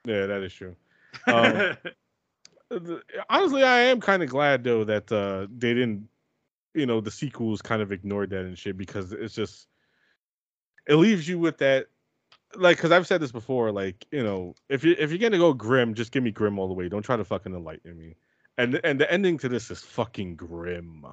Yeah, 0.07 0.25
that 0.25 0.43
is 0.43 0.55
true. 0.55 0.75
Um, 1.27 1.77
honestly, 3.29 3.63
I 3.63 3.81
am 3.81 4.01
kind 4.01 4.23
of 4.23 4.29
glad 4.29 4.65
though 4.65 4.85
that 4.85 5.11
uh, 5.11 5.47
they 5.51 5.75
didn't, 5.75 6.09
you 6.75 6.87
know, 6.87 7.01
the 7.01 7.11
sequels 7.11 7.63
kind 7.63 7.83
of 7.83 7.93
ignored 7.93 8.31
that 8.31 8.45
and 8.45 8.59
shit 8.59 8.77
because 8.77 9.13
it's 9.13 9.35
just 9.35 9.69
it 10.87 10.97
leaves 10.97 11.29
you 11.29 11.39
with 11.39 11.59
that, 11.59 11.87
like, 12.57 12.77
because 12.77 12.93
I've 12.93 13.07
said 13.07 13.21
this 13.21 13.33
before, 13.33 13.71
like, 13.71 14.07
you 14.11 14.23
know, 14.23 14.55
if 14.69 14.83
you 14.83 14.97
if 14.99 15.11
you're 15.11 15.19
gonna 15.19 15.39
go 15.39 15.53
grim, 15.53 15.95
just 15.95 16.13
give 16.13 16.23
me 16.23 16.31
grim 16.31 16.59
all 16.59 16.69
the 16.69 16.75
way. 16.75 16.89
Don't 16.89 17.03
try 17.03 17.17
to 17.17 17.25
fucking 17.25 17.55
enlighten 17.55 17.97
me. 17.99 18.17
And 18.57 18.81
and 18.85 19.01
the 19.01 19.11
ending 19.13 19.39
to 19.39 19.49
this 19.49 19.71
is 19.71 19.83
fucking 19.83 20.37
grim, 20.37 21.05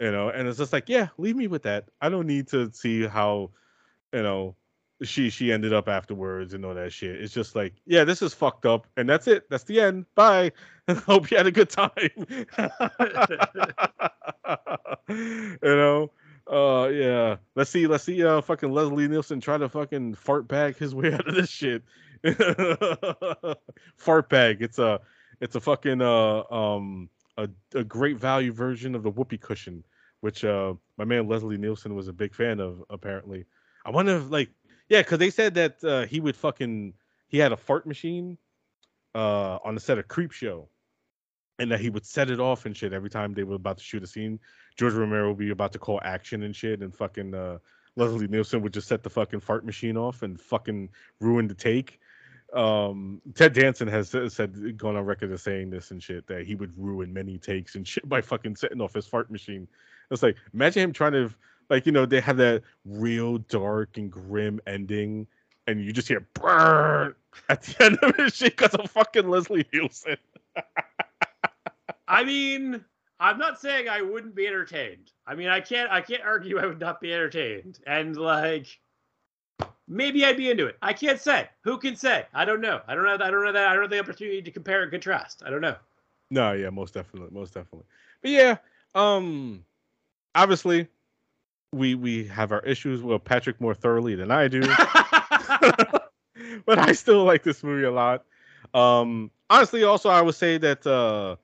you 0.00 0.12
know. 0.12 0.28
And 0.28 0.48
it's 0.48 0.58
just 0.58 0.72
like, 0.72 0.88
yeah, 0.88 1.08
leave 1.18 1.36
me 1.36 1.48
with 1.48 1.64
that. 1.64 1.88
I 2.00 2.08
don't 2.08 2.26
need 2.26 2.48
to 2.48 2.72
see 2.72 3.06
how, 3.06 3.50
you 4.12 4.22
know, 4.22 4.56
she 5.02 5.30
she 5.30 5.52
ended 5.52 5.72
up 5.72 5.88
afterwards 5.88 6.54
and 6.54 6.64
all 6.64 6.74
that 6.74 6.92
shit. 6.92 7.20
It's 7.20 7.34
just 7.34 7.54
like, 7.54 7.74
yeah, 7.86 8.04
this 8.04 8.22
is 8.22 8.34
fucked 8.34 8.66
up, 8.66 8.86
and 8.96 9.08
that's 9.08 9.26
it. 9.26 9.48
That's 9.50 9.64
the 9.64 9.80
end. 9.80 10.06
Bye. 10.14 10.52
Hope 11.06 11.30
you 11.30 11.36
had 11.36 11.46
a 11.46 11.52
good 11.52 11.70
time. 11.70 11.90
you 15.08 15.58
know. 15.62 16.10
Uh 16.50 16.88
yeah. 16.88 17.36
Let's 17.54 17.70
see. 17.70 17.86
Let's 17.86 18.04
see. 18.04 18.24
Uh, 18.24 18.40
fucking 18.40 18.72
Leslie 18.72 19.06
Nielsen 19.08 19.40
try 19.40 19.58
to 19.58 19.68
fucking 19.68 20.14
fart 20.14 20.48
bag 20.48 20.76
his 20.76 20.94
way 20.94 21.12
out 21.14 21.28
of 21.28 21.34
this 21.34 21.50
shit. 21.50 21.82
fart 23.96 24.28
bag. 24.28 24.62
It's 24.62 24.78
a. 24.78 25.00
It's 25.40 25.56
a 25.56 25.60
fucking 25.60 26.00
uh 26.00 26.42
um 26.52 27.10
a, 27.36 27.48
a 27.74 27.84
great 27.84 28.16
value 28.18 28.52
version 28.52 28.94
of 28.94 29.02
the 29.02 29.10
whoopee 29.10 29.38
cushion, 29.38 29.84
which 30.20 30.44
uh 30.44 30.74
my 30.96 31.04
man 31.04 31.26
Leslie 31.28 31.58
Nielsen 31.58 31.94
was 31.94 32.08
a 32.08 32.12
big 32.12 32.34
fan 32.34 32.60
of 32.60 32.82
apparently. 32.90 33.46
I 33.84 33.90
wonder 33.90 34.16
if 34.16 34.30
like 34.30 34.50
yeah, 34.88 35.00
because 35.00 35.18
they 35.18 35.30
said 35.30 35.54
that 35.54 35.84
uh, 35.84 36.06
he 36.06 36.20
would 36.20 36.36
fucking 36.36 36.94
he 37.28 37.38
had 37.38 37.52
a 37.52 37.56
fart 37.56 37.86
machine 37.86 38.38
uh, 39.14 39.58
on 39.64 39.74
the 39.74 39.80
set 39.80 39.98
of 39.98 40.08
Creepshow, 40.08 40.66
and 41.58 41.70
that 41.70 41.80
he 41.80 41.90
would 41.90 42.04
set 42.04 42.30
it 42.30 42.40
off 42.40 42.66
and 42.66 42.76
shit 42.76 42.92
every 42.92 43.10
time 43.10 43.34
they 43.34 43.44
were 43.44 43.56
about 43.56 43.78
to 43.78 43.84
shoot 43.84 44.02
a 44.02 44.06
scene. 44.06 44.38
George 44.76 44.94
Romero 44.94 45.28
would 45.28 45.38
be 45.38 45.50
about 45.50 45.72
to 45.72 45.78
call 45.78 46.00
action 46.04 46.42
and 46.42 46.54
shit, 46.54 46.80
and 46.80 46.94
fucking 46.94 47.34
uh, 47.34 47.58
Leslie 47.96 48.28
Nielsen 48.28 48.62
would 48.62 48.72
just 48.72 48.88
set 48.88 49.02
the 49.02 49.10
fucking 49.10 49.40
fart 49.40 49.64
machine 49.64 49.96
off 49.96 50.22
and 50.22 50.40
fucking 50.40 50.88
ruin 51.20 51.46
the 51.46 51.54
take. 51.54 52.00
Um, 52.54 53.22
Ted 53.34 53.54
Danson 53.54 53.88
has 53.88 54.10
said, 54.10 54.76
gone 54.76 54.96
on 54.96 55.04
record 55.04 55.32
as 55.32 55.42
saying 55.42 55.70
this 55.70 55.90
and 55.90 56.02
shit, 56.02 56.26
that 56.26 56.46
he 56.46 56.54
would 56.54 56.76
ruin 56.76 57.12
many 57.12 57.38
takes 57.38 57.76
and 57.76 57.86
shit 57.86 58.06
by 58.08 58.20
fucking 58.20 58.56
setting 58.56 58.80
off 58.80 58.92
his 58.92 59.06
fart 59.06 59.30
machine. 59.30 59.66
It's 60.10 60.22
like, 60.22 60.36
imagine 60.52 60.82
him 60.82 60.92
trying 60.92 61.12
to 61.12 61.34
like 61.72 61.86
you 61.86 61.92
know 61.92 62.04
they 62.04 62.20
have 62.20 62.36
that 62.36 62.62
real 62.84 63.38
dark 63.38 63.96
and 63.96 64.10
grim 64.12 64.60
ending, 64.66 65.26
and 65.66 65.82
you 65.82 65.92
just 65.92 66.06
hear 66.06 66.26
burn 66.34 67.14
at 67.48 67.62
the 67.62 67.84
end 67.84 67.98
of 68.02 68.18
it 68.18 68.34
shit 68.34 68.56
because 68.56 68.74
of 68.74 68.90
fucking 68.90 69.28
Leslie 69.28 69.66
Nielsen. 69.72 70.18
I 72.06 72.24
mean, 72.24 72.84
I'm 73.18 73.38
not 73.38 73.58
saying 73.58 73.88
I 73.88 74.02
wouldn't 74.02 74.34
be 74.34 74.46
entertained. 74.46 75.12
I 75.26 75.34
mean, 75.34 75.48
I 75.48 75.60
can't 75.60 75.90
I 75.90 76.02
can't 76.02 76.22
argue 76.22 76.58
I 76.58 76.66
would 76.66 76.78
not 76.78 77.00
be 77.00 77.12
entertained. 77.12 77.78
And 77.86 78.16
like 78.16 78.78
maybe 79.88 80.26
I'd 80.26 80.36
be 80.36 80.50
into 80.50 80.66
it. 80.66 80.76
I 80.82 80.92
can't 80.92 81.20
say. 81.20 81.48
Who 81.62 81.78
can 81.78 81.96
say? 81.96 82.26
I 82.34 82.44
don't 82.44 82.60
know. 82.60 82.82
I 82.86 82.94
don't 82.94 83.04
know. 83.04 83.14
I 83.14 83.30
don't 83.30 83.44
know 83.44 83.52
that. 83.52 83.68
I 83.68 83.72
don't 83.72 83.84
have 83.84 83.90
the 83.90 83.98
opportunity 83.98 84.42
to 84.42 84.50
compare 84.50 84.82
and 84.82 84.90
contrast. 84.90 85.42
I 85.46 85.50
don't 85.50 85.62
know. 85.62 85.76
No, 86.30 86.52
yeah, 86.52 86.68
most 86.68 86.92
definitely, 86.92 87.30
most 87.30 87.54
definitely. 87.54 87.86
But 88.20 88.30
yeah, 88.30 88.56
um, 88.94 89.64
obviously, 90.34 90.88
we 91.72 91.94
we 91.94 92.26
have 92.28 92.52
our 92.52 92.60
issues 92.60 93.02
with 93.02 93.24
Patrick 93.24 93.60
more 93.60 93.74
thoroughly 93.74 94.14
than 94.14 94.30
I 94.30 94.48
do, 94.48 94.60
but 96.66 96.78
I 96.78 96.92
still 96.92 97.24
like 97.24 97.42
this 97.42 97.62
movie 97.62 97.84
a 97.84 97.90
lot. 97.90 98.24
Um, 98.74 99.30
honestly, 99.50 99.84
also 99.84 100.08
I 100.08 100.20
would 100.20 100.34
say 100.34 100.58
that 100.58 100.86
uh, 100.86 101.36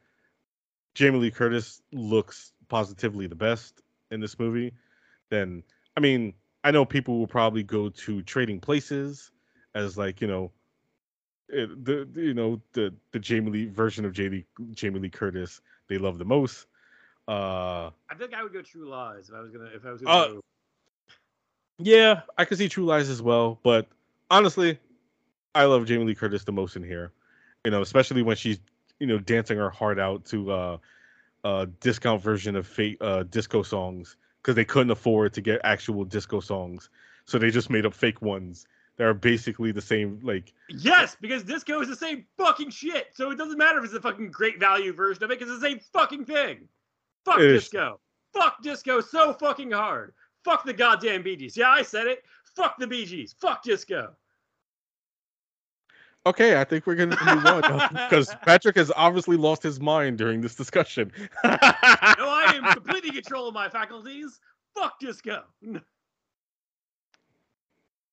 Jamie 0.95 1.19
Lee 1.19 1.31
Curtis 1.31 1.83
looks 1.93 2.53
positively 2.69 3.27
the 3.27 3.35
best 3.35 3.83
in 4.11 4.21
this 4.21 4.39
movie. 4.39 4.73
Then, 5.31 5.63
I 5.97 6.01
mean, 6.01 6.35
I 6.65 6.71
know 6.71 6.85
people 6.85 7.19
will 7.19 7.27
probably 7.27 7.63
go 7.63 7.89
to 7.89 8.23
Trading 8.23 8.61
Places 8.61 9.31
as 9.75 9.97
like 9.97 10.21
you 10.21 10.27
know, 10.27 10.51
it, 11.49 11.85
the 11.85 12.09
you 12.15 12.35
know 12.35 12.61
the 12.73 12.95
the 13.13 13.19
Jamie 13.19 13.51
Lee 13.51 13.67
version 13.67 14.05
of 14.05 14.13
Jamie 14.13 14.45
Jamie 14.73 15.01
Lee 15.01 15.11
Curtis 15.11 15.61
they 15.89 15.99
love 15.99 16.19
the 16.19 16.25
most. 16.25 16.67
Uh, 17.29 17.91
I 18.11 18.15
think 18.17 18.33
I 18.33 18.43
would 18.43 18.55
go 18.55 18.63
True 18.63 18.89
Lies 18.89 19.29
if 19.29 19.35
I 19.35 19.41
was 19.41 19.51
gonna 19.51 19.69
if 19.75 19.85
I 19.85 19.93
was 19.93 20.01
gonna 20.01 20.15
Uh, 20.15 20.29
go. 20.29 20.41
yeah, 21.79 22.23
I 22.39 22.47
could 22.47 22.57
see 22.57 22.69
True 22.69 22.87
Lies 22.87 23.11
as 23.11 23.21
well, 23.21 23.61
but 23.63 23.87
honestly, 24.31 24.79
I 25.55 25.65
love 25.65 25.85
Jamie 25.85 26.07
Lee 26.07 26.15
Curtis 26.15 26.45
the 26.45 26.53
most 26.53 26.75
in 26.77 26.83
here. 26.83 27.13
You 27.65 27.71
know, 27.71 27.83
especially 27.83 28.23
when 28.23 28.37
she's 28.37 28.59
you 28.99 29.07
know 29.07 29.19
dancing 29.19 29.59
her 29.59 29.69
heart 29.69 29.99
out 29.99 30.25
to 30.27 30.51
uh, 30.51 30.79
a 31.45 31.67
discount 31.81 32.23
version 32.23 32.57
of 32.57 32.67
fake 32.67 32.97
uh, 33.03 33.25
disco 33.25 33.63
songs 33.63 34.17
because 34.41 34.55
they 34.55 34.65
couldn't 34.65 34.91
afford 34.91 35.35
to 35.35 35.43
get 35.43 35.61
actual 35.65 36.05
disco 36.05 36.41
songs, 36.41 36.89
so 37.27 37.39
they 37.39 37.51
just 37.51 37.69
made 37.69 37.85
up 37.85 37.93
fake 37.93 38.23
ones 38.23 38.67
that 38.97 39.05
are 39.05 39.15
basically 39.15 39.71
the 39.71 39.83
same. 39.83 40.19
Like, 40.23 40.55
Yes, 40.71 41.15
because 41.21 41.45
disco 41.45 41.81
is 41.83 41.89
the 41.89 41.97
same 41.97 42.25
fucking 42.39 42.71
shit. 42.71 43.09
So 43.15 43.31
it 43.31 43.37
doesn't 43.37 43.59
matter 43.59 43.79
if 43.79 43.85
it's 43.85 43.95
a 43.95 44.01
fucking 44.01 44.31
great 44.31 44.59
value 44.59 44.95
version 44.95 45.23
of 45.25 45.31
it, 45.31 45.39
because 45.39 45.53
it's 45.53 45.63
the 45.63 45.69
same 45.69 45.81
fucking 45.93 46.25
thing. 46.25 46.69
Fuck 47.29 47.39
disco. 47.39 48.01
Fuck 48.33 48.63
disco 48.63 49.01
so 49.01 49.33
fucking 49.35 49.71
hard. 49.71 50.15
Fuck 50.45 50.65
the 50.65 50.73
goddamn 50.73 51.23
Bee 51.23 51.37
Gees. 51.37 51.57
Yeah, 51.57 51.71
I 51.71 51.83
said 51.83 52.07
it. 52.07 52.25
Fuck 52.57 52.79
the 52.79 52.87
Bee 52.87 53.05
Gees. 53.05 53.35
Fuck 53.39 53.63
disco. 53.63 54.15
okay, 56.27 56.61
I 56.61 56.65
think 56.65 56.87
we're 56.87 56.95
gonna 56.95 57.17
move 57.35 57.45
on 57.45 57.89
because 57.93 58.35
Patrick 58.43 58.77
has 58.77 58.91
obviously 58.97 59.37
lost 59.37 59.63
his 59.63 59.81
mind 59.81 60.19
during 60.19 60.41
this 60.41 60.55
discussion. 60.55 61.13
No, 61.45 62.29
I 62.31 62.53
am 62.57 62.75
completely 62.75 63.11
in 63.11 63.15
control 63.17 63.49
of 63.49 63.55
my 63.55 63.69
faculties. 63.69 64.41
Fuck 64.75 64.99
disco. 64.99 65.45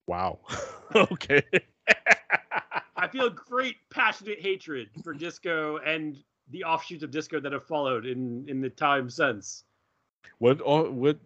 wow. 0.08 0.40
okay. 0.96 1.42
I 2.96 3.08
feel 3.08 3.30
great, 3.30 3.78
passionate 3.90 4.42
hatred 4.42 4.90
for 5.04 5.14
disco 5.14 5.78
and 5.78 6.18
the 6.52 6.64
offshoots 6.64 7.04
of 7.04 7.12
disco 7.12 7.40
that 7.40 7.52
have 7.52 7.66
followed 7.66 8.06
in 8.06 8.46
in 8.48 8.62
the 8.62 8.70
time 8.70 9.10
since. 9.10 9.64
What 10.40 10.62
all 10.62 10.90
what 10.90 11.18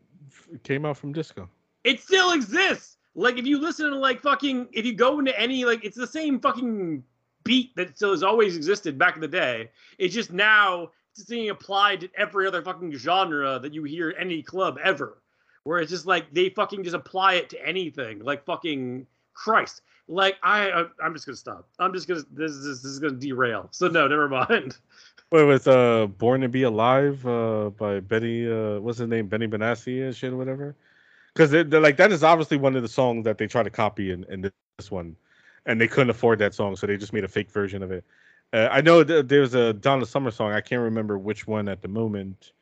came 0.64 0.86
out 0.86 0.98
from 0.98 1.12
disco? 1.14 1.50
It 1.84 2.00
still 2.02 2.32
exists. 2.34 2.98
Like 3.16 3.38
if 3.38 3.46
you 3.46 3.60
listen 3.60 3.90
to 3.90 3.96
like 3.98 4.22
fucking 4.22 4.68
if 4.72 4.86
you 4.86 4.94
go 4.94 5.20
into 5.20 5.38
any 5.40 5.66
like 5.66 5.84
it's 5.84 5.98
the 5.98 6.08
same 6.08 6.40
fucking 6.40 7.04
beat 7.44 7.76
that 7.76 7.96
still 7.96 8.12
has 8.12 8.24
always 8.24 8.56
existed 8.56 8.98
back 8.98 9.16
in 9.16 9.22
the 9.22 9.28
day. 9.28 9.72
It's 9.98 10.14
just 10.14 10.32
now 10.32 10.92
it's 11.16 11.24
being 11.26 11.50
applied 11.50 12.02
to 12.02 12.10
every 12.16 12.48
other 12.48 12.62
fucking 12.62 12.94
genre 12.94 13.60
that 13.60 13.74
you 13.74 13.84
hear 13.84 14.14
any 14.20 14.42
club 14.44 14.78
ever. 14.84 15.22
Where 15.64 15.80
it's 15.80 15.92
just 15.92 16.06
like 16.06 16.34
they 16.34 16.50
fucking 16.50 16.84
just 16.84 16.96
apply 16.96 17.34
it 17.36 17.50
to 17.50 17.68
anything. 17.68 18.20
Like 18.20 18.46
fucking 18.46 19.06
Christ. 19.34 19.82
Like 20.08 20.38
I 20.44 20.72
I- 20.72 20.86
I'm 21.04 21.14
just 21.14 21.26
gonna 21.26 21.36
stop. 21.36 21.68
I'm 21.80 21.94
just 21.94 22.08
gonna 22.08 22.22
this 22.32 22.52
is 22.52 22.82
this 22.84 22.86
is 22.92 23.00
gonna 23.00 23.14
derail. 23.16 23.68
So 23.72 23.88
no, 23.88 24.08
never 24.08 24.30
mind. 24.30 24.78
Wait, 25.32 25.44
with 25.44 25.68
uh 25.68 26.08
Born 26.08 26.42
to 26.42 26.50
Be 26.50 26.64
Alive 26.64 27.26
uh 27.26 27.70
by 27.70 28.00
Benny 28.00 28.50
uh 28.50 28.80
what's 28.80 28.98
his 28.98 29.08
name? 29.08 29.28
Benny 29.28 29.48
Benassi 29.48 30.04
and 30.04 30.16
shit 30.16 30.34
or 30.34 30.38
whatever. 30.38 30.76
Because 31.34 31.52
they're, 31.52 31.64
they're 31.64 31.82
like 31.82 31.98
that 31.98 32.12
is 32.12 32.24
obviously 32.24 32.58
one 32.58 32.76
of 32.76 32.82
the 32.82 32.88
songs 32.88 33.26
that 33.26 33.38
they 33.38 33.48
try 33.48 33.62
to 33.62 33.70
copy 33.70 34.12
in, 34.12 34.24
in 34.30 34.52
this 34.78 34.90
one. 34.90 35.16
And 35.66 35.80
they 35.80 35.88
couldn't 35.88 36.10
afford 36.10 36.40
that 36.40 36.56
song, 36.56 36.76
so 36.76 36.88
they 36.88 36.98
just 36.98 37.14
made 37.14 37.24
a 37.24 37.28
fake 37.28 37.52
version 37.52 37.84
of 37.84 37.92
it. 37.92 38.04
Uh, 38.54 38.70
I 38.72 38.82
know 38.82 39.04
th- 39.04 39.28
there's 39.28 39.54
a 39.54 39.74
Donna 39.74 40.06
Summer 40.06 40.32
song. 40.32 40.52
I 40.52 40.62
can't 40.62 40.82
remember 40.82 41.20
which 41.20 41.46
one 41.46 41.68
at 41.68 41.82
the 41.84 41.88
moment, 41.88 42.54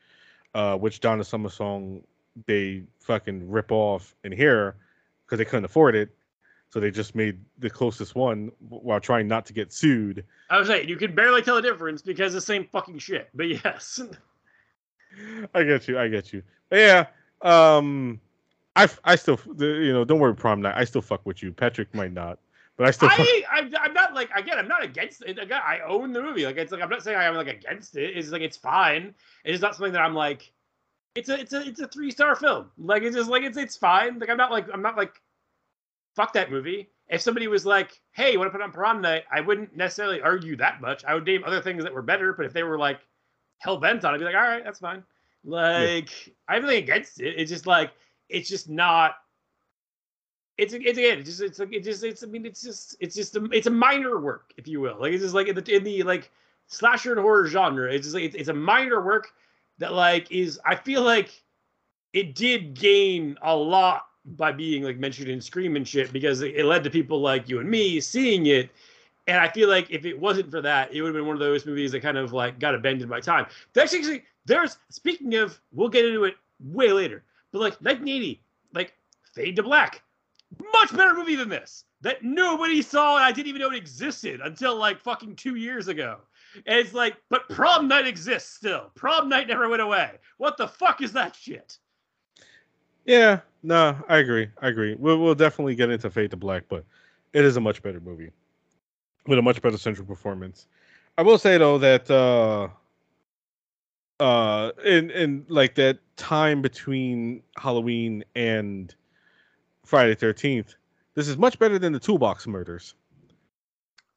uh, 0.54 0.76
which 0.76 1.00
Donna 1.00 1.24
Summer 1.24 1.50
song 1.50 2.02
they 2.46 2.84
fucking 3.00 3.50
rip 3.50 3.72
off 3.72 4.14
in 4.26 4.32
here 4.32 4.76
because 5.26 5.38
they 5.38 5.46
couldn't 5.46 5.66
afford 5.66 5.96
it. 5.96 6.10
So 6.70 6.80
they 6.80 6.92
just 6.92 7.16
made 7.16 7.40
the 7.60 7.70
closest 7.70 8.14
one 8.16 8.52
while 8.60 9.00
trying 9.00 9.28
not 9.28 9.46
to 9.46 9.54
get 9.54 9.72
sued. 9.72 10.26
I 10.50 10.58
was 10.58 10.68
saying 10.68 10.90
you 10.90 10.98
can 10.98 11.16
barely 11.16 11.42
tell 11.42 11.56
the 11.56 11.62
difference 11.62 12.02
because 12.02 12.36
it's 12.36 12.46
the 12.46 12.54
same 12.54 12.68
fucking 12.72 13.00
shit. 13.00 13.30
But 13.34 13.48
yes. 13.48 14.02
I 15.56 15.64
get 15.64 15.88
you. 15.88 15.98
I 15.98 16.08
get 16.10 16.34
you. 16.34 16.44
But 16.70 16.80
yeah. 16.80 17.06
Um, 17.42 18.20
I 18.76 18.88
I 19.04 19.16
still 19.16 19.40
you 19.58 19.92
know 19.94 20.06
don't 20.06 20.20
worry 20.20 20.36
prom 20.36 20.62
night. 20.62 20.76
I 20.78 20.84
still 20.84 21.02
fuck 21.02 21.26
with 21.26 21.42
you. 21.42 21.52
Patrick 21.52 21.94
might 21.96 22.14
not, 22.14 22.40
but 22.78 22.88
I 22.88 22.92
still. 22.92 23.10
I, 23.12 23.44
I'm, 23.52 23.74
I'm 23.80 23.94
not 23.94 24.14
like 24.14 24.30
again. 24.36 24.60
I'm 24.60 24.68
not 24.68 24.84
against 24.84 25.24
it. 25.24 25.40
Again, 25.40 25.62
I 25.66 25.80
own 25.80 26.14
the 26.14 26.22
movie. 26.22 26.46
Like 26.46 26.58
it's 26.58 26.72
like 26.72 26.82
I'm 26.82 26.90
not 26.90 27.04
saying 27.04 27.18
I'm 27.18 27.36
like 27.36 27.48
against 27.48 27.98
it. 27.98 28.16
It's 28.16 28.30
like 28.30 28.44
it's 28.44 28.58
fine. 28.58 29.16
It's 29.44 29.62
not 29.62 29.76
something 29.76 29.94
that 29.94 30.02
I'm 30.02 30.14
like. 30.14 30.52
It's 31.16 31.30
a 31.30 31.40
it's 31.40 31.54
a 31.54 31.68
it's 31.68 31.80
a 31.80 31.88
three 31.88 32.12
star 32.12 32.36
film. 32.36 32.70
Like 32.78 33.02
it's 33.02 33.16
just 33.16 33.30
like 33.30 33.44
it's 33.44 33.58
it's 33.58 33.76
fine. 33.76 34.20
Like 34.20 34.30
I'm 34.30 34.38
not 34.38 34.52
like 34.52 34.68
I'm 34.72 34.82
not 34.82 34.96
like. 34.96 35.14
Fuck 36.18 36.34
that 36.34 36.50
movie. 36.50 36.90
If 37.10 37.22
somebody 37.22 37.48
was 37.48 37.64
like, 37.64 38.02
"Hey, 38.12 38.32
you 38.32 38.40
want 38.40 38.52
to 38.52 38.58
put 38.58 38.64
on 38.64 38.72
prom 38.72 39.02
night?" 39.02 39.26
I 39.32 39.40
wouldn't 39.40 39.78
necessarily 39.78 40.20
argue 40.20 40.56
that 40.58 40.82
much. 40.82 41.06
I 41.06 41.14
would 41.14 41.26
name 41.26 41.44
other 41.46 41.62
things 41.62 41.84
that 41.84 41.94
were 41.94 42.02
better. 42.02 42.34
But 42.34 42.48
if 42.48 42.54
they 42.54 42.64
were 42.64 42.80
like 42.80 43.00
hell 43.60 43.78
bent 43.78 44.04
on 44.04 44.14
it, 44.14 44.16
I'd 44.16 44.20
be 44.20 44.26
like, 44.26 44.36
"All 44.36 44.42
right, 44.42 44.64
that's 44.64 44.80
fine." 44.80 45.04
Like 45.44 46.10
I 46.48 46.56
have 46.56 46.64
nothing 46.64 46.84
against 46.84 47.22
it. 47.22 47.36
It's 47.38 47.52
just 47.52 47.68
like 47.68 47.92
it's 48.30 48.50
just 48.50 48.68
not 48.68 49.16
it's 50.58 50.74
it's 50.74 50.98
again 50.98 51.20
it's 51.20 51.30
just 51.30 51.42
it's 51.42 51.60
like 51.60 51.72
it 51.72 51.84
just 51.84 52.04
it's 52.04 52.24
I 52.24 52.28
mean 52.28 52.46
it's 52.46 52.62
just 52.62 52.98
it's 53.00 53.16
just 53.16 53.36
a, 53.36 53.46
it's 53.52 53.68
a 53.68 53.72
minor 53.72 54.20
work 54.20 54.54
if 54.58 54.68
you 54.68 54.82
will 54.82 54.98
like 55.00 55.14
it's 55.14 55.22
just 55.22 55.36
like 55.36 55.48
in 55.48 55.56
the 55.56 55.76
in 55.76 55.84
the 55.84 56.04
like 56.04 56.32
slasher 56.66 57.12
and 57.12 57.22
horror 57.22 57.48
genre 57.48 57.92
it's 57.94 58.06
just 58.06 58.16
like 58.16 58.24
it's, 58.24 58.36
it's 58.36 58.50
a 58.50 58.54
minor 58.54 59.02
work 59.02 59.30
that 59.78 59.94
like 59.94 60.32
is 60.32 60.60
I 60.66 60.76
feel 60.76 61.04
like 61.04 61.30
it 62.14 62.34
did 62.34 62.74
gain 62.74 63.38
a 63.44 63.56
lot 63.56 64.07
by 64.36 64.52
being 64.52 64.84
like 64.84 64.98
mentioned 64.98 65.30
in 65.30 65.40
Scream 65.40 65.76
and 65.76 65.88
shit 65.88 66.12
because 66.12 66.42
it, 66.42 66.66
led 66.66 66.84
to 66.84 66.90
people 66.90 67.22
like 67.22 67.48
you 67.48 67.60
and 67.60 67.70
me 67.70 68.00
seeing 68.02 68.48
it 68.48 68.70
and 69.28 69.38
I 69.38 69.50
feel 69.50 69.70
like 69.70 69.90
if 69.90 70.06
it 70.06 70.20
wasn't 70.20 70.52
for 70.52 70.62
that 70.62 70.94
it 70.94 71.02
would 71.02 71.10
have 71.10 71.16
been 71.16 71.26
one 71.26 71.36
of 71.36 71.40
those 71.40 71.66
movies 71.66 71.92
that 71.94 72.02
kind 72.02 72.18
of 72.18 72.34
like 72.34 72.60
got 72.60 72.76
abandoned 72.76 73.10
by 73.10 73.22
time 73.22 73.46
there's 73.74 73.94
actually 73.94 74.24
there's 74.46 74.78
speaking 74.90 75.36
of 75.36 75.60
we'll 75.72 75.90
get 75.90 76.06
into 76.06 76.26
it 76.26 76.36
way 76.60 76.92
later 76.92 77.24
but 77.52 77.60
like 77.60 77.74
1980 77.74 78.42
like 78.74 78.94
Fade 79.34 79.56
to 79.56 79.64
Black 79.64 80.04
much 80.74 80.96
better 80.96 81.14
movie 81.14 81.36
than 81.36 81.50
this 81.50 81.86
that 82.02 82.24
nobody 82.24 82.82
saw 82.82 83.16
and 83.16 83.26
I 83.26 83.32
didn't 83.32 83.48
even 83.48 83.62
know 83.62 83.72
it 83.72 83.76
existed 83.76 84.42
until 84.44 84.76
like 84.76 85.00
fucking 85.00 85.36
two 85.36 85.56
years 85.56 85.88
ago. 85.88 86.18
And 86.66 86.80
it's 86.80 86.94
like, 86.94 87.18
but 87.30 87.50
prom 87.50 87.88
night 87.88 88.08
exists 88.08 88.56
still. 88.56 88.92
Prom 88.96 89.30
night 89.30 89.48
never 89.48 89.68
went 89.68 89.82
away. 89.82 90.12
What 90.38 90.58
the 90.58 90.68
fuck 90.68 91.02
is 91.02 91.12
that 91.14 91.36
shit? 91.36 91.78
yeah, 93.06 93.40
no, 93.68 94.02
I 94.08 94.20
agree. 94.20 94.48
I 94.62 94.70
agree. 94.70 94.96
We'll 94.98 95.20
we'll 95.20 95.36
definitely 95.36 95.76
get 95.76 95.90
into 95.90 96.10
Fade 96.10 96.32
to 96.32 96.38
Black, 96.38 96.64
but 96.70 96.86
it 97.34 97.44
is 97.44 97.58
a 97.58 97.62
much 97.62 97.84
better 97.84 98.00
movie 98.00 98.32
with 99.28 99.38
a 99.38 99.42
much 99.42 99.62
better 99.62 99.78
central 99.78 100.08
performance. 100.08 100.68
I 101.18 101.24
will 101.24 101.38
say 101.38 101.58
though 101.58 101.78
that 101.80 102.10
uh 102.10 102.70
uh 104.24 104.72
in 104.86 105.12
in 105.12 105.46
like 105.50 105.76
that 105.76 106.00
time 106.16 106.62
between 106.62 107.44
Halloween 107.58 108.24
and 108.36 108.96
Friday 109.84 110.16
Thirteenth, 110.16 110.76
this 111.16 111.28
is 111.28 111.38
much 111.38 111.60
better 111.60 111.78
than 111.78 111.92
the 111.92 112.00
Toolbox 112.00 112.48
Murders. 112.48 112.96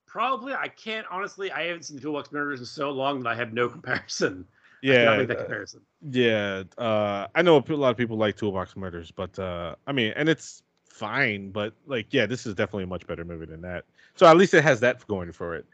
Probably, 0.07 0.55
I 0.55 0.69
can't 0.69 1.09
honestly. 1.11 1.51
I 1.51 1.65
haven't 1.65 1.87
seen 1.87 1.97
the 1.97 2.03
Toolbox 2.03 2.31
Murders 2.31 2.61
in 2.61 2.67
so 2.67 2.93
long 2.93 3.21
that 3.25 3.29
I 3.29 3.35
have 3.35 3.53
no 3.53 3.69
comparison. 3.77 4.47
I 4.89 4.93
Yeah, 4.93 5.01
cannot 5.01 5.19
make 5.19 5.29
that 5.29 5.39
uh, 5.39 5.41
comparison. 5.43 5.81
Yeah, 6.11 6.63
uh, 6.79 7.27
I 7.35 7.43
know 7.43 7.57
a 7.57 7.73
lot 7.75 7.91
of 7.91 7.97
people 7.97 8.17
like 8.17 8.37
Toolbox 8.37 8.77
Murders, 8.77 9.11
but 9.11 9.39
uh, 9.39 9.75
I 9.87 9.93
mean, 9.93 10.13
and 10.17 10.29
it's 10.29 10.63
fine, 10.85 11.51
but 11.51 11.75
like, 11.87 12.07
yeah, 12.11 12.27
this 12.27 12.47
is 12.47 12.55
definitely 12.55 12.85
a 12.85 12.89
much 12.89 13.07
better 13.07 13.25
movie 13.25 13.47
than 13.47 13.61
that. 13.63 13.85
So 14.17 14.27
at 14.27 14.37
least 14.37 14.55
it 14.55 14.63
has 14.63 14.81
that 14.81 15.07
going 15.07 15.33
for 15.33 15.55
it, 15.57 15.67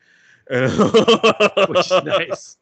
Which 1.68 1.90
is 1.90 2.02
nice. 2.04 2.56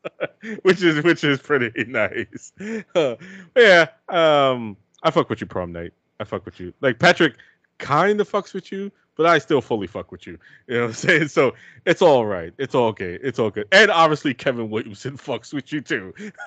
which 0.62 0.82
is 0.82 1.02
which 1.04 1.24
is 1.24 1.40
pretty 1.40 1.84
nice. 1.88 2.52
Uh, 2.94 3.16
yeah, 3.56 3.86
um, 4.08 4.76
I 5.02 5.10
fuck 5.10 5.28
with 5.28 5.40
you, 5.40 5.46
prom 5.46 5.72
night. 5.72 5.92
I 6.20 6.24
fuck 6.24 6.44
with 6.46 6.60
you. 6.60 6.72
Like 6.80 6.98
Patrick 6.98 7.34
kind 7.78 8.20
of 8.20 8.30
fucks 8.30 8.54
with 8.54 8.72
you, 8.72 8.90
but 9.16 9.26
I 9.26 9.38
still 9.38 9.60
fully 9.60 9.86
fuck 9.86 10.10
with 10.12 10.26
you. 10.26 10.38
You 10.66 10.74
know 10.74 10.80
what 10.82 10.88
I'm 10.88 10.94
saying? 10.94 11.28
So 11.28 11.54
it's 11.86 12.02
all 12.02 12.26
right. 12.26 12.52
It's 12.58 12.74
all 12.74 12.88
okay. 12.88 13.18
It's 13.22 13.38
all 13.38 13.50
good. 13.50 13.66
And 13.72 13.90
obviously 13.90 14.34
Kevin 14.34 14.70
Williamson 14.70 15.16
fucks 15.18 15.52
with 15.52 15.72
you 15.72 15.80
too. 15.80 16.14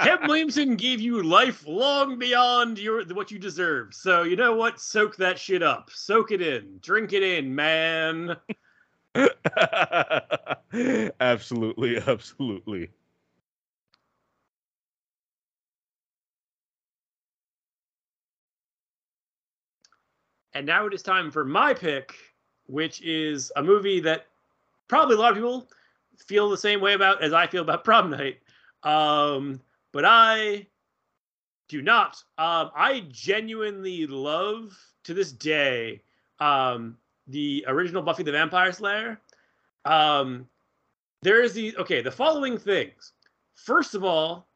Kevin 0.00 0.28
Williamson 0.28 0.76
gave 0.76 1.00
you 1.00 1.22
life 1.22 1.66
long 1.66 2.18
beyond 2.18 2.78
your 2.78 3.04
what 3.14 3.30
you 3.30 3.38
deserve. 3.38 3.94
So 3.94 4.22
you 4.22 4.36
know 4.36 4.54
what? 4.54 4.80
Soak 4.80 5.16
that 5.16 5.38
shit 5.38 5.62
up. 5.62 5.90
Soak 5.92 6.32
it 6.32 6.42
in. 6.42 6.78
Drink 6.80 7.12
it 7.12 7.22
in, 7.22 7.54
man. 7.54 8.36
absolutely, 11.20 11.98
absolutely. 11.98 12.90
And 20.54 20.66
now 20.66 20.86
it 20.86 20.94
is 20.94 21.02
time 21.02 21.30
for 21.30 21.44
my 21.44 21.72
pick, 21.72 22.14
which 22.66 23.02
is 23.02 23.52
a 23.56 23.62
movie 23.62 24.00
that 24.00 24.26
probably 24.88 25.16
a 25.16 25.18
lot 25.18 25.30
of 25.30 25.36
people 25.36 25.68
feel 26.18 26.50
the 26.50 26.56
same 26.56 26.80
way 26.80 26.94
about 26.94 27.22
as 27.22 27.32
I 27.32 27.46
feel 27.46 27.62
about 27.62 27.84
Prom 27.84 28.10
Night. 28.10 28.38
Um, 28.82 29.60
but 29.92 30.04
I 30.04 30.66
do 31.68 31.82
not. 31.82 32.22
Um, 32.38 32.70
I 32.74 33.06
genuinely 33.10 34.06
love 34.06 34.76
to 35.04 35.14
this 35.14 35.32
day 35.32 36.02
um, 36.40 36.96
the 37.28 37.64
original 37.68 38.02
Buffy 38.02 38.22
the 38.22 38.32
Vampire 38.32 38.72
Slayer. 38.72 39.20
Um, 39.84 40.48
there 41.22 41.42
is 41.42 41.52
the 41.52 41.76
okay. 41.76 42.02
The 42.02 42.10
following 42.10 42.58
things. 42.58 43.12
First 43.54 43.94
of 43.94 44.04
all, 44.04 44.48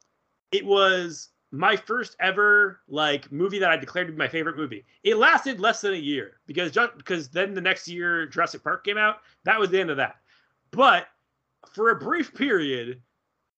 it 0.50 0.64
was 0.64 1.28
my 1.54 1.76
first 1.76 2.16
ever 2.18 2.80
like 2.88 3.30
movie 3.30 3.60
that 3.60 3.70
I 3.70 3.76
declared 3.76 4.08
to 4.08 4.12
be 4.12 4.18
my 4.18 4.28
favorite 4.28 4.56
movie. 4.56 4.84
It 5.04 5.16
lasted 5.16 5.60
less 5.60 5.80
than 5.80 5.94
a 5.94 5.96
year 5.96 6.40
because 6.46 6.72
because 6.96 7.28
then 7.28 7.54
the 7.54 7.60
next 7.60 7.86
year 7.86 8.26
Jurassic 8.26 8.64
Park 8.64 8.84
came 8.84 8.98
out. 8.98 9.18
That 9.44 9.60
was 9.60 9.70
the 9.70 9.80
end 9.80 9.90
of 9.90 9.96
that. 9.98 10.16
But 10.72 11.06
for 11.72 11.90
a 11.90 11.98
brief 11.98 12.34
period, 12.34 13.00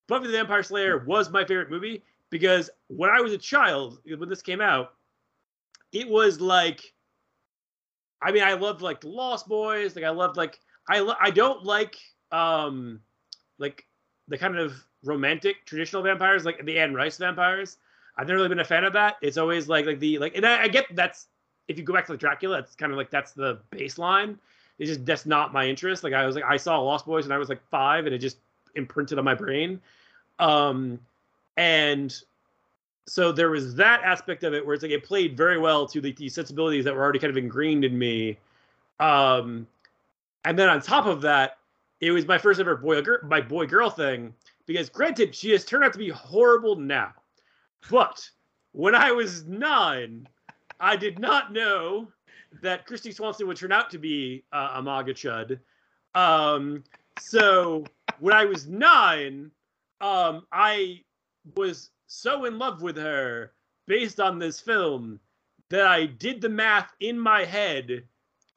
Buffy 0.09 0.27
the 0.27 0.32
Vampire 0.32 0.62
Slayer 0.62 1.05
was 1.06 1.31
my 1.31 1.44
favorite 1.44 1.70
movie 1.70 2.05
because 2.28 2.68
when 2.89 3.09
I 3.09 3.20
was 3.23 3.32
a 3.32 3.39
child, 3.39 3.98
when 4.05 4.28
this 4.28 4.43
came 4.43 4.60
out, 4.60 4.93
it 5.93 6.06
was 6.06 6.39
like, 6.39 6.93
I 8.20 8.31
mean, 8.31 8.43
I 8.43 8.52
loved 8.52 8.82
like 8.82 9.01
the 9.01 9.09
Lost 9.09 9.48
Boys. 9.48 9.97
Like 9.97 10.05
I 10.05 10.10
loved 10.10 10.36
like 10.36 10.60
I 10.89 11.01
lo- 11.01 11.16
I 11.18 11.31
don't 11.31 11.64
like 11.64 11.97
um 12.31 13.01
like 13.59 13.86
the 14.28 14.36
kind 14.36 14.59
of 14.59 14.74
romantic 15.02 15.64
traditional 15.64 16.02
vampires 16.02 16.44
like 16.44 16.62
the 16.66 16.78
Anne 16.78 16.93
Rice 16.93 17.16
vampires. 17.16 17.78
I've 18.17 18.27
never 18.27 18.37
really 18.37 18.49
been 18.49 18.61
a 18.61 18.65
fan 18.65 18.85
of 18.85 18.93
that. 18.95 19.17
It's 19.21 19.37
always 19.37 19.69
like 19.69 19.87
like 19.87 20.01
the 20.01 20.19
like, 20.19 20.37
and 20.37 20.47
I, 20.47 20.63
I 20.63 20.69
get 20.69 20.87
that's 20.95 21.27
if 21.69 21.77
you 21.77 21.85
go 21.85 21.93
back 21.93 22.07
to 22.07 22.13
like 22.13 22.21
Dracula, 22.21 22.59
it's 22.59 22.75
kind 22.75 22.93
of 22.93 22.99
like 22.99 23.11
that's 23.11 23.33
the 23.33 23.61
baseline. 23.71 24.39
It's 24.79 24.89
just 24.89 25.05
that's 25.05 25.27
not 25.27 25.53
my 25.53 25.67
interest. 25.67 26.05
Like 26.05 26.13
I 26.13 26.25
was 26.27 26.35
like 26.35 26.45
I 26.45 26.57
saw 26.57 26.81
Lost 26.81 27.07
Boys 27.07 27.25
and 27.25 27.35
I 27.35 27.39
was 27.39 27.49
like 27.49 27.61
five, 27.71 28.07
and 28.07 28.15
it 28.15 28.19
just 28.19 28.39
imprinted 28.75 29.19
on 29.19 29.25
my 29.25 29.35
brain. 29.35 29.81
Um, 30.39 30.99
and 31.57 32.15
so 33.07 33.33
there 33.33 33.51
was 33.51 33.75
that 33.77 34.03
aspect 34.03 34.45
of 34.45 34.53
it 34.53 34.65
where 34.65 34.75
it's 34.75 34.83
like 34.83 34.93
it 34.93 35.05
played 35.05 35.37
very 35.37 35.59
well 35.59 35.87
to 35.87 36.01
the, 36.01 36.13
the 36.13 36.29
sensibilities 36.29 36.85
that 36.85 36.95
were 36.95 37.03
already 37.03 37.19
kind 37.19 37.31
of 37.31 37.37
ingrained 37.37 37.85
in 37.85 37.99
me. 37.99 38.39
Um, 39.01 39.67
and 40.45 40.59
then 40.59 40.69
on 40.69 40.81
top 40.81 41.07
of 41.07 41.21
that, 41.23 41.59
it 42.01 42.11
was 42.11 42.27
my 42.27 42.39
first 42.39 42.61
ever 42.61 42.77
boy 42.77 43.01
girl, 43.03 43.19
my 43.25 43.41
boy 43.41 43.67
girl 43.67 43.89
thing 43.91 44.35
because 44.67 44.91
granted 44.91 45.35
she 45.35 45.51
has 45.51 45.65
turned 45.65 45.85
out 45.85 45.93
to 45.93 45.99
be 45.99 46.11
horrible 46.11 46.77
now 46.77 47.13
but 47.91 48.29
when 48.73 48.95
I 48.95 49.13
was 49.13 49.45
nine, 49.47 50.29
I 50.81 50.97
did 50.97 51.19
not 51.19 51.53
know 51.53 52.09
that 52.63 52.87
Kristy 52.87 53.15
Swanson 53.15 53.47
would 53.47 53.57
turn 53.57 53.73
out 53.73 53.91
to 53.91 53.99
be 53.99 54.45
uh, 54.53 54.73
a 54.75 54.83
MAGA 54.83 55.15
chud. 55.15 55.59
Um, 56.15 56.85
so 57.19 57.85
when 58.19 58.35
I 58.35 58.45
was 58.45 58.67
nine, 58.67 59.51
um, 60.01 60.47
I 60.53 61.03
was 61.57 61.91
so 62.07 62.45
in 62.45 62.59
love 62.59 62.83
with 62.83 62.97
her 62.97 63.53
based 63.87 64.21
on 64.21 64.39
this 64.39 64.61
film 64.61 65.21
that 65.71 65.87
I 65.87 66.07
did 66.07 66.41
the 66.41 66.49
math 66.49 66.93
in 67.01 67.19
my 67.19 67.45
head 67.45 68.05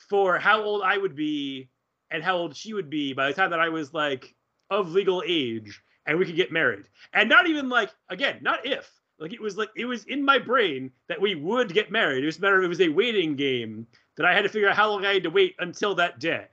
for 0.09 0.37
how 0.37 0.61
old 0.61 0.81
I 0.83 0.97
would 0.97 1.15
be 1.15 1.69
and 2.11 2.23
how 2.23 2.37
old 2.37 2.55
she 2.55 2.73
would 2.73 2.89
be 2.89 3.13
by 3.13 3.27
the 3.27 3.33
time 3.33 3.51
that 3.51 3.59
I 3.59 3.69
was 3.69 3.93
like 3.93 4.35
of 4.69 4.91
legal 4.91 5.23
age 5.25 5.81
and 6.05 6.17
we 6.17 6.25
could 6.25 6.35
get 6.35 6.51
married. 6.51 6.85
And 7.13 7.29
not 7.29 7.47
even 7.47 7.69
like, 7.69 7.91
again, 8.09 8.39
not 8.41 8.65
if, 8.65 8.89
like 9.19 9.33
it 9.33 9.41
was 9.41 9.57
like 9.57 9.69
it 9.75 9.85
was 9.85 10.05
in 10.05 10.23
my 10.23 10.39
brain 10.39 10.91
that 11.07 11.19
we 11.19 11.35
would 11.35 11.73
get 11.73 11.91
married. 11.91 12.23
It 12.23 12.25
was 12.25 12.37
a 12.37 12.41
matter 12.41 12.57
of 12.57 12.63
It 12.63 12.67
was 12.67 12.81
a 12.81 12.89
waiting 12.89 13.35
game 13.35 13.85
that 14.15 14.25
I 14.25 14.33
had 14.33 14.43
to 14.43 14.49
figure 14.49 14.69
out 14.69 14.75
how 14.75 14.89
long 14.89 15.05
I 15.05 15.13
had 15.13 15.23
to 15.23 15.29
wait 15.29 15.55
until 15.59 15.95
that 15.95 16.19
day, 16.19 16.45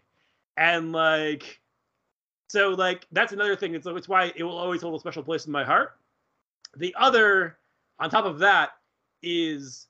and 0.56 0.92
like, 0.92 1.60
so 2.48 2.70
like 2.70 3.06
that's 3.12 3.32
another 3.32 3.56
thing. 3.56 3.74
It's 3.74 3.86
it's 3.86 4.08
why 4.08 4.32
it 4.34 4.42
will 4.42 4.58
always 4.58 4.82
hold 4.82 4.94
a 4.96 5.00
special 5.00 5.22
place 5.22 5.46
in 5.46 5.52
my 5.52 5.64
heart. 5.64 5.96
The 6.76 6.94
other, 6.98 7.58
on 7.98 8.10
top 8.10 8.24
of 8.24 8.40
that, 8.40 8.70
is 9.22 9.86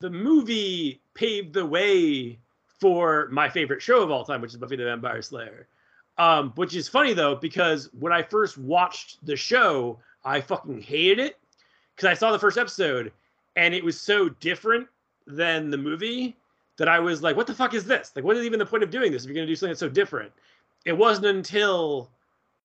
the 0.00 0.10
movie 0.10 1.00
paved 1.14 1.54
the 1.54 1.64
way 1.66 2.38
for 2.80 3.28
my 3.30 3.48
favorite 3.48 3.82
show 3.82 4.02
of 4.02 4.10
all 4.10 4.24
time, 4.24 4.40
which 4.40 4.52
is 4.52 4.56
Buffy 4.56 4.76
the 4.76 4.84
Vampire 4.84 5.22
Slayer. 5.22 5.68
Um, 6.18 6.52
which 6.56 6.74
is 6.74 6.88
funny 6.88 7.14
though, 7.14 7.34
because 7.34 7.88
when 7.98 8.12
I 8.12 8.22
first 8.22 8.58
watched 8.58 9.24
the 9.24 9.36
show, 9.36 10.00
I 10.24 10.40
fucking 10.40 10.82
hated 10.82 11.18
it 11.18 11.39
because 12.00 12.16
I 12.16 12.18
saw 12.18 12.32
the 12.32 12.38
first 12.38 12.56
episode 12.56 13.12
and 13.56 13.74
it 13.74 13.84
was 13.84 14.00
so 14.00 14.30
different 14.30 14.88
than 15.26 15.70
the 15.70 15.76
movie 15.76 16.34
that 16.78 16.88
I 16.88 16.98
was 16.98 17.22
like, 17.22 17.36
what 17.36 17.46
the 17.46 17.54
fuck 17.54 17.74
is 17.74 17.84
this? 17.84 18.12
Like, 18.16 18.24
what 18.24 18.38
is 18.38 18.44
even 18.46 18.58
the 18.58 18.64
point 18.64 18.82
of 18.82 18.90
doing 18.90 19.12
this 19.12 19.22
if 19.22 19.28
you're 19.28 19.34
going 19.34 19.46
to 19.46 19.52
do 19.52 19.54
something 19.54 19.72
that's 19.72 19.80
so 19.80 19.88
different? 19.90 20.32
It 20.86 20.96
wasn't 20.96 21.26
until 21.26 22.08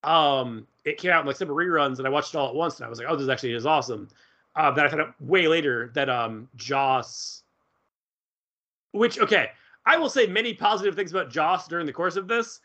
um, 0.06 0.66
it 0.86 0.98
came 0.98 1.12
out 1.12 1.20
in 1.20 1.28
like 1.28 1.36
some 1.36 1.49
reruns 1.49 1.98
and 1.98 2.07
I 2.07 2.10
watched 2.10 2.34
it 2.34 2.38
all 2.38 2.48
at 2.48 2.56
once 2.56 2.78
and 2.78 2.86
I 2.86 2.90
was 2.90 2.98
like, 2.98 3.10
oh, 3.10 3.18
this 3.18 3.28
actually 3.28 3.52
is 3.56 3.66
awesome. 3.66 4.07
Uh, 4.56 4.72
that 4.72 4.86
I 4.86 4.88
found 4.88 5.02
out 5.02 5.22
way 5.22 5.49
later 5.49 5.91
that 5.95 6.10
um, 6.10 6.48
Joss, 6.56 7.44
which, 8.94 9.20
okay, 9.20 9.49
I 9.86 9.98
will 9.98 10.10
say 10.10 10.28
many 10.28 10.53
positive 10.53 10.95
things 10.95 11.12
about 11.12 11.30
Joss 11.30 11.68
during 11.68 11.86
the 11.86 11.91
course 11.91 12.16
of 12.16 12.30
this. 12.30 12.62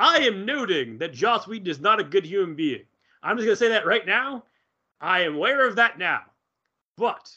I 0.00 0.18
am 0.18 0.44
noting 0.44 0.98
that 0.98 1.12
Joss 1.12 1.46
Whedon 1.46 1.68
is 1.68 1.78
not 1.78 2.00
a 2.00 2.04
good 2.04 2.26
human 2.26 2.56
being. 2.56 2.82
I'm 3.22 3.36
just 3.36 3.46
going 3.46 3.56
to 3.56 3.64
say 3.64 3.68
that 3.68 3.86
right 3.86 4.04
now. 4.04 4.42
I 5.00 5.20
am 5.22 5.36
aware 5.36 5.66
of 5.66 5.76
that 5.76 5.98
now. 5.98 6.22
But 6.96 7.30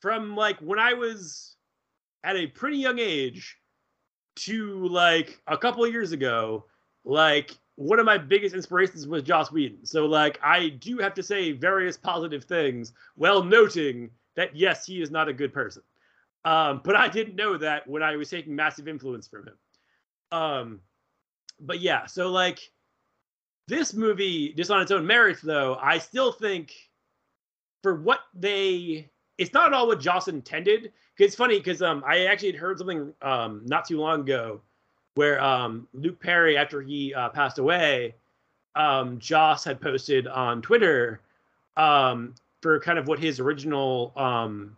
from 0.00 0.34
like 0.34 0.58
when 0.58 0.78
I 0.78 0.94
was 0.94 1.56
at 2.24 2.36
a 2.36 2.46
pretty 2.46 2.78
young 2.78 2.98
age 2.98 3.56
to 4.36 4.86
like 4.88 5.40
a 5.46 5.56
couple 5.56 5.86
years 5.86 6.12
ago, 6.12 6.64
like 7.04 7.56
one 7.76 7.98
of 7.98 8.06
my 8.06 8.18
biggest 8.18 8.54
inspirations 8.54 9.06
was 9.06 9.22
Joss 9.22 9.52
Whedon. 9.52 9.84
So 9.84 10.06
like 10.06 10.38
I 10.42 10.70
do 10.70 10.98
have 10.98 11.14
to 11.14 11.22
say 11.22 11.52
various 11.52 11.96
positive 11.96 12.44
things 12.44 12.92
while 13.14 13.42
noting 13.42 14.10
that 14.34 14.56
yes, 14.56 14.86
he 14.86 15.00
is 15.00 15.10
not 15.10 15.28
a 15.28 15.32
good 15.32 15.52
person. 15.52 15.82
Um, 16.44 16.80
but 16.84 16.94
I 16.94 17.08
didn't 17.08 17.36
know 17.36 17.56
that 17.58 17.86
when 17.88 18.02
I 18.02 18.16
was 18.16 18.30
taking 18.30 18.54
massive 18.54 18.86
influence 18.86 19.26
from 19.26 19.48
him. 19.48 19.54
Um, 20.30 20.80
but 21.60 21.80
yeah, 21.80 22.06
so 22.06 22.30
like 22.30 22.60
this 23.68 23.94
movie, 23.94 24.52
just 24.52 24.70
on 24.70 24.80
its 24.80 24.92
own 24.92 25.06
merits, 25.06 25.40
though, 25.40 25.76
I 25.82 25.98
still 25.98 26.32
think 26.32 26.72
for 27.82 27.96
what 27.96 28.20
they 28.34 29.08
it's 29.38 29.52
not 29.52 29.66
at 29.66 29.72
all 29.74 29.86
what 29.86 30.00
Joss 30.00 30.28
intended. 30.28 30.92
Cause 31.18 31.26
it's 31.26 31.34
funny 31.34 31.58
because 31.58 31.82
um 31.82 32.02
I 32.06 32.26
actually 32.26 32.52
had 32.52 32.60
heard 32.60 32.78
something 32.78 33.12
um 33.22 33.62
not 33.66 33.84
too 33.84 33.98
long 33.98 34.20
ago 34.20 34.60
where 35.14 35.42
um 35.42 35.88
Luke 35.94 36.20
Perry 36.20 36.56
after 36.56 36.82
he 36.82 37.14
uh, 37.14 37.28
passed 37.30 37.58
away, 37.58 38.14
um 38.74 39.18
Joss 39.18 39.64
had 39.64 39.80
posted 39.80 40.26
on 40.26 40.62
Twitter 40.62 41.20
um 41.76 42.34
for 42.62 42.80
kind 42.80 42.98
of 42.98 43.08
what 43.08 43.18
his 43.18 43.40
original 43.40 44.12
um 44.16 44.76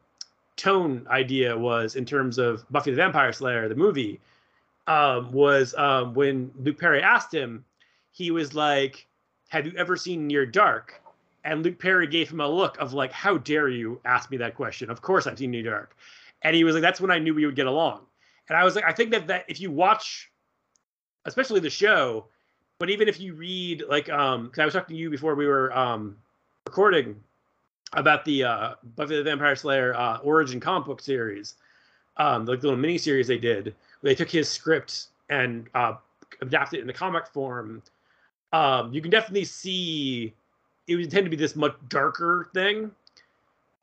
tone 0.56 1.06
idea 1.08 1.56
was 1.56 1.94
in 1.94 2.04
terms 2.04 2.38
of 2.38 2.64
Buffy 2.70 2.90
the 2.90 2.96
Vampire 2.96 3.32
Slayer 3.32 3.68
the 3.68 3.76
movie 3.76 4.20
um 4.88 5.30
was 5.32 5.74
um 5.74 6.14
when 6.14 6.50
Luke 6.58 6.78
Perry 6.78 7.02
asked 7.02 7.32
him 7.32 7.64
he 8.12 8.30
was 8.30 8.54
like 8.54 9.06
have 9.48 9.66
you 9.66 9.72
ever 9.76 9.96
seen 9.96 10.26
Near 10.26 10.44
Dark 10.44 11.00
and 11.48 11.64
Luke 11.64 11.78
Perry 11.78 12.06
gave 12.06 12.30
him 12.30 12.40
a 12.40 12.48
look 12.48 12.78
of 12.78 12.92
like, 12.92 13.10
"How 13.10 13.38
dare 13.38 13.68
you 13.68 14.00
ask 14.04 14.30
me 14.30 14.36
that 14.36 14.54
question? 14.54 14.90
Of 14.90 15.00
course 15.00 15.26
I've 15.26 15.38
seen 15.38 15.50
Near 15.50 15.62
Dark." 15.62 15.96
And 16.42 16.54
he 16.54 16.62
was 16.62 16.74
like, 16.74 16.82
"That's 16.82 17.00
when 17.00 17.10
I 17.10 17.18
knew 17.18 17.34
we 17.34 17.46
would 17.46 17.56
get 17.56 17.66
along." 17.66 18.02
And 18.48 18.56
I 18.56 18.64
was 18.64 18.74
like, 18.74 18.84
I 18.84 18.92
think 18.92 19.10
that 19.12 19.26
that 19.28 19.44
if 19.48 19.58
you 19.60 19.70
watch, 19.70 20.30
especially 21.24 21.60
the 21.60 21.70
show, 21.70 22.26
but 22.78 22.90
even 22.90 23.08
if 23.08 23.18
you 23.18 23.34
read 23.34 23.84
like, 23.88 24.10
um, 24.10 24.44
because 24.46 24.58
I 24.60 24.64
was 24.66 24.74
talking 24.74 24.94
to 24.94 25.00
you 25.00 25.10
before 25.10 25.34
we 25.34 25.46
were 25.46 25.76
um 25.76 26.16
recording 26.66 27.16
about 27.94 28.26
the 28.26 28.44
uh, 28.44 28.74
Buffy 28.96 29.16
the 29.16 29.22
Vampire 29.22 29.56
Slayer 29.56 29.94
uh, 29.96 30.18
origin 30.18 30.60
comic 30.60 30.86
book 30.86 31.00
series, 31.00 31.54
um, 32.18 32.44
the 32.44 32.52
little 32.52 32.76
mini 32.76 32.98
series 32.98 33.26
they 33.26 33.38
did. 33.38 33.74
Where 34.00 34.12
they 34.12 34.14
took 34.14 34.30
his 34.30 34.50
script 34.50 35.06
and 35.30 35.66
uh, 35.74 35.94
adapted 36.42 36.78
it 36.78 36.82
in 36.82 36.86
the 36.86 36.92
comic 36.92 37.26
form. 37.26 37.82
Um, 38.52 38.92
you 38.92 39.00
can 39.00 39.10
definitely 39.10 39.44
see 39.44 40.34
it 40.88 40.96
was 40.96 41.04
intended 41.04 41.30
to 41.30 41.36
be 41.36 41.40
this 41.40 41.54
much 41.54 41.76
darker 41.88 42.48
thing. 42.54 42.90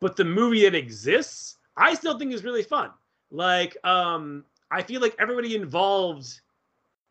But 0.02 0.16
the 0.16 0.26
movie 0.26 0.64
that 0.64 0.76
exists, 0.76 1.58
I 1.78 1.94
still 1.94 2.18
think 2.18 2.34
is 2.34 2.44
really 2.44 2.64
fun. 2.64 2.90
Like, 3.32 3.78
um, 3.86 4.44
I 4.72 4.82
feel 4.82 5.02
like 5.02 5.16
everybody 5.20 5.56
involved 5.56 6.42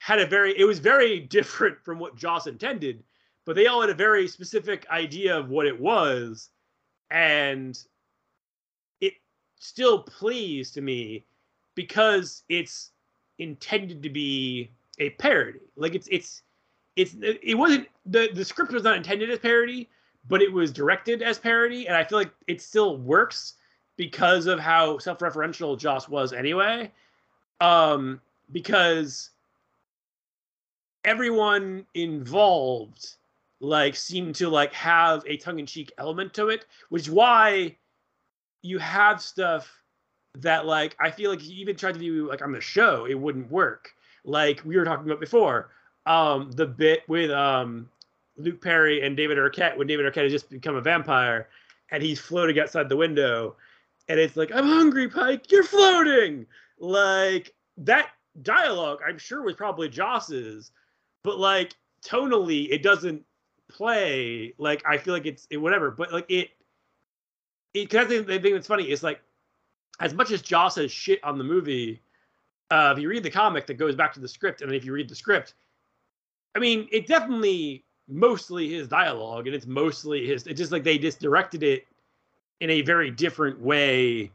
had 0.00 0.18
a 0.18 0.26
very 0.26 0.58
it 0.58 0.64
was 0.64 0.80
very 0.80 1.20
different 1.36 1.82
from 1.82 1.98
what 1.98 2.16
Joss 2.16 2.46
intended, 2.46 3.02
but 3.46 3.56
they 3.56 3.66
all 3.66 3.80
had 3.80 3.90
a 3.90 3.94
very 3.94 4.28
specific 4.28 4.86
idea 4.90 5.38
of 5.38 5.48
what 5.48 5.66
it 5.66 5.80
was, 5.80 6.50
and 7.10 7.78
it 9.00 9.14
still 9.58 10.02
plays 10.02 10.70
to 10.72 10.80
me 10.80 11.24
because 11.74 12.42
it's 12.48 12.90
intended 13.38 14.02
to 14.02 14.10
be 14.10 14.70
a 14.98 15.10
parody. 15.10 15.60
Like 15.76 15.94
it's 15.94 16.08
it's 16.10 16.42
it's 16.96 17.16
it 17.20 17.56
wasn't 17.56 17.88
the 18.06 18.30
the 18.34 18.44
script 18.44 18.72
was 18.72 18.82
not 18.82 18.96
intended 18.96 19.30
as 19.30 19.38
parody, 19.38 19.88
but 20.28 20.42
it 20.42 20.52
was 20.52 20.72
directed 20.72 21.22
as 21.22 21.38
parody, 21.38 21.86
and 21.86 21.96
I 21.96 22.04
feel 22.04 22.18
like 22.18 22.32
it 22.46 22.60
still 22.62 22.98
works 22.98 23.54
because 23.96 24.46
of 24.46 24.58
how 24.58 24.98
self-referential 24.98 25.78
Joss 25.78 26.08
was 26.08 26.32
anyway. 26.32 26.90
Um, 27.60 28.20
because 28.52 29.30
everyone 31.04 31.86
involved 31.94 33.14
like 33.60 33.94
seemed 33.96 34.34
to 34.36 34.48
like 34.48 34.72
have 34.72 35.22
a 35.26 35.36
tongue-in-cheek 35.36 35.92
element 35.98 36.34
to 36.34 36.48
it, 36.48 36.66
which 36.90 37.02
is 37.02 37.10
why 37.10 37.76
you 38.62 38.78
have 38.78 39.20
stuff 39.20 39.70
that 40.38 40.66
like 40.66 40.96
I 41.00 41.10
feel 41.10 41.30
like 41.30 41.40
if 41.40 41.46
you 41.46 41.56
even 41.56 41.76
tried 41.76 41.94
to 41.94 42.00
do 42.00 42.28
like 42.28 42.42
on 42.42 42.52
the 42.52 42.60
show, 42.60 43.06
it 43.06 43.14
wouldn't 43.14 43.50
work. 43.50 43.94
Like 44.24 44.62
we 44.64 44.76
were 44.76 44.84
talking 44.84 45.06
about 45.06 45.20
before, 45.20 45.70
um, 46.06 46.50
the 46.52 46.66
bit 46.66 47.02
with 47.08 47.30
um 47.30 47.88
Luke 48.36 48.60
Perry 48.60 49.02
and 49.02 49.16
David 49.16 49.38
Arquette 49.38 49.76
when 49.76 49.86
David 49.86 50.06
Arquette 50.06 50.24
has 50.24 50.32
just 50.32 50.50
become 50.50 50.76
a 50.76 50.80
vampire 50.80 51.48
and 51.90 52.02
he's 52.02 52.20
floating 52.20 52.58
outside 52.58 52.88
the 52.88 52.96
window 52.96 53.56
and 54.08 54.20
it's 54.20 54.36
like, 54.36 54.52
I'm 54.52 54.66
hungry, 54.66 55.08
Pike, 55.08 55.50
you're 55.50 55.64
floating. 55.64 56.46
Like 56.78 57.54
that 57.78 58.10
dialogue, 58.42 59.00
I'm 59.06 59.18
sure 59.18 59.42
was 59.42 59.54
probably 59.54 59.88
Joss's, 59.88 60.72
but 61.22 61.38
like 61.38 61.74
tonally, 62.04 62.68
it 62.70 62.82
doesn't 62.82 63.24
play 63.68 64.52
like 64.58 64.82
I 64.86 64.98
feel 64.98 65.14
like 65.14 65.26
it's 65.26 65.46
it, 65.50 65.56
whatever, 65.56 65.90
but 65.90 66.12
like 66.12 66.26
it 66.28 66.50
it 67.72 67.88
cause 67.88 68.04
I 68.04 68.08
think 68.08 68.26
the 68.26 68.38
thing 68.38 68.54
that's 68.54 68.66
funny 68.66 68.90
is 68.90 69.02
like 69.02 69.20
as 70.00 70.12
much 70.12 70.30
as 70.30 70.42
Joss 70.42 70.74
has 70.76 70.90
shit 70.90 71.22
on 71.24 71.38
the 71.38 71.44
movie, 71.44 72.00
uh, 72.70 72.92
if 72.94 73.00
you 73.00 73.08
read 73.08 73.22
the 73.22 73.30
comic 73.30 73.66
that 73.66 73.74
goes 73.74 73.94
back 73.94 74.12
to 74.14 74.20
the 74.20 74.28
script, 74.28 74.60
and 74.60 74.72
if 74.72 74.84
you 74.84 74.92
read 74.92 75.08
the 75.08 75.14
script, 75.14 75.54
I 76.54 76.58
mean, 76.58 76.88
it 76.92 77.06
definitely 77.06 77.84
mostly 78.08 78.68
his 78.68 78.88
dialogue, 78.88 79.46
and 79.46 79.54
it's 79.54 79.66
mostly 79.66 80.26
his. 80.26 80.46
It's 80.46 80.58
just 80.58 80.72
like 80.72 80.84
they 80.84 80.98
just 80.98 81.20
directed 81.20 81.62
it 81.62 81.86
in 82.60 82.70
a 82.70 82.82
very 82.82 83.10
different 83.10 83.60
way 83.60 84.30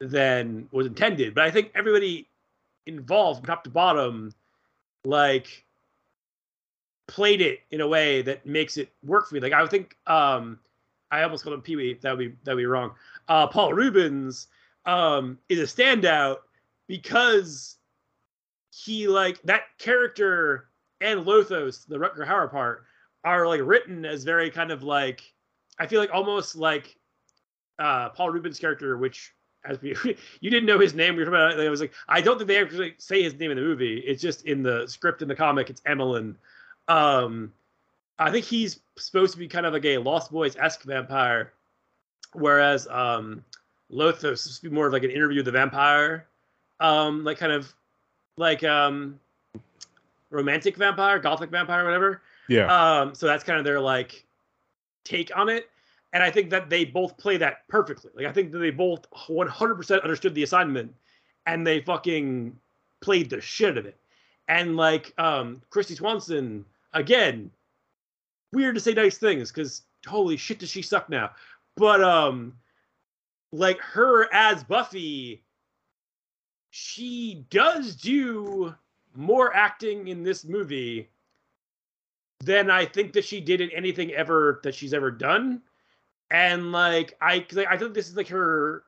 than 0.00 0.68
was 0.70 0.86
intended. 0.86 1.34
But 1.34 1.44
I 1.44 1.50
think 1.50 1.70
everybody 1.74 2.28
involved, 2.86 3.40
from 3.40 3.46
top 3.46 3.64
to 3.64 3.70
bottom, 3.70 4.32
like 5.04 5.64
played 7.06 7.40
it 7.40 7.60
in 7.70 7.80
a 7.80 7.88
way 7.88 8.22
that 8.22 8.44
makes 8.46 8.76
it 8.76 8.90
work 9.04 9.28
for 9.28 9.34
me. 9.34 9.40
Like 9.40 9.52
I 9.52 9.62
would 9.62 9.70
think, 9.70 9.96
um, 10.06 10.58
I 11.10 11.22
almost 11.22 11.44
called 11.44 11.54
him 11.54 11.62
Pee 11.62 11.76
Wee. 11.76 11.98
That 12.00 12.16
would 12.16 12.18
be 12.18 12.36
that 12.44 12.54
would 12.54 12.60
be 12.60 12.66
wrong. 12.66 12.92
Uh, 13.28 13.46
Paul 13.46 13.72
Reubens 13.72 14.48
um, 14.86 15.38
is 15.48 15.58
a 15.58 15.62
standout 15.62 16.38
because 16.86 17.76
he 18.70 19.06
like 19.06 19.40
that 19.42 19.62
character 19.78 20.68
and 21.04 21.24
Lothos, 21.24 21.86
the 21.86 21.96
Rutger 21.96 22.26
Hauer 22.26 22.50
part, 22.50 22.84
are 23.24 23.46
like 23.46 23.60
written 23.62 24.04
as 24.04 24.24
very 24.24 24.50
kind 24.50 24.70
of 24.70 24.82
like 24.82 25.22
I 25.78 25.86
feel 25.86 26.00
like 26.00 26.12
almost 26.12 26.56
like 26.56 26.96
uh, 27.78 28.08
Paul 28.10 28.30
Reubens' 28.30 28.58
character, 28.58 28.96
which 28.96 29.34
as 29.64 29.80
we 29.80 29.96
you 30.40 30.50
didn't 30.50 30.66
know 30.66 30.78
his 30.78 30.94
name. 30.94 31.14
We 31.14 31.24
were 31.24 31.30
talking 31.30 31.56
about. 31.56 31.60
It 31.60 31.68
was 31.68 31.80
like 31.80 31.92
I 32.08 32.20
don't 32.20 32.38
think 32.38 32.48
they 32.48 32.60
actually 32.60 32.94
say 32.98 33.22
his 33.22 33.34
name 33.34 33.50
in 33.50 33.56
the 33.56 33.62
movie. 33.62 33.98
It's 33.98 34.22
just 34.22 34.46
in 34.46 34.62
the 34.62 34.86
script 34.86 35.22
in 35.22 35.28
the 35.28 35.34
comic. 35.34 35.70
It's 35.70 35.82
Amilyn. 35.82 36.36
Um, 36.88 37.52
I 38.18 38.30
think 38.30 38.44
he's 38.44 38.80
supposed 38.96 39.32
to 39.32 39.38
be 39.38 39.48
kind 39.48 39.66
of 39.66 39.72
like 39.72 39.84
a 39.84 39.98
Lost 39.98 40.30
Boys 40.30 40.56
esque 40.56 40.84
vampire, 40.84 41.52
whereas 42.32 42.86
um, 42.88 43.44
Lothos 43.92 44.46
is 44.46 44.62
more 44.64 44.86
of 44.86 44.92
like 44.92 45.04
an 45.04 45.10
interview 45.10 45.38
with 45.38 45.46
the 45.46 45.52
vampire, 45.52 46.26
um, 46.80 47.24
like 47.24 47.38
kind 47.38 47.52
of 47.52 47.72
like 48.36 48.62
um, 48.64 49.18
romantic 50.30 50.76
vampire, 50.76 51.18
gothic 51.18 51.50
vampire, 51.50 51.84
whatever. 51.84 52.22
Yeah. 52.48 52.66
Um, 52.66 53.14
so 53.14 53.26
that's 53.26 53.44
kind 53.44 53.58
of 53.58 53.64
their 53.64 53.80
like 53.80 54.24
take 55.04 55.36
on 55.36 55.48
it. 55.48 55.70
And 56.12 56.22
I 56.22 56.30
think 56.30 56.50
that 56.50 56.70
they 56.70 56.84
both 56.84 57.16
play 57.16 57.36
that 57.38 57.66
perfectly. 57.68 58.10
Like 58.14 58.26
I 58.26 58.32
think 58.32 58.52
that 58.52 58.58
they 58.58 58.70
both 58.70 59.10
100% 59.10 60.02
understood 60.02 60.34
the 60.34 60.42
assignment 60.42 60.94
and 61.46 61.66
they 61.66 61.80
fucking 61.80 62.56
played 63.00 63.30
the 63.30 63.40
shit 63.40 63.76
of 63.76 63.86
it. 63.86 63.98
And 64.48 64.76
like 64.76 65.12
um 65.18 65.62
Kristy 65.70 65.96
Swanson 65.96 66.64
again, 66.92 67.50
weird 68.52 68.74
to 68.76 68.80
say 68.80 68.92
nice 68.92 69.18
things 69.18 69.50
cuz 69.50 69.82
holy 70.06 70.36
shit 70.36 70.58
does 70.58 70.70
she 70.70 70.82
suck 70.82 71.08
now. 71.08 71.30
But 71.76 72.02
um 72.02 72.54
like 73.52 73.80
her 73.80 74.32
as 74.32 74.62
Buffy 74.64 75.42
she 76.70 77.46
does 77.50 77.94
do 77.94 78.74
more 79.14 79.54
acting 79.54 80.08
in 80.08 80.22
this 80.22 80.44
movie 80.44 81.08
than 82.40 82.70
I 82.70 82.84
think 82.84 83.12
that 83.14 83.24
she 83.24 83.40
did 83.40 83.60
in 83.60 83.70
anything 83.70 84.12
ever 84.12 84.60
that 84.62 84.74
she's 84.74 84.94
ever 84.94 85.10
done. 85.10 85.62
And 86.30 86.72
like 86.72 87.16
I, 87.20 87.46
I 87.68 87.76
think 87.76 87.94
this 87.94 88.08
is 88.08 88.16
like 88.16 88.28
her 88.28 88.84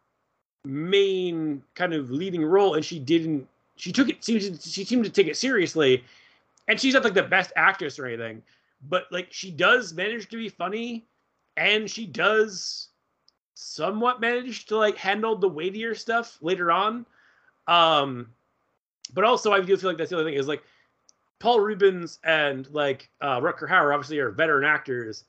main 0.64 1.62
kind 1.74 1.94
of 1.94 2.10
leading 2.10 2.44
role, 2.44 2.74
and 2.74 2.84
she 2.84 2.98
didn't. 2.98 3.46
She 3.76 3.92
took 3.92 4.08
it. 4.08 4.24
She, 4.24 4.40
she 4.40 4.84
seemed 4.84 5.04
to 5.04 5.10
take 5.10 5.26
it 5.26 5.36
seriously, 5.36 6.02
and 6.68 6.80
she's 6.80 6.94
not 6.94 7.04
like 7.04 7.14
the 7.14 7.22
best 7.22 7.52
actress 7.56 7.98
or 7.98 8.06
anything, 8.06 8.42
but 8.88 9.06
like 9.10 9.32
she 9.32 9.50
does 9.50 9.94
manage 9.94 10.28
to 10.30 10.36
be 10.36 10.48
funny, 10.48 11.06
and 11.56 11.90
she 11.90 12.06
does 12.06 12.88
somewhat 13.54 14.20
manage 14.20 14.66
to 14.66 14.76
like 14.76 14.96
handle 14.96 15.36
the 15.36 15.48
weightier 15.48 15.94
stuff 15.94 16.38
later 16.40 16.72
on. 16.72 17.06
Um, 17.68 18.28
but 19.08 19.24
also 19.24 19.52
I 19.52 19.60
do 19.60 19.76
feel 19.76 19.90
like 19.90 19.98
that's 19.98 20.10
the 20.10 20.16
other 20.16 20.24
thing 20.24 20.34
is 20.34 20.48
like 20.48 20.62
Paul 21.38 21.60
Reubens 21.60 22.18
and 22.24 22.68
like 22.70 23.10
uh, 23.20 23.40
Rutger 23.40 23.68
Hauer 23.68 23.92
obviously 23.94 24.18
are 24.18 24.30
veteran 24.30 24.64
actors, 24.64 25.24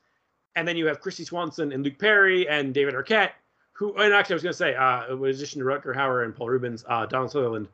and 0.56 0.66
then 0.66 0.76
you 0.76 0.86
have 0.86 1.00
Kristy 1.00 1.24
Swanson 1.24 1.72
and 1.72 1.84
Luke 1.84 1.98
Perry 1.98 2.48
and 2.48 2.72
David 2.72 2.94
Arquette, 2.94 3.32
who 3.72 3.94
and 3.96 4.14
actually 4.14 4.34
I 4.34 4.36
was 4.36 4.42
to 4.42 4.52
say, 4.52 4.74
uh, 4.74 5.12
in 5.12 5.24
addition 5.24 5.60
to 5.60 5.66
Rutger 5.66 5.94
Hauer 5.94 6.24
and 6.24 6.34
Paul 6.34 6.48
Reubens, 6.48 6.84
uh, 6.88 7.06
Donald 7.06 7.30
Sutherland, 7.30 7.68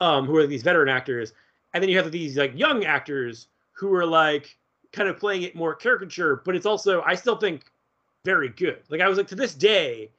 um, 0.00 0.26
who 0.26 0.36
are 0.36 0.46
these 0.46 0.62
veteran 0.62 0.88
actors, 0.88 1.32
and 1.74 1.82
then 1.82 1.90
you 1.90 1.96
have 1.98 2.10
these 2.12 2.36
like 2.36 2.56
young 2.56 2.84
actors 2.84 3.48
who 3.72 3.92
are 3.94 4.06
like 4.06 4.56
kind 4.92 5.08
of 5.08 5.18
playing 5.18 5.42
it 5.42 5.56
more 5.56 5.74
caricature, 5.74 6.36
but 6.44 6.54
it's 6.54 6.66
also 6.66 7.02
I 7.02 7.14
still 7.14 7.36
think 7.36 7.64
very 8.24 8.48
good. 8.48 8.82
Like 8.88 9.00
I 9.00 9.08
was 9.08 9.18
like 9.18 9.28
to 9.28 9.34
this 9.34 9.54
day, 9.54 10.10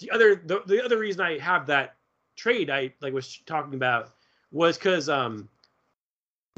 the 0.00 0.10
other 0.10 0.36
the, 0.36 0.62
the 0.66 0.84
other 0.84 0.98
reason 0.98 1.22
I 1.22 1.38
have 1.38 1.66
that 1.66 1.96
trade 2.36 2.70
I 2.70 2.92
like 3.00 3.14
was 3.14 3.38
talking 3.46 3.74
about 3.74 4.10
was 4.50 4.78
because 4.78 5.08
um 5.08 5.48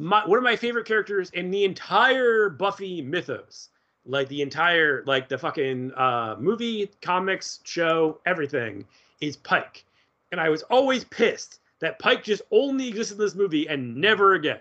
my 0.01 0.27
one 0.27 0.39
of 0.39 0.45
my 0.45 0.57
favorite 0.57 0.87
characters 0.87 1.31
in 1.31 1.51
the 1.51 1.65
entire 1.65 2.49
Buffy 2.49 3.03
mythos, 3.03 3.69
like 4.07 4.29
the 4.29 4.43
entire 4.43 5.05
like 5.07 5.29
the 5.29 5.39
fucking 5.39 5.93
uh, 5.95 6.37
movie, 6.39 6.91
comics, 7.03 7.61
show, 7.65 8.19
everything, 8.27 8.85
is 9.21 9.37
Pike, 9.37 9.85
and 10.33 10.41
I 10.41 10.49
was 10.49 10.62
always 10.65 11.05
pissed 11.05 11.61
that 11.81 11.99
Pike 11.99 12.25
just 12.25 12.43
only 12.51 12.89
existed 12.89 13.15
in 13.15 13.21
this 13.21 13.35
movie 13.35 13.67
and 13.69 13.97
never 13.97 14.35
again. 14.35 14.61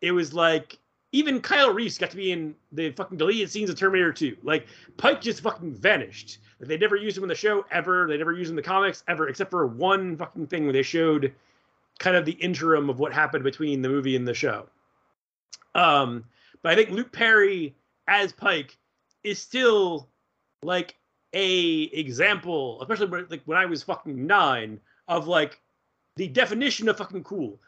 It 0.00 0.12
was 0.12 0.32
like 0.32 0.78
even 1.12 1.40
Kyle 1.40 1.72
Reese 1.72 1.98
got 1.98 2.10
to 2.10 2.16
be 2.16 2.32
in 2.32 2.54
the 2.72 2.90
fucking 2.92 3.18
deleted 3.18 3.50
scenes 3.50 3.70
of 3.70 3.78
Terminator 3.78 4.12
2. 4.12 4.38
Like 4.42 4.66
Pike 4.96 5.20
just 5.20 5.42
fucking 5.42 5.74
vanished. 5.74 6.38
Like, 6.60 6.68
they 6.68 6.78
never 6.78 6.96
used 6.96 7.16
him 7.16 7.24
in 7.24 7.28
the 7.28 7.34
show 7.34 7.64
ever. 7.70 8.06
They 8.08 8.18
never 8.18 8.32
used 8.32 8.50
him 8.50 8.52
in 8.52 8.56
the 8.56 8.68
comics 8.68 9.04
ever, 9.08 9.28
except 9.28 9.50
for 9.50 9.66
one 9.66 10.16
fucking 10.16 10.48
thing 10.48 10.64
where 10.64 10.72
they 10.72 10.82
showed 10.82 11.32
kind 11.98 12.16
of 12.16 12.24
the 12.24 12.32
interim 12.32 12.88
of 12.88 12.98
what 12.98 13.12
happened 13.12 13.44
between 13.44 13.82
the 13.82 13.88
movie 13.88 14.16
and 14.16 14.26
the 14.26 14.34
show. 14.34 14.66
Um, 15.74 16.24
but 16.62 16.72
I 16.72 16.74
think 16.76 16.90
Luke 16.90 17.12
Perry 17.12 17.74
as 18.06 18.32
Pike 18.32 18.76
is 19.24 19.38
still 19.38 20.08
like 20.62 20.96
a 21.34 21.82
example, 21.92 22.80
especially 22.80 23.06
when, 23.06 23.26
like 23.28 23.42
when 23.44 23.58
I 23.58 23.66
was 23.66 23.82
fucking 23.82 24.26
nine, 24.26 24.80
of 25.08 25.26
like 25.26 25.60
the 26.16 26.28
definition 26.28 26.88
of 26.88 26.98
fucking 26.98 27.24
cool. 27.24 27.60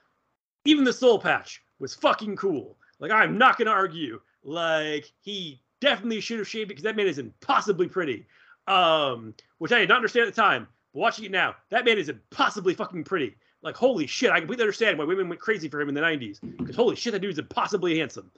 Even 0.64 0.84
the 0.84 0.92
soul 0.92 1.18
patch 1.18 1.62
was 1.78 1.94
fucking 1.94 2.36
cool. 2.36 2.76
Like 2.98 3.10
I'm 3.10 3.38
not 3.38 3.58
gonna 3.58 3.70
argue. 3.70 4.20
Like 4.44 5.10
he 5.22 5.60
definitely 5.80 6.20
should 6.20 6.38
have 6.38 6.48
shaved 6.48 6.68
because 6.68 6.84
that 6.84 6.96
man 6.96 7.06
is 7.06 7.18
impossibly 7.18 7.88
pretty. 7.88 8.26
Um, 8.66 9.34
which 9.58 9.72
I 9.72 9.80
did 9.80 9.88
not 9.88 9.96
understand 9.96 10.28
at 10.28 10.34
the 10.34 10.40
time. 10.40 10.68
But 10.92 11.00
watching 11.00 11.24
it 11.24 11.30
now, 11.30 11.56
that 11.70 11.84
man 11.84 11.98
is 11.98 12.08
impossibly 12.08 12.74
fucking 12.74 13.04
pretty. 13.04 13.36
Like 13.62 13.76
holy 13.76 14.06
shit, 14.06 14.30
I 14.30 14.38
completely 14.38 14.62
understand 14.64 14.98
why 14.98 15.04
women 15.04 15.28
went 15.28 15.40
crazy 15.40 15.68
for 15.68 15.80
him 15.80 15.88
in 15.88 15.94
the 15.94 16.00
'90s. 16.00 16.38
Because 16.58 16.76
holy 16.76 16.96
shit, 16.96 17.12
that 17.12 17.20
dude's 17.20 17.38
impossibly 17.38 17.98
handsome. 17.98 18.30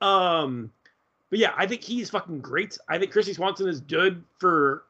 Um, 0.00 0.72
but 1.30 1.38
yeah, 1.38 1.52
I 1.56 1.66
think 1.66 1.82
he's 1.82 2.10
fucking 2.10 2.40
great. 2.40 2.78
I 2.88 2.98
think 2.98 3.12
Kristy 3.12 3.34
Swanson 3.34 3.68
is 3.68 3.80
good 3.80 4.22
for 4.38 4.84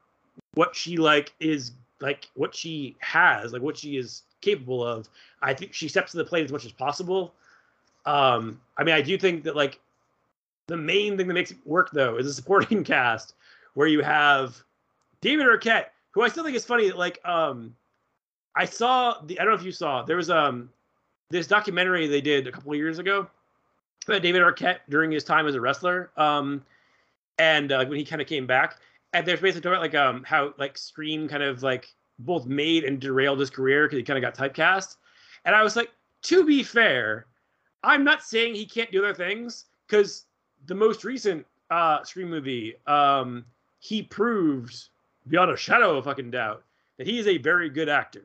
what 0.55 0.75
she 0.75 0.97
like 0.97 1.35
is 1.41 1.73
like 2.01 2.29
what 2.35 2.55
she 2.55 2.97
has, 3.01 3.53
like 3.53 3.63
what 3.63 3.77
she 3.77 3.97
is 3.97 4.23
capable 4.41 4.85
of. 4.85 5.09
I 5.43 5.55
think 5.55 5.73
she 5.75 5.89
steps 5.89 6.13
to 6.13 6.19
the 6.19 6.25
plate 6.25 6.45
as 6.45 6.53
much 6.53 6.65
as 6.65 6.73
possible. 6.73 7.35
Um, 8.05 8.61
I 8.77 8.85
mean, 8.85 8.95
I 8.95 9.03
do 9.03 9.19
think 9.19 9.45
that 9.45 9.57
like 9.57 9.79
The 10.69 10.77
main 10.77 11.17
thing 11.17 11.29
that 11.29 11.35
makes 11.35 11.51
it 11.53 11.59
work 11.65 11.91
though 11.93 12.17
is 12.17 12.27
a 12.27 12.33
supporting 12.35 12.85
cast 12.95 13.35
where 13.75 13.87
you 13.87 14.03
have 14.03 14.63
David 15.21 15.47
Arquette, 15.47 15.87
who 16.11 16.23
I 16.23 16.29
still 16.29 16.45
think 16.45 16.57
is 16.57 16.65
funny. 16.65 16.93
Like, 16.93 17.21
um, 17.25 17.75
I 18.57 18.65
saw 18.65 19.21
the 19.21 19.39
I 19.39 19.45
don't 19.45 19.53
know 19.53 19.59
if 19.59 19.65
you 19.65 19.73
saw 19.73 20.03
there 20.03 20.17
was 20.17 20.31
um 20.31 20.71
this 21.31 21.47
documentary 21.47 22.07
they 22.07 22.21
did 22.21 22.47
a 22.47 22.53
couple 22.53 22.73
of 22.73 22.79
years 22.79 22.99
ago 22.99 23.29
about 24.07 24.23
David 24.23 24.43
Arquette 24.43 24.79
during 24.89 25.11
his 25.11 25.25
time 25.25 25.47
as 25.47 25.55
a 25.55 25.61
wrestler. 25.61 26.11
Um, 26.17 26.65
and 27.39 27.73
uh, 27.73 27.85
when 27.85 27.99
he 27.99 28.05
kind 28.05 28.23
of 28.23 28.29
came 28.29 28.47
back, 28.47 28.79
and 29.13 29.27
there's 29.27 29.41
basically 29.41 29.63
talking 29.63 29.77
about 29.77 29.83
like 29.83 29.95
um 29.95 30.25
how 30.25 30.55
like 30.59 30.79
Scream 30.79 31.29
kind 31.29 31.43
of 31.43 31.63
like 31.63 31.89
both 32.21 32.47
made 32.47 32.85
and 32.85 32.99
derailed 32.99 33.39
his 33.39 33.51
career 33.51 33.85
because 33.85 33.99
he 33.99 34.03
kind 34.03 34.23
of 34.23 34.23
got 34.23 34.55
typecast. 34.55 34.97
And 35.45 35.55
I 35.55 35.63
was 35.63 35.77
like, 35.77 35.91
to 36.23 36.45
be 36.45 36.63
fair, 36.63 37.27
I'm 37.85 38.05
not 38.05 38.23
saying 38.23 38.55
he 38.55 38.65
can't 38.65 38.91
do 38.91 39.05
other 39.05 39.15
things 39.15 39.67
because 39.87 40.25
the 40.67 40.75
most 40.75 41.05
recent 41.05 41.47
uh 41.71 42.03
Scream 42.05 42.31
movie, 42.31 42.75
um, 42.87 43.45
he 43.81 44.03
proved 44.03 44.89
beyond 45.29 45.51
a 45.51 45.57
shadow 45.57 45.97
of 45.97 46.05
fucking 46.05 46.31
doubt 46.31 46.63
that 46.97 47.07
he 47.07 47.19
is 47.19 47.27
a 47.27 47.37
very 47.37 47.69
good 47.69 47.89
actor. 47.89 48.25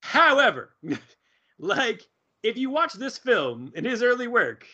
However, 0.00 0.76
like 1.58 2.02
if 2.42 2.56
you 2.56 2.70
watch 2.70 2.94
this 2.94 3.18
film 3.18 3.72
in 3.74 3.84
his 3.84 4.02
early 4.02 4.28
work, 4.28 4.66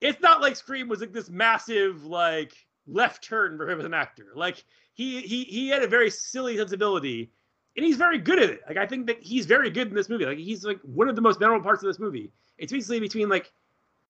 it's 0.00 0.20
not 0.20 0.40
like 0.40 0.56
Scream 0.56 0.88
was 0.88 1.00
like 1.00 1.12
this 1.12 1.28
massive 1.28 2.04
like 2.04 2.54
left 2.86 3.22
turn 3.22 3.56
for 3.56 3.68
him 3.68 3.78
as 3.78 3.84
an 3.84 3.94
actor. 3.94 4.28
Like 4.34 4.64
he 4.94 5.20
he 5.20 5.44
he 5.44 5.68
had 5.68 5.82
a 5.82 5.88
very 5.88 6.10
silly 6.10 6.56
sensibility, 6.56 7.30
and 7.76 7.84
he's 7.84 7.96
very 7.96 8.18
good 8.18 8.42
at 8.42 8.50
it. 8.50 8.60
Like 8.66 8.76
I 8.76 8.86
think 8.86 9.06
that 9.06 9.22
he's 9.22 9.46
very 9.46 9.70
good 9.70 9.88
in 9.88 9.94
this 9.94 10.08
movie. 10.08 10.26
Like 10.26 10.38
he's 10.38 10.64
like 10.64 10.80
one 10.82 11.08
of 11.08 11.16
the 11.16 11.22
most 11.22 11.40
memorable 11.40 11.64
parts 11.64 11.82
of 11.82 11.88
this 11.88 11.98
movie. 11.98 12.32
It's 12.56 12.72
basically 12.72 13.00
between 13.00 13.28
like 13.28 13.52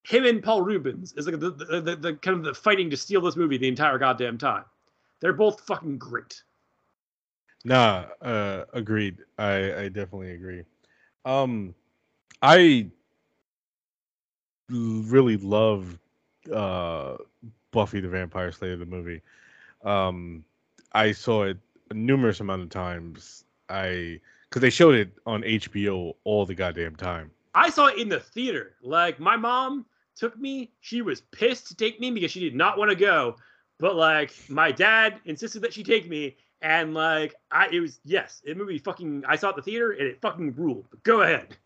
him 0.05 0.25
and 0.25 0.43
Paul 0.43 0.63
Reubens 0.63 1.13
is 1.15 1.27
like 1.27 1.41
the 1.41 1.51
the, 1.51 1.81
the, 1.81 1.97
the 1.97 2.15
kind 2.15 2.39
of 2.39 2.45
the 2.45 2.55
fighting 2.55 2.91
to 2.91 2.97
steal 2.97 3.21
this 3.21 3.37
movie 3.37 3.59
the 3.59 3.69
entire 3.69 3.99
goddamn 3.99 4.39
time. 4.39 4.65
They're 5.21 5.33
both 5.33 5.61
fucking 5.63 5.99
great. 5.99 6.43
Nah, 7.65 8.07
uh, 8.23 8.65
agreed. 8.73 9.19
I 9.39 9.75
I 9.75 9.89
definitely 9.89 10.33
agree. 10.33 10.65
Um, 11.25 11.75
I 12.43 12.91
really 14.71 15.37
love 15.37 15.99
uh 16.53 17.17
Buffy 17.71 18.01
the 18.01 18.09
Vampire 18.09 18.53
Slayer 18.53 18.77
the 18.77 18.87
movie. 18.87 19.23
Um, 19.85 20.45
I 20.93 21.13
saw 21.13 21.45
it 21.45 21.59
numerous 21.93 22.41
amount 22.41 22.63
of 22.63 22.71
times. 22.71 23.45
I 23.69 24.21
because 24.49 24.63
they 24.63 24.71
showed 24.71 24.95
it 24.95 25.13
on 25.27 25.43
HBO 25.43 26.15
all 26.25 26.47
the 26.47 26.55
goddamn 26.55 26.97
time. 26.97 27.31
I 27.55 27.71
saw 27.71 27.87
it 27.87 27.99
in 27.99 28.09
the 28.09 28.21
theater. 28.21 28.77
Like 28.83 29.21
my 29.21 29.37
mom 29.37 29.85
took 30.17 30.39
me. 30.39 30.73
She 30.81 31.03
was 31.03 31.21
pissed 31.21 31.69
to 31.69 31.75
take 31.75 32.01
me 32.01 32.11
because 32.11 32.31
she 32.31 32.41
did 32.41 32.55
not 32.55 32.79
want 32.79 32.91
to 32.91 32.97
go. 32.97 33.37
But 33.79 33.97
like 33.97 34.33
my 34.49 34.73
dad 34.73 35.21
insisted 35.25 35.63
that 35.63 35.73
she 35.73 35.83
take 35.85 36.09
me, 36.09 36.37
and 36.63 36.95
like 36.95 37.35
I, 37.51 37.69
it 37.71 37.81
was 37.81 38.01
yes, 38.05 38.43
it 38.45 38.57
movie 38.57 38.79
fucking. 38.79 39.25
I 39.27 39.37
saw 39.37 39.51
it 39.51 39.57
the 39.57 39.63
theater 39.63 39.93
and 39.93 40.03
it 40.03 40.21
fucking 40.21 40.55
ruled. 40.57 40.87
Go 41.03 41.23
ahead. 41.23 41.57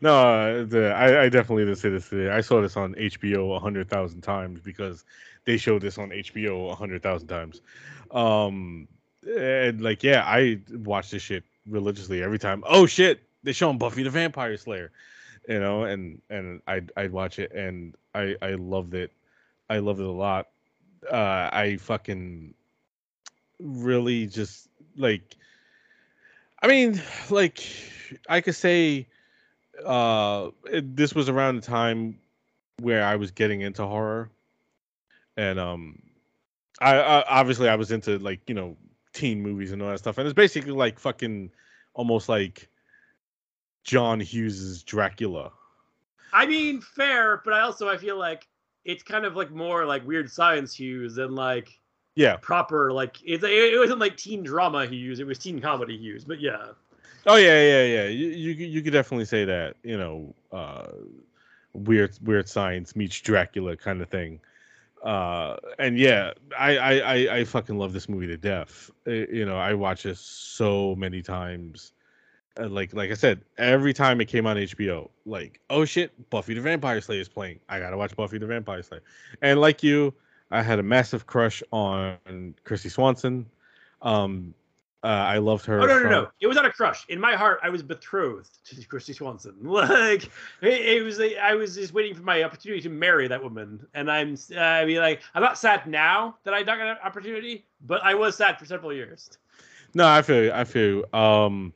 No, 0.00 0.64
the, 0.64 0.92
I, 0.92 1.24
I 1.24 1.28
definitely 1.28 1.64
didn't 1.64 1.78
say 1.78 1.88
this 1.90 2.08
today. 2.08 2.30
I 2.30 2.40
saw 2.40 2.60
this 2.60 2.76
on 2.76 2.94
HBO 2.94 3.56
a 3.56 3.58
hundred 3.58 3.90
thousand 3.90 4.20
times 4.20 4.60
because 4.60 5.04
they 5.44 5.56
showed 5.56 5.82
this 5.82 5.98
on 5.98 6.10
HBO 6.10 6.70
a 6.70 6.74
hundred 6.74 7.02
thousand 7.02 7.28
times. 7.28 7.62
Um, 8.12 8.86
and 9.28 9.80
like, 9.80 10.04
yeah, 10.04 10.22
I 10.24 10.60
watch 10.70 11.10
this 11.10 11.22
shit 11.22 11.42
religiously 11.66 12.22
every 12.22 12.38
time. 12.38 12.62
Oh 12.66 12.86
shit, 12.86 13.20
they 13.42 13.52
showing 13.52 13.78
Buffy 13.78 14.02
the 14.04 14.10
Vampire 14.10 14.56
Slayer, 14.56 14.92
you 15.48 15.58
know, 15.58 15.84
and 15.84 16.20
and 16.30 16.62
I'd 16.66 16.92
I'd 16.96 17.12
watch 17.12 17.38
it 17.38 17.52
and 17.52 17.96
I 18.14 18.36
I 18.42 18.50
loved 18.52 18.94
it. 18.94 19.12
I 19.68 19.78
loved 19.78 20.00
it 20.00 20.06
a 20.06 20.10
lot. 20.10 20.48
Uh, 21.10 21.50
I 21.52 21.76
fucking 21.80 22.54
really 23.60 24.26
just 24.26 24.68
like. 24.96 25.36
I 26.62 26.68
mean, 26.68 27.00
like 27.30 27.62
I 28.28 28.40
could 28.40 28.54
say 28.54 29.06
uh 29.84 30.50
it, 30.72 30.96
this 30.96 31.14
was 31.14 31.28
around 31.28 31.56
the 31.56 31.62
time 31.62 32.18
where 32.80 33.04
I 33.04 33.16
was 33.16 33.30
getting 33.30 33.60
into 33.60 33.84
horror 33.86 34.30
and 35.36 35.58
um 35.58 36.02
I, 36.80 36.96
I 36.96 37.24
obviously 37.28 37.68
I 37.68 37.74
was 37.74 37.90
into 37.90 38.18
like 38.18 38.40
you 38.46 38.54
know 38.54 38.76
teen 39.12 39.42
movies 39.42 39.72
and 39.72 39.82
all 39.82 39.90
that 39.90 39.98
stuff 39.98 40.16
and 40.18 40.26
it's 40.26 40.34
basically 40.34 40.72
like 40.72 40.98
fucking 40.98 41.50
almost 41.94 42.28
like 42.28 42.68
John 43.84 44.20
Hughes's 44.20 44.82
Dracula. 44.82 45.52
I 46.32 46.44
mean, 46.44 46.80
fair, 46.80 47.40
but 47.44 47.54
I 47.54 47.60
also 47.60 47.88
I 47.88 47.96
feel 47.96 48.18
like 48.18 48.46
it's 48.84 49.02
kind 49.02 49.24
of 49.24 49.36
like 49.36 49.50
more 49.50 49.86
like 49.86 50.06
weird 50.06 50.30
science 50.30 50.74
Hughes 50.74 51.14
than 51.14 51.34
like 51.34 51.78
yeah 52.16 52.36
proper 52.36 52.92
like 52.92 53.18
it, 53.24 53.42
it 53.44 53.78
wasn't 53.78 53.98
like 53.98 54.16
teen 54.16 54.42
drama 54.42 54.86
he 54.86 54.96
used 54.96 55.20
it 55.20 55.24
was 55.24 55.38
teen 55.38 55.60
comedy 55.60 55.96
he 55.96 56.02
used 56.02 56.26
but 56.26 56.40
yeah. 56.40 56.66
Oh 57.26 57.36
yeah, 57.36 57.60
yeah, 57.60 57.82
yeah. 57.82 58.06
You 58.06 58.28
you 58.28 58.52
you 58.66 58.82
could 58.82 58.92
definitely 58.92 59.24
say 59.24 59.44
that. 59.44 59.74
You 59.82 59.98
know, 59.98 60.34
uh, 60.52 60.86
weird 61.72 62.16
weird 62.22 62.48
science 62.48 62.94
meets 62.94 63.20
Dracula 63.20 63.76
kind 63.76 64.00
of 64.00 64.08
thing. 64.08 64.40
Uh, 65.02 65.56
and 65.78 65.98
yeah, 65.98 66.32
I, 66.56 66.76
I 66.76 66.92
I 66.92 67.36
I 67.38 67.44
fucking 67.44 67.76
love 67.76 67.92
this 67.92 68.08
movie 68.08 68.28
to 68.28 68.36
death. 68.36 68.90
It, 69.06 69.30
you 69.30 69.44
know, 69.44 69.56
I 69.58 69.74
watch 69.74 70.04
this 70.04 70.20
so 70.20 70.94
many 70.94 71.20
times. 71.20 71.92
Uh, 72.58 72.68
like 72.68 72.94
like 72.94 73.10
I 73.10 73.14
said, 73.14 73.42
every 73.58 73.92
time 73.92 74.20
it 74.20 74.26
came 74.26 74.46
on 74.46 74.56
HBO, 74.56 75.10
like 75.26 75.60
oh 75.68 75.84
shit, 75.84 76.30
Buffy 76.30 76.54
the 76.54 76.60
Vampire 76.60 77.00
Slayer 77.00 77.20
is 77.20 77.28
playing. 77.28 77.58
I 77.68 77.80
gotta 77.80 77.96
watch 77.96 78.14
Buffy 78.14 78.38
the 78.38 78.46
Vampire 78.46 78.82
Slayer. 78.82 79.02
And 79.42 79.60
like 79.60 79.82
you, 79.82 80.14
I 80.50 80.62
had 80.62 80.78
a 80.78 80.82
massive 80.82 81.26
crush 81.26 81.62
on 81.72 82.54
Kristy 82.64 82.90
Swanson. 82.90 83.46
Um, 84.02 84.54
uh, 85.02 85.08
I 85.08 85.38
loved 85.38 85.66
her. 85.66 85.80
Oh 85.80 85.86
no, 85.86 86.00
no, 86.00 86.08
no! 86.08 86.28
It 86.40 86.46
was 86.46 86.56
not 86.56 86.66
a 86.66 86.72
crush. 86.72 87.04
In 87.08 87.20
my 87.20 87.34
heart, 87.34 87.60
I 87.62 87.68
was 87.68 87.82
betrothed 87.82 88.50
to 88.64 88.76
Kristy 88.76 89.14
Swanson. 89.14 89.54
Like 89.62 90.24
it, 90.62 90.96
it 90.96 91.04
was, 91.04 91.20
I 91.20 91.54
was 91.54 91.76
just 91.76 91.92
waiting 91.92 92.14
for 92.14 92.22
my 92.22 92.42
opportunity 92.42 92.82
to 92.82 92.88
marry 92.88 93.28
that 93.28 93.42
woman. 93.42 93.86
And 93.94 94.10
I'm, 94.10 94.36
I 94.58 94.84
mean, 94.84 94.98
like 94.98 95.22
I'm 95.34 95.42
not 95.42 95.58
sad 95.58 95.86
now 95.86 96.36
that 96.44 96.54
I 96.54 96.62
got 96.62 96.80
an 96.80 96.96
opportunity, 97.04 97.66
but 97.86 98.02
I 98.02 98.14
was 98.14 98.36
sad 98.36 98.58
for 98.58 98.64
several 98.64 98.92
years. 98.92 99.30
No, 99.94 100.08
I 100.08 100.22
feel, 100.22 100.44
you, 100.44 100.52
I 100.52 100.64
feel. 100.64 101.04
You. 101.12 101.18
Um, 101.18 101.72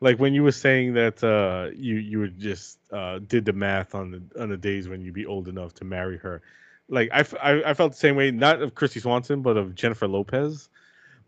like 0.00 0.18
when 0.18 0.32
you 0.32 0.44
were 0.44 0.52
saying 0.52 0.94
that 0.94 1.24
uh, 1.24 1.70
you 1.74 1.96
you 1.96 2.18
were 2.20 2.28
just 2.28 2.78
uh, 2.92 3.18
did 3.18 3.44
the 3.44 3.52
math 3.52 3.94
on 3.94 4.10
the 4.10 4.40
on 4.40 4.50
the 4.50 4.56
days 4.56 4.88
when 4.88 5.00
you'd 5.00 5.14
be 5.14 5.26
old 5.26 5.48
enough 5.48 5.74
to 5.74 5.84
marry 5.84 6.18
her. 6.18 6.42
Like 6.88 7.10
I, 7.12 7.24
I, 7.42 7.70
I 7.70 7.74
felt 7.74 7.92
the 7.92 7.98
same 7.98 8.16
way, 8.16 8.30
not 8.30 8.62
of 8.62 8.74
Kristy 8.74 9.00
Swanson, 9.00 9.42
but 9.42 9.56
of 9.56 9.74
Jennifer 9.74 10.08
Lopez. 10.08 10.68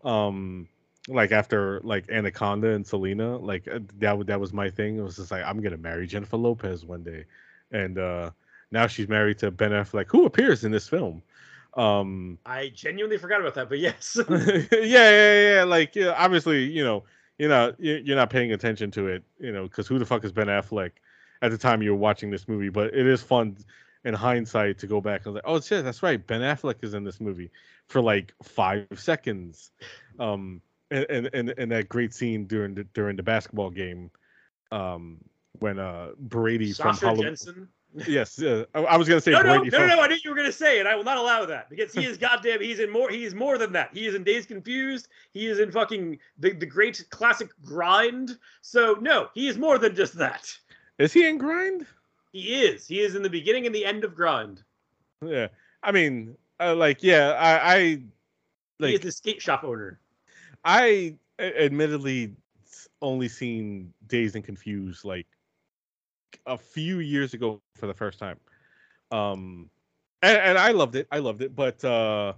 Um, 0.03 0.67
like 1.07 1.31
after 1.31 1.79
like 1.83 2.09
Anaconda 2.09 2.69
and 2.69 2.85
Selena, 2.85 3.37
like 3.37 3.67
uh, 3.67 3.79
that 3.99 4.27
that 4.27 4.39
was 4.39 4.53
my 4.53 4.69
thing. 4.69 4.97
It 4.97 5.01
was 5.01 5.15
just 5.17 5.31
like 5.31 5.43
I'm 5.43 5.61
gonna 5.61 5.77
marry 5.77 6.07
Jennifer 6.07 6.37
Lopez 6.37 6.85
one 6.85 7.03
day, 7.03 7.25
and 7.71 7.97
uh 7.97 8.31
now 8.71 8.87
she's 8.87 9.07
married 9.07 9.39
to 9.39 9.51
Ben 9.51 9.71
Affleck, 9.71 10.05
who 10.09 10.25
appears 10.25 10.63
in 10.63 10.71
this 10.71 10.87
film. 10.87 11.21
Um 11.75 12.37
I 12.45 12.69
genuinely 12.75 13.17
forgot 13.17 13.41
about 13.41 13.55
that, 13.55 13.69
but 13.69 13.79
yes, 13.79 14.17
yeah, 14.29 14.61
yeah, 14.81 15.55
yeah. 15.55 15.63
Like 15.63 15.95
yeah, 15.95 16.13
obviously, 16.17 16.63
you 16.65 16.83
know, 16.83 17.03
you 17.39 17.47
know, 17.47 17.73
you're 17.79 18.15
not 18.15 18.29
paying 18.29 18.51
attention 18.51 18.91
to 18.91 19.07
it, 19.07 19.23
you 19.39 19.51
know, 19.51 19.63
because 19.63 19.87
who 19.87 19.97
the 19.97 20.05
fuck 20.05 20.23
is 20.23 20.31
Ben 20.31 20.47
Affleck 20.47 20.91
at 21.41 21.49
the 21.49 21.57
time 21.57 21.81
you 21.81 21.91
were 21.91 21.97
watching 21.97 22.29
this 22.29 22.47
movie? 22.47 22.69
But 22.69 22.93
it 22.93 23.07
is 23.07 23.21
fun 23.21 23.57
in 24.03 24.13
hindsight 24.13 24.79
to 24.79 24.87
go 24.87 24.99
back 25.01 25.25
and 25.25 25.35
like, 25.35 25.43
oh 25.45 25.59
shit, 25.59 25.83
that's 25.83 26.01
right, 26.01 26.25
Ben 26.25 26.41
Affleck 26.41 26.83
is 26.83 26.93
in 26.93 27.03
this 27.03 27.19
movie 27.21 27.51
for 27.87 28.01
like 28.01 28.33
five 28.43 28.87
seconds. 28.95 29.71
Um, 30.19 30.61
and 30.89 31.29
and 31.33 31.53
and 31.57 31.71
that 31.71 31.87
great 31.87 32.13
scene 32.13 32.45
during 32.45 32.75
the 32.75 32.83
during 32.93 33.15
the 33.15 33.23
basketball 33.23 33.69
game, 33.69 34.11
um, 34.71 35.19
when 35.59 35.79
uh 35.79 36.09
Brady 36.17 36.73
Sasha 36.73 36.99
from 36.99 37.07
Halloween. 37.07 37.27
Jenson. 37.29 37.67
Yes, 38.07 38.41
uh, 38.41 38.63
I, 38.73 38.79
I 38.81 38.97
was 38.97 39.09
gonna 39.09 39.19
say 39.19 39.31
no, 39.31 39.41
no, 39.41 39.57
Brady 39.57 39.69
no, 39.69 39.79
from... 39.79 39.87
no, 39.89 39.95
no. 39.95 40.01
I 40.01 40.07
knew 40.07 40.17
you 40.23 40.29
were 40.29 40.35
gonna 40.35 40.51
say 40.51 40.79
it. 40.79 40.87
I 40.87 40.95
will 40.95 41.03
not 41.03 41.17
allow 41.17 41.45
that 41.45 41.69
because 41.69 41.93
he 41.93 42.05
is 42.05 42.17
goddamn. 42.17 42.61
He's 42.61 42.79
in 42.79 42.89
more. 42.89 43.09
He 43.09 43.25
is 43.25 43.35
more 43.35 43.57
than 43.57 43.73
that. 43.73 43.89
He 43.93 44.07
is 44.07 44.15
in 44.15 44.23
Days 44.23 44.45
Confused. 44.45 45.09
He 45.33 45.47
is 45.47 45.59
in 45.59 45.71
fucking 45.71 46.17
the 46.39 46.53
the 46.53 46.65
great 46.65 47.03
classic 47.09 47.49
Grind. 47.63 48.37
So 48.61 48.97
no, 49.01 49.27
he 49.33 49.47
is 49.47 49.57
more 49.57 49.77
than 49.77 49.93
just 49.93 50.13
that. 50.15 50.53
Is 50.99 51.11
he 51.11 51.27
in 51.27 51.37
Grind? 51.37 51.85
He 52.31 52.63
is. 52.63 52.87
He 52.87 52.99
is 53.01 53.15
in 53.15 53.23
the 53.23 53.29
beginning 53.29 53.65
and 53.65 53.75
the 53.75 53.85
end 53.85 54.03
of 54.03 54.15
Grind. 54.15 54.63
Yeah, 55.25 55.47
I 55.83 55.91
mean, 55.91 56.37
uh, 56.59 56.75
like, 56.75 57.03
yeah, 57.03 57.31
I, 57.31 57.75
I 57.75 58.01
like, 58.79 58.89
he 58.89 58.95
is 58.95 59.01
the 59.01 59.11
skate 59.11 59.41
shop 59.41 59.63
owner. 59.63 59.99
I 60.63 61.15
admittedly 61.39 62.33
only 63.01 63.27
seen 63.27 63.93
Dazed 64.07 64.35
and 64.35 64.45
Confused 64.45 65.03
like 65.05 65.27
a 66.45 66.57
few 66.57 66.99
years 66.99 67.33
ago 67.33 67.61
for 67.75 67.87
the 67.87 67.93
first 67.93 68.19
time. 68.19 68.39
Um 69.11 69.69
and, 70.21 70.37
and 70.37 70.57
I 70.57 70.71
loved 70.71 70.95
it. 70.95 71.07
I 71.11 71.19
loved 71.19 71.41
it, 71.41 71.55
but 71.55 71.83
uh 71.83 72.33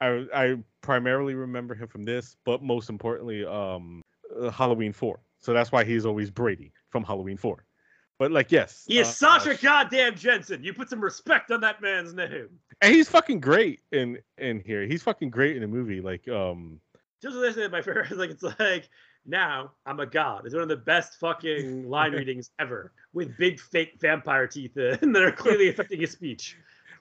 I 0.00 0.26
I 0.34 0.58
primarily 0.80 1.34
remember 1.34 1.74
him 1.74 1.88
from 1.88 2.04
this, 2.04 2.36
but 2.44 2.62
most 2.62 2.90
importantly 2.90 3.44
um 3.44 4.02
Halloween 4.52 4.92
4. 4.92 5.18
So 5.40 5.52
that's 5.52 5.72
why 5.72 5.84
he's 5.84 6.06
always 6.06 6.30
Brady 6.30 6.72
from 6.90 7.04
Halloween 7.04 7.36
4. 7.36 7.64
But 8.18 8.30
like, 8.30 8.52
yes, 8.52 8.84
He 8.86 8.98
is 8.98 9.08
uh, 9.08 9.12
Sasha 9.12 9.54
uh, 9.54 9.56
goddamn 9.60 10.14
Jenson. 10.14 10.62
You 10.62 10.72
put 10.72 10.88
some 10.88 11.00
respect 11.00 11.50
on 11.50 11.60
that 11.62 11.82
man's 11.82 12.14
name. 12.14 12.48
and 12.80 12.94
he's 12.94 13.08
fucking 13.08 13.40
great 13.40 13.80
in 13.92 14.18
in 14.38 14.60
here. 14.60 14.86
He's 14.86 15.02
fucking 15.02 15.30
great 15.30 15.56
in 15.56 15.62
the 15.62 15.68
movie. 15.68 16.00
Like, 16.00 16.28
um, 16.28 16.80
Just 17.20 17.36
listen 17.36 17.62
to 17.64 17.68
my 17.68 17.82
favorite. 17.82 18.10
Like 18.16 18.30
it's 18.30 18.42
like 18.60 18.88
now 19.26 19.72
I'm 19.86 19.98
a 20.00 20.06
god. 20.06 20.44
It's 20.44 20.54
one 20.54 20.62
of 20.62 20.68
the 20.68 20.76
best 20.76 21.18
fucking 21.18 21.88
line 21.88 22.12
readings 22.20 22.50
ever 22.58 22.92
with 23.12 23.36
big 23.36 23.58
fake 23.58 23.94
vampire 24.00 24.46
teeth 24.46 24.76
in 24.76 25.12
that 25.12 25.22
are 25.22 25.32
clearly 25.32 25.68
affecting 25.68 26.00
his 26.00 26.10
speech. 26.12 26.56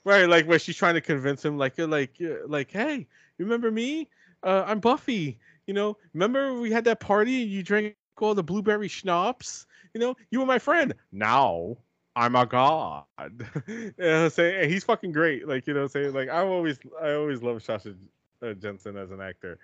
right, 0.05 0.27
like 0.27 0.45
where 0.47 0.59
she's 0.59 0.77
trying 0.77 0.95
to 0.95 1.01
convince 1.01 1.43
him, 1.45 1.57
like, 1.57 1.77
uh, 1.79 1.87
like, 1.87 2.15
uh, 2.21 2.47
like, 2.47 2.71
hey, 2.71 3.07
remember 3.37 3.69
me? 3.71 4.09
Uh, 4.41 4.63
I'm 4.65 4.79
Buffy. 4.79 5.39
You 5.67 5.73
know, 5.73 5.97
remember 6.13 6.59
we 6.59 6.71
had 6.71 6.85
that 6.85 6.99
party 6.99 7.43
and 7.43 7.51
you 7.51 7.63
drank 7.63 7.95
all 8.19 8.33
the 8.35 8.43
blueberry 8.43 8.87
schnapps? 8.87 9.65
You 9.93 10.01
know, 10.01 10.15
you 10.31 10.39
were 10.39 10.45
my 10.45 10.59
friend. 10.59 10.93
Now 11.11 11.77
I'm 12.15 12.35
a 12.35 12.45
god. 12.45 13.05
And 13.97 14.71
he's 14.71 14.83
fucking 14.83 15.11
great. 15.11 15.47
Like, 15.47 15.67
you 15.67 15.73
know 15.73 15.87
I'm? 15.87 16.13
Like, 16.13 16.29
I 16.29 16.43
always, 16.43 16.79
I 17.01 17.13
always 17.13 17.41
love 17.41 17.63
Sasha 17.63 17.95
uh, 18.41 18.53
Jenson 18.53 18.97
as 18.97 19.11
an 19.11 19.21
actor. 19.21 19.57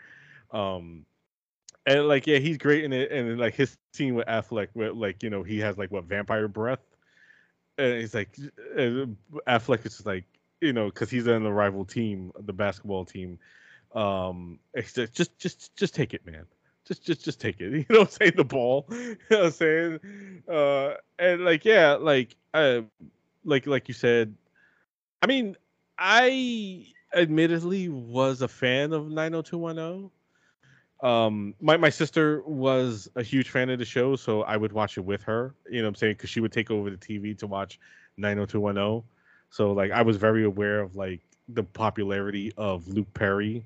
Um, 0.51 1.05
and 1.85 2.07
like, 2.07 2.27
yeah, 2.27 2.37
he's 2.37 2.57
great 2.57 2.83
in 2.83 2.93
it. 2.93 3.11
And 3.11 3.39
like 3.39 3.55
his 3.55 3.77
scene 3.93 4.15
with 4.15 4.27
Affleck, 4.27 4.69
where 4.73 4.93
like, 4.93 5.23
you 5.23 5.29
know, 5.29 5.43
he 5.43 5.59
has 5.59 5.77
like 5.77 5.91
what 5.91 6.05
vampire 6.05 6.47
breath, 6.47 6.83
and 7.77 7.99
he's 7.99 8.13
like, 8.13 8.29
uh, 8.77 9.05
Affleck 9.47 9.85
is 9.85 9.95
just 9.95 10.05
like, 10.05 10.25
you 10.61 10.73
know, 10.73 10.85
because 10.85 11.09
he's 11.09 11.27
in 11.27 11.43
the 11.43 11.51
rival 11.51 11.85
team, 11.85 12.31
the 12.39 12.53
basketball 12.53 13.05
team. 13.05 13.39
Um, 13.95 14.59
just, 14.75 15.37
just, 15.39 15.75
just 15.75 15.95
take 15.95 16.13
it, 16.13 16.25
man. 16.25 16.45
Just, 16.89 17.05
just, 17.05 17.23
just 17.23 17.39
take 17.39 17.61
it. 17.61 17.71
You 17.89 17.95
know 17.95 18.05
saying? 18.05 18.33
The 18.35 18.43
ball. 18.43 18.87
You 18.91 19.17
know 19.29 19.37
what 19.37 19.45
I'm 19.45 19.51
saying? 19.51 19.99
Uh, 20.49 20.93
and 21.19 21.45
like, 21.45 21.63
yeah, 21.63 21.93
like, 21.93 22.35
uh, 22.53 22.81
like, 23.45 23.67
like 23.67 23.87
you 23.87 23.93
said. 23.93 24.33
I 25.21 25.27
mean, 25.27 25.55
I 25.99 26.87
admittedly 27.13 27.89
was 27.89 28.41
a 28.41 28.47
fan 28.47 28.91
of 28.91 29.11
90210. 29.11 30.09
Um, 31.01 31.53
my 31.61 31.77
my 31.77 31.89
sister 31.89 32.41
was 32.45 33.07
a 33.15 33.23
huge 33.23 33.49
fan 33.49 33.69
of 33.69 33.79
the 33.79 33.85
show, 33.85 34.15
so 34.15 34.41
I 34.41 34.57
would 34.57 34.73
watch 34.73 34.97
it 34.97 35.05
with 35.05 35.21
her. 35.23 35.55
You 35.69 35.77
know 35.79 35.83
what 35.83 35.89
I'm 35.89 35.95
saying? 35.95 36.13
Because 36.13 36.29
she 36.31 36.41
would 36.41 36.51
take 36.51 36.71
over 36.71 36.89
the 36.89 36.97
TV 36.97 37.37
to 37.37 37.47
watch 37.47 37.79
90210. 38.17 39.03
So 39.51 39.71
like 39.73 39.91
I 39.91 40.01
was 40.01 40.17
very 40.17 40.43
aware 40.43 40.81
of 40.81 40.95
like 40.95 41.21
the 41.49 41.63
popularity 41.63 42.51
of 42.57 42.87
Luke 42.87 43.13
Perry. 43.13 43.63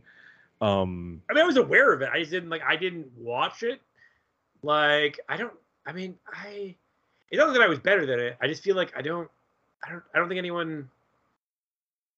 Um, 0.63 1.21
I 1.29 1.33
mean, 1.33 1.43
I 1.43 1.47
was 1.47 1.57
aware 1.57 1.91
of 1.93 2.01
it. 2.01 2.09
I 2.13 2.19
just 2.19 2.31
didn't 2.31 2.49
like. 2.49 2.61
I 2.67 2.75
didn't 2.75 3.07
watch 3.17 3.63
it. 3.63 3.81
Like, 4.61 5.19
I 5.27 5.35
don't. 5.37 5.53
I 5.85 5.91
mean, 5.91 6.15
I. 6.31 6.75
It's 7.29 7.39
doesn't 7.39 7.53
that 7.53 7.63
I 7.63 7.67
was 7.67 7.79
better 7.79 8.05
than 8.05 8.19
it. 8.19 8.37
I 8.41 8.47
just 8.47 8.63
feel 8.63 8.75
like 8.75 8.93
I 8.95 9.01
don't. 9.01 9.29
I 9.85 9.91
don't. 9.91 10.03
I 10.13 10.19
don't 10.19 10.29
think 10.29 10.37
anyone. 10.37 10.89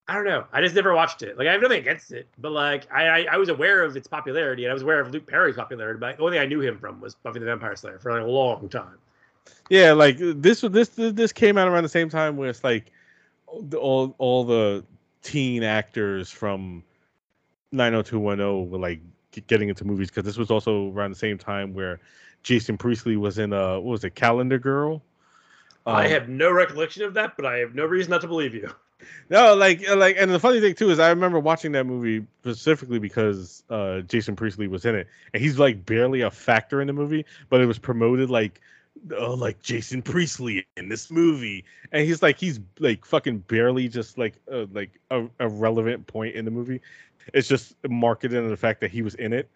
I 0.07 0.13
don't 0.13 0.25
know. 0.25 0.45
I 0.53 0.61
just 0.61 0.75
never 0.75 0.93
watched 0.93 1.23
it. 1.23 1.35
Like, 1.35 1.47
I 1.47 1.53
have 1.53 1.61
nothing 1.61 1.79
against 1.79 2.11
it, 2.11 2.27
but 2.37 2.51
like, 2.51 2.85
I 2.93 3.07
I, 3.07 3.27
I 3.31 3.37
was 3.37 3.49
aware 3.49 3.83
of 3.83 3.97
its 3.97 4.07
popularity, 4.07 4.65
and 4.65 4.69
I 4.69 4.73
was 4.73 4.83
aware 4.83 4.99
of 4.99 5.09
Luke 5.11 5.25
Perry's 5.25 5.55
popularity. 5.55 5.99
But 5.99 6.17
the 6.17 6.23
only 6.23 6.37
thing 6.37 6.43
I 6.43 6.47
knew 6.47 6.61
him 6.61 6.77
from 6.77 7.01
was 7.01 7.15
Buffy 7.15 7.39
the 7.39 7.45
Vampire 7.45 7.75
Slayer 7.75 7.97
for 7.97 8.11
like 8.11 8.21
a 8.21 8.25
long 8.31 8.69
time. 8.69 8.97
yeah, 9.69 9.93
like 9.93 10.17
this 10.19 10.61
was 10.61 10.71
this 10.71 10.89
this 10.89 11.31
came 11.31 11.57
out 11.57 11.67
around 11.67 11.81
the 11.83 11.89
same 11.89 12.09
time 12.09 12.37
where 12.37 12.49
it's 12.49 12.63
like 12.63 12.91
the- 13.63 13.79
all 13.79 14.13
all 14.19 14.43
the 14.43 14.83
teen 15.23 15.63
actors 15.63 16.29
from 16.29 16.83
90210 17.75 18.69
were 18.69 18.79
like 18.79 19.01
getting 19.47 19.69
into 19.69 19.85
movies 19.85 20.09
because 20.09 20.23
this 20.25 20.37
was 20.37 20.51
also 20.51 20.91
around 20.91 21.11
the 21.11 21.17
same 21.17 21.37
time 21.37 21.73
where 21.73 21.99
Jason 22.43 22.77
Priestley 22.77 23.17
was 23.17 23.37
in 23.39 23.53
a 23.53 23.75
what 23.79 23.91
was 23.91 24.03
it 24.03 24.15
Calendar 24.15 24.59
Girl. 24.59 25.03
I 25.87 26.07
Um, 26.07 26.09
have 26.09 26.29
no 26.29 26.51
recollection 26.51 27.03
of 27.03 27.13
that, 27.15 27.35
but 27.37 27.45
I 27.45 27.57
have 27.59 27.73
no 27.75 27.85
reason 27.85 28.11
not 28.11 28.21
to 28.21 28.27
believe 28.27 28.53
you. 28.53 28.69
No, 29.29 29.53
like 29.55 29.87
uh, 29.87 29.95
like, 29.95 30.15
and 30.19 30.31
the 30.31 30.39
funny 30.39 30.59
thing 30.59 30.73
too 30.75 30.89
is 30.89 30.99
I 30.99 31.09
remember 31.09 31.39
watching 31.39 31.71
that 31.73 31.85
movie 31.85 32.25
specifically 32.41 32.99
because 32.99 33.63
uh 33.69 34.01
Jason 34.01 34.35
Priestley 34.35 34.67
was 34.67 34.85
in 34.85 34.95
it, 34.95 35.07
and 35.33 35.41
he's 35.43 35.59
like 35.59 35.85
barely 35.85 36.21
a 36.21 36.31
factor 36.31 36.81
in 36.81 36.87
the 36.87 36.93
movie, 36.93 37.25
but 37.49 37.61
it 37.61 37.65
was 37.65 37.79
promoted 37.79 38.29
like, 38.29 38.61
oh, 39.17 39.33
like 39.33 39.61
Jason 39.61 40.01
Priestley 40.01 40.65
in 40.77 40.89
this 40.89 41.11
movie, 41.11 41.65
and 41.91 42.05
he's 42.05 42.21
like 42.21 42.37
he's 42.39 42.59
like 42.79 43.05
fucking 43.05 43.39
barely 43.39 43.87
just 43.87 44.17
like 44.17 44.35
uh, 44.51 44.65
like 44.71 44.99
a, 45.11 45.25
a 45.39 45.47
relevant 45.49 46.07
point 46.07 46.35
in 46.35 46.45
the 46.45 46.51
movie. 46.51 46.81
It's 47.33 47.47
just 47.47 47.75
marketed 47.87 48.37
on 48.37 48.49
the 48.49 48.57
fact 48.57 48.81
that 48.81 48.91
he 48.91 49.01
was 49.01 49.15
in 49.15 49.33
it. 49.33 49.49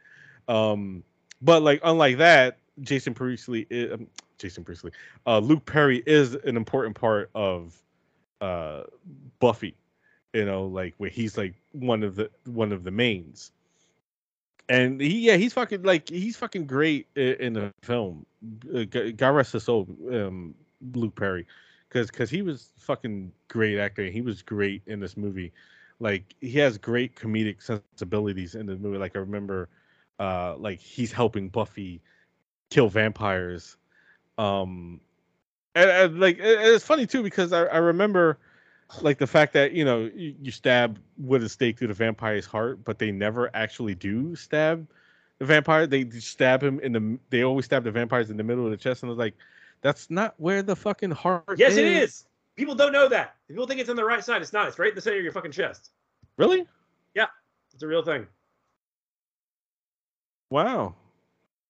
Um, 0.47 1.03
but 1.41 1.61
like 1.61 1.79
unlike 1.83 2.17
that, 2.17 2.57
Jason 2.81 3.13
Priestley, 3.13 3.67
is, 3.69 3.93
um, 3.93 4.07
Jason 4.37 4.63
Priestley, 4.63 4.91
uh, 5.27 5.39
Luke 5.39 5.65
Perry 5.65 6.03
is 6.05 6.35
an 6.35 6.57
important 6.57 6.95
part 6.95 7.29
of 7.35 7.81
uh 8.41 8.83
Buffy, 9.39 9.75
you 10.33 10.45
know, 10.45 10.65
like 10.65 10.93
where 10.97 11.09
he's 11.09 11.37
like 11.37 11.53
one 11.73 12.03
of 12.03 12.15
the 12.15 12.29
one 12.45 12.71
of 12.71 12.83
the 12.83 12.91
mains. 12.91 13.51
And 14.69 15.01
he, 15.01 15.19
yeah, 15.19 15.35
he's 15.35 15.53
fucking 15.53 15.83
like 15.83 16.07
he's 16.09 16.37
fucking 16.37 16.67
great 16.67 17.07
in 17.15 17.53
the 17.53 17.73
film. 17.81 18.25
Uh, 18.73 18.83
God 18.83 19.29
rest 19.29 19.53
his 19.53 19.63
soul, 19.63 19.87
um, 20.11 20.53
Luke 20.93 21.15
Perry, 21.15 21.45
because 21.87 22.07
because 22.11 22.29
he 22.29 22.41
was 22.41 22.71
fucking 22.77 23.31
great 23.47 23.79
actor. 23.79 24.05
He 24.05 24.21
was 24.21 24.41
great 24.41 24.81
in 24.85 24.99
this 24.99 25.17
movie. 25.17 25.51
Like 25.99 26.35
he 26.41 26.57
has 26.59 26.77
great 26.77 27.15
comedic 27.15 27.61
sensibilities 27.61 28.55
in 28.55 28.65
the 28.65 28.76
movie. 28.77 28.97
Like 28.97 29.15
I 29.15 29.19
remember, 29.19 29.69
uh, 30.19 30.55
like 30.57 30.80
he's 30.80 31.11
helping 31.11 31.49
Buffy 31.49 32.01
kill 32.69 32.89
vampires. 32.89 33.77
Um, 34.38 35.01
and, 35.76 35.89
and 35.89 36.19
like 36.19 36.38
it- 36.39 36.59
it's 36.61 36.85
funny 36.85 37.05
too 37.05 37.23
because 37.23 37.53
I, 37.53 37.65
I 37.65 37.77
remember 37.77 38.39
like 39.01 39.17
the 39.19 39.27
fact 39.27 39.53
that 39.53 39.73
you 39.73 39.85
know 39.85 40.09
you, 40.13 40.35
you 40.41 40.51
stab 40.51 40.99
with 41.17 41.43
a 41.43 41.49
stake 41.49 41.77
through 41.77 41.89
the 41.89 41.93
vampire's 41.93 42.45
heart, 42.45 42.84
but 42.84 42.99
they 42.99 43.11
never 43.11 43.49
actually 43.55 43.95
do 43.95 44.35
stab 44.35 44.88
the 45.39 45.45
vampire. 45.45 45.88
They 45.88 46.09
stab 46.11 46.63
him 46.63 46.80
in 46.80 46.93
the. 46.93 47.19
They 47.30 47.43
always 47.43 47.65
stab 47.65 47.84
the 47.84 47.91
vampires 47.91 48.30
in 48.30 48.38
the 48.38 48.43
middle 48.43 48.65
of 48.65 48.71
the 48.71 48.77
chest, 48.77 49.03
and 49.03 49.09
I 49.09 49.11
was 49.11 49.19
like, 49.19 49.35
that's 49.81 50.09
not 50.09 50.35
where 50.38 50.63
the 50.63 50.76
fucking 50.76 51.11
heart. 51.11 51.43
Yes, 51.57 51.77
it 51.77 51.85
is. 51.85 52.26
People 52.60 52.76
don't 52.76 52.91
know 52.91 53.07
that. 53.07 53.36
People 53.48 53.65
think 53.65 53.80
it's 53.80 53.90
on 53.90 53.95
the 53.95 54.03
right 54.03 54.22
side. 54.22 54.41
It's 54.41 54.52
not. 54.52 54.68
It's 54.68 54.77
right 54.77 54.90
in 54.90 54.95
the 54.95 54.99
center 54.99 55.15
of 55.15 55.23
your 55.23 55.31
fucking 55.31 55.53
chest. 55.53 55.91
Really? 56.36 56.68
Yeah, 57.15 57.27
it's 57.73 57.81
a 57.81 57.88
real 57.88 58.03
thing. 58.03 58.27
Wow, 60.49 60.95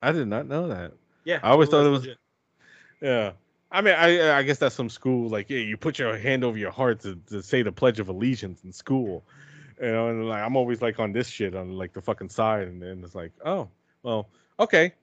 I 0.01 0.11
did 0.11 0.27
not 0.27 0.47
know 0.47 0.67
that. 0.69 0.93
Yeah. 1.25 1.39
I 1.43 1.51
always 1.51 1.69
thought 1.69 1.85
it 1.85 1.89
was- 1.89 2.01
legit. 2.01 2.17
Yeah. 3.01 3.31
I 3.71 3.81
mean, 3.81 3.93
I 3.93 4.39
I 4.39 4.41
guess 4.41 4.57
that's 4.57 4.73
some 4.73 4.89
school 4.89 5.29
like 5.29 5.47
yeah, 5.51 5.59
you 5.59 5.77
put 5.77 5.99
your 5.99 6.17
hand 6.17 6.43
over 6.43 6.57
your 6.57 6.71
heart 6.71 7.01
to, 7.01 7.19
to 7.27 7.43
say 7.43 7.61
the 7.61 7.71
Pledge 7.71 7.99
of 7.99 8.09
Allegiance 8.09 8.63
in 8.63 8.73
school, 8.73 9.23
you 9.79 9.91
know, 9.91 10.07
and 10.07 10.27
like 10.27 10.41
I'm 10.41 10.55
always 10.55 10.81
like 10.81 10.99
on 10.99 11.13
this 11.13 11.27
shit 11.27 11.53
on 11.53 11.73
like 11.73 11.93
the 11.93 12.01
fucking 12.01 12.29
side, 12.29 12.67
and 12.67 12.81
then 12.81 13.03
it's 13.03 13.13
like, 13.13 13.31
oh, 13.45 13.69
well, 14.01 14.27
okay, 14.59 14.93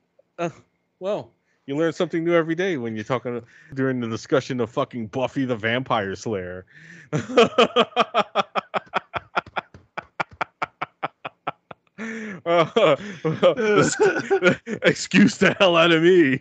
uh, 0.40 0.50
well, 0.98 1.30
you 1.66 1.76
learn 1.76 1.92
something 1.92 2.24
new 2.24 2.34
every 2.34 2.54
day 2.54 2.76
when 2.76 2.94
you're 2.94 3.04
talking 3.04 3.42
during 3.74 4.00
the 4.00 4.08
discussion 4.08 4.60
of 4.60 4.70
fucking 4.70 5.08
Buffy 5.08 5.44
the 5.44 5.56
Vampire 5.56 6.14
Slayer. 6.14 6.66
Uh, 12.44 12.94
excuse 14.82 15.36
the 15.38 15.56
hell 15.58 15.76
out 15.76 15.90
of 15.90 16.02
me. 16.02 16.40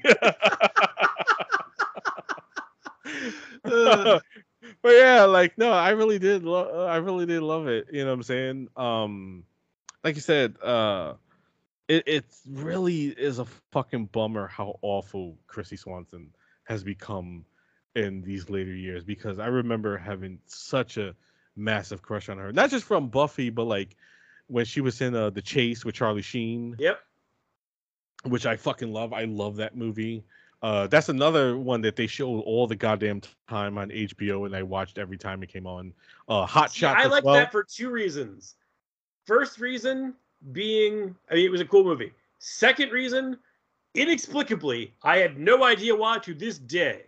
But 4.81 4.93
yeah, 4.93 5.23
like 5.23 5.57
no, 5.57 5.71
I 5.71 5.89
really 5.91 6.19
did. 6.19 6.43
Lo- 6.43 6.85
I 6.85 6.97
really 6.97 7.25
did 7.25 7.41
love 7.41 7.67
it. 7.67 7.87
You 7.91 8.01
know 8.03 8.11
what 8.11 8.15
I'm 8.17 8.23
saying? 8.23 8.67
Um, 8.77 9.43
like 10.03 10.15
you 10.15 10.21
said, 10.21 10.57
uh, 10.61 11.13
it 11.87 12.03
it 12.07 12.25
really 12.49 13.05
is 13.07 13.39
a 13.39 13.45
fucking 13.71 14.07
bummer 14.07 14.47
how 14.47 14.79
awful 14.81 15.37
Chrissy 15.47 15.77
Swanson 15.77 16.31
has 16.63 16.83
become 16.83 17.45
in 17.95 18.21
these 18.21 18.49
later 18.49 18.73
years 18.73 19.03
because 19.03 19.39
I 19.39 19.47
remember 19.47 19.97
having 19.97 20.39
such 20.47 20.97
a 20.97 21.15
massive 21.55 22.01
crush 22.01 22.27
on 22.29 22.37
her, 22.37 22.51
not 22.51 22.69
just 22.69 22.85
from 22.85 23.07
Buffy, 23.09 23.49
but 23.49 23.65
like 23.65 23.95
when 24.47 24.65
she 24.65 24.81
was 24.81 24.99
in 25.01 25.15
uh, 25.15 25.29
the 25.29 25.41
Chase 25.41 25.85
with 25.85 25.95
Charlie 25.95 26.21
Sheen 26.21 26.75
Yep. 26.79 26.99
which 28.25 28.45
I 28.45 28.55
fucking 28.57 28.91
love. 28.91 29.13
I 29.13 29.25
love 29.25 29.57
that 29.57 29.75
movie. 29.77 30.23
Uh, 30.61 30.87
that's 30.87 31.09
another 31.09 31.57
one 31.57 31.81
that 31.81 31.95
they 31.95 32.07
showed 32.07 32.39
all 32.41 32.65
the 32.65 32.75
goddamn 32.75 33.21
time 33.47 33.77
on 33.77 33.89
HBO, 33.89 34.45
and 34.47 34.55
I 34.55 34.63
watched 34.63 34.97
every 34.97 35.17
time 35.17 35.43
it 35.43 35.49
came 35.49 35.67
on. 35.67 35.93
Uh, 36.27 36.45
Hot 36.45 36.71
See, 36.71 36.79
Shots. 36.79 37.03
I 37.03 37.07
like 37.07 37.23
well. 37.23 37.35
that 37.35 37.51
for 37.51 37.63
two 37.63 37.91
reasons. 37.91 38.55
First 39.27 39.59
reason 39.59 40.15
being, 40.51 41.15
I 41.29 41.35
mean, 41.35 41.45
it 41.45 41.51
was 41.51 41.61
a 41.61 41.65
cool 41.65 41.83
movie. 41.83 42.11
Second 42.39 42.91
reason, 42.91 43.37
inexplicably, 43.93 44.93
I 45.03 45.17
had 45.17 45.39
no 45.39 45.63
idea 45.63 45.95
why 45.95 46.19
to 46.19 46.33
this 46.33 46.57
day. 46.57 47.03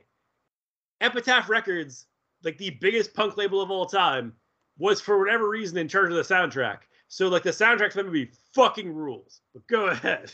Epitaph 1.01 1.49
Records, 1.49 2.05
like 2.43 2.57
the 2.57 2.71
biggest 2.71 3.13
punk 3.13 3.37
label 3.37 3.61
of 3.61 3.69
all 3.69 3.85
time, 3.85 4.33
was 4.77 5.01
for 5.01 5.19
whatever 5.19 5.49
reason 5.49 5.77
in 5.77 5.87
charge 5.87 6.09
of 6.09 6.15
the 6.15 6.21
soundtrack. 6.21 6.79
So, 7.07 7.27
like, 7.27 7.43
the 7.43 7.51
soundtrack 7.51 7.91
to 7.91 7.97
that 7.97 8.05
movie 8.05 8.31
fucking 8.53 8.91
rules. 8.91 9.41
But 9.53 9.67
go 9.67 9.87
ahead. 9.87 10.33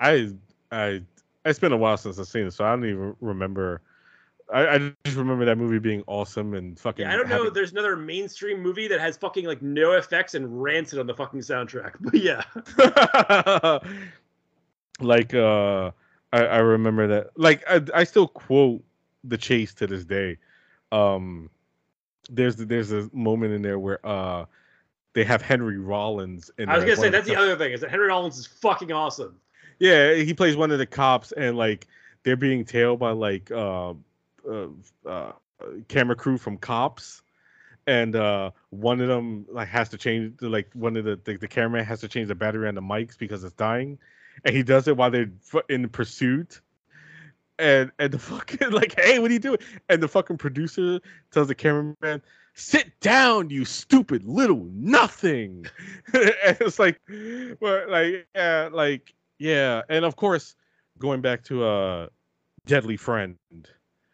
I 0.00 0.32
I 0.70 1.02
it's 1.44 1.58
been 1.58 1.72
a 1.72 1.76
while 1.76 1.96
since 1.96 2.18
I've 2.18 2.26
seen 2.26 2.46
it, 2.46 2.52
so 2.52 2.64
I 2.64 2.70
don't 2.70 2.84
even 2.84 3.16
remember 3.20 3.80
I, 4.52 4.68
I 4.68 4.78
just 5.04 5.16
remember 5.16 5.44
that 5.44 5.58
movie 5.58 5.78
being 5.78 6.02
awesome 6.06 6.54
and 6.54 6.78
fucking. 6.78 7.04
Yeah, 7.04 7.12
I 7.12 7.16
don't 7.16 7.28
know. 7.28 7.50
There's 7.50 7.72
another 7.72 7.96
mainstream 7.96 8.62
movie 8.62 8.88
that 8.88 9.00
has 9.00 9.16
fucking 9.16 9.44
like 9.44 9.60
no 9.60 9.92
effects 9.92 10.34
and 10.34 10.62
rancid 10.62 10.98
on 10.98 11.06
the 11.06 11.14
fucking 11.14 11.40
soundtrack. 11.40 11.94
But 12.00 12.14
yeah, 12.14 12.42
like 15.00 15.34
uh 15.34 15.90
I, 16.32 16.44
I 16.44 16.58
remember 16.58 17.06
that 17.08 17.30
like 17.36 17.64
I, 17.68 17.82
I 17.94 18.04
still 18.04 18.28
quote 18.28 18.82
the 19.24 19.36
chase 19.36 19.74
to 19.74 19.86
this 19.86 20.04
day 20.04 20.38
um 20.92 21.50
there's 22.30 22.56
there's 22.56 22.92
a 22.92 23.08
moment 23.12 23.52
in 23.52 23.62
there 23.62 23.78
where 23.78 24.04
uh 24.06 24.44
they 25.12 25.24
have 25.24 25.42
henry 25.42 25.78
rollins 25.78 26.50
in 26.58 26.68
I 26.68 26.76
was 26.76 26.84
gonna 26.84 26.96
say 26.96 27.08
that's 27.08 27.28
the 27.28 27.34
co- 27.34 27.42
other 27.42 27.56
thing 27.56 27.72
is 27.72 27.80
that 27.80 27.90
Henry 27.90 28.08
Rollins 28.08 28.38
is 28.38 28.46
fucking 28.46 28.92
awesome. 28.92 29.36
yeah 29.78 30.14
he 30.14 30.32
plays 30.32 30.56
one 30.56 30.70
of 30.70 30.78
the 30.78 30.86
cops 30.86 31.32
and 31.32 31.56
like 31.56 31.86
they're 32.22 32.36
being 32.36 32.64
tailed 32.64 32.98
by 32.98 33.10
like 33.10 33.50
uh 33.50 33.94
uh, 34.50 34.68
uh 35.08 35.32
camera 35.88 36.14
crew 36.14 36.38
from 36.38 36.56
cops 36.58 37.22
and 37.86 38.16
uh 38.16 38.50
one 38.70 39.00
of 39.00 39.08
them 39.08 39.46
like 39.50 39.68
has 39.68 39.88
to 39.88 39.96
change 39.96 40.40
like 40.42 40.68
one 40.74 40.96
of 40.96 41.04
the 41.04 41.18
the, 41.24 41.36
the 41.36 41.48
cameraman 41.48 41.84
has 41.84 42.00
to 42.00 42.08
change 42.08 42.28
the 42.28 42.34
battery 42.34 42.68
on 42.68 42.74
the 42.74 42.80
mics 42.80 43.16
because 43.18 43.42
it's 43.44 43.54
dying 43.54 43.98
and 44.44 44.54
he 44.54 44.62
does 44.62 44.88
it 44.88 44.96
while 44.96 45.10
they're 45.10 45.30
in 45.68 45.88
pursuit 45.88 46.60
and 47.58 47.90
and 47.98 48.12
the 48.12 48.18
fucking 48.18 48.70
like 48.70 48.98
hey 48.98 49.18
what 49.18 49.30
are 49.30 49.34
you 49.34 49.40
doing? 49.40 49.58
And 49.88 50.02
the 50.02 50.08
fucking 50.08 50.38
producer 50.38 51.00
tells 51.30 51.48
the 51.48 51.54
cameraman 51.54 52.22
sit 52.54 52.98
down 53.00 53.50
you 53.50 53.64
stupid 53.64 54.24
little 54.24 54.66
nothing. 54.72 55.66
And 56.14 56.56
it's 56.60 56.78
like 56.78 57.00
well, 57.60 57.90
like 57.90 58.26
yeah 58.34 58.68
like 58.72 59.14
yeah 59.38 59.82
and 59.88 60.04
of 60.04 60.16
course 60.16 60.54
going 60.98 61.20
back 61.20 61.44
to 61.44 61.64
uh 61.64 62.06
deadly 62.66 62.96
friend 62.96 63.36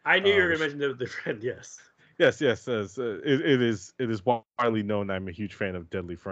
I 0.04 0.20
knew 0.20 0.32
you 0.32 0.42
were 0.42 0.48
Oh, 0.48 0.54
gonna 0.54 0.58
mention 0.60 0.78
the, 0.78 0.94
the 0.94 1.06
friend. 1.08 1.42
Yes. 1.42 1.80
Yes, 2.18 2.40
yes, 2.40 2.66
yes. 2.68 2.98
Uh, 2.98 3.20
it, 3.24 3.40
it 3.40 3.62
is 3.62 3.94
it 3.98 4.10
is 4.10 4.24
widely 4.24 4.58
known 4.58 4.88
I'm 4.88 5.06
a 5.06 5.10
huge 5.10 5.34
fan 5.54 5.54
of 5.54 5.68
Deadly 5.68 5.94
Friend, 5.94 6.30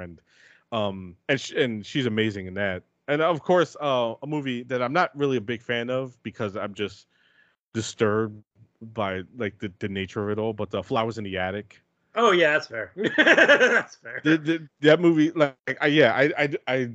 um, 0.50 1.04
and 1.16 1.26
sh- 1.26 1.40
and 1.42 1.76
she's 1.76 1.96
amazing 1.98 2.46
in 2.46 2.54
that. 2.54 2.82
And 3.08 3.20
of 3.22 3.42
course, 3.42 3.76
uh, 3.80 4.14
a 4.22 4.26
movie 4.26 4.62
that 4.64 4.82
I'm 4.82 4.92
not 4.92 5.16
really 5.16 5.36
a 5.36 5.40
big 5.40 5.62
fan 5.62 5.90
of 5.90 6.22
because 6.22 6.56
I'm 6.56 6.74
just 6.74 7.06
disturbed 7.74 8.42
by 8.80 9.22
like 9.36 9.58
the, 9.58 9.72
the 9.78 9.88
nature 9.88 10.22
of 10.24 10.30
it 10.30 10.40
all. 10.40 10.52
But 10.52 10.70
the 10.70 10.82
Flowers 10.82 11.18
in 11.18 11.24
the 11.24 11.38
Attic, 11.38 11.82
Oh 12.14 12.32
yeah, 12.32 12.52
that's 12.52 12.66
fair. 12.66 12.92
that's 13.16 13.96
fair. 13.96 14.24
the, 14.24 14.36
the, 14.38 14.68
that 14.80 15.00
movie, 15.00 15.30
like, 15.32 15.56
I, 15.80 15.86
yeah, 15.86 16.12
I, 16.12 16.12
I 16.16 16.34
I 16.66 16.90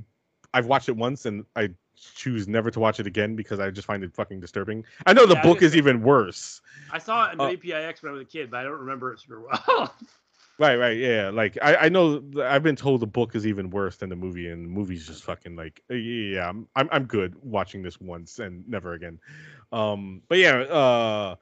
I've 0.56 0.68
watched 0.68 0.90
it 0.90 0.98
once 0.98 1.26
and 1.26 1.46
I 1.56 1.72
choose 2.16 2.48
never 2.48 2.72
to 2.72 2.80
watch 2.80 3.00
it 3.00 3.08
again 3.08 3.36
because 3.36 3.60
I 3.60 3.70
just 3.72 3.88
find 3.88 4.04
it 4.04 4.14
fucking 4.16 4.40
disturbing. 4.42 4.86
I 5.06 5.14
know 5.14 5.26
the 5.28 5.36
Yeah, 5.36 5.44
book 5.44 5.62
is 5.62 5.76
even 5.76 6.02
worse. 6.02 6.62
I 6.90 7.00
saw 7.00 7.30
it 7.30 7.34
in 7.34 7.40
Uh, 7.40 7.48
WPIX 7.50 8.02
when 8.04 8.10
I 8.12 8.14
was 8.14 8.22
a 8.22 8.26
kid, 8.26 8.52
but 8.52 8.58
I 8.58 8.64
don't 8.64 8.80
remember 8.80 9.14
it 9.14 9.20
super 9.20 9.42
well. 9.42 9.94
Right, 10.58 10.78
right, 10.78 10.98
yeah. 10.98 11.32
Like 11.34 11.58
I, 11.62 11.76
I 11.76 11.90
know 11.90 12.24
I've 12.42 12.64
been 12.64 12.78
told 12.78 13.02
the 13.02 13.08
book 13.08 13.36
is 13.36 13.46
even 13.46 13.70
worse 13.72 13.98
than 13.98 14.10
the 14.10 14.16
movie, 14.16 14.50
and 14.50 14.66
the 14.66 14.70
movie's 14.70 15.06
just 15.06 15.24
fucking 15.26 15.56
like, 15.56 15.82
uh, 15.92 15.96
yeah, 15.96 16.48
I'm, 16.48 16.68
I'm, 16.76 16.88
I'm 16.94 17.06
good 17.06 17.36
watching 17.44 17.82
this 17.84 18.00
once 18.00 18.40
and 18.40 18.68
never 18.70 18.94
again. 18.94 19.20
Um, 19.74 20.22
but 20.30 20.38
yeah, 20.38 20.60
uh, 20.62 21.36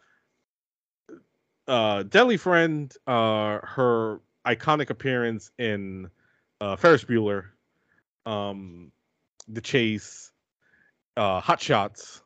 uh, 1.67 2.03
Deadly 2.03 2.37
Friend, 2.37 2.93
uh, 3.07 3.59
her 3.63 4.21
iconic 4.45 4.89
appearance 4.89 5.51
in 5.59 6.09
uh, 6.59 6.75
Ferris 6.75 7.03
Bueller, 7.05 7.51
um, 8.25 8.91
The 9.47 9.61
Chase, 9.61 10.31
uh, 11.17 11.39
Hot 11.41 11.61
Shots, 11.61 12.21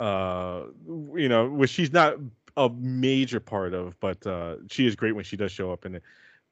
uh, 0.00 0.64
you 1.14 1.28
know, 1.28 1.48
which 1.48 1.70
she's 1.70 1.92
not 1.92 2.16
a 2.56 2.68
major 2.70 3.40
part 3.40 3.74
of, 3.74 3.98
but 4.00 4.26
uh, 4.26 4.56
she 4.68 4.86
is 4.86 4.96
great 4.96 5.12
when 5.12 5.24
she 5.24 5.36
does 5.36 5.52
show 5.52 5.72
up 5.72 5.86
in 5.86 5.96
it. 5.96 6.02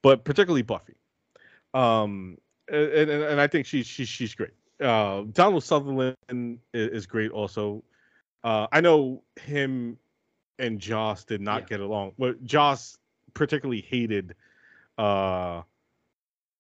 But 0.03 0.25
particularly 0.25 0.63
Buffy, 0.63 0.95
um, 1.75 2.39
and, 2.69 2.83
and, 2.93 3.11
and 3.11 3.41
I 3.41 3.47
think 3.47 3.67
she's 3.67 3.87
she's 3.87 4.09
she's 4.09 4.35
great. 4.35 4.53
Uh, 4.81 5.23
Donald 5.33 5.65
Sutherland 5.65 6.17
is, 6.29 6.59
is 6.91 7.07
great 7.07 7.31
also. 7.31 7.83
Uh, 8.45 8.67
I 8.71 8.81
know 8.81 9.23
him 9.41 9.99
and 10.59 10.79
Joss 10.79 11.25
did 11.25 11.41
not 11.41 11.63
Yeah. 11.63 11.67
get 11.69 11.81
along. 11.81 12.13
Well, 12.19 12.35
Joss 12.45 12.97
particularly 13.35 13.81
hated 13.81 14.35
uh, 14.99 15.63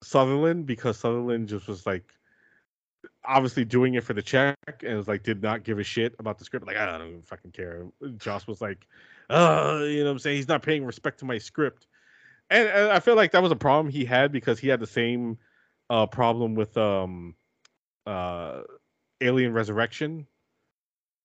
Sutherland 0.02 0.66
because 0.66 0.98
Sutherland 0.98 1.48
just 1.48 1.68
was 1.68 1.86
like 1.86 2.04
obviously 3.26 3.64
doing 3.64 3.94
it 3.94 4.04
for 4.04 4.12
the 4.14 4.22
check 4.22 4.56
and 4.84 4.96
was 4.96 5.08
like 5.08 5.22
did 5.22 5.42
not 5.42 5.64
give 5.64 5.78
a 5.78 5.84
shit 5.84 6.14
about 6.18 6.38
the 6.38 6.44
script. 6.44 6.66
Like 6.66 6.76
I 6.76 6.98
don't 6.98 7.26
fucking 7.26 7.52
care. 7.52 7.86
Joss 8.18 8.46
was 8.46 8.60
like, 8.60 8.86
uh, 9.30 9.80
you 9.82 10.00
know 10.00 10.06
what 10.06 10.12
I'm 10.12 10.18
saying? 10.18 10.36
He's 10.36 10.48
not 10.48 10.62
paying 10.62 10.84
respect 10.84 11.18
to 11.20 11.24
my 11.24 11.38
script. 11.38 11.86
And, 12.50 12.68
and 12.68 12.92
I 12.92 13.00
feel 13.00 13.16
like 13.16 13.32
that 13.32 13.42
was 13.42 13.52
a 13.52 13.56
problem 13.56 13.92
he 13.92 14.04
had 14.04 14.32
because 14.32 14.58
he 14.58 14.68
had 14.68 14.80
the 14.80 14.86
same 14.86 15.38
uh 15.88 16.06
problem 16.06 16.54
with 16.54 16.76
um 16.76 17.34
uh 18.06 18.62
Alien 19.20 19.52
Resurrection 19.52 20.26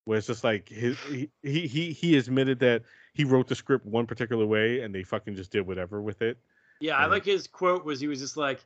where 0.05 0.17
it's 0.17 0.27
just 0.27 0.43
like 0.43 0.67
his 0.69 0.97
he 0.99 1.29
he 1.43 1.67
he, 1.67 1.91
he 1.91 2.17
admitted 2.17 2.59
that 2.59 2.83
he 3.13 3.23
wrote 3.23 3.47
the 3.47 3.55
script 3.55 3.85
one 3.85 4.05
particular 4.05 4.45
way 4.45 4.81
and 4.81 4.93
they 4.93 5.03
fucking 5.03 5.35
just 5.35 5.51
did 5.51 5.65
whatever 5.65 6.01
with 6.01 6.21
it. 6.21 6.37
yeah, 6.79 6.97
I 6.97 7.05
like 7.05 7.25
his 7.25 7.47
quote 7.47 7.85
was 7.85 7.99
he 7.99 8.07
was 8.07 8.19
just 8.19 8.37
like, 8.37 8.65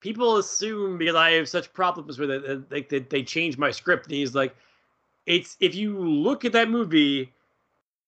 people 0.00 0.36
assume 0.36 0.98
because 0.98 1.14
I 1.14 1.30
have 1.32 1.48
such 1.48 1.72
problems 1.72 2.18
with 2.18 2.30
it 2.30 2.70
that 2.70 2.88
they, 2.88 3.00
they, 3.00 3.22
changed 3.22 3.58
my 3.58 3.70
script. 3.70 4.06
And 4.06 4.14
he's 4.14 4.34
like, 4.34 4.54
it's 5.26 5.56
if 5.60 5.74
you 5.74 5.98
look 5.98 6.44
at 6.44 6.52
that 6.52 6.70
movie, 6.70 7.32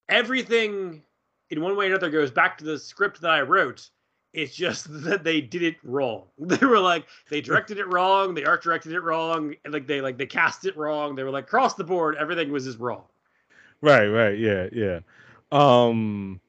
everything 0.09 1.03
in 1.51 1.61
one 1.61 1.77
way 1.77 1.87
or 1.87 1.89
another 1.89 2.11
goes 2.11 2.31
back 2.31 2.57
to 2.59 2.65
the 2.65 2.79
script 2.79 3.21
that 3.21 3.31
I 3.31 3.43
wrote. 3.43 3.91
It's 4.33 4.55
just 4.55 4.87
that 5.05 5.25
they 5.25 5.41
did 5.41 5.63
it 5.63 5.77
wrong. 5.83 6.25
They 6.39 6.65
were 6.65 6.79
like 6.79 7.07
they 7.29 7.41
directed 7.41 7.79
it 7.79 7.89
wrong, 7.89 8.35
they 8.35 8.45
art 8.45 8.63
directed 8.63 8.93
it 8.93 9.01
wrong, 9.01 9.55
and 9.65 9.73
like 9.73 9.87
they 9.87 10.01
like 10.01 10.19
they 10.19 10.27
cast 10.27 10.65
it 10.65 10.77
wrong. 10.77 11.15
They 11.15 11.25
were 11.25 11.31
like 11.31 11.45
across 11.45 11.75
the 11.75 11.85
board, 11.85 12.17
everything 12.17 12.53
was 12.53 12.65
just 12.65 12.79
wrong. 12.79 13.05
Right, 13.83 14.07
right, 14.07 14.39
yeah, 14.39 14.69
yeah. 14.73 15.01
Um 15.51 16.41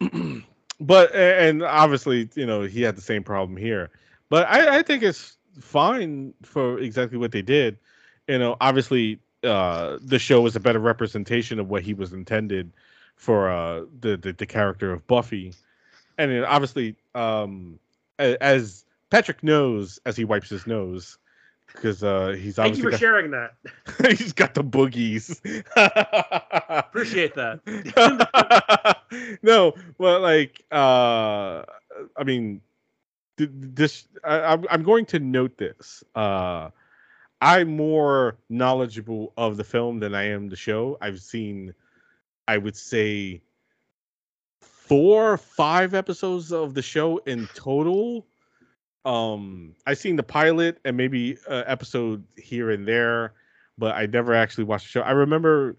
but 0.80 1.14
and 1.14 1.62
obviously, 1.62 2.28
you 2.34 2.46
know, 2.46 2.62
he 2.62 2.82
had 2.82 2.96
the 2.96 3.02
same 3.02 3.22
problem 3.22 3.56
here. 3.56 3.90
But 4.30 4.48
I, 4.48 4.78
I 4.78 4.82
think 4.82 5.02
it's 5.02 5.36
fine 5.60 6.32
for 6.42 6.78
exactly 6.78 7.18
what 7.18 7.32
they 7.32 7.42
did. 7.42 7.76
You 8.28 8.38
know, 8.38 8.56
obviously 8.60 9.18
uh 9.42 9.98
the 10.02 10.18
show 10.18 10.42
was 10.42 10.54
a 10.54 10.60
better 10.60 10.78
representation 10.78 11.58
of 11.58 11.68
what 11.70 11.82
he 11.82 11.94
was 11.94 12.12
intended 12.12 12.72
for 13.16 13.50
uh 13.50 13.84
the 14.00 14.16
the, 14.16 14.32
the 14.32 14.46
character 14.46 14.92
of 14.92 15.06
Buffy. 15.06 15.52
And 16.16 16.30
then 16.30 16.44
obviously 16.44 16.96
um 17.14 17.78
as 18.18 18.84
Patrick 19.10 19.42
knows 19.42 19.98
as 20.06 20.16
he 20.16 20.24
wipes 20.24 20.48
his 20.48 20.66
nose 20.66 21.18
because 21.66 22.02
uh 22.04 22.36
he's 22.38 22.56
Thank 22.56 22.76
you 22.76 22.84
for 22.84 22.90
got, 22.90 23.00
sharing 23.00 23.32
that. 23.32 23.54
he's 24.18 24.32
got 24.32 24.54
the 24.54 24.62
boogies. 24.64 25.40
Appreciate 26.68 27.34
that. 27.34 27.60
no, 29.42 29.74
well, 29.98 30.20
like, 30.20 30.64
uh, 30.70 31.64
I 32.16 32.24
mean, 32.24 32.60
this, 33.46 34.06
I, 34.24 34.40
I'm, 34.40 34.66
I'm 34.70 34.82
going 34.82 35.06
to 35.06 35.18
note 35.18 35.56
this. 35.56 36.04
Uh, 36.14 36.70
I'm 37.40 37.76
more 37.76 38.36
knowledgeable 38.48 39.32
of 39.36 39.56
the 39.56 39.64
film 39.64 40.00
than 40.00 40.14
I 40.14 40.24
am 40.24 40.48
the 40.48 40.56
show. 40.56 40.98
I've 41.00 41.20
seen, 41.20 41.74
I 42.48 42.58
would 42.58 42.76
say, 42.76 43.40
four, 44.60 45.36
five 45.36 45.94
episodes 45.94 46.52
of 46.52 46.74
the 46.74 46.82
show 46.82 47.18
in 47.18 47.48
total. 47.54 48.26
Um, 49.04 49.74
I've 49.86 49.98
seen 49.98 50.16
the 50.16 50.22
pilot 50.22 50.78
and 50.84 50.96
maybe 50.96 51.38
uh, 51.48 51.62
episode 51.66 52.24
here 52.36 52.70
and 52.70 52.86
there, 52.86 53.32
but 53.78 53.94
I 53.94 54.06
never 54.06 54.34
actually 54.34 54.64
watched 54.64 54.86
the 54.86 54.90
show. 54.90 55.00
I 55.02 55.12
remember 55.12 55.76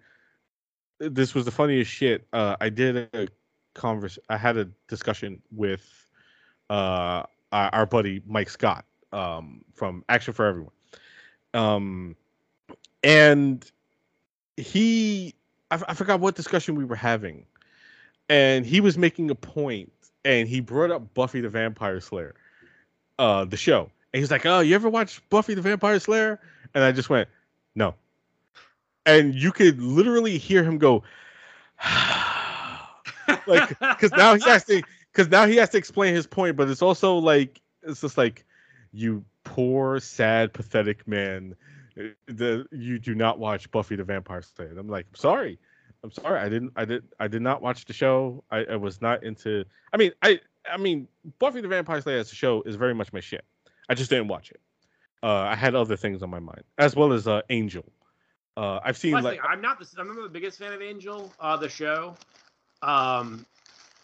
this 0.99 1.35
was 1.35 1.45
the 1.45 1.51
funniest 1.51 1.91
shit. 1.91 2.25
Uh, 2.33 2.55
I 2.59 2.69
did 2.69 3.09
a 3.13 3.27
converse. 3.73 4.17
I 4.29 4.37
had 4.37 4.57
a 4.57 4.65
discussion 4.87 5.41
with 5.51 5.85
uh, 6.69 7.23
our, 7.51 7.69
our 7.73 7.85
buddy 7.85 8.21
Mike 8.25 8.49
Scott 8.49 8.85
um, 9.11 9.63
from 9.73 10.03
Action 10.09 10.33
for 10.33 10.45
Everyone, 10.45 10.71
um, 11.53 12.15
and 13.03 13.69
he 14.57 15.33
I, 15.69 15.75
f- 15.75 15.83
I 15.87 15.93
forgot 15.93 16.19
what 16.19 16.35
discussion 16.35 16.75
we 16.75 16.85
were 16.85 16.95
having, 16.95 17.45
and 18.29 18.65
he 18.65 18.81
was 18.81 18.97
making 18.97 19.29
a 19.31 19.35
point, 19.35 19.91
and 20.25 20.47
he 20.47 20.59
brought 20.59 20.91
up 20.91 21.13
Buffy 21.13 21.41
the 21.41 21.49
Vampire 21.49 21.99
Slayer, 21.99 22.35
uh, 23.19 23.45
the 23.45 23.57
show, 23.57 23.89
and 24.13 24.19
he's 24.19 24.31
like, 24.31 24.45
"Oh, 24.45 24.59
you 24.59 24.75
ever 24.75 24.89
watch 24.89 25.21
Buffy 25.29 25.53
the 25.53 25.61
Vampire 25.61 25.99
Slayer?" 25.99 26.39
And 26.73 26.83
I 26.83 26.91
just 26.91 27.09
went, 27.09 27.27
"No." 27.75 27.95
and 29.05 29.35
you 29.35 29.51
could 29.51 29.81
literally 29.81 30.37
hear 30.37 30.63
him 30.63 30.77
go 30.77 31.03
like 33.47 33.69
because 33.69 34.11
now 34.11 34.33
he's 34.33 34.43
to 34.65 34.83
because 35.11 35.29
now 35.29 35.45
he 35.45 35.55
has 35.57 35.69
to 35.69 35.77
explain 35.77 36.13
his 36.13 36.27
point 36.27 36.55
but 36.55 36.69
it's 36.69 36.81
also 36.81 37.17
like 37.17 37.61
it's 37.83 38.01
just 38.01 38.17
like 38.17 38.45
you 38.91 39.23
poor 39.43 39.99
sad 39.99 40.53
pathetic 40.53 41.07
man 41.07 41.55
uh, 41.99 42.03
the 42.27 42.65
you 42.71 42.99
do 42.99 43.15
not 43.15 43.39
watch 43.39 43.69
buffy 43.71 43.95
the 43.95 44.03
vampire 44.03 44.41
slayer 44.41 44.73
i'm 44.77 44.87
like 44.87 45.05
i'm 45.09 45.15
sorry 45.15 45.59
I'm 46.03 46.11
sorry, 46.11 46.39
I 46.39 46.49
didn't. 46.49 46.73
I 46.75 46.85
did. 46.85 47.03
I 47.19 47.27
did 47.27 47.41
not 47.41 47.61
watch 47.61 47.85
the 47.85 47.93
show. 47.93 48.43
I, 48.49 48.63
I 48.63 48.75
was 48.75 49.01
not 49.01 49.23
into. 49.23 49.65
I 49.93 49.97
mean, 49.97 50.11
I. 50.21 50.39
I 50.71 50.77
mean, 50.77 51.07
Buffy 51.39 51.59
the 51.61 51.67
Vampire 51.67 52.01
Slayer 52.01 52.19
as 52.19 52.31
a 52.31 52.35
show 52.35 52.61
is 52.63 52.75
very 52.75 52.93
much 52.93 53.11
my 53.11 53.19
shit. 53.19 53.43
I 53.89 53.95
just 53.95 54.11
didn't 54.11 54.27
watch 54.27 54.51
it. 54.51 54.59
Uh, 55.23 55.41
I 55.41 55.55
had 55.55 55.73
other 55.73 55.97
things 55.97 56.21
on 56.21 56.29
my 56.29 56.39
mind, 56.39 56.63
as 56.77 56.95
well 56.95 57.13
as 57.13 57.27
uh, 57.27 57.41
Angel. 57.49 57.85
Uh, 58.55 58.79
I've 58.83 58.97
seen 58.97 59.13
Plus, 59.13 59.23
like 59.23 59.41
like, 59.41 59.49
I'm 59.49 59.61
not 59.61 59.79
the 59.79 59.87
I'm 59.99 60.07
not 60.07 60.21
the 60.21 60.29
biggest 60.29 60.59
fan 60.59 60.71
of 60.73 60.81
Angel, 60.81 61.33
uh, 61.39 61.57
the 61.57 61.69
show. 61.69 62.15
Um, 62.83 63.45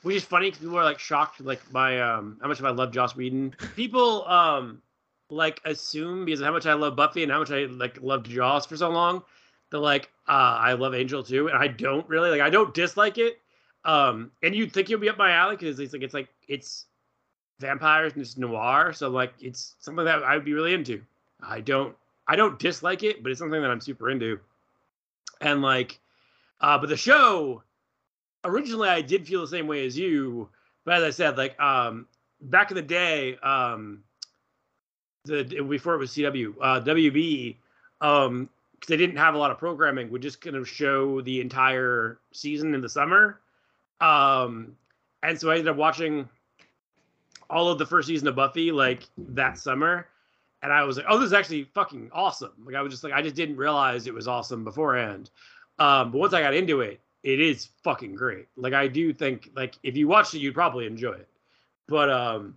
which 0.08 0.16
is 0.16 0.24
funny 0.24 0.48
because 0.48 0.62
people 0.62 0.78
are 0.78 0.86
like 0.86 1.00
shocked 1.00 1.42
like 1.42 1.60
by 1.70 2.00
um 2.00 2.38
how 2.42 2.48
much 2.48 2.62
I 2.62 2.70
love 2.70 2.94
Joss 2.94 3.14
Whedon. 3.14 3.54
People 3.76 4.26
um 4.26 4.82
like 5.30 5.60
assume 5.66 6.24
because 6.24 6.40
of 6.40 6.46
how 6.46 6.54
much 6.54 6.66
I 6.66 6.74
love 6.74 6.96
Buffy 6.96 7.24
and 7.24 7.32
how 7.32 7.40
much 7.40 7.52
I 7.52 7.66
like 7.66 8.02
loved 8.02 8.30
Joss 8.30 8.66
for 8.66 8.78
so 8.78 8.90
long 8.90 9.22
that 9.70 9.80
like 9.80 10.10
uh 10.30 10.58
I 10.62 10.74
love 10.74 10.96
Angel 10.96 11.22
too, 11.24 11.50
and 11.50 11.58
I 11.58 11.68
don't 11.68 12.08
really 12.08 12.30
like 12.30 12.40
I 12.40 12.50
don't 12.50 12.74
dislike 12.74 13.18
it. 13.18 13.42
Um, 13.84 14.32
and 14.42 14.56
you'd 14.56 14.72
think 14.72 14.90
you'll 14.90 15.02
be 15.02 15.10
up 15.10 15.18
my 15.18 15.32
alley 15.32 15.58
because 15.58 15.78
it's 15.78 15.92
like 15.92 16.04
it's 16.04 16.14
like 16.14 16.30
it's 16.48 16.86
vampires 17.60 18.14
and 18.14 18.22
it's 18.22 18.38
noir, 18.38 18.94
so 18.94 19.10
like 19.10 19.34
it's 19.42 19.76
something 19.80 20.06
that 20.06 20.24
I 20.24 20.36
would 20.36 20.46
be 20.46 20.54
really 20.54 20.74
into. 20.74 21.02
I 21.44 21.60
don't 21.60 21.94
I 22.30 22.38
don't 22.38 22.58
dislike 22.60 23.04
it, 23.04 23.24
but 23.24 23.30
it's 23.34 23.40
something 23.40 23.62
that 23.62 23.72
I'm 23.72 23.82
super 23.82 24.10
into. 24.10 24.40
And 25.42 25.62
like, 25.62 26.00
uh, 26.62 26.78
but 26.78 26.88
the 26.88 26.96
show 26.96 27.62
originally 28.44 28.90
I 28.90 29.02
did 29.02 29.28
feel 29.28 29.42
the 29.42 29.48
same 29.48 29.68
way 29.68 29.86
as 29.86 29.98
you, 29.98 30.50
but 30.86 30.96
as 30.96 31.04
I 31.04 31.10
said, 31.10 31.38
like 31.38 31.60
um, 31.60 32.08
back 32.42 32.72
in 32.72 32.76
the 32.76 32.82
day, 32.82 33.38
um, 33.38 34.04
the 35.26 35.44
before 35.44 35.96
it 35.96 35.98
was 35.98 36.12
CW, 36.12 36.54
uh, 36.62 36.82
WB, 36.82 37.56
um, 38.02 38.50
because 38.74 38.90
they 38.90 38.98
didn't 38.98 39.18
have 39.18 39.34
a 39.34 39.38
lot 39.38 39.52
of 39.52 39.58
programming, 39.58 40.10
would 40.12 40.22
just 40.22 40.42
kind 40.42 40.56
of 40.56 40.68
show 40.68 41.22
the 41.22 41.42
entire 41.42 42.20
season 42.32 42.74
in 42.74 42.82
the 42.82 42.90
summer. 42.90 43.40
Um, 44.00 44.76
and 45.24 45.40
so 45.40 45.50
I 45.50 45.54
ended 45.54 45.70
up 45.70 45.78
watching 45.78 46.30
all 47.50 47.70
of 47.70 47.80
the 47.80 47.86
first 47.86 48.08
season 48.08 48.28
of 48.28 48.36
Buffy 48.36 48.72
like 48.72 49.04
that 49.18 49.58
summer 49.58 50.08
and 50.62 50.74
I 50.74 50.84
was 50.84 50.98
like, 50.98 51.06
"Oh, 51.08 51.18
this 51.18 51.28
is 51.28 51.34
actually 51.34 51.64
fucking 51.64 52.10
awesome!" 52.14 52.54
Like 52.66 52.76
I 52.76 52.82
was 52.82 52.92
just 52.92 53.04
like, 53.04 53.14
I 53.14 53.22
just 53.22 53.36
didn't 53.36 53.58
realize 53.58 54.08
it 54.08 54.14
was 54.14 54.28
awesome 54.28 54.64
beforehand. 54.64 55.30
Um, 55.80 56.12
but 56.12 56.18
once 56.18 56.34
I 56.34 56.42
got 56.42 56.54
into 56.54 56.82
it, 56.82 57.00
it 57.24 57.40
is 57.40 57.70
fucking 57.84 58.16
great. 58.16 58.48
Like 58.56 58.74
I 58.74 58.88
do 58.88 59.14
think, 59.14 59.52
like 59.56 59.76
if 59.84 59.96
you 59.96 60.08
watched 60.08 60.34
it, 60.34 60.40
you'd 60.40 60.54
probably 60.54 60.86
enjoy 60.86 61.14
it. 61.14 61.28
But 61.88 62.10
um, 62.10 62.56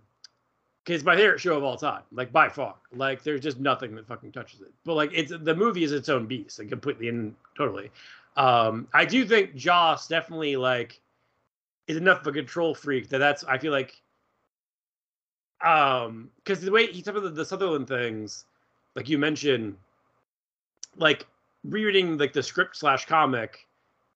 because 0.83 1.01
it's 1.01 1.05
my 1.05 1.15
favorite 1.15 1.39
show 1.39 1.55
of 1.55 1.63
all 1.63 1.77
time, 1.77 2.01
like 2.11 2.31
by 2.31 2.49
far. 2.49 2.75
Like 2.93 3.23
there's 3.23 3.41
just 3.41 3.59
nothing 3.59 3.95
that 3.95 4.07
fucking 4.07 4.31
touches 4.31 4.61
it. 4.61 4.71
But 4.83 4.95
like 4.95 5.11
it's 5.13 5.31
the 5.31 5.55
movie 5.55 5.83
is 5.83 5.91
its 5.91 6.09
own 6.09 6.25
beast, 6.25 6.59
like 6.59 6.69
completely 6.69 7.07
and 7.07 7.35
totally. 7.55 7.91
Um, 8.37 8.87
I 8.93 9.05
do 9.05 9.25
think 9.25 9.55
Joss 9.55 10.07
definitely 10.07 10.55
like 10.55 10.99
is 11.87 11.97
enough 11.97 12.21
of 12.21 12.27
a 12.27 12.31
control 12.31 12.73
freak 12.73 13.09
that 13.09 13.19
that's 13.19 13.43
I 13.43 13.57
feel 13.57 13.71
like 13.71 14.01
um 15.63 16.29
because 16.37 16.61
the 16.61 16.71
way 16.71 16.87
he 16.87 17.03
some 17.03 17.15
of 17.15 17.23
the, 17.23 17.29
the 17.29 17.45
Sutherland 17.45 17.87
things, 17.87 18.45
like 18.95 19.07
you 19.07 19.17
mentioned, 19.17 19.77
like 20.95 21.27
rereading 21.63 22.17
like 22.17 22.33
the 22.33 22.41
script 22.41 22.75
slash 22.75 23.05
comic, 23.05 23.67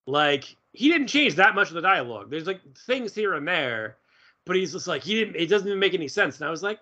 like 0.06 0.56
he 0.72 0.88
didn't 0.88 1.08
change 1.08 1.34
that 1.34 1.54
much 1.54 1.68
of 1.68 1.74
the 1.74 1.80
dialogue. 1.80 2.30
There's 2.30 2.46
like 2.46 2.60
things 2.86 3.14
here 3.14 3.34
and 3.34 3.46
there, 3.46 3.96
but 4.44 4.56
he's 4.56 4.72
just 4.72 4.86
like 4.86 5.02
he 5.02 5.14
didn't. 5.14 5.36
It 5.36 5.46
doesn't 5.46 5.66
even 5.66 5.80
make 5.80 5.94
any 5.94 6.08
sense. 6.08 6.38
And 6.38 6.46
I 6.46 6.50
was 6.50 6.62
like, 6.62 6.78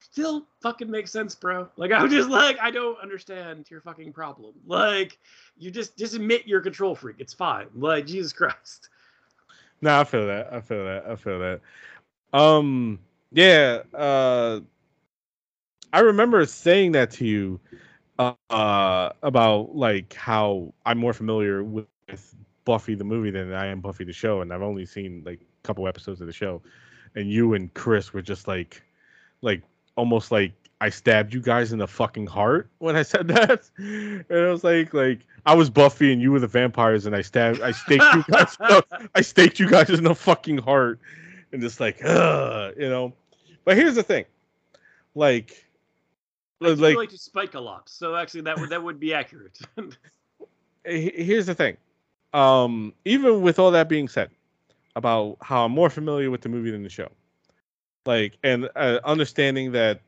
still 0.00 0.46
fucking 0.62 0.90
makes 0.90 1.10
sense, 1.10 1.34
bro. 1.34 1.68
Like 1.76 1.92
I'm 1.92 2.10
just 2.10 2.28
like 2.28 2.58
I 2.60 2.70
don't 2.70 3.00
understand 3.00 3.70
your 3.70 3.80
fucking 3.80 4.12
problem. 4.12 4.54
Like 4.66 5.18
you 5.56 5.70
just 5.70 5.96
just 5.96 6.14
admit 6.14 6.46
you're 6.46 6.60
a 6.60 6.62
control 6.62 6.94
freak. 6.94 7.16
It's 7.18 7.32
fine. 7.34 7.66
Like 7.74 8.06
Jesus 8.06 8.32
Christ. 8.32 8.90
No, 9.80 10.00
I 10.00 10.04
feel 10.04 10.26
that. 10.26 10.52
I 10.52 10.60
feel 10.60 10.84
that. 10.84 11.04
I 11.08 11.16
feel 11.16 11.38
that. 11.38 11.60
Um, 12.32 12.98
yeah. 13.30 13.82
Uh, 13.94 14.60
I 15.92 16.00
remember 16.00 16.44
saying 16.46 16.92
that 16.92 17.10
to 17.12 17.24
you, 17.24 17.60
uh, 18.18 18.34
uh, 18.50 19.12
about 19.22 19.76
like 19.76 20.12
how 20.14 20.74
I'm 20.84 20.98
more 20.98 21.12
familiar 21.12 21.62
with, 21.62 21.86
with 22.10 22.34
Buffy 22.64 22.94
the 22.94 23.04
movie 23.04 23.30
than 23.30 23.52
I 23.52 23.66
am 23.66 23.80
Buffy 23.80 24.04
the 24.04 24.12
show, 24.12 24.40
and 24.40 24.52
I've 24.52 24.62
only 24.62 24.84
seen 24.84 25.22
like 25.24 25.40
a 25.40 25.66
couple 25.66 25.88
episodes 25.88 26.20
of 26.20 26.26
the 26.26 26.32
show, 26.32 26.60
and 27.14 27.30
you 27.30 27.54
and 27.54 27.72
Chris 27.74 28.12
were 28.12 28.22
just 28.22 28.46
like, 28.48 28.82
like 29.42 29.62
almost 29.96 30.30
like 30.30 30.52
I 30.80 30.90
stabbed 30.90 31.32
you 31.34 31.40
guys 31.40 31.72
in 31.72 31.78
the 31.78 31.86
fucking 31.86 32.26
heart 32.26 32.68
when 32.78 32.96
I 32.96 33.02
said 33.02 33.28
that, 33.28 33.70
and 33.78 34.24
I 34.30 34.50
was 34.50 34.64
like, 34.64 34.92
like 34.92 35.20
I 35.46 35.54
was 35.54 35.70
Buffy 35.70 36.12
and 36.12 36.20
you 36.20 36.32
were 36.32 36.40
the 36.40 36.46
vampires, 36.46 37.06
and 37.06 37.16
I 37.16 37.22
stabbed, 37.22 37.60
I 37.60 37.72
staked 37.72 38.04
you 38.14 38.24
guys, 38.30 38.56
I 39.14 39.20
staked 39.20 39.58
you 39.58 39.68
guys 39.68 39.90
in 39.90 40.04
the 40.04 40.14
fucking 40.14 40.58
heart, 40.58 41.00
and 41.52 41.62
just 41.62 41.80
like, 41.80 42.04
Ugh, 42.04 42.74
you 42.76 42.88
know. 42.88 43.12
But 43.64 43.76
here's 43.76 43.94
the 43.94 44.02
thing, 44.02 44.24
like, 45.14 45.66
I 46.62 46.68
like, 46.68 46.96
like 46.96 47.10
to 47.10 47.18
spike 47.18 47.54
a 47.54 47.60
lot, 47.60 47.88
so 47.88 48.16
actually 48.16 48.42
that 48.42 48.58
would 48.58 48.70
that 48.70 48.82
would 48.82 49.00
be 49.00 49.14
accurate. 49.14 49.58
here's 50.84 51.46
the 51.46 51.54
thing, 51.54 51.76
um, 52.32 52.92
even 53.04 53.42
with 53.42 53.58
all 53.58 53.70
that 53.72 53.88
being 53.88 54.08
said, 54.08 54.30
about 54.96 55.36
how 55.40 55.64
I'm 55.64 55.72
more 55.72 55.90
familiar 55.90 56.30
with 56.30 56.40
the 56.40 56.48
movie 56.48 56.70
than 56.70 56.82
the 56.82 56.88
show, 56.88 57.10
like, 58.04 58.36
and 58.42 58.68
uh, 58.74 59.00
understanding 59.04 59.72
that, 59.72 60.00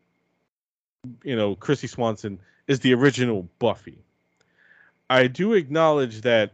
you 1.23 1.37
know, 1.37 1.55
Kristy 1.55 1.89
Swanson 1.89 2.41
is 2.67 2.81
the 2.81 2.95
original 2.95 3.49
Buffy. 3.59 3.99
I 5.09 5.27
do 5.27 5.55
acknowledge 5.55 6.23
that 6.23 6.53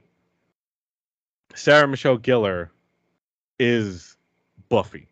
Sarah 1.55 1.89
Michelle 1.89 2.19
Gellar 2.19 2.69
is 3.59 4.17
Buffy. 4.69 5.09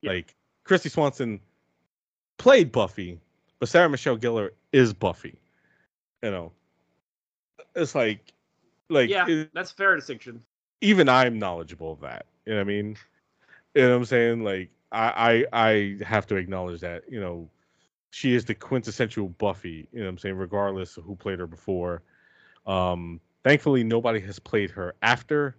Yeah. 0.00 0.12
Like 0.12 0.34
Kristy 0.64 0.90
Swanson 0.90 1.40
played 2.38 2.72
Buffy, 2.72 3.20
but 3.58 3.68
Sarah 3.68 3.88
Michelle 3.88 4.16
Gellar 4.16 4.50
is 4.72 4.92
Buffy. 4.92 5.38
You 6.22 6.30
know, 6.30 6.52
it's 7.74 7.94
like, 7.94 8.32
like 8.88 9.10
yeah, 9.10 9.26
it- 9.28 9.50
that's 9.54 9.70
a 9.72 9.74
fair 9.74 9.94
distinction. 9.96 10.42
even 10.80 11.08
I'm 11.08 11.38
knowledgeable 11.38 11.92
of 11.92 12.00
that. 12.00 12.26
You 12.46 12.52
know 12.52 12.58
what 12.58 12.62
I 12.62 12.64
mean? 12.64 12.96
You 13.74 13.82
know 13.82 13.90
what 13.90 13.96
I'm 13.96 14.04
saying? 14.06 14.44
Like 14.44 14.70
I 14.92 15.44
I 15.52 15.68
I 15.68 16.04
have 16.04 16.26
to 16.28 16.36
acknowledge 16.36 16.80
that, 16.80 17.02
you 17.10 17.20
know, 17.20 17.48
she 18.10 18.34
is 18.34 18.44
the 18.44 18.54
quintessential 18.54 19.28
Buffy, 19.28 19.86
you 19.92 19.98
know 20.00 20.04
what 20.06 20.10
I'm 20.10 20.18
saying, 20.18 20.36
regardless 20.36 20.96
of 20.96 21.04
who 21.04 21.14
played 21.16 21.38
her 21.38 21.46
before. 21.46 22.02
Um 22.66 23.20
thankfully 23.44 23.84
nobody 23.84 24.20
has 24.20 24.38
played 24.38 24.70
her 24.70 24.94
after. 25.02 25.56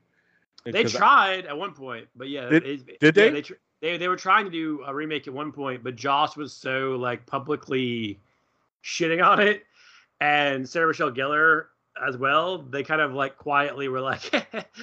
They 0.66 0.72
because 0.72 0.96
I- 0.96 1.00
tried 1.00 1.46
at 1.46 1.58
one 1.58 1.74
point, 1.74 2.08
but 2.16 2.30
yeah, 2.30 2.50
Did- 2.50 2.66
it- 2.66 3.00
did 3.00 3.16
yeah, 3.18 3.24
they? 3.24 3.30
They, 3.30 3.42
tr- 3.42 3.54
they 3.82 3.98
they 3.98 4.08
were 4.10 4.18
trying 4.18 4.46
to 4.46 4.52
do 4.52 4.84
a 4.86 4.94
remake 4.94 5.28
at 5.28 5.34
one 5.34 5.52
point, 5.54 5.84
but 5.84 5.96
Joss 5.96 6.36
was 6.36 6.52
so 6.52 6.98
like 7.00 7.26
publicly 7.26 8.20
shitting 8.84 9.26
on 9.26 9.40
it, 9.40 9.64
and 10.20 10.68
Sarah 10.68 10.88
Michelle 10.88 11.12
Gellar 11.12 11.68
as 12.08 12.18
well. 12.18 12.60
They 12.60 12.84
kind 12.84 13.02
of 13.02 13.14
like 13.14 13.38
quietly 13.38 13.88
were 13.88 14.02
like, 14.02 14.32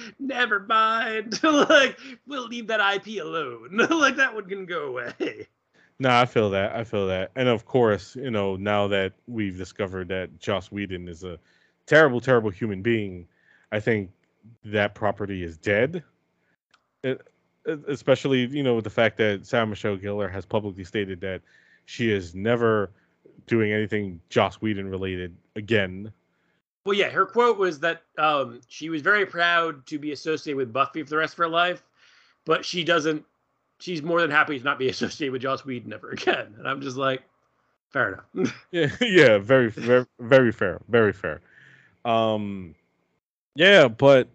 "Never 0.19 0.59
mind, 0.59 1.41
like 1.43 1.97
we'll 2.25 2.47
leave 2.47 2.67
that 2.67 2.95
IP 2.95 3.21
alone. 3.21 3.77
like 3.89 4.17
that 4.17 4.33
one 4.33 4.47
can 4.47 4.65
go 4.65 4.87
away." 4.87 5.47
No, 5.99 6.09
I 6.09 6.25
feel 6.25 6.49
that. 6.51 6.75
I 6.75 6.83
feel 6.83 7.07
that. 7.07 7.31
And 7.35 7.49
of 7.49 7.65
course, 7.65 8.15
you 8.15 8.29
know, 8.29 8.55
now 8.55 8.87
that 8.87 9.13
we've 9.27 9.57
discovered 9.57 10.09
that 10.09 10.39
Joss 10.39 10.71
Whedon 10.71 11.07
is 11.07 11.23
a 11.23 11.39
terrible, 11.87 12.21
terrible 12.21 12.51
human 12.51 12.83
being, 12.83 13.27
I 13.71 13.79
think 13.79 14.11
that 14.65 14.93
property 14.93 15.43
is 15.43 15.57
dead. 15.57 16.03
It, 17.03 17.21
especially, 17.87 18.45
you 18.45 18.63
know, 18.63 18.75
with 18.75 18.83
the 18.83 18.89
fact 18.89 19.17
that 19.17 19.45
Sarah 19.45 19.65
Michelle 19.65 19.97
Gellar 19.97 20.31
has 20.31 20.45
publicly 20.45 20.83
stated 20.83 21.19
that 21.21 21.41
she 21.85 22.11
is 22.11 22.35
never 22.35 22.91
doing 23.47 23.71
anything 23.71 24.19
Joss 24.29 24.55
Whedon 24.55 24.89
related 24.89 25.35
again. 25.55 26.11
Well, 26.87 26.95
yeah, 26.95 27.09
her 27.09 27.25
quote 27.25 27.57
was 27.57 27.81
that 27.81 28.03
um, 28.17 28.61
she 28.69 28.89
was 28.89 29.01
very 29.01 29.25
proud 29.25 29.85
to 29.87 29.99
be 29.99 30.13
associated 30.13 30.55
with 30.55 30.71
Buffy 30.71 31.03
for 31.03 31.09
the 31.09 31.17
rest 31.17 31.33
of 31.33 31.39
her 31.39 31.49
life, 31.49 31.83
but 32.45 32.63
she 32.63 32.85
doesn't. 32.85 33.25
She's 33.79 34.01
more 34.01 34.21
than 34.21 34.31
happy 34.31 34.57
to 34.57 34.63
not 34.63 34.79
be 34.79 34.87
associated 34.89 35.33
with 35.33 35.41
Joss 35.41 35.65
Whedon 35.65 35.91
ever 35.91 36.11
again. 36.11 36.55
And 36.57 36.65
I'm 36.65 36.79
just 36.79 36.95
like, 36.95 37.23
fair 37.89 38.23
enough. 38.33 38.53
Yeah, 38.71 38.87
yeah, 39.01 39.37
very, 39.37 39.69
very, 39.69 40.05
very 40.21 40.53
fair, 40.53 40.79
very 40.87 41.11
fair. 41.11 41.41
Um, 42.05 42.73
yeah, 43.55 43.89
but 43.89 44.29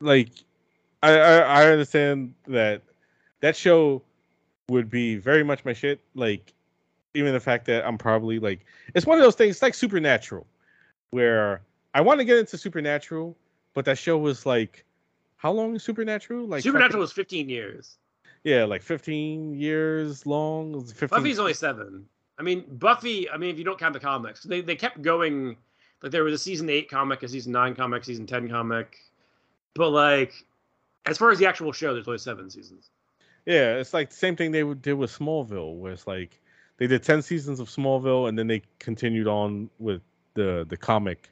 like, 0.00 0.30
I, 1.02 1.18
I, 1.18 1.36
I 1.40 1.66
understand 1.72 2.32
that 2.46 2.80
that 3.40 3.54
show 3.54 4.00
would 4.70 4.88
be 4.88 5.16
very 5.16 5.44
much 5.44 5.62
my 5.66 5.74
shit. 5.74 6.00
Like, 6.14 6.54
even 7.12 7.34
the 7.34 7.40
fact 7.40 7.66
that 7.66 7.86
I'm 7.86 7.98
probably 7.98 8.38
like, 8.38 8.64
it's 8.94 9.04
one 9.04 9.18
of 9.18 9.24
those 9.24 9.34
things. 9.34 9.60
Like 9.60 9.74
Supernatural, 9.74 10.46
where 11.12 11.62
I 11.94 12.00
want 12.00 12.18
to 12.18 12.24
get 12.24 12.38
into 12.38 12.58
Supernatural, 12.58 13.36
but 13.74 13.84
that 13.84 13.98
show 13.98 14.18
was 14.18 14.44
like, 14.44 14.84
how 15.36 15.52
long 15.52 15.76
is 15.76 15.84
Supernatural? 15.84 16.46
Like 16.46 16.62
Supernatural 16.62 16.90
fucking- 16.92 17.00
was 17.00 17.12
15 17.12 17.48
years. 17.48 17.98
yeah, 18.42 18.64
like 18.64 18.82
15 18.82 19.54
years 19.54 20.26
long. 20.26 20.84
15 20.84 21.08
Buffy's 21.08 21.38
only 21.38 21.54
seven. 21.54 22.06
I 22.38 22.42
mean, 22.42 22.64
Buffy. 22.78 23.30
I 23.30 23.36
mean, 23.36 23.50
if 23.50 23.58
you 23.58 23.64
don't 23.64 23.78
count 23.78 23.92
the 23.92 24.00
comics, 24.00 24.42
they 24.42 24.62
they 24.62 24.74
kept 24.74 25.00
going. 25.02 25.56
Like 26.02 26.10
there 26.10 26.24
was 26.24 26.34
a 26.34 26.38
season 26.38 26.68
eight 26.70 26.90
comic, 26.90 27.22
a 27.22 27.28
season 27.28 27.52
nine 27.52 27.76
comic, 27.76 28.02
season 28.04 28.26
ten 28.26 28.48
comic, 28.48 28.96
but 29.74 29.90
like 29.90 30.32
as 31.06 31.18
far 31.18 31.30
as 31.30 31.38
the 31.38 31.46
actual 31.46 31.72
show, 31.72 31.92
there's 31.94 32.08
only 32.08 32.18
seven 32.18 32.48
seasons. 32.50 32.90
Yeah, 33.46 33.74
it's 33.76 33.92
like 33.92 34.10
the 34.10 34.16
same 34.16 34.34
thing 34.34 34.50
they 34.50 34.62
did 34.74 34.94
with 34.94 35.16
Smallville, 35.16 35.76
where 35.76 35.92
it's 35.92 36.06
like 36.06 36.40
they 36.78 36.86
did 36.86 37.02
ten 37.02 37.22
seasons 37.22 37.60
of 37.60 37.68
Smallville, 37.68 38.28
and 38.28 38.36
then 38.38 38.46
they 38.46 38.62
continued 38.78 39.28
on 39.28 39.68
with 39.78 40.00
the 40.34 40.66
the 40.68 40.76
comic. 40.76 41.28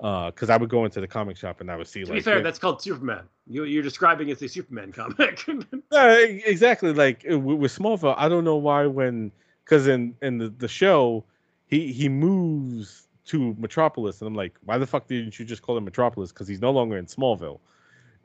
Uh 0.00 0.30
because 0.30 0.50
uh, 0.50 0.54
I 0.54 0.56
would 0.56 0.70
go 0.70 0.84
into 0.84 1.00
the 1.00 1.06
comic 1.06 1.36
shop 1.36 1.60
and 1.60 1.70
I 1.70 1.76
would 1.76 1.86
see. 1.86 2.00
To 2.00 2.06
like, 2.06 2.16
be 2.16 2.20
fair, 2.20 2.42
that's 2.42 2.58
called 2.58 2.82
Superman. 2.82 3.24
You, 3.46 3.64
you're 3.64 3.82
describing 3.82 4.28
it 4.28 4.32
as 4.32 4.42
a 4.42 4.48
Superman 4.48 4.92
comic. 4.92 5.44
Yeah, 5.92 6.14
exactly. 6.16 6.92
Like 6.92 7.24
uh, 7.30 7.38
with, 7.38 7.72
Smallville, 7.72 8.14
I 8.18 8.28
don't 8.28 8.44
know 8.44 8.56
why 8.56 8.86
when 8.86 9.30
because 9.64 9.86
in 9.86 10.16
in 10.20 10.38
the, 10.38 10.48
the 10.48 10.66
show 10.68 11.24
he 11.66 11.92
he 11.92 12.08
moves 12.08 13.06
to 13.26 13.54
Metropolis, 13.58 14.20
and 14.20 14.28
I'm 14.28 14.34
like, 14.34 14.54
why 14.64 14.78
the 14.78 14.86
fuck 14.86 15.06
didn't 15.06 15.38
you 15.38 15.44
just 15.44 15.62
call 15.62 15.76
him 15.76 15.84
Metropolis? 15.84 16.32
Because 16.32 16.48
he's 16.48 16.60
no 16.60 16.72
longer 16.72 16.98
in 16.98 17.06
Smallville. 17.06 17.60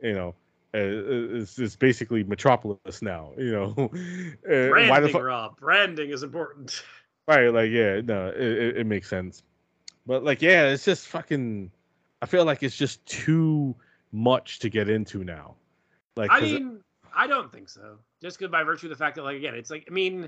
You 0.01 0.13
know, 0.13 0.29
uh, 0.73 1.37
it's, 1.39 1.57
it's 1.59 1.75
basically 1.75 2.23
Metropolis 2.23 3.01
now. 3.01 3.31
You 3.37 3.51
know, 3.51 3.73
Uh, 3.77 4.69
why 4.89 4.99
the 4.99 5.09
branding, 5.09 5.11
fuck? 5.11 5.23
Rob. 5.23 5.59
Branding 5.59 6.09
is 6.09 6.23
important. 6.23 6.83
Right, 7.27 7.53
like 7.53 7.69
yeah, 7.69 8.01
no, 8.01 8.29
it, 8.29 8.41
it, 8.41 8.77
it 8.77 8.87
makes 8.87 9.07
sense. 9.07 9.43
But 10.09 10.23
like 10.23 10.41
yeah, 10.41 10.69
it's 10.69 10.83
just 10.83 11.05
fucking. 11.07 11.69
I 12.23 12.25
feel 12.25 12.43
like 12.43 12.63
it's 12.63 12.75
just 12.75 13.05
too 13.05 13.75
much 14.11 14.57
to 14.59 14.67
get 14.67 14.89
into 14.89 15.23
now. 15.23 15.53
Like, 16.15 16.31
I 16.31 16.39
'cause 16.39 16.51
it- 16.51 16.63
mean, 16.63 16.83
I 17.15 17.27
don't 17.27 17.51
think 17.51 17.69
so. 17.69 17.99
Just 18.19 18.39
because 18.39 18.51
by 18.51 18.63
virtue 18.63 18.87
of 18.87 18.89
the 18.89 18.95
fact 18.95 19.17
that, 19.17 19.21
like, 19.23 19.37
again, 19.37 19.53
it's 19.53 19.69
like, 19.69 19.85
I 19.87 19.93
mean, 19.93 20.27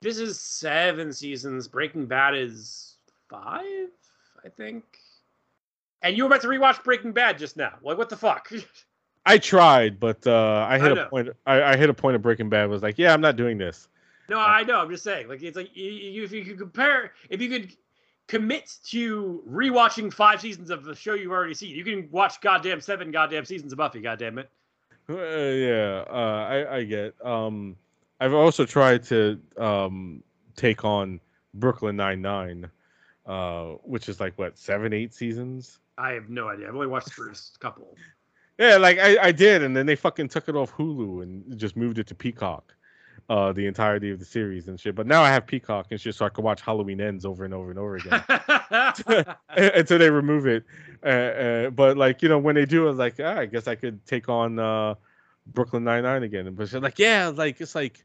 this 0.00 0.18
is 0.18 0.38
seven 0.38 1.12
seasons. 1.12 1.66
Breaking 1.66 2.06
Bad 2.06 2.36
is 2.36 2.96
five, 3.28 3.88
I 4.44 4.48
think. 4.56 4.84
And 6.02 6.16
you 6.16 6.22
were 6.22 6.28
about 6.28 6.42
to 6.42 6.48
rewatch 6.48 6.82
Breaking 6.84 7.10
Bad 7.10 7.36
just 7.36 7.56
now. 7.56 7.74
Like, 7.82 7.98
what 7.98 8.08
the 8.08 8.16
fuck? 8.16 8.48
I 9.26 9.38
tried, 9.38 9.98
but 9.98 10.24
uh, 10.24 10.66
I 10.70 10.78
hit 10.78 10.96
I 10.96 11.02
a 11.02 11.06
point. 11.06 11.28
I, 11.46 11.62
I 11.72 11.76
hit 11.76 11.90
a 11.90 11.94
point 11.94 12.14
of 12.14 12.22
Breaking 12.22 12.48
Bad. 12.48 12.68
Was 12.70 12.82
like, 12.84 12.96
yeah, 12.96 13.12
I'm 13.12 13.20
not 13.20 13.34
doing 13.34 13.58
this. 13.58 13.88
no, 14.28 14.38
I 14.38 14.62
know. 14.62 14.78
I'm 14.78 14.88
just 14.88 15.02
saying. 15.02 15.26
Like, 15.28 15.42
it's 15.42 15.56
like 15.56 15.76
you, 15.76 15.90
you, 15.90 16.22
if 16.24 16.30
you 16.30 16.44
could 16.44 16.58
compare, 16.58 17.12
if 17.28 17.42
you 17.42 17.48
could 17.50 17.74
commit 18.26 18.76
to 18.86 19.42
rewatching 19.48 20.12
five 20.12 20.40
seasons 20.40 20.70
of 20.70 20.84
the 20.84 20.94
show 20.94 21.14
you've 21.14 21.32
already 21.32 21.54
seen, 21.54 21.74
you 21.74 21.84
can 21.84 22.08
watch 22.10 22.40
goddamn 22.40 22.80
seven 22.80 23.10
goddamn 23.10 23.44
seasons 23.44 23.72
of 23.72 23.78
Buffy. 23.78 24.00
Goddamn 24.00 24.38
it. 24.38 24.50
Uh, 25.08 25.14
yeah, 25.14 26.04
uh, 26.08 26.46
I, 26.48 26.76
I 26.76 26.84
get. 26.84 27.14
Um, 27.24 27.76
I've 28.20 28.32
also 28.32 28.64
tried 28.64 29.02
to 29.04 29.38
um, 29.58 30.22
take 30.56 30.84
on 30.84 31.20
Brooklyn 31.54 31.96
Nine 31.96 32.22
Nine, 32.22 32.70
uh, 33.26 33.72
which 33.82 34.08
is 34.08 34.20
like 34.20 34.38
what 34.38 34.56
seven, 34.58 34.92
eight 34.92 35.12
seasons. 35.12 35.78
I 35.98 36.12
have 36.12 36.30
no 36.30 36.48
idea. 36.48 36.68
I've 36.68 36.74
only 36.74 36.86
watched 36.86 37.06
the 37.06 37.12
first 37.12 37.60
couple. 37.60 37.96
Yeah, 38.58 38.76
like 38.76 38.98
I, 38.98 39.18
I 39.20 39.32
did, 39.32 39.62
and 39.62 39.76
then 39.76 39.84
they 39.84 39.96
fucking 39.96 40.28
took 40.28 40.48
it 40.48 40.56
off 40.56 40.72
Hulu 40.72 41.22
and 41.22 41.58
just 41.58 41.76
moved 41.76 41.98
it 41.98 42.06
to 42.06 42.14
Peacock, 42.14 42.74
uh, 43.28 43.52
the 43.52 43.66
entirety 43.66 44.10
of 44.10 44.18
the 44.18 44.24
series 44.24 44.68
and 44.68 44.78
shit. 44.78 44.94
But 44.94 45.06
now 45.06 45.22
I 45.22 45.30
have 45.30 45.46
Peacock 45.46 45.86
and 45.90 46.00
shit, 46.00 46.14
so 46.14 46.26
I 46.26 46.28
can 46.28 46.44
watch 46.44 46.60
Halloween 46.60 47.00
Ends 47.00 47.24
over 47.24 47.44
and 47.44 47.54
over 47.54 47.70
and 47.70 47.78
over 47.78 47.96
again. 47.96 48.22
until 49.48 49.98
they 49.98 50.10
remove 50.10 50.46
it. 50.46 50.64
Uh, 51.02 51.08
uh, 51.08 51.70
but 51.70 51.96
like 51.96 52.22
you 52.22 52.28
know, 52.28 52.38
when 52.38 52.54
they 52.54 52.66
do, 52.66 52.84
I 52.84 52.88
was 52.88 52.98
like, 52.98 53.16
ah, 53.20 53.38
I 53.38 53.46
guess 53.46 53.66
I 53.66 53.74
could 53.74 54.04
take 54.06 54.28
on 54.28 54.58
uh, 54.58 54.94
Brooklyn 55.46 55.84
Nine 55.84 56.02
Nine 56.02 56.22
again. 56.22 56.52
But 56.54 56.68
she's 56.68 56.80
like, 56.80 56.98
yeah, 56.98 57.28
like 57.28 57.60
it's 57.60 57.74
like 57.74 58.04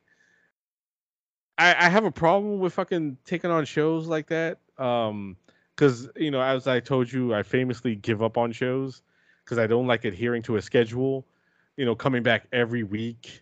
I, 1.57 1.75
I 1.85 1.89
have 1.89 2.05
a 2.05 2.11
problem 2.11 2.59
with 2.59 2.73
fucking 2.73 3.17
taking 3.25 3.51
on 3.51 3.65
shows 3.65 4.07
like 4.07 4.27
that. 4.27 4.59
Um, 4.77 5.35
because 5.75 6.09
you 6.17 6.31
know, 6.31 6.41
as 6.41 6.67
I 6.67 6.81
told 6.81 7.11
you, 7.11 7.33
I 7.33 7.43
famously 7.43 7.95
give 7.95 8.21
up 8.21 8.37
on 8.37 8.51
shows 8.51 9.01
because 9.43 9.57
I 9.57 9.65
don't 9.65 9.87
like 9.87 10.03
adhering 10.03 10.41
to 10.43 10.57
a 10.57 10.61
schedule. 10.61 11.25
You 11.77 11.85
know, 11.85 11.95
coming 11.95 12.23
back 12.23 12.47
every 12.51 12.83
week. 12.83 13.41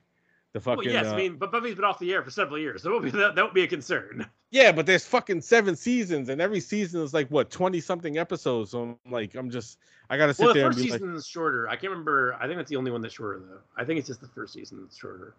The 0.63 0.75
well, 0.75 0.83
yes, 0.83 1.07
uh, 1.07 1.13
I 1.13 1.15
mean, 1.15 1.35
but 1.37 1.51
Buffy's 1.51 1.75
been 1.75 1.83
off 1.83 1.99
the 1.99 2.13
air 2.13 2.23
for 2.23 2.31
several 2.31 2.59
years. 2.59 2.83
So 2.83 2.89
that 2.89 2.95
would 2.95 3.03
be 3.03 3.11
that, 3.17 3.35
that 3.35 3.43
would 3.43 3.53
be 3.53 3.63
a 3.63 3.67
concern. 3.67 4.27
Yeah, 4.51 4.71
but 4.71 4.85
there's 4.85 5.05
fucking 5.05 5.41
seven 5.41 5.75
seasons, 5.75 6.29
and 6.29 6.41
every 6.41 6.59
season 6.59 7.01
is 7.01 7.13
like 7.13 7.27
what 7.29 7.49
twenty 7.49 7.81
something 7.81 8.17
episodes. 8.17 8.71
So 8.71 8.97
I'm 9.05 9.11
like, 9.11 9.35
I'm 9.35 9.49
just, 9.49 9.79
I 10.09 10.17
gotta 10.17 10.33
sit 10.33 10.45
Well, 10.45 10.53
the 10.53 10.59
there 10.59 10.67
and 10.67 10.75
first 10.75 10.85
be 10.85 10.91
like, 10.91 11.01
season 11.01 11.15
is 11.15 11.27
shorter. 11.27 11.67
I 11.67 11.75
can't 11.75 11.91
remember. 11.91 12.35
I 12.39 12.45
think 12.45 12.57
that's 12.57 12.69
the 12.69 12.77
only 12.77 12.91
one 12.91 13.01
that's 13.01 13.13
shorter 13.13 13.39
though. 13.39 13.59
I 13.75 13.85
think 13.85 13.99
it's 13.99 14.07
just 14.07 14.21
the 14.21 14.29
first 14.29 14.53
season 14.53 14.79
that's 14.81 14.97
shorter. 14.97 15.35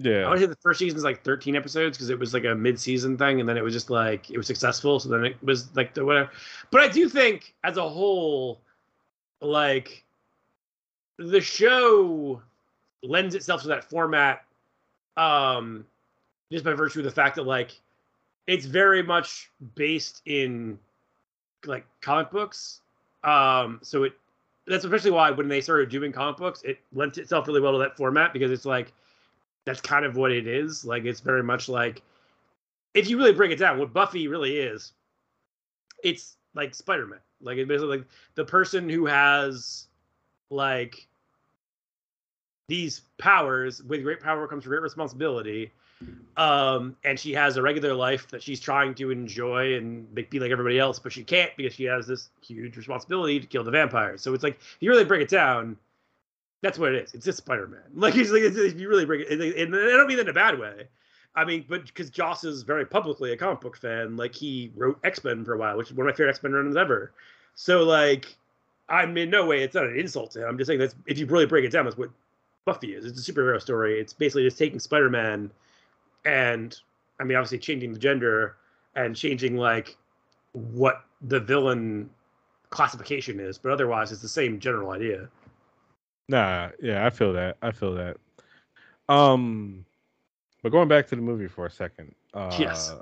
I 0.00 0.02
yeah, 0.08 0.26
want 0.26 0.38
to 0.40 0.46
say 0.46 0.48
the 0.48 0.56
first 0.56 0.78
season 0.78 0.96
is 0.96 1.04
like 1.04 1.22
13 1.22 1.56
episodes 1.56 1.96
because 1.96 2.10
it 2.10 2.18
was 2.18 2.32
like 2.32 2.44
a 2.44 2.54
mid-season 2.54 3.18
thing, 3.18 3.40
and 3.40 3.48
then 3.48 3.56
it 3.56 3.62
was 3.62 3.74
just 3.74 3.90
like 3.90 4.30
it 4.30 4.36
was 4.36 4.46
successful. 4.46 4.98
So 4.98 5.10
then 5.10 5.24
it 5.26 5.36
was 5.42 5.74
like 5.76 5.94
the 5.94 6.04
whatever. 6.04 6.30
But 6.70 6.80
I 6.80 6.88
do 6.88 7.08
think, 7.08 7.54
as 7.64 7.76
a 7.76 7.88
whole, 7.88 8.60
like 9.40 10.04
the 11.18 11.40
show 11.40 12.40
lends 13.02 13.34
itself 13.34 13.62
to 13.62 13.68
that 13.68 13.84
format, 13.84 14.44
um, 15.20 15.84
just 16.50 16.64
by 16.64 16.72
virtue 16.72 17.00
of 17.00 17.04
the 17.04 17.10
fact 17.10 17.36
that 17.36 17.46
like 17.46 17.78
it's 18.46 18.64
very 18.64 19.02
much 19.02 19.50
based 19.74 20.22
in 20.24 20.78
like 21.66 21.84
comic 22.00 22.30
books. 22.30 22.80
Um, 23.22 23.80
so 23.82 24.04
it 24.04 24.14
that's 24.66 24.84
especially 24.84 25.10
why 25.10 25.30
when 25.30 25.48
they 25.48 25.60
started 25.60 25.90
doing 25.90 26.10
comic 26.10 26.38
books, 26.38 26.62
it 26.62 26.78
lent 26.92 27.18
itself 27.18 27.46
really 27.46 27.60
well 27.60 27.72
to 27.72 27.78
that 27.78 27.96
format 27.96 28.32
because 28.32 28.50
it's 28.50 28.64
like 28.64 28.92
that's 29.66 29.80
kind 29.80 30.06
of 30.06 30.16
what 30.16 30.32
it 30.32 30.46
is. 30.46 30.84
Like 30.84 31.04
it's 31.04 31.20
very 31.20 31.42
much 31.42 31.68
like 31.68 32.02
if 32.94 33.08
you 33.08 33.18
really 33.18 33.32
break 33.32 33.52
it 33.52 33.58
down, 33.58 33.78
what 33.78 33.92
Buffy 33.92 34.26
really 34.26 34.56
is, 34.56 34.92
it's 36.02 36.36
like 36.54 36.74
Spider-Man. 36.74 37.20
Like 37.42 37.58
it's 37.58 37.68
basically 37.68 37.98
like 37.98 38.06
the 38.36 38.44
person 38.44 38.88
who 38.88 39.04
has 39.04 39.86
like 40.48 41.06
these 42.70 43.02
powers 43.18 43.82
with 43.82 44.04
great 44.04 44.20
power 44.20 44.46
comes 44.46 44.64
great 44.64 44.80
responsibility. 44.80 45.72
Um, 46.36 46.96
and 47.04 47.18
she 47.18 47.32
has 47.32 47.56
a 47.56 47.62
regular 47.62 47.92
life 47.94 48.28
that 48.28 48.42
she's 48.42 48.60
trying 48.60 48.94
to 48.94 49.10
enjoy 49.10 49.74
and 49.74 50.14
be 50.14 50.38
like 50.38 50.52
everybody 50.52 50.78
else, 50.78 51.00
but 51.00 51.12
she 51.12 51.24
can't 51.24 51.50
because 51.56 51.74
she 51.74 51.84
has 51.84 52.06
this 52.06 52.30
huge 52.40 52.76
responsibility 52.76 53.40
to 53.40 53.46
kill 53.46 53.64
the 53.64 53.72
vampires. 53.72 54.22
So 54.22 54.32
it's 54.32 54.44
like 54.44 54.54
if 54.54 54.76
you 54.78 54.88
really 54.88 55.04
break 55.04 55.20
it 55.20 55.28
down, 55.28 55.76
that's 56.62 56.78
what 56.78 56.94
it 56.94 57.02
is. 57.02 57.12
It's 57.12 57.24
just 57.24 57.38
Spider-Man. 57.38 57.80
Like 57.94 58.14
it's 58.14 58.30
like 58.30 58.42
if 58.42 58.80
you 58.80 58.88
really 58.88 59.04
break 59.04 59.28
it, 59.28 59.32
and 59.32 59.74
I 59.74 59.96
don't 59.96 60.06
mean 60.06 60.18
that 60.18 60.26
in 60.26 60.30
a 60.30 60.32
bad 60.32 60.58
way. 60.58 60.86
I 61.34 61.44
mean, 61.44 61.64
but 61.68 61.86
because 61.86 62.08
Joss 62.08 62.44
is 62.44 62.62
very 62.62 62.86
publicly 62.86 63.32
a 63.32 63.36
comic 63.36 63.60
book 63.60 63.76
fan, 63.76 64.16
like 64.16 64.34
he 64.34 64.72
wrote 64.76 64.98
X 65.02 65.24
Men 65.24 65.44
for 65.44 65.54
a 65.54 65.58
while, 65.58 65.76
which 65.76 65.90
is 65.90 65.96
one 65.96 66.06
of 66.06 66.12
my 66.12 66.16
favorite 66.16 66.30
X 66.30 66.42
Men 66.44 66.52
runs 66.52 66.76
ever. 66.76 67.12
So 67.56 67.82
like, 67.82 68.36
I'm 68.88 69.16
in 69.18 69.28
no 69.28 69.44
way 69.44 69.64
it's 69.64 69.74
not 69.74 69.86
an 69.86 69.98
insult 69.98 70.30
to 70.32 70.42
him. 70.42 70.48
I'm 70.48 70.56
just 70.56 70.68
saying 70.68 70.78
that's 70.78 70.94
if 71.06 71.18
you 71.18 71.26
really 71.26 71.46
break 71.46 71.64
it 71.64 71.72
down, 71.72 71.84
that's 71.84 71.98
what 71.98 72.10
Buffy 72.70 72.94
is. 72.94 73.04
It's 73.04 73.28
a 73.28 73.32
superhero 73.32 73.60
story. 73.60 73.98
It's 73.98 74.12
basically 74.12 74.44
just 74.44 74.58
taking 74.58 74.78
Spider-Man, 74.78 75.50
and 76.24 76.78
I 77.18 77.24
mean, 77.24 77.36
obviously 77.36 77.58
changing 77.58 77.92
the 77.92 77.98
gender 77.98 78.56
and 78.94 79.16
changing 79.16 79.56
like 79.56 79.96
what 80.52 81.04
the 81.22 81.40
villain 81.40 82.10
classification 82.70 83.40
is, 83.40 83.58
but 83.58 83.72
otherwise 83.72 84.12
it's 84.12 84.22
the 84.22 84.28
same 84.28 84.60
general 84.60 84.90
idea. 84.92 85.28
nah, 86.28 86.68
yeah, 86.80 87.04
I 87.04 87.10
feel 87.10 87.32
that. 87.32 87.56
I 87.60 87.72
feel 87.72 87.94
that. 87.94 88.16
Um, 89.08 89.84
but 90.62 90.70
going 90.70 90.86
back 90.86 91.08
to 91.08 91.16
the 91.16 91.22
movie 91.22 91.48
for 91.48 91.66
a 91.66 91.70
second. 91.70 92.14
Uh, 92.32 92.56
Yes. 92.58 92.94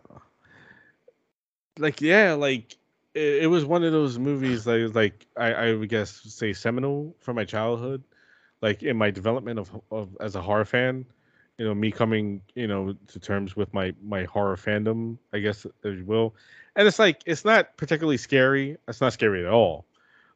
Like 1.79 2.01
yeah, 2.01 2.33
like 2.33 2.77
it, 3.15 3.45
it 3.45 3.47
was 3.49 3.67
one 3.67 3.85
of 3.85 3.93
those 3.93 4.19
movies 4.19 4.67
like 4.67 4.95
like 4.95 5.27
I 5.37 5.53
I 5.53 5.75
would 5.75 5.91
guess 5.91 6.11
say 6.11 6.55
seminal 6.55 7.15
for 7.21 7.35
my 7.35 7.45
childhood, 7.45 8.03
like 8.63 8.83
in 8.83 8.97
my 8.97 9.11
development 9.11 9.59
of 9.59 9.71
of 9.91 10.17
as 10.21 10.35
a 10.37 10.43
horror 10.43 10.65
fan. 10.65 11.05
You 11.59 11.65
know, 11.67 11.75
me 11.75 11.91
coming 11.91 12.41
you 12.55 12.69
know 12.69 12.95
to 13.09 13.19
terms 13.19 13.57
with 13.57 13.73
my 13.75 13.93
my 14.03 14.25
horror 14.25 14.57
fandom, 14.57 15.19
I 15.33 15.41
guess 15.41 15.67
as 15.85 15.97
you 15.99 16.05
will, 16.05 16.35
and 16.77 16.87
it's 16.87 16.99
like 17.01 17.23
it's 17.27 17.45
not 17.45 17.77
particularly 17.77 18.17
scary. 18.17 18.77
It's 18.87 19.01
not 19.01 19.13
scary 19.13 19.45
at 19.45 19.53
all. 19.53 19.85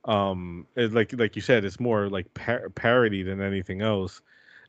Um, 0.05 0.67
it, 0.75 0.93
like 0.93 1.13
like 1.13 1.37
you 1.37 1.43
said, 1.43 1.65
it's 1.65 1.79
more 1.79 2.09
like 2.09 2.33
par- 2.35 2.69
parody 2.71 3.23
than 3.23 3.41
anything 3.41 3.83
else. 3.83 4.21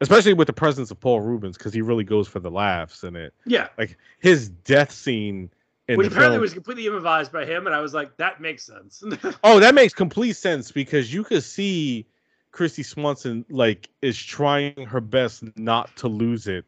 Especially 0.02 0.34
with 0.34 0.48
the 0.48 0.54
presence 0.54 0.92
of 0.92 1.00
Paul 1.00 1.22
Reubens, 1.22 1.58
because 1.58 1.74
he 1.74 1.82
really 1.82 2.04
goes 2.04 2.28
for 2.28 2.40
the 2.40 2.52
laughs 2.52 3.04
in 3.04 3.16
it. 3.16 3.34
Yeah, 3.46 3.70
Like 3.78 3.98
his 4.20 4.50
death 4.50 4.92
scene 4.92 5.50
in 5.88 5.98
which 5.98 6.08
apparently 6.08 6.36
film. 6.36 6.42
was 6.42 6.54
completely 6.54 6.86
improvised 6.88 7.32
by 7.32 7.46
him, 7.46 7.68
and 7.68 7.76
I 7.76 7.80
was 7.80 7.94
like, 7.94 8.18
that 8.18 8.42
makes 8.42 8.64
sense. 8.64 9.04
Oh, 9.44 9.60
that 9.60 9.74
makes 9.74 9.94
complete 9.94 10.34
sense 10.34 10.72
because 10.72 11.14
you 11.14 11.24
could 11.24 11.44
see 11.44 12.06
Kristy 12.54 12.86
Swanson 12.86 13.46
like 13.50 13.90
is 14.02 14.18
trying 14.22 14.86
her 14.86 15.02
best 15.02 15.44
not 15.58 15.96
to 15.98 16.08
lose 16.08 16.48
it. 16.48 16.66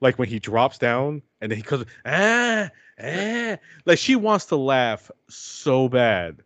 Like 0.00 0.18
when 0.18 0.28
he 0.28 0.38
drops 0.38 0.78
down 0.78 1.22
and 1.40 1.50
then 1.50 1.56
he 1.56 1.62
goes 1.62 1.84
ah 2.06 2.70
ah 3.02 3.56
like 3.84 3.98
she 3.98 4.16
wants 4.16 4.46
to 4.46 4.56
laugh 4.56 5.10
so 5.28 5.88
bad. 5.88 6.42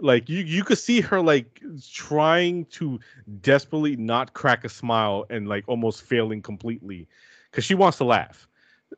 Like 0.00 0.28
you 0.28 0.40
you 0.40 0.64
could 0.64 0.78
see 0.78 1.00
her 1.00 1.22
like 1.22 1.60
trying 1.92 2.66
to 2.66 3.00
desperately 3.40 3.96
not 3.96 4.34
crack 4.34 4.64
a 4.64 4.68
smile 4.68 5.24
and 5.30 5.48
like 5.48 5.64
almost 5.66 6.02
failing 6.02 6.42
completely 6.42 7.08
cuz 7.52 7.64
she 7.64 7.74
wants 7.74 7.98
to 7.98 8.04
laugh. 8.04 8.46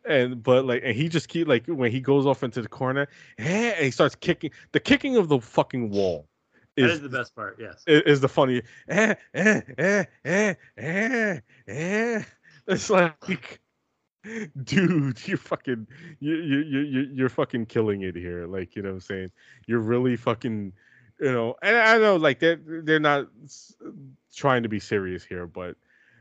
and 0.07 0.43
but 0.43 0.65
like 0.65 0.83
and 0.85 0.97
he 0.97 1.09
just 1.09 1.29
keep 1.29 1.47
like 1.47 1.67
when 1.67 1.93
he 1.93 2.01
goes 2.01 2.27
off 2.27 2.43
into 2.43 2.63
the 2.63 2.69
corner 2.69 3.07
eh, 3.39 3.73
and 3.77 3.85
he 3.85 3.91
starts 3.91 4.15
kicking 4.17 4.51
the 4.73 4.81
kicking 4.81 5.17
of 5.17 5.29
the 5.29 5.39
fucking 5.39 5.91
wall 5.91 6.27
that 6.77 6.91
is 6.91 7.01
the 7.01 7.09
best 7.09 7.35
part. 7.35 7.57
Yes, 7.61 7.83
is, 7.87 8.03
is 8.03 8.21
the 8.21 8.29
funny 8.29 8.63
eh, 8.89 9.15
eh, 9.35 9.61
eh, 9.79 10.05
eh, 10.25 10.55
eh, 10.77 11.41
eh. 11.69 12.23
It's 12.67 12.91
like, 12.91 13.61
dude, 14.63 15.27
you're 15.27 15.37
fucking, 15.37 15.87
you 16.21 16.35
you 16.35 16.59
you 16.59 17.11
you're 17.13 17.29
fucking 17.29 17.67
killing 17.67 18.03
it 18.03 18.15
here. 18.17 18.47
Like 18.47 18.77
you 18.77 18.83
know 18.83 18.91
what 18.91 18.95
I'm 18.95 19.01
saying? 19.01 19.31
You're 19.67 19.81
really 19.81 20.17
fucking, 20.17 20.73
you 21.21 21.33
know. 21.33 21.57
And 21.63 21.77
I 21.77 21.99
know 21.99 22.17
like 22.17 22.39
they're 22.39 22.61
they're 22.65 23.01
not 23.01 23.29
trying 24.35 24.63
to 24.63 24.69
be 24.69 24.81
serious 24.81 25.25
here, 25.25 25.47
but 25.47 25.77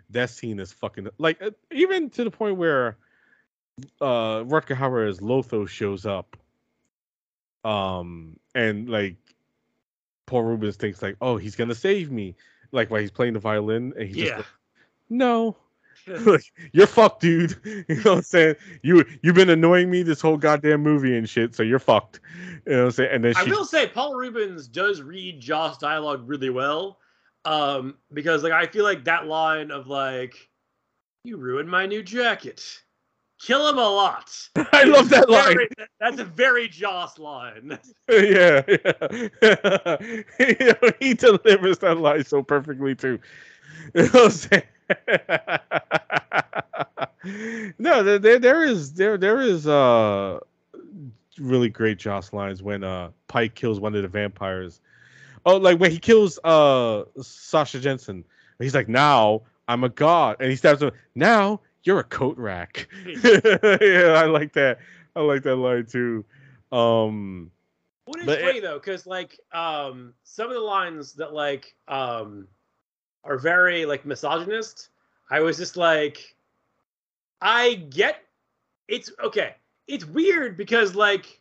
that 0.10 0.30
scene 0.30 0.60
is 0.60 0.72
fucking 0.74 1.08
like 1.18 1.42
uh, 1.42 1.52
even 1.72 2.10
to 2.12 2.24
the 2.24 2.32
point 2.32 2.58
where 2.58 2.98
uh 4.02 4.44
Rutger 4.44 4.76
Hauer 4.76 5.08
as 5.08 5.20
Lothos 5.20 5.70
shows 5.70 6.06
up 6.06 6.38
um 7.64 8.38
and 8.54 8.90
like 8.90 9.16
Paul 10.32 10.44
Reubens 10.44 10.78
thinks 10.78 11.02
like 11.02 11.18
oh 11.20 11.36
he's 11.36 11.58
gonna 11.58 11.76
save 11.76 12.10
me 12.10 12.36
like 12.72 12.90
while 12.90 13.02
he's 13.02 13.12
playing 13.12 13.34
the 13.34 13.40
violin 13.40 13.92
and 14.00 14.08
he's 14.08 14.16
yeah. 14.16 14.24
just 14.24 14.38
like, 14.38 14.46
no. 15.10 15.58
Like 16.08 16.42
you're 16.72 16.88
fucked 16.88 17.22
dude. 17.22 17.56
You 17.88 17.96
know 17.96 18.12
what 18.12 18.18
I'm 18.18 18.22
saying? 18.24 18.56
You 18.82 19.06
you've 19.22 19.36
been 19.36 19.50
annoying 19.50 19.92
me 19.92 20.04
this 20.04 20.22
whole 20.22 20.38
goddamn 20.38 20.82
movie 20.82 21.16
and 21.16 21.30
shit 21.30 21.54
so 21.54 21.64
you're 21.64 21.80
fucked. 21.80 22.22
You 22.66 22.72
know 22.72 22.78
what 22.78 22.86
I'm 22.86 22.92
saying? 22.92 23.10
And 23.12 23.26
then 23.26 23.34
I 23.36 23.44
will 23.44 23.66
say 23.66 23.88
Paul 23.88 24.16
Reubens 24.16 24.68
does 24.70 25.02
read 25.02 25.42
Joss 25.42 25.78
dialogue 25.78 26.24
really 26.26 26.50
well 26.50 26.98
um 27.44 27.98
because 28.14 28.42
like 28.42 28.54
I 28.54 28.68
feel 28.68 28.86
like 28.86 29.04
that 29.04 29.28
line 29.28 29.70
of 29.70 29.88
like 29.88 30.50
you 31.24 31.38
ruined 31.38 31.70
my 31.70 31.86
new 31.86 32.02
jacket 32.02 32.82
kill 33.42 33.68
him 33.68 33.78
a 33.78 33.90
lot 33.90 34.50
I 34.74 34.84
love 34.84 35.10
that 35.10 35.30
line 35.30 35.58
that's 36.00 36.20
a 36.20 36.26
very 36.26 36.68
Joss 36.68 37.18
line 37.18 37.78
yeah, 38.10 38.64
yeah. 38.68 39.98
You 40.40 40.56
know, 40.60 40.92
he 41.00 41.14
delivers 41.14 41.80
that 41.80 41.98
line 41.98 42.24
so 42.26 42.44
perfectly 42.44 42.96
too. 42.96 43.20
You 43.94 44.04
know 44.04 44.10
what 44.10 44.26
I'm 44.26 44.32
saying? 44.32 44.64
no, 47.80 48.04
there, 48.04 48.20
there, 48.20 48.40
there 48.40 48.64
is 48.64 48.94
there 48.94 49.18
there 49.18 49.42
is 49.42 49.68
uh 49.68 50.40
really 51.40 51.70
great 51.70 51.98
Joss 51.98 52.34
lines 52.34 52.62
when 52.62 52.84
uh 52.84 53.12
Pike 53.28 53.56
kills 53.56 53.80
one 53.80 53.96
of 53.96 54.02
the 54.02 54.08
vampires. 54.08 54.82
Oh, 55.46 55.58
like 55.58 55.80
when 55.80 55.92
he 55.92 56.00
kills 56.00 56.40
uh 56.44 57.04
Sasha 57.22 57.80
Jenson. 57.80 58.24
He's 58.60 58.76
like, 58.76 58.88
now 58.88 59.42
I'm 59.68 59.84
a 59.84 59.90
god, 59.90 60.38
and 60.40 60.50
he 60.50 60.56
stabs 60.56 60.84
him. 60.84 60.92
Now 61.16 61.62
you're 61.84 62.00
a 62.00 62.04
coat 62.04 62.38
rack. 62.38 62.88
yeah, 63.06 64.14
I 64.18 64.26
like 64.26 64.54
that. 64.54 64.80
I 65.16 65.22
like 65.22 65.44
that 65.44 65.56
line 65.56 65.86
too. 65.86 66.24
Um, 66.72 67.52
What 68.06 68.20
is 68.20 68.26
But 68.26 68.40
it- 68.40 68.46
funny 68.46 68.60
though, 68.60 68.80
because 68.80 69.06
like 69.06 69.40
um 69.52 70.14
some 70.24 70.48
of 70.48 70.54
the 70.54 70.60
lines 70.62 71.14
that 71.14 71.34
like 71.34 71.76
um 71.88 72.48
are 73.24 73.38
very 73.38 73.86
like 73.86 74.06
misogynist, 74.06 74.90
I 75.30 75.40
was 75.42 75.58
just 75.58 75.78
like, 75.78 76.36
I 77.42 77.76
get 77.90 78.24
it's 78.88 79.12
okay. 79.24 79.56
It's 79.88 80.06
weird 80.06 80.58
because 80.58 80.96
like 80.96 81.40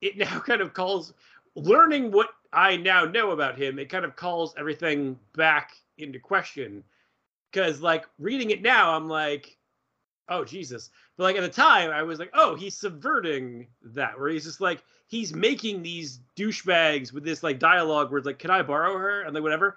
it 0.00 0.16
now 0.18 0.38
kind 0.40 0.60
of 0.60 0.74
calls 0.74 1.12
learning 1.54 2.10
what 2.10 2.28
I 2.52 2.76
now 2.76 3.04
know 3.04 3.30
about 3.32 3.58
him, 3.58 3.78
it 3.78 3.88
kind 3.88 4.04
of 4.04 4.16
calls 4.16 4.54
everything 4.58 5.18
back 5.34 5.72
into 5.98 6.18
question. 6.18 6.82
Cause 7.52 7.80
like 7.80 8.06
reading 8.18 8.50
it 8.50 8.62
now, 8.62 8.94
I'm 8.94 9.08
like, 9.08 9.56
oh 10.28 10.44
Jesus. 10.44 10.90
But 11.16 11.24
like 11.24 11.36
at 11.36 11.42
the 11.42 11.48
time, 11.48 11.90
I 11.90 12.02
was 12.02 12.18
like, 12.18 12.30
oh, 12.34 12.54
he's 12.54 12.76
subverting 12.76 13.66
that, 13.82 14.18
where 14.18 14.28
he's 14.28 14.44
just 14.44 14.60
like, 14.60 14.82
he's 15.08 15.34
making 15.34 15.82
these 15.82 16.20
douchebags 16.36 17.12
with 17.12 17.24
this 17.24 17.42
like 17.42 17.58
dialogue 17.58 18.10
where 18.10 18.18
it's 18.18 18.26
like, 18.26 18.38
can 18.38 18.50
I 18.50 18.62
borrow 18.62 18.96
her? 18.96 19.22
And 19.22 19.34
like 19.34 19.42
whatever. 19.42 19.76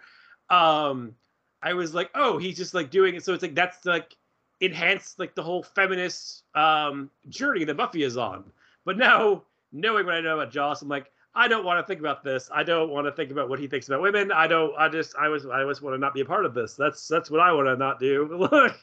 Um, 0.49 1.15
I 1.61 1.73
was 1.73 1.93
like, 1.93 2.09
oh, 2.15 2.37
he's 2.37 2.57
just 2.57 2.73
like 2.73 2.89
doing 2.89 3.15
it. 3.15 3.23
So 3.23 3.33
it's 3.33 3.43
like 3.43 3.55
that's 3.55 3.85
like 3.85 4.15
enhanced 4.61 5.19
like 5.19 5.35
the 5.35 5.43
whole 5.43 5.63
feminist 5.63 6.43
um 6.55 7.09
journey 7.29 7.63
that 7.65 7.77
Buffy 7.77 8.03
is 8.03 8.17
on. 8.17 8.51
But 8.85 8.97
now, 8.97 9.43
knowing 9.71 10.05
what 10.05 10.15
I 10.15 10.21
know 10.21 10.39
about 10.39 10.51
Joss, 10.51 10.81
I'm 10.81 10.89
like, 10.89 11.11
I 11.35 11.47
don't 11.47 11.63
want 11.63 11.79
to 11.79 11.87
think 11.87 11.99
about 11.99 12.23
this. 12.23 12.49
I 12.53 12.63
don't 12.63 12.89
want 12.89 13.05
to 13.05 13.11
think 13.11 13.31
about 13.31 13.49
what 13.49 13.59
he 13.59 13.67
thinks 13.67 13.87
about 13.87 14.01
women. 14.01 14.31
I 14.31 14.47
don't. 14.47 14.73
I 14.77 14.89
just. 14.89 15.15
I 15.15 15.27
was. 15.29 15.45
I 15.45 15.63
just 15.63 15.81
want 15.81 15.93
to 15.93 15.99
not 15.99 16.13
be 16.13 16.21
a 16.21 16.25
part 16.25 16.45
of 16.45 16.53
this. 16.53 16.73
That's. 16.73 17.07
That's 17.07 17.29
what 17.29 17.39
I 17.39 17.51
want 17.51 17.67
to 17.67 17.75
not 17.75 17.99
do. 17.99 18.27
Look. 18.51 18.75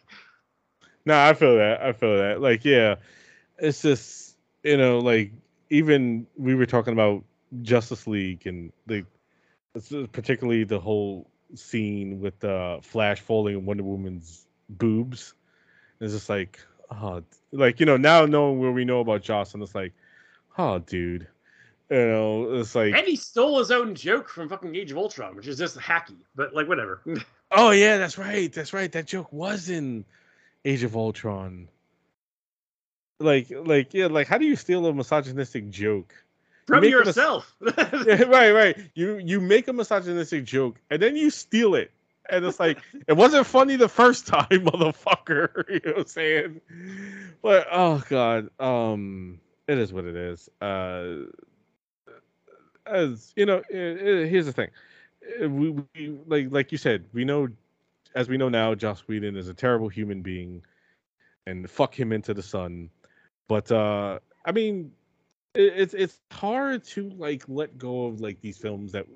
No, 1.06 1.18
I 1.18 1.32
feel 1.34 1.56
that. 1.56 1.80
I 1.80 1.92
feel 1.92 2.18
that. 2.18 2.40
Like, 2.40 2.64
yeah, 2.64 2.96
it's 3.58 3.80
just 3.80 4.36
you 4.62 4.76
know, 4.76 4.98
like 4.98 5.32
even 5.70 6.26
we 6.36 6.54
were 6.54 6.66
talking 6.66 6.92
about 6.92 7.24
Justice 7.62 8.06
League 8.06 8.46
and 8.46 8.72
like 8.88 9.06
uh, 9.76 10.06
particularly 10.12 10.64
the 10.64 10.80
whole 10.80 11.30
scene 11.54 12.20
with 12.20 12.44
uh, 12.44 12.80
Flash 12.80 13.20
falling 13.20 13.64
Wonder 13.64 13.84
Woman's 13.84 14.46
boobs. 14.68 15.34
It's 16.00 16.12
just 16.12 16.28
like, 16.28 16.58
oh, 16.90 17.22
like 17.52 17.78
you 17.78 17.86
know, 17.86 17.96
now 17.96 18.26
knowing 18.26 18.58
what 18.58 18.74
we 18.74 18.84
know 18.84 19.00
about 19.00 19.22
Joss, 19.22 19.54
and 19.54 19.62
it's 19.62 19.74
like, 19.74 19.92
oh, 20.58 20.80
dude, 20.80 21.28
you 21.88 21.96
know, 21.96 22.54
it's 22.54 22.74
like, 22.74 22.94
And 22.94 23.06
he 23.06 23.14
stole 23.14 23.60
his 23.60 23.70
own 23.70 23.94
joke 23.94 24.28
from 24.28 24.48
fucking 24.48 24.74
Age 24.74 24.90
of 24.90 24.98
Ultron, 24.98 25.36
which 25.36 25.46
is 25.46 25.56
just 25.56 25.78
hacky. 25.78 26.16
But 26.34 26.52
like 26.52 26.68
whatever. 26.68 27.02
oh 27.52 27.70
yeah, 27.70 27.96
that's 27.96 28.18
right, 28.18 28.52
that's 28.52 28.72
right. 28.72 28.90
That 28.90 29.06
joke 29.06 29.32
was 29.32 29.70
in 29.70 30.04
Age 30.66 30.84
of 30.84 30.96
Ultron. 30.96 31.70
Like, 33.20 33.50
like, 33.50 33.94
yeah, 33.94 34.06
like, 34.08 34.28
how 34.28 34.38
do 34.38 34.46
you 34.46 34.56
steal 34.56 34.86
a 34.86 34.94
misogynistic 34.94 35.70
joke? 35.70 36.14
from 36.66 36.82
make 36.82 36.98
him 37.00 37.08
a- 37.08 37.12
yourself. 37.12 37.56
yeah, 37.78 38.22
right, 38.24 38.52
right. 38.52 38.78
You 38.94 39.18
you 39.18 39.40
make 39.40 39.68
a 39.68 39.72
misogynistic 39.72 40.44
joke 40.44 40.80
and 40.90 41.00
then 41.02 41.16
you 41.16 41.30
steal 41.30 41.74
it. 41.74 41.92
And 42.30 42.44
it's 42.44 42.60
like 42.60 42.78
it 43.08 43.14
wasn't 43.14 43.46
funny 43.46 43.76
the 43.76 43.88
first 43.88 44.26
time, 44.26 44.46
motherfucker. 44.50 45.68
You 45.68 45.80
know 45.84 45.92
what 45.92 46.00
I'm 46.00 46.06
saying? 46.06 46.60
But 47.42 47.66
oh 47.72 48.02
god, 48.08 48.50
um, 48.60 49.40
it 49.68 49.78
is 49.78 49.92
what 49.92 50.04
it 50.04 50.16
is. 50.16 50.48
Uh, 50.60 51.26
as 52.86 53.32
you 53.36 53.46
know, 53.46 53.62
i 53.72 53.76
i 53.76 54.26
here's 54.26 54.46
the 54.46 54.52
thing. 54.52 54.70
Uh, 55.42 55.48
We, 55.48 55.70
we 55.70 56.18
like 56.26 56.48
like 56.50 56.72
you 56.72 56.78
said, 56.78 57.04
we 57.12 57.24
know, 57.24 57.48
as 58.16 58.28
we 58.28 58.38
know 58.38 58.48
now, 58.48 58.74
Joss 58.74 59.00
Whedon 59.06 59.36
is 59.36 59.48
a 59.48 59.54
terrible 59.54 59.88
human 59.88 60.22
being, 60.22 60.62
and 61.46 61.70
fuck 61.70 61.94
him 61.94 62.12
into 62.12 62.34
the 62.34 62.42
sun. 62.42 62.90
But 63.46 63.70
uh, 63.70 64.18
I 64.44 64.52
mean, 64.52 64.90
it, 65.54 65.72
it's 65.76 65.94
it's 65.94 66.20
hard 66.32 66.82
to 66.84 67.10
like 67.10 67.44
let 67.46 67.76
go 67.78 68.06
of 68.06 68.20
like 68.20 68.40
these 68.40 68.56
films 68.56 68.90
that 68.92 69.06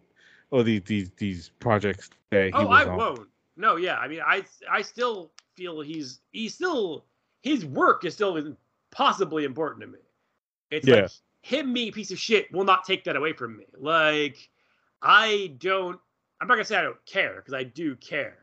or 0.50 0.62
these 0.62 0.82
these 0.82 1.10
these 1.16 1.50
projects 1.58 2.10
that 2.30 2.46
he 2.46 2.52
oh, 2.52 2.66
was 2.66 2.86
I 2.86 2.90
on. 2.90 2.96
won't. 2.98 3.28
No, 3.56 3.76
yeah. 3.76 3.96
I 3.96 4.06
mean, 4.06 4.20
I 4.24 4.44
I 4.70 4.82
still 4.82 5.32
feel 5.56 5.80
he's 5.80 6.20
he's 6.32 6.54
still 6.54 7.06
his 7.42 7.64
work 7.64 8.04
is 8.04 8.14
still 8.14 8.56
possibly 8.90 9.44
important 9.44 9.80
to 9.82 9.86
me. 9.88 9.98
It's 10.70 10.86
Yeah. 10.86 11.02
like 11.02 11.10
him 11.42 11.72
being 11.72 11.88
a 11.88 11.92
piece 11.92 12.10
of 12.10 12.18
shit 12.18 12.52
will 12.52 12.64
not 12.64 12.84
take 12.84 13.04
that 13.04 13.16
away 13.16 13.32
from 13.32 13.56
me. 13.56 13.64
Like 13.78 14.50
I 15.02 15.54
don't. 15.58 15.98
I'm 16.40 16.48
not 16.48 16.54
gonna 16.54 16.64
say 16.64 16.76
I 16.76 16.82
don't 16.82 17.04
care 17.06 17.36
because 17.36 17.54
I 17.54 17.64
do 17.64 17.96
care, 17.96 18.39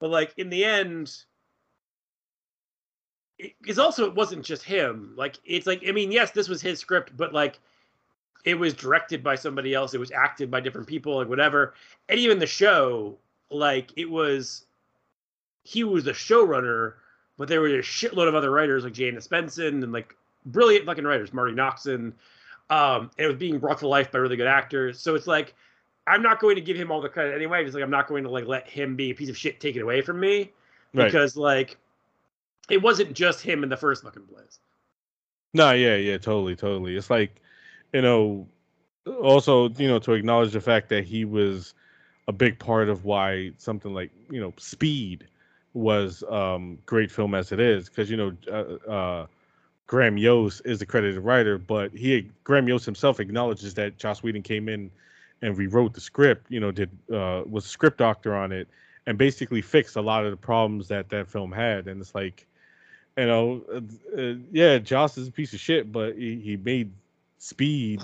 but 0.00 0.10
like 0.10 0.34
in 0.36 0.50
the 0.50 0.64
end, 0.64 1.14
because 3.38 3.78
also 3.78 4.04
it 4.06 4.14
wasn't 4.14 4.44
just 4.44 4.62
him. 4.62 5.14
Like 5.16 5.36
it's 5.44 5.66
like 5.66 5.82
I 5.86 5.92
mean, 5.92 6.12
yes, 6.12 6.30
this 6.30 6.48
was 6.48 6.60
his 6.60 6.78
script, 6.78 7.16
but 7.16 7.32
like 7.32 7.58
it 8.44 8.58
was 8.58 8.74
directed 8.74 9.22
by 9.22 9.34
somebody 9.34 9.74
else. 9.74 9.94
It 9.94 10.00
was 10.00 10.10
acted 10.10 10.50
by 10.50 10.60
different 10.60 10.86
people, 10.86 11.16
like 11.16 11.28
whatever. 11.28 11.74
And 12.08 12.18
even 12.18 12.38
the 12.38 12.46
show, 12.46 13.18
like 13.50 13.90
it 13.96 14.08
was, 14.08 14.64
he 15.64 15.84
was 15.84 16.04
the 16.04 16.12
showrunner, 16.12 16.94
but 17.36 17.48
there 17.48 17.60
were 17.60 17.68
a 17.68 17.82
shitload 17.82 18.28
of 18.28 18.34
other 18.34 18.50
writers 18.50 18.84
like 18.84 18.92
Jane 18.92 19.16
Espenson 19.16 19.82
and 19.82 19.92
like 19.92 20.14
brilliant 20.46 20.86
fucking 20.86 21.04
writers, 21.04 21.32
Marti 21.32 21.54
Noxon. 21.54 22.12
Um, 22.70 23.10
and 23.18 23.24
it 23.24 23.26
was 23.26 23.36
being 23.36 23.58
brought 23.58 23.78
to 23.78 23.88
life 23.88 24.12
by 24.12 24.18
really 24.18 24.36
good 24.36 24.46
actors. 24.46 25.00
So 25.00 25.14
it's 25.14 25.26
like 25.26 25.54
I'm 26.08 26.22
not 26.22 26.40
going 26.40 26.56
to 26.56 26.60
give 26.60 26.76
him 26.76 26.90
all 26.90 27.00
the 27.00 27.08
credit 27.08 27.34
anyway. 27.34 27.64
Just 27.64 27.74
like 27.74 27.84
I'm 27.84 27.90
not 27.90 28.08
going 28.08 28.24
to 28.24 28.30
like 28.30 28.46
let 28.46 28.68
him 28.68 28.96
be 28.96 29.10
a 29.10 29.14
piece 29.14 29.28
of 29.28 29.36
shit 29.36 29.60
taken 29.60 29.82
away 29.82 30.00
from 30.00 30.20
me 30.20 30.52
Right. 30.94 31.04
because 31.06 31.36
like 31.36 31.76
it 32.70 32.82
wasn't 32.82 33.12
just 33.12 33.42
him 33.42 33.62
in 33.62 33.68
the 33.68 33.76
first 33.76 34.02
fucking 34.02 34.26
place. 34.26 34.58
No, 35.54 35.72
yeah, 35.72 35.96
yeah, 35.96 36.18
totally, 36.18 36.54
totally. 36.54 36.96
It's 36.96 37.10
like, 37.10 37.40
you 37.92 38.02
know, 38.02 38.46
also, 39.22 39.70
you 39.70 39.88
know, 39.88 39.98
to 40.00 40.12
acknowledge 40.12 40.52
the 40.52 40.60
fact 40.60 40.90
that 40.90 41.04
he 41.04 41.24
was 41.24 41.74
a 42.26 42.32
big 42.32 42.58
part 42.58 42.90
of 42.90 43.04
why 43.04 43.52
something 43.56 43.94
like, 43.94 44.10
you 44.30 44.40
know, 44.40 44.52
Speed 44.58 45.26
was 45.74 46.24
um 46.30 46.78
great 46.86 47.10
film 47.10 47.34
as 47.34 47.52
it 47.52 47.60
is 47.60 47.88
because 47.88 48.10
you 48.10 48.16
know 48.16 48.32
uh, 48.50 48.90
uh 48.90 49.26
Graham 49.86 50.16
Yost 50.16 50.62
is 50.64 50.78
the 50.78 50.86
credited 50.86 51.22
writer 51.22 51.58
but 51.58 51.92
he 51.92 52.28
Graham 52.42 52.66
Yost 52.68 52.84
himself 52.84 53.20
acknowledges 53.20 53.74
that 53.74 53.98
Joss 53.98 54.22
Whedon 54.22 54.42
came 54.42 54.68
in 54.68 54.90
and 55.42 55.56
rewrote 55.56 55.94
the 55.94 56.00
script 56.00 56.46
you 56.50 56.60
know 56.60 56.70
did 56.70 56.90
uh 57.12 57.42
was 57.48 57.64
a 57.64 57.68
script 57.68 57.98
doctor 57.98 58.34
on 58.34 58.52
it 58.52 58.68
and 59.06 59.16
basically 59.18 59.62
fixed 59.62 59.96
a 59.96 60.00
lot 60.02 60.24
of 60.24 60.30
the 60.30 60.36
problems 60.36 60.88
that 60.88 61.08
that 61.08 61.28
film 61.28 61.52
had 61.52 61.86
and 61.88 62.00
it's 62.00 62.14
like 62.14 62.46
You 63.16 63.26
know, 63.26 63.62
uh, 63.72 63.80
uh, 64.16 64.34
yeah, 64.52 64.78
Joss 64.78 65.18
is 65.18 65.26
a 65.26 65.32
piece 65.32 65.52
of 65.52 65.58
shit, 65.58 65.90
but 65.90 66.14
he, 66.16 66.36
he 66.36 66.56
made 66.56 66.92
Speed. 67.38 68.00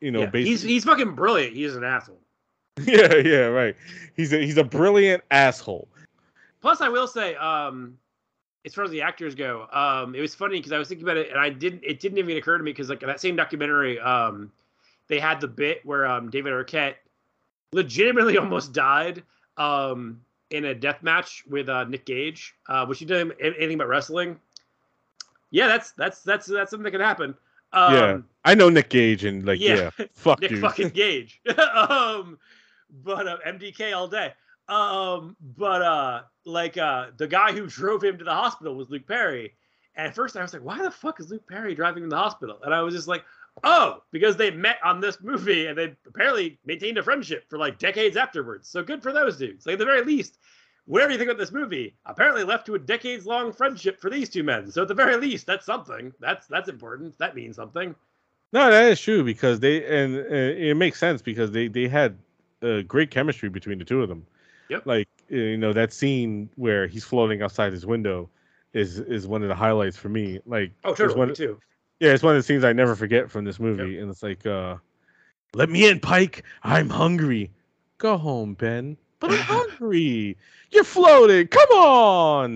You 0.00 0.10
know, 0.10 0.20
Yeah, 0.20 0.26
basically. 0.26 0.50
he's 0.50 0.62
he's 0.62 0.84
fucking 0.84 1.14
brilliant. 1.14 1.54
He's 1.54 1.76
an 1.76 1.84
asshole. 1.84 2.18
yeah, 2.84 3.14
yeah, 3.16 3.46
right. 3.46 3.76
He's 4.16 4.32
a 4.32 4.38
he's 4.38 4.56
a 4.58 4.64
brilliant 4.64 5.22
asshole. 5.30 5.86
Plus, 6.60 6.80
I 6.80 6.88
will 6.88 7.06
say, 7.06 7.36
um, 7.36 7.96
as 8.64 8.74
far 8.74 8.82
as 8.82 8.90
the 8.90 9.00
actors 9.02 9.36
go, 9.36 9.68
um, 9.72 10.16
it 10.16 10.20
was 10.20 10.34
funny 10.34 10.58
because 10.58 10.72
I 10.72 10.78
was 10.78 10.88
thinking 10.88 11.06
about 11.06 11.18
it 11.18 11.30
and 11.30 11.38
I 11.38 11.50
didn't. 11.50 11.84
It 11.84 12.00
didn't 12.00 12.18
even 12.18 12.36
occur 12.36 12.58
to 12.58 12.64
me 12.64 12.72
because 12.72 12.88
like 12.88 12.98
that 13.00 13.20
same 13.20 13.36
documentary, 13.36 14.00
um, 14.00 14.50
they 15.08 15.18
had 15.18 15.40
the 15.40 15.48
bit 15.48 15.84
where 15.84 16.06
um, 16.06 16.30
David 16.30 16.52
Arquette 16.52 16.94
legitimately 17.72 18.38
almost 18.38 18.72
died 18.72 19.22
um, 19.56 20.20
in 20.50 20.66
a 20.66 20.74
death 20.74 21.02
match 21.02 21.44
with 21.48 21.68
uh, 21.68 21.84
Nick 21.84 22.06
Gage. 22.06 22.54
Uh, 22.68 22.86
which 22.86 23.00
you 23.00 23.06
know 23.06 23.30
anything 23.40 23.74
about 23.74 23.88
wrestling? 23.88 24.38
Yeah, 25.50 25.66
that's 25.68 25.92
that's 25.92 26.22
that's 26.22 26.46
that's 26.46 26.70
something 26.70 26.84
that 26.84 26.90
can 26.90 27.00
happen. 27.00 27.34
Um, 27.72 27.94
Yeah. 27.94 28.18
I 28.44 28.54
know 28.54 28.68
Nick 28.70 28.88
Gage 28.90 29.24
and 29.24 29.44
like 29.44 29.60
Yeah. 29.60 29.90
yeah, 29.98 30.06
fuck 30.14 30.40
Nick 30.42 30.50
dude. 30.50 30.60
fucking 30.60 30.88
Gage. 30.94 31.40
um, 31.56 32.38
but 33.04 33.26
uh, 33.26 33.36
MDK 33.46 33.94
all 33.96 34.08
day. 34.08 34.32
Um, 34.68 35.36
but 35.56 35.82
uh, 35.82 36.22
like 36.44 36.76
uh, 36.76 37.06
the 37.16 37.26
guy 37.26 37.52
who 37.52 37.66
drove 37.66 38.04
him 38.04 38.18
to 38.18 38.24
the 38.24 38.32
hospital 38.34 38.74
was 38.74 38.90
Luke 38.90 39.06
Perry. 39.06 39.54
And 39.96 40.06
at 40.06 40.14
first 40.14 40.36
I 40.36 40.42
was 40.42 40.52
like, 40.52 40.62
why 40.62 40.82
the 40.82 40.90
fuck 40.90 41.18
is 41.20 41.30
Luke 41.30 41.46
Perry 41.48 41.74
driving 41.74 42.02
him 42.04 42.10
to 42.10 42.14
the 42.16 42.20
hospital? 42.22 42.58
And 42.62 42.72
I 42.74 42.82
was 42.82 42.94
just 42.94 43.08
like, 43.08 43.24
oh, 43.64 44.02
because 44.10 44.36
they 44.36 44.50
met 44.50 44.78
on 44.84 45.00
this 45.00 45.18
movie 45.22 45.66
and 45.66 45.76
they 45.76 45.94
apparently 46.06 46.58
maintained 46.64 46.98
a 46.98 47.02
friendship 47.02 47.44
for 47.48 47.58
like 47.58 47.78
decades 47.78 48.16
afterwards. 48.16 48.68
So 48.68 48.82
good 48.82 49.02
for 49.02 49.12
those 49.12 49.36
dudes. 49.36 49.66
Like 49.66 49.74
at 49.74 49.78
the 49.78 49.84
very 49.84 50.04
least, 50.04 50.38
whatever 50.86 51.12
you 51.12 51.18
think 51.18 51.30
about 51.30 51.38
this 51.38 51.52
movie, 51.52 51.94
apparently 52.06 52.44
left 52.44 52.66
to 52.66 52.74
a 52.74 52.78
decades 52.78 53.26
long 53.26 53.52
friendship 53.52 54.00
for 54.00 54.10
these 54.10 54.28
two 54.28 54.42
men. 54.42 54.70
So 54.70 54.82
at 54.82 54.88
the 54.88 54.94
very 54.94 55.16
least, 55.16 55.46
that's 55.46 55.66
something. 55.66 56.12
That's 56.20 56.46
that's 56.46 56.68
important. 56.68 57.16
That 57.18 57.34
means 57.34 57.56
something. 57.56 57.94
No, 58.52 58.70
that 58.70 58.90
is 58.90 59.00
true 59.00 59.22
because 59.24 59.60
they 59.60 59.84
and 59.84 60.16
uh, 60.16 60.22
it 60.30 60.74
makes 60.76 60.98
sense 60.98 61.20
because 61.22 61.50
they 61.50 61.68
they 61.68 61.86
had 61.88 62.16
uh, 62.62 62.80
great 62.82 63.10
chemistry 63.10 63.48
between 63.48 63.78
the 63.78 63.84
two 63.84 64.02
of 64.02 64.08
them. 64.08 64.26
Yep. 64.70 64.86
Like 64.86 65.08
uh, 65.30 65.36
you 65.36 65.56
know 65.58 65.72
that 65.72 65.92
scene 65.92 66.48
where 66.56 66.86
he's 66.86 67.04
floating 67.04 67.42
outside 67.42 67.72
his 67.72 67.84
window 67.84 68.30
is 68.72 68.98
is 69.00 69.26
one 69.26 69.42
of 69.42 69.48
the 69.48 69.54
highlights 69.54 69.96
for 69.96 70.08
me. 70.08 70.40
Like 70.46 70.72
Oh, 70.84 70.94
totally. 70.94 71.18
one- 71.18 71.28
Me 71.28 71.34
too. 71.34 71.60
Yeah, 72.00 72.12
it's 72.12 72.22
one 72.22 72.36
of 72.36 72.38
the 72.38 72.42
scenes 72.42 72.64
I 72.64 72.72
never 72.72 72.94
forget 72.94 73.30
from 73.30 73.44
this 73.44 73.58
movie, 73.58 73.98
and 73.98 74.10
it's 74.10 74.22
like, 74.22 74.46
uh, 74.46 74.76
"Let 75.54 75.68
me 75.68 75.88
in, 75.88 75.98
Pike. 76.00 76.44
I'm 76.62 76.88
hungry. 76.88 77.50
Go 77.98 78.16
home, 78.16 78.54
Ben. 78.54 78.96
But 79.18 79.32
I'm 79.32 79.38
hungry. 79.40 80.36
You're 80.70 80.84
floating. 80.84 81.48
Come 81.48 81.70
on." 81.70 82.52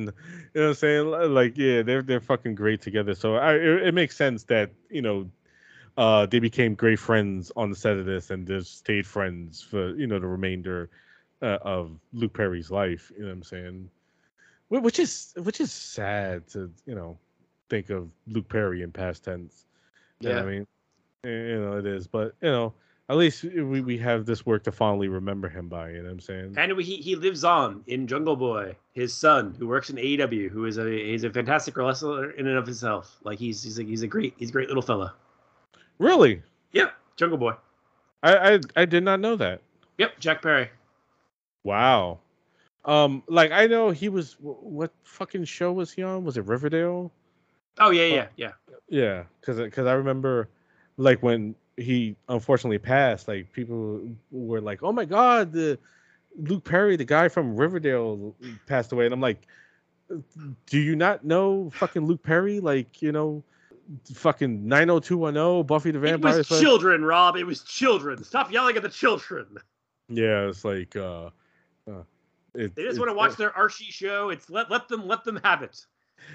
You 0.55 0.61
know 0.61 0.67
what 0.67 0.69
I'm 0.69 0.75
saying? 0.75 1.11
Like, 1.35 1.57
yeah, 1.57 1.83
they're 1.83 2.03
they're 2.03 2.21
fucking 2.21 2.55
great 2.55 2.83
together. 2.83 3.15
So 3.15 3.37
I, 3.37 3.55
it, 3.55 3.89
it 3.89 3.95
makes 3.95 4.17
sense 4.17 4.45
that 4.45 4.71
you 4.91 5.03
know, 5.03 5.29
uh, 5.97 6.27
they 6.27 6.39
became 6.39 6.75
great 6.75 6.99
friends 6.99 7.51
on 7.57 7.71
the 7.71 7.77
set 7.77 7.97
of 7.97 8.07
this, 8.07 8.31
and 8.31 8.47
just 8.47 8.79
stayed 8.79 9.07
friends 9.07 9.61
for 9.61 9.97
you 9.97 10.07
know 10.07 10.21
the 10.21 10.27
remainder 10.27 10.89
uh, 11.41 11.59
of 11.63 11.99
Luke 12.13 12.35
Perry's 12.35 12.71
life. 12.71 13.11
You 13.17 13.23
know 13.23 13.29
what 13.29 13.33
I'm 13.33 13.43
saying? 13.43 13.91
Which 14.69 15.01
is 15.01 15.35
which 15.43 15.61
is 15.61 15.73
sad 15.73 16.47
to 16.49 16.71
you 16.87 16.95
know 16.95 17.19
think 17.73 17.89
of 17.89 18.11
Luke 18.27 18.49
Perry 18.51 18.83
in 18.83 18.93
past 18.93 19.25
tense. 19.25 19.65
You 20.21 20.29
know 20.29 20.35
Yeah. 20.35 20.43
I 20.43 20.45
mean, 20.45 20.67
you 21.25 21.61
know 21.61 21.79
it 21.79 21.87
is, 21.87 22.07
but 22.07 22.35
you 22.43 22.51
know 22.51 22.75
at 23.09 23.17
least 23.17 23.45
we, 23.45 23.81
we 23.81 23.99
have 23.99 24.27
this 24.27 24.45
work 24.45 24.63
to 24.65 24.73
fondly 24.73 25.09
remember 25.09 25.49
him 25.49 25.69
by. 25.69 25.91
You 25.91 25.99
know 25.99 26.05
what 26.05 26.13
I'm 26.13 26.21
saying? 26.21 26.55
And 26.57 26.79
he, 26.81 26.97
he 26.97 27.17
lives 27.17 27.45
on 27.45 27.83
in 27.87 28.07
Jungle 28.07 28.37
Boy, 28.37 28.77
his 28.93 29.15
son, 29.15 29.55
who 29.59 29.67
works 29.67 29.91
in 29.91 29.97
AEW, 29.97 30.51
who 30.51 30.67
is 30.67 30.79
a 30.79 30.85
he's 30.87 31.25
a 31.25 31.31
fantastic 31.31 31.77
wrestler 31.77 32.31
in 32.33 32.47
and 32.47 32.59
of 32.59 32.67
himself. 32.67 33.17
Like 33.25 33.39
he's 33.39 33.63
he's 33.63 33.79
a, 33.79 33.83
he's 33.83 34.03
a 34.03 34.07
great 34.07 34.35
he's 34.37 34.51
a 34.51 34.53
great 34.53 34.69
little 34.69 34.83
fella. 34.83 35.15
Really, 35.99 36.43
Yep, 36.73 36.93
Jungle 37.17 37.39
Boy. 37.39 37.53
I, 38.23 38.55
I 38.55 38.61
I 38.77 38.85
did 38.85 39.03
not 39.03 39.19
know 39.19 39.37
that. 39.37 39.63
Yep, 39.97 40.19
Jack 40.21 40.43
Perry. 40.43 40.69
Wow. 41.65 42.19
Um, 42.85 43.23
like 43.29 43.51
I 43.51 43.67
know 43.67 43.91
he 43.91 44.09
was. 44.09 44.37
What 44.41 44.93
fucking 45.05 45.45
show 45.45 45.73
was 45.73 45.91
he 45.93 46.03
on? 46.03 46.25
Was 46.25 46.37
it 46.37 46.45
Riverdale? 46.45 47.13
Oh 47.79 47.91
yeah 47.91 48.05
yeah 48.05 48.27
yeah. 48.37 48.53
Yeah, 48.89 49.25
because 49.41 49.59
because 49.59 49.87
I 49.87 49.95
remember, 49.95 50.49
like 50.99 51.23
when 51.23 51.55
he 51.79 52.15
unfortunately 52.29 52.79
passed, 52.79 53.27
like 53.27 53.51
people 53.53 54.03
were 54.31 54.61
like, 54.61 54.83
"Oh 54.83 54.93
my 54.93 55.07
God, 55.07 55.53
the 55.53 55.79
Luke 56.37 56.65
Perry, 56.65 56.97
the 56.97 57.05
guy 57.05 57.29
from 57.29 57.57
Riverdale, 57.57 58.35
passed 58.67 58.93
away," 58.93 59.07
and 59.07 59.15
I'm 59.15 59.21
like, 59.21 59.47
"Do 60.67 60.79
you 60.79 60.95
not 60.95 61.25
know 61.25 61.71
fucking 61.71 62.05
Luke 62.05 62.23
Perry? 62.23 62.61
Like 62.61 63.01
you 63.01 63.13
know, 63.13 63.43
fucking 64.13 64.69
90210, 64.69 65.67
Buffy 65.67 65.91
the 65.91 65.99
Vampire. 65.99 66.33
It 66.35 66.37
was 66.39 66.47
Slayer?" 66.49 66.61
children, 66.61 67.05
Rob. 67.05 67.37
It 67.37 67.45
was 67.45 67.63
children. 67.63 68.23
Stop 68.25 68.53
yelling 68.53 68.77
at 68.77 68.83
the 68.83 68.91
children. 68.91 69.57
Yeah, 70.11 70.49
it's 70.49 70.65
like 70.67 70.95
uh, 70.97 71.31
uh 71.89 72.03
it, 72.55 72.75
They 72.75 72.83
just 72.83 72.99
want 72.99 73.09
to 73.09 73.15
watch 73.15 73.37
their 73.37 73.57
Archie 73.57 73.87
show. 73.87 74.29
It's 74.29 74.51
let 74.51 74.71
let 74.71 74.89
them 74.89 75.07
let 75.07 75.25
them 75.25 75.41
have 75.43 75.63
it. 75.63 75.87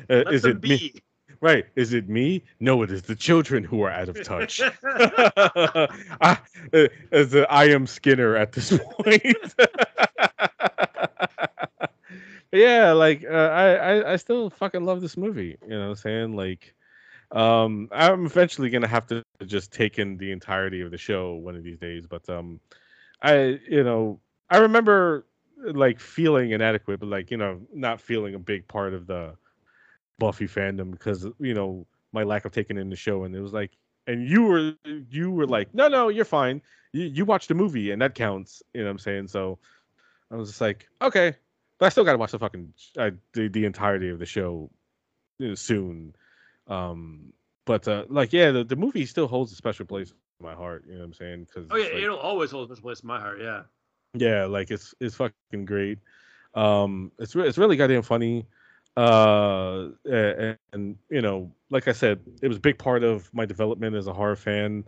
uh, 0.10 0.24
Let 0.26 0.34
is 0.34 0.42
them 0.42 0.58
it 0.58 0.64
me? 0.64 0.94
Right? 1.40 1.66
Is 1.76 1.94
it 1.94 2.10
me? 2.10 2.44
No, 2.60 2.82
it 2.82 2.92
is 2.92 3.04
the 3.04 3.16
children 3.16 3.64
who 3.64 3.82
are 3.84 3.92
out 3.92 4.10
of 4.10 4.24
touch. 4.24 4.60
I, 4.84 6.38
uh, 6.74 6.88
as 7.12 7.36
a, 7.36 7.52
I 7.52 7.66
am 7.66 7.86
Skinner 7.86 8.36
at 8.36 8.54
this 8.54 8.78
point. 8.78 9.24
yeah, 12.52 12.92
like 12.92 13.24
uh, 13.24 13.34
I, 13.34 13.74
I, 13.74 14.14
I 14.14 14.16
still 14.16 14.50
fucking 14.50 14.84
love 14.84 15.02
this 15.02 15.16
movie. 15.18 15.58
You 15.64 15.70
know 15.70 15.82
what 15.82 15.90
I'm 15.90 15.96
saying? 15.96 16.36
Like, 16.36 16.74
um, 17.32 17.90
I'm 17.92 18.26
eventually 18.26 18.70
gonna 18.70 18.88
have 18.88 19.06
to 19.08 19.24
just 19.46 19.72
take 19.72 20.00
in 20.00 20.18
the 20.18 20.32
entirety 20.32 20.82
of 20.82 20.92
the 20.92 20.98
show 20.98 21.36
one 21.36 21.56
of 21.56 21.64
these 21.64 21.78
days. 21.78 22.08
But 22.08 22.28
um, 22.30 22.60
I, 23.22 23.60
you 23.70 23.84
know, 23.84 24.20
I 24.50 24.58
remember 24.58 25.28
like 25.58 26.00
feeling 26.00 26.52
inadequate, 26.52 27.00
but 27.00 27.10
like 27.10 27.30
you 27.30 27.38
know, 27.38 27.62
not 27.74 28.02
feeling 28.02 28.34
a 28.36 28.40
big 28.40 28.68
part 28.68 28.94
of 28.94 29.08
the 29.08 29.36
Buffy 30.20 30.48
fandom 30.48 30.92
because 30.92 31.28
you 31.40 31.54
know 31.54 31.86
my 32.14 32.24
lack 32.24 32.46
of 32.46 32.52
taking 32.52 32.78
in 32.78 32.90
the 32.90 32.96
show, 32.96 33.24
and 33.24 33.36
it 33.36 33.42
was 33.42 33.54
like, 33.54 33.72
and 34.08 34.28
you 34.28 34.44
were 34.44 34.74
you 35.10 35.32
were 35.32 35.48
like, 35.48 35.74
no, 35.74 35.88
no, 35.88 36.10
you're 36.10 36.26
fine. 36.26 36.62
You 36.94 37.06
you 37.06 37.26
watched 37.26 37.50
the 37.50 37.56
movie, 37.56 37.92
and 37.92 38.02
that 38.02 38.16
counts. 38.16 38.64
You 38.74 38.82
know 38.82 38.88
what 38.88 38.92
I'm 38.92 39.00
saying? 39.00 39.28
So 39.28 39.60
I 40.32 40.36
was 40.36 40.50
just 40.50 40.62
like, 40.62 40.88
okay, 41.02 41.36
but 41.78 41.86
I 41.86 41.90
still 41.90 42.04
got 42.04 42.14
to 42.14 42.18
watch 42.18 42.32
the 42.32 42.40
fucking 42.40 42.74
uh, 42.98 43.12
the 43.34 43.48
the 43.48 43.66
entirety 43.66 44.10
of 44.10 44.20
the 44.20 44.26
show 44.26 44.70
you 45.40 45.50
know, 45.50 45.56
soon. 45.56 46.16
Um, 46.68 47.34
but 47.66 47.88
uh, 47.88 48.06
like, 48.10 48.34
yeah, 48.34 48.52
the, 48.52 48.64
the 48.64 48.76
movie 48.76 49.06
still 49.06 49.28
holds 49.28 49.52
a 49.52 49.56
special 49.56 49.86
place 49.86 50.12
in 50.12 50.46
my 50.46 50.54
heart. 50.54 50.86
You 50.88 50.94
know 50.94 51.00
what 51.00 51.06
I'm 51.06 51.14
saying? 51.14 51.48
Because 51.48 51.68
Oh 51.70 51.76
yeah, 51.76 51.98
it'll 51.98 52.18
always 52.18 52.52
hold 52.52 52.72
a 52.72 52.76
special 52.76 52.88
place 52.88 53.02
in 53.02 53.08
my 53.08 53.20
heart. 53.20 53.40
Yeah. 53.42 53.64
yeah, 54.14 54.46
like 54.46 54.72
it's 54.72 54.96
it's 55.00 55.16
fucking 55.16 55.66
great. 55.66 56.00
Um, 56.54 57.12
it's 57.20 57.36
re- 57.36 57.48
it's 57.48 57.58
really 57.58 57.76
goddamn 57.76 58.02
funny. 58.02 58.48
Uh, 58.98 59.90
and, 60.06 60.58
and 60.74 60.98
you 61.12 61.22
know, 61.22 61.52
like 61.70 61.88
I 61.88 61.94
said, 61.94 62.22
it 62.42 62.50
was 62.50 62.58
a 62.58 62.62
big 62.62 62.80
part 62.80 63.04
of 63.04 63.34
my 63.34 63.46
development 63.46 63.96
as 63.96 64.08
a 64.08 64.14
horror 64.14 64.36
fan. 64.38 64.86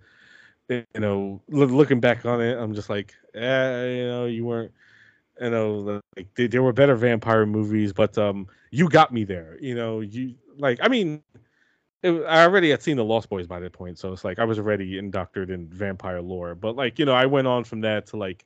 You 0.70 0.86
know, 1.00 1.42
loo- 1.50 1.66
looking 1.68 2.00
back 2.00 2.26
on 2.26 2.42
it, 2.42 2.58
I'm 2.58 2.74
just 2.74 2.90
like, 2.90 3.16
eh, 3.36 3.86
you 3.98 4.08
know, 4.08 4.26
you 4.26 4.46
weren't. 4.46 4.72
You 5.42 5.52
know, 5.52 6.02
like 6.18 6.28
there, 6.36 6.48
there 6.50 6.64
were 6.64 6.74
better 6.74 6.96
vampire 6.96 7.46
movies, 7.46 7.94
but 7.94 8.18
um, 8.18 8.48
you 8.72 8.90
got 8.90 9.14
me 9.14 9.24
there. 9.26 9.58
You 9.62 9.76
know, 9.76 10.02
you 10.02 10.36
like, 10.58 10.80
I 10.84 10.90
mean, 10.90 11.24
it, 12.04 12.12
I 12.26 12.44
already 12.44 12.70
had 12.72 12.82
seen 12.84 12.98
the 12.98 13.06
Lost 13.06 13.30
Boys 13.30 13.48
by 13.48 13.60
that 13.60 13.74
point, 13.74 14.00
so 14.00 14.14
it's 14.14 14.24
like 14.26 14.40
I 14.40 14.46
was 14.46 14.60
already 14.60 14.98
indoctored 14.98 15.50
in 15.52 15.68
vampire 15.70 16.22
lore. 16.22 16.56
But 16.56 16.76
like, 16.76 17.00
you 17.00 17.06
know, 17.06 17.14
I 17.16 17.26
went 17.28 17.48
on 17.48 17.66
from 17.66 17.82
that 17.82 18.08
to 18.08 18.18
like 18.18 18.46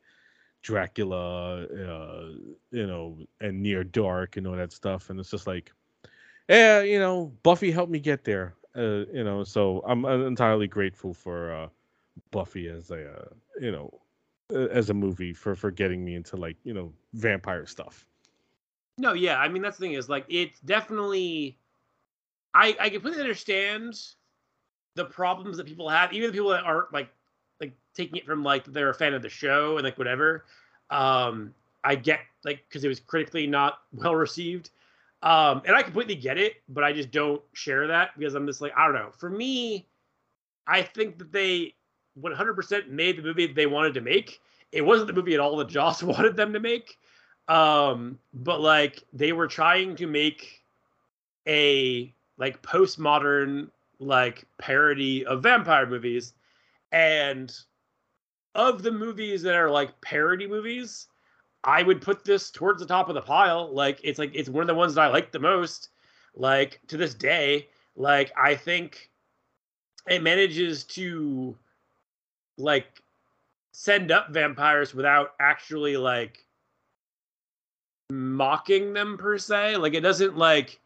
Dracula, 0.64 1.65
uh, 1.65 2.30
you 2.72 2.88
know, 2.88 3.18
and 3.41 3.61
Near 3.61 3.84
Dark 3.84 4.38
and 4.38 4.48
all 4.48 4.56
that 4.56 4.72
stuff. 4.72 5.10
And 5.10 5.19
it's 5.19 5.30
just 5.30 5.45
like, 5.45 5.72
yeah, 6.49 6.81
you 6.81 6.99
know, 6.99 7.31
Buffy 7.44 7.69
helped 7.69 7.91
me 7.91 7.99
get 7.99 8.23
there. 8.23 8.56
Uh, 8.76 9.06
you 9.14 9.23
know, 9.23 9.44
so 9.44 9.84
I'm 9.85 10.03
entirely 10.06 10.68
grateful 10.68 11.14
for 11.14 11.53
uh, 11.53 11.68
Buffy 12.31 12.68
as 12.68 12.90
a, 12.90 13.11
uh, 13.11 13.26
you 13.61 13.72
know, 13.72 14.02
as 14.49 14.90
a 14.90 14.94
movie 14.94 15.34
for 15.34 15.56
for 15.56 15.72
getting 15.72 16.03
me 16.03 16.15
into 16.15 16.38
like 16.38 16.57
you 16.64 16.73
know 16.73 16.91
vampire 17.14 17.65
stuff. 17.65 18.06
No, 18.98 19.14
yeah. 19.14 19.40
I 19.40 19.48
mean, 19.48 19.61
that's 19.61 19.77
the 19.77 19.85
thing 19.85 19.94
is 19.94 20.10
like 20.10 20.26
it's 20.30 20.60
definitely. 20.61 21.57
I 22.53 22.76
I 22.80 22.90
completely 22.90 23.22
understand 23.22 23.99
the 24.95 25.06
problems 25.06 25.57
that 25.57 25.65
people 25.65 25.90
have, 25.90 26.14
even 26.14 26.27
the 26.27 26.34
people 26.34 26.49
that 26.49 26.64
aren't 26.64 26.94
like 26.94 27.10
like 27.59 27.73
taking 27.95 28.17
it 28.17 28.25
from 28.25 28.43
like 28.43 28.65
they're 28.65 28.89
a 28.89 28.93
fan 28.93 29.13
of 29.13 29.21
the 29.21 29.30
show 29.30 29.77
and 29.77 29.84
like 29.84 29.97
whatever. 29.97 30.45
Um, 30.89 31.53
I 31.84 31.95
get 31.95 32.19
like 32.43 32.63
because 32.67 32.84
it 32.84 32.88
was 32.88 32.99
critically 32.99 33.47
not 33.47 33.80
well 33.93 34.15
received. 34.15 34.71
Um, 35.21 35.61
and 35.65 35.73
I 35.75 35.84
completely 35.84 36.15
get 36.15 36.38
it, 36.38 36.55
but 36.67 36.84
I 36.84 36.91
just 36.91 37.09
don't 37.11 37.41
share 37.53 37.88
that 37.88 38.11
because 38.17 38.35
I'm 38.35 38.45
just 38.45 38.61
like 38.61 38.73
I 38.77 38.85
don't 38.85 38.95
know. 38.95 39.11
For 39.17 39.30
me, 39.30 39.88
I 40.67 40.81
think 40.81 41.17
that 41.19 41.31
they 41.31 41.75
100% 42.21 42.89
made 42.89 43.17
the 43.17 43.23
movie 43.23 43.47
they 43.47 43.65
wanted 43.65 43.93
to 43.95 44.01
make. 44.01 44.39
It 44.71 44.81
wasn't 44.81 45.07
the 45.07 45.13
movie 45.13 45.34
at 45.34 45.39
all 45.39 45.57
that 45.57 45.69
Joss 45.69 46.03
wanted 46.03 46.35
them 46.35 46.53
to 46.53 46.59
make 46.59 46.97
um 47.49 48.17
but 48.34 48.61
like 48.61 49.03
they 49.11 49.34
were 49.34 49.47
trying 49.47 49.95
to 49.95 50.07
make 50.07 50.63
a 51.47 52.13
like 52.38 52.61
postmodern 52.61 53.69
like 53.99 54.45
parody 54.57 55.25
of 55.25 55.43
vampire 55.43 55.85
movies 55.85 56.34
and 56.94 57.53
of 58.56 58.84
the 58.84 58.91
movies 58.91 59.41
that 59.41 59.56
are 59.56 59.70
like 59.70 59.99
parody 59.99 60.48
movies 60.48 61.07
i 61.64 61.82
would 61.82 62.02
put 62.02 62.24
this 62.24 62.52
towards 62.52 62.80
the 62.80 62.88
top 62.88 63.10
of 63.10 63.15
the 63.15 63.22
pile. 63.22 63.74
Like 63.74 63.99
it's 64.03 64.20
like 64.20 64.32
it's 64.34 64.49
one 64.49 64.61
of 64.61 64.68
the 64.68 64.76
ones 64.76 64.95
that 64.95 65.02
i 65.02 65.07
like 65.07 65.32
the 65.32 65.40
most. 65.40 65.90
Like 66.36 66.80
to 66.88 66.98
this 66.98 67.14
day 67.14 67.68
like 67.95 68.32
i 68.38 68.56
think 68.56 69.11
it 70.07 70.24
manages 70.24 70.84
to 70.84 71.56
like 72.57 73.02
send 73.72 74.11
up 74.11 74.32
vampires 74.32 74.94
without 74.94 75.34
actually 75.40 75.95
like 75.95 76.45
mocking 78.10 78.94
them 78.94 79.18
per 79.18 79.38
se. 79.38 79.78
Like 79.78 79.94
it 79.94 80.02
doesn't 80.02 80.38
like 80.38 80.80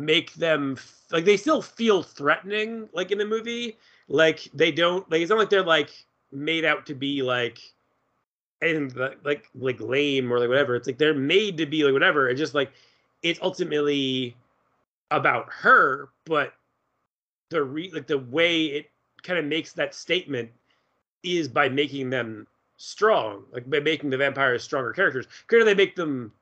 make 0.00 0.34
them 0.34 0.76
like 1.10 1.24
they 1.24 1.36
still 1.36 1.62
feel 1.62 2.02
threatening 2.02 2.88
like 2.92 3.10
in 3.10 3.18
the 3.18 3.24
movie 3.24 3.76
like 4.08 4.48
they 4.52 4.70
don't 4.70 5.10
like 5.10 5.20
it's 5.22 5.30
not 5.30 5.38
like 5.38 5.50
they're 5.50 5.62
like 5.62 5.90
made 6.32 6.64
out 6.64 6.86
to 6.86 6.94
be 6.94 7.22
like 7.22 7.58
and 8.60 8.94
like 9.24 9.48
like 9.54 9.80
lame 9.80 10.32
or 10.32 10.38
like 10.38 10.48
whatever. 10.48 10.76
It's 10.76 10.86
like 10.86 10.98
they're 10.98 11.14
made 11.14 11.56
to 11.58 11.66
be 11.66 11.84
like 11.84 11.92
whatever. 11.92 12.28
It's 12.28 12.40
just 12.40 12.54
like 12.54 12.72
it's 13.22 13.40
ultimately 13.42 14.36
about 15.10 15.46
her 15.50 16.08
but 16.24 16.54
the 17.50 17.62
re 17.62 17.90
like 17.92 18.06
the 18.06 18.18
way 18.18 18.66
it 18.66 18.90
kind 19.22 19.38
of 19.38 19.44
makes 19.44 19.72
that 19.72 19.94
statement 19.94 20.50
is 21.22 21.46
by 21.46 21.68
making 21.68 22.10
them 22.10 22.46
strong 22.76 23.44
like 23.52 23.68
by 23.70 23.80
making 23.80 24.10
the 24.10 24.16
vampires 24.16 24.64
stronger 24.64 24.92
characters. 24.92 25.26
Could 25.46 25.66
they 25.66 25.74
make 25.74 25.94
them 25.94 26.32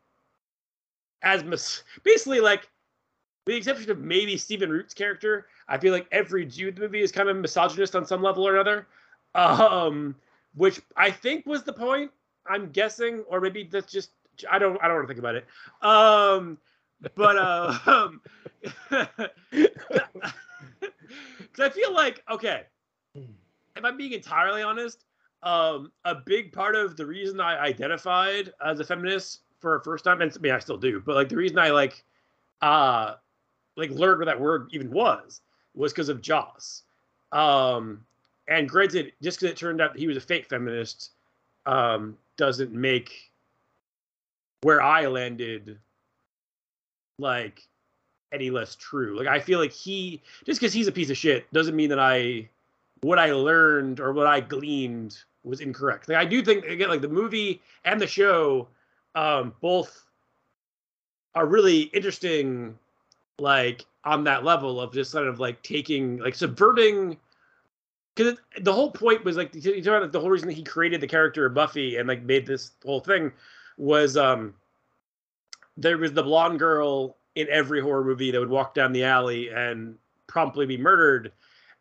as 1.22 1.44
mis- 1.44 1.82
basically 2.02 2.40
like 2.40 2.68
with 3.46 3.54
the 3.54 3.58
exception 3.58 3.90
of 3.90 3.98
maybe 3.98 4.36
Stephen 4.36 4.70
Root's 4.70 4.94
character, 4.94 5.46
I 5.68 5.78
feel 5.78 5.92
like 5.92 6.06
every 6.12 6.46
Jew 6.46 6.68
in 6.68 6.74
the 6.74 6.82
movie 6.82 7.00
is 7.00 7.10
kind 7.10 7.28
of 7.28 7.36
misogynist 7.36 7.96
on 7.96 8.06
some 8.06 8.22
level 8.22 8.46
or 8.46 8.54
another. 8.54 8.86
Um, 9.34 10.14
which 10.54 10.80
I 10.96 11.10
think 11.10 11.46
was 11.46 11.62
the 11.62 11.72
point. 11.72 12.10
I'm 12.46 12.70
guessing, 12.70 13.24
or 13.28 13.40
maybe 13.40 13.64
that's 13.64 13.90
just 13.90 14.10
I 14.50 14.58
don't 14.58 14.78
I 14.82 14.88
don't 14.88 14.96
want 14.96 15.08
to 15.08 15.14
think 15.14 15.20
about 15.20 15.36
it. 15.36 15.46
Um, 15.80 16.58
but 17.14 17.36
uh, 17.36 17.78
um, 17.86 18.20
I 21.58 21.68
feel 21.70 21.94
like 21.94 22.22
okay, 22.30 22.62
if 23.14 23.84
I'm 23.84 23.96
being 23.96 24.12
entirely 24.12 24.62
honest, 24.62 25.04
um, 25.42 25.92
a 26.04 26.14
big 26.14 26.52
part 26.52 26.76
of 26.76 26.96
the 26.96 27.06
reason 27.06 27.40
I 27.40 27.58
identified 27.58 28.52
as 28.64 28.80
a 28.80 28.84
feminist 28.84 29.40
for 29.60 29.76
a 29.76 29.82
first 29.82 30.04
time, 30.04 30.20
and 30.20 30.30
I 30.30 30.38
mean 30.40 30.52
I 30.52 30.58
still 30.58 30.76
do, 30.76 31.00
but 31.04 31.14
like 31.14 31.28
the 31.28 31.36
reason 31.36 31.58
I 31.58 31.70
like 31.70 32.04
uh 32.60 33.14
like 33.76 33.90
learned 33.90 34.18
what 34.18 34.26
that 34.26 34.40
word 34.40 34.68
even 34.72 34.90
was 34.90 35.40
was 35.74 35.92
because 35.92 36.08
of 36.08 36.20
Joss. 36.20 36.82
Um, 37.32 38.04
and 38.48 38.68
granted, 38.68 39.12
just 39.22 39.40
because 39.40 39.52
it 39.52 39.56
turned 39.56 39.80
out 39.80 39.94
that 39.94 39.98
he 39.98 40.06
was 40.06 40.16
a 40.16 40.20
fake 40.20 40.48
feminist, 40.48 41.10
um, 41.66 42.16
doesn't 42.36 42.72
make 42.72 43.30
where 44.62 44.82
I 44.82 45.06
landed 45.06 45.78
like 47.18 47.62
any 48.32 48.50
less 48.50 48.76
true. 48.76 49.16
Like 49.16 49.28
I 49.28 49.38
feel 49.40 49.58
like 49.58 49.72
he 49.72 50.20
just 50.44 50.60
because 50.60 50.72
he's 50.72 50.88
a 50.88 50.92
piece 50.92 51.10
of 51.10 51.16
shit 51.16 51.50
doesn't 51.52 51.76
mean 51.76 51.90
that 51.90 51.98
I 52.00 52.48
what 53.02 53.18
I 53.18 53.32
learned 53.32 54.00
or 54.00 54.12
what 54.12 54.26
I 54.26 54.40
gleaned 54.40 55.18
was 55.44 55.60
incorrect. 55.60 56.08
Like 56.08 56.18
I 56.18 56.24
do 56.24 56.42
think 56.42 56.64
again, 56.64 56.88
like 56.88 57.00
the 57.00 57.08
movie 57.08 57.60
and 57.84 58.00
the 58.00 58.06
show, 58.06 58.68
um, 59.14 59.54
both 59.60 60.04
are 61.34 61.46
really 61.46 61.82
interesting 61.82 62.78
like 63.42 63.84
on 64.04 64.24
that 64.24 64.44
level 64.44 64.80
of 64.80 64.92
just 64.92 65.12
kind 65.12 65.26
of 65.26 65.40
like 65.40 65.62
taking 65.62 66.18
like 66.18 66.34
subverting 66.34 67.18
because 68.14 68.36
the 68.60 68.72
whole 68.72 68.90
point 68.90 69.24
was 69.24 69.36
like 69.36 69.54
you 69.54 69.82
the 69.82 70.20
whole 70.20 70.30
reason 70.30 70.48
that 70.48 70.54
he 70.54 70.62
created 70.62 71.00
the 71.00 71.06
character 71.06 71.44
of 71.44 71.54
Buffy 71.54 71.96
and 71.96 72.08
like 72.08 72.22
made 72.22 72.46
this 72.46 72.70
whole 72.84 73.00
thing 73.00 73.32
was 73.76 74.16
um 74.16 74.54
there 75.76 75.98
was 75.98 76.12
the 76.12 76.22
blonde 76.22 76.58
girl 76.58 77.16
in 77.34 77.48
every 77.50 77.80
horror 77.80 78.04
movie 78.04 78.30
that 78.30 78.38
would 78.38 78.48
walk 78.48 78.74
down 78.74 78.92
the 78.92 79.04
alley 79.04 79.48
and 79.48 79.96
promptly 80.26 80.66
be 80.66 80.78
murdered 80.78 81.32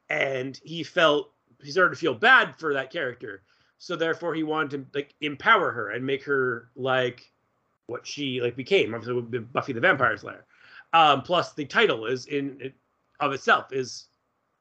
and 0.09 0.59
he 0.63 0.83
felt 0.83 1.31
he 1.61 1.71
started 1.71 1.91
to 1.91 1.99
feel 1.99 2.15
bad 2.15 2.55
for 2.57 2.73
that 2.73 2.91
character. 2.91 3.43
So 3.77 3.95
therefore 3.95 4.33
he 4.33 4.43
wanted 4.43 4.91
to 4.93 4.97
like 4.99 5.13
empower 5.21 5.71
her 5.71 5.91
and 5.91 6.05
make 6.05 6.23
her 6.23 6.69
like 6.75 7.31
what 7.85 8.07
she 8.07 8.41
like 8.41 8.55
became 8.55 8.95
obviously 8.95 9.39
Buffy 9.39 9.73
the 9.73 9.79
Vampire 9.79 10.17
Slayer 10.17 10.45
um, 10.93 11.21
plus, 11.21 11.53
the 11.53 11.65
title 11.65 12.05
is 12.05 12.25
in 12.27 12.57
it, 12.59 12.73
of 13.19 13.31
itself 13.33 13.71
is 13.71 14.05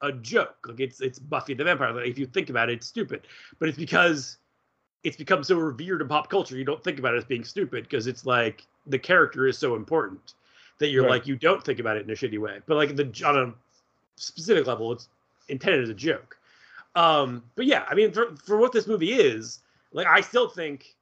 a 0.01 0.11
joke. 0.11 0.55
Like 0.67 0.79
it's 0.79 1.01
it's 1.01 1.19
Buffy 1.19 1.53
the 1.53 1.63
Vampire. 1.63 1.93
Like 1.93 2.07
if 2.07 2.17
you 2.17 2.25
think 2.25 2.49
about 2.49 2.69
it, 2.69 2.73
it's 2.73 2.87
stupid, 2.87 3.27
but 3.59 3.69
it's 3.69 3.77
because 3.77 4.37
it's 5.03 5.17
become 5.17 5.43
so 5.43 5.57
revered 5.57 6.01
in 6.01 6.07
pop 6.07 6.29
culture. 6.29 6.57
You 6.57 6.63
don't 6.63 6.83
think 6.83 6.99
about 6.99 7.15
it 7.15 7.17
as 7.17 7.25
being 7.25 7.43
stupid 7.43 7.83
because 7.83 8.07
it's 8.07 8.25
like 8.25 8.65
the 8.87 8.99
character 8.99 9.47
is 9.47 9.57
so 9.57 9.75
important 9.75 10.33
that 10.79 10.89
you're 10.89 11.03
right. 11.03 11.11
like 11.11 11.27
you 11.27 11.35
don't 11.35 11.63
think 11.63 11.79
about 11.79 11.97
it 11.97 12.03
in 12.03 12.09
a 12.09 12.13
shitty 12.13 12.39
way. 12.39 12.59
But 12.65 12.77
like 12.77 12.95
the 12.95 13.23
on 13.25 13.37
a 13.37 13.53
specific 14.15 14.67
level, 14.67 14.91
it's 14.91 15.09
intended 15.49 15.83
as 15.83 15.89
a 15.89 15.93
joke. 15.93 16.37
Um, 16.95 17.43
but 17.55 17.65
yeah, 17.65 17.85
I 17.89 17.95
mean, 17.95 18.11
for 18.11 18.35
for 18.35 18.57
what 18.57 18.71
this 18.71 18.87
movie 18.87 19.13
is, 19.13 19.59
like 19.91 20.07
I 20.07 20.21
still 20.21 20.49
think 20.49 20.95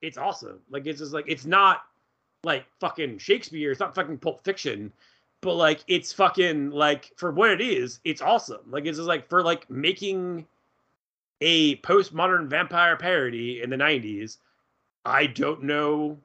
it's 0.00 0.18
awesome. 0.18 0.60
Like 0.70 0.86
it's 0.86 0.98
just 1.00 1.12
like 1.12 1.24
it's 1.28 1.46
not 1.46 1.82
like 2.44 2.66
fucking 2.80 3.18
Shakespeare. 3.18 3.70
It's 3.70 3.80
not 3.80 3.94
fucking 3.94 4.18
Pulp 4.18 4.44
Fiction, 4.44 4.92
but 5.40 5.54
like 5.54 5.84
it's 5.88 6.12
fucking 6.12 6.70
like 6.70 7.12
for 7.16 7.30
what 7.30 7.50
it 7.50 7.60
is, 7.60 8.00
it's 8.04 8.22
awesome. 8.22 8.62
Like 8.68 8.86
it's 8.86 8.98
just 8.98 9.08
like 9.08 9.28
for 9.28 9.42
like 9.42 9.68
making 9.70 10.46
a 11.40 11.76
postmodern 11.76 12.48
vampire 12.48 12.96
parody 12.96 13.62
in 13.62 13.70
the 13.70 13.76
'90s. 13.76 14.38
I 15.04 15.26
don't 15.26 15.64
know 15.64 16.18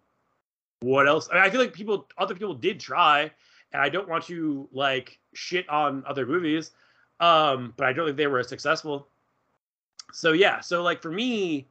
what 0.82 1.08
else. 1.08 1.28
I, 1.32 1.36
mean, 1.36 1.44
I 1.44 1.50
feel 1.50 1.60
like 1.60 1.74
people, 1.74 2.08
other 2.18 2.36
people 2.36 2.54
did 2.54 2.80
try, 2.80 3.32
and 3.74 3.82
I 3.82 3.90
don't 3.90 4.08
want 4.08 4.26
to 4.26 4.70
like 4.72 5.20
shit 5.34 5.68
on 5.68 6.04
other 6.08 6.26
movies, 6.26 6.72
um, 7.20 7.74
but 7.78 7.88
I 7.88 7.94
don't 7.94 8.06
think 8.06 8.18
they 8.18 8.28
were 8.28 8.40
as 8.40 8.50
successful. 8.50 9.08
So 10.14 10.32
yeah, 10.32 10.60
so 10.60 10.84
like 10.84 11.02
for 11.02 11.12
me, 11.12 11.68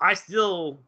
I 0.00 0.14
still 0.14 0.80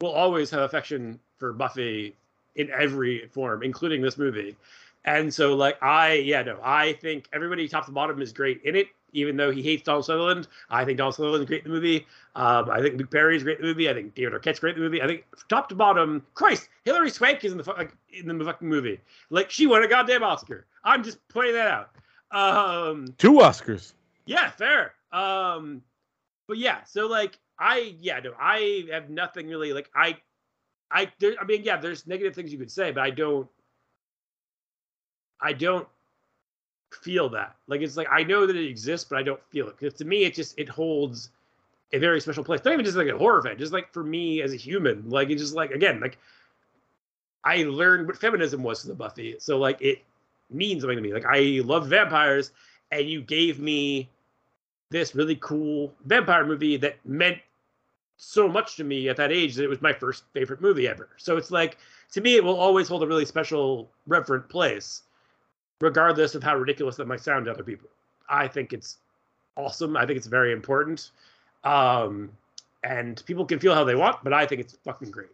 will 0.00 0.12
always 0.12 0.50
have 0.50 0.60
affection 0.60 1.18
for 1.38 1.52
Buffy 1.52 2.16
in 2.56 2.70
every 2.70 3.28
form, 3.28 3.62
including 3.62 4.02
this 4.02 4.18
movie. 4.18 4.56
And 5.04 5.32
so, 5.32 5.54
like, 5.54 5.82
I, 5.82 6.14
yeah, 6.14 6.42
no, 6.42 6.60
I 6.62 6.92
think 6.94 7.28
everybody 7.32 7.66
top 7.68 7.86
to 7.86 7.92
bottom 7.92 8.22
is 8.22 8.32
great 8.32 8.62
in 8.62 8.76
it, 8.76 8.86
even 9.12 9.36
though 9.36 9.50
he 9.50 9.60
hates 9.60 9.82
Donald 9.82 10.04
Sutherland. 10.04 10.46
I 10.70 10.84
think 10.84 10.98
Donald 10.98 11.16
Sutherland's 11.16 11.46
great 11.46 11.64
in 11.64 11.70
the 11.70 11.74
movie. 11.74 12.06
Um, 12.36 12.70
I 12.70 12.80
think 12.80 12.96
Luke 12.98 13.10
Perry's 13.10 13.42
great 13.42 13.58
in 13.58 13.62
the 13.62 13.68
movie. 13.68 13.90
I 13.90 13.94
think 13.94 14.14
David 14.14 14.32
Arquette's 14.32 14.60
great 14.60 14.76
in 14.76 14.80
the 14.80 14.88
movie. 14.88 15.02
I 15.02 15.08
think 15.08 15.24
top 15.48 15.68
to 15.70 15.74
bottom, 15.74 16.24
Christ, 16.34 16.68
Hilary 16.84 17.10
Swank 17.10 17.44
is 17.44 17.50
in 17.50 17.58
the 17.58 17.64
like, 17.72 17.92
in 18.12 18.38
the 18.38 18.44
fucking 18.44 18.68
movie. 18.68 19.00
Like, 19.30 19.50
she 19.50 19.66
won 19.66 19.82
a 19.82 19.88
goddamn 19.88 20.22
Oscar. 20.22 20.66
I'm 20.84 21.02
just 21.02 21.18
pointing 21.28 21.54
that 21.54 21.66
out. 21.66 21.90
Um, 22.30 23.12
Two 23.18 23.32
Oscars. 23.32 23.94
Yeah, 24.24 24.50
fair. 24.50 24.94
Um, 25.12 25.82
but 26.46 26.58
yeah, 26.58 26.84
so 26.84 27.08
like, 27.08 27.38
I, 27.58 27.96
yeah, 27.98 28.20
no, 28.20 28.34
I 28.40 28.86
have 28.92 29.10
nothing 29.10 29.48
really, 29.48 29.72
like, 29.72 29.90
I 29.94 30.16
I 30.92 31.10
there, 31.18 31.34
I 31.40 31.44
mean, 31.44 31.62
yeah, 31.64 31.76
there's 31.76 32.06
negative 32.06 32.34
things 32.34 32.52
you 32.52 32.58
could 32.58 32.70
say, 32.70 32.92
but 32.92 33.02
I 33.02 33.10
don't 33.10 33.48
I 35.40 35.52
don't 35.52 35.88
feel 36.90 37.28
that. 37.30 37.56
Like 37.66 37.80
it's 37.80 37.96
like 37.96 38.08
I 38.10 38.22
know 38.22 38.46
that 38.46 38.56
it 38.56 38.68
exists, 38.68 39.06
but 39.08 39.18
I 39.18 39.22
don't 39.22 39.40
feel 39.50 39.68
it. 39.68 39.78
Because 39.78 39.94
to 39.98 40.04
me, 40.04 40.24
it 40.24 40.34
just 40.34 40.58
it 40.58 40.68
holds 40.68 41.30
a 41.92 41.98
very 41.98 42.20
special 42.20 42.44
place. 42.44 42.60
Not 42.64 42.72
even 42.74 42.84
just 42.84 42.96
like 42.96 43.08
a 43.08 43.18
horror 43.18 43.42
fan, 43.42 43.58
just 43.58 43.72
like 43.72 43.92
for 43.92 44.04
me 44.04 44.42
as 44.42 44.52
a 44.52 44.56
human. 44.56 45.08
Like 45.08 45.30
it's 45.30 45.42
just 45.42 45.54
like 45.54 45.70
again, 45.70 46.00
like 46.00 46.18
I 47.44 47.64
learned 47.64 48.06
what 48.06 48.16
feminism 48.16 48.62
was 48.62 48.82
to 48.82 48.88
the 48.88 48.94
Buffy. 48.94 49.36
So 49.38 49.58
like 49.58 49.80
it 49.80 50.02
means 50.50 50.82
something 50.82 50.96
to 50.96 51.02
me. 51.02 51.12
Like 51.12 51.26
I 51.26 51.60
love 51.64 51.88
vampires, 51.88 52.52
and 52.90 53.08
you 53.08 53.22
gave 53.22 53.58
me 53.58 54.08
this 54.90 55.14
really 55.14 55.36
cool 55.36 55.92
vampire 56.04 56.44
movie 56.44 56.76
that 56.76 56.96
meant 57.04 57.38
so 58.22 58.46
much 58.48 58.76
to 58.76 58.84
me 58.84 59.08
at 59.08 59.16
that 59.16 59.32
age 59.32 59.56
that 59.56 59.64
it 59.64 59.68
was 59.68 59.82
my 59.82 59.92
first 59.92 60.22
favorite 60.32 60.60
movie 60.60 60.86
ever. 60.86 61.08
So 61.16 61.36
it's 61.36 61.50
like 61.50 61.76
to 62.12 62.20
me, 62.20 62.36
it 62.36 62.44
will 62.44 62.56
always 62.56 62.86
hold 62.86 63.02
a 63.02 63.06
really 63.06 63.24
special, 63.24 63.90
reverent 64.06 64.48
place, 64.48 65.02
regardless 65.80 66.36
of 66.36 66.42
how 66.42 66.56
ridiculous 66.56 66.96
that 66.96 67.08
might 67.08 67.20
sound 67.20 67.46
to 67.46 67.50
other 67.50 67.64
people. 67.64 67.88
I 68.28 68.46
think 68.46 68.72
it's 68.72 68.98
awesome. 69.56 69.96
I 69.96 70.06
think 70.06 70.18
it's 70.18 70.28
very 70.28 70.52
important. 70.52 71.10
Um, 71.64 72.30
and 72.84 73.22
people 73.26 73.44
can 73.44 73.58
feel 73.58 73.74
how 73.74 73.82
they 73.82 73.96
want, 73.96 74.22
but 74.22 74.32
I 74.32 74.46
think 74.46 74.60
it's 74.60 74.76
fucking 74.84 75.10
great. 75.10 75.30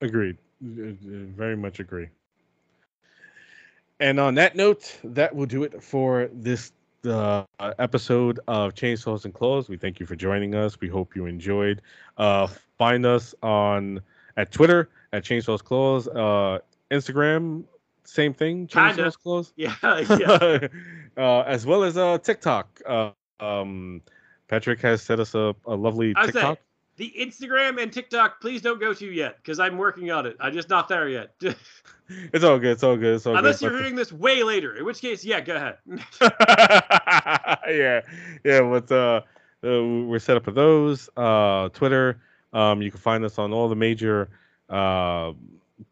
Agreed. 0.00 0.38
Very 0.60 1.56
much 1.56 1.78
agree. 1.78 2.08
And 4.00 4.18
on 4.18 4.34
that 4.36 4.56
note, 4.56 4.98
that 5.04 5.34
will 5.34 5.46
do 5.46 5.62
it 5.62 5.82
for 5.82 6.30
this 6.32 6.72
uh, 7.06 7.44
episode 7.78 8.40
of 8.48 8.74
Chainsaws 8.74 9.24
and 9.24 9.34
Claws. 9.34 9.68
We 9.68 9.76
thank 9.76 10.00
you 10.00 10.06
for 10.06 10.16
joining 10.16 10.54
us. 10.54 10.80
We 10.80 10.88
hope 10.88 11.14
you 11.16 11.26
enjoyed. 11.26 11.82
Uh, 12.16 12.48
find 12.78 13.06
us 13.06 13.34
on 13.42 14.00
at 14.36 14.52
Twitter 14.52 14.90
at 15.12 15.24
Chainsaws 15.24 15.62
Claws, 15.62 16.08
uh, 16.08 16.58
Instagram 16.90 17.64
same 18.04 18.34
thing. 18.34 18.66
Kinda. 18.66 19.02
Chainsaws 19.02 19.18
Close. 19.18 19.52
Yeah, 19.56 19.74
yeah. 19.82 20.68
uh, 21.16 21.40
as 21.42 21.66
well 21.66 21.82
as 21.82 21.96
uh, 21.96 22.18
TikTok. 22.18 22.80
Uh, 22.86 23.10
um, 23.40 24.02
Patrick 24.48 24.80
has 24.82 25.02
set 25.02 25.20
us 25.20 25.34
a, 25.34 25.54
a 25.66 25.74
lovely 25.74 26.12
I 26.16 26.26
say 26.26 26.32
TikTok. 26.32 26.58
The 26.96 27.12
Instagram 27.18 27.82
and 27.82 27.92
TikTok, 27.92 28.40
please 28.40 28.62
don't 28.62 28.80
go 28.80 28.94
to 28.94 29.06
yet 29.06 29.36
because 29.38 29.58
I'm 29.58 29.78
working 29.78 30.10
on 30.10 30.26
it. 30.26 30.36
I'm 30.40 30.52
just 30.52 30.68
not 30.68 30.88
there 30.88 31.08
yet. 31.08 31.34
It's 32.06 32.44
all 32.44 32.58
good. 32.58 32.72
It's 32.72 32.82
all 32.82 32.96
good. 32.96 33.14
It's 33.14 33.26
all 33.26 33.36
Unless 33.36 33.60
good. 33.60 33.70
you're 33.70 33.78
hearing 33.78 33.94
this 33.94 34.12
way 34.12 34.42
later, 34.42 34.76
in 34.76 34.84
which 34.84 35.00
case, 35.00 35.24
yeah, 35.24 35.40
go 35.40 35.56
ahead. 35.56 35.78
yeah, 37.66 38.02
yeah. 38.44 38.60
But 38.60 38.92
uh, 38.92 39.22
uh, 39.64 39.82
we're 39.82 40.18
set 40.18 40.36
up 40.36 40.44
for 40.44 40.50
those. 40.50 41.08
Uh, 41.16 41.70
Twitter. 41.70 42.20
Um, 42.52 42.82
you 42.82 42.90
can 42.90 43.00
find 43.00 43.24
us 43.24 43.38
on 43.38 43.54
all 43.54 43.68
the 43.70 43.74
major 43.74 44.28
uh, 44.68 45.32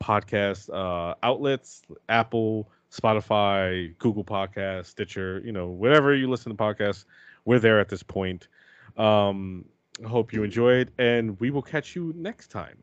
podcast 0.03 0.69
uh, 0.69 1.15
outlets: 1.23 1.81
Apple, 2.11 2.69
Spotify, 2.91 3.97
Google 3.99 4.25
Podcast, 4.25 4.87
Stitcher. 4.87 5.41
You 5.43 5.53
know, 5.53 5.69
whatever 5.69 6.15
you 6.15 6.29
listen 6.29 6.55
to 6.55 6.63
podcasts, 6.63 7.07
we're 7.47 7.59
there 7.59 7.81
at 7.81 7.89
this 7.89 8.03
point. 8.03 8.49
Um, 8.99 9.65
hope 10.07 10.33
you 10.33 10.43
enjoyed, 10.43 10.93
and 10.99 11.39
we 11.41 11.51
will 11.51 11.63
catch 11.63 11.95
you 11.95 12.13
next 12.17 12.49
time. 12.49 12.79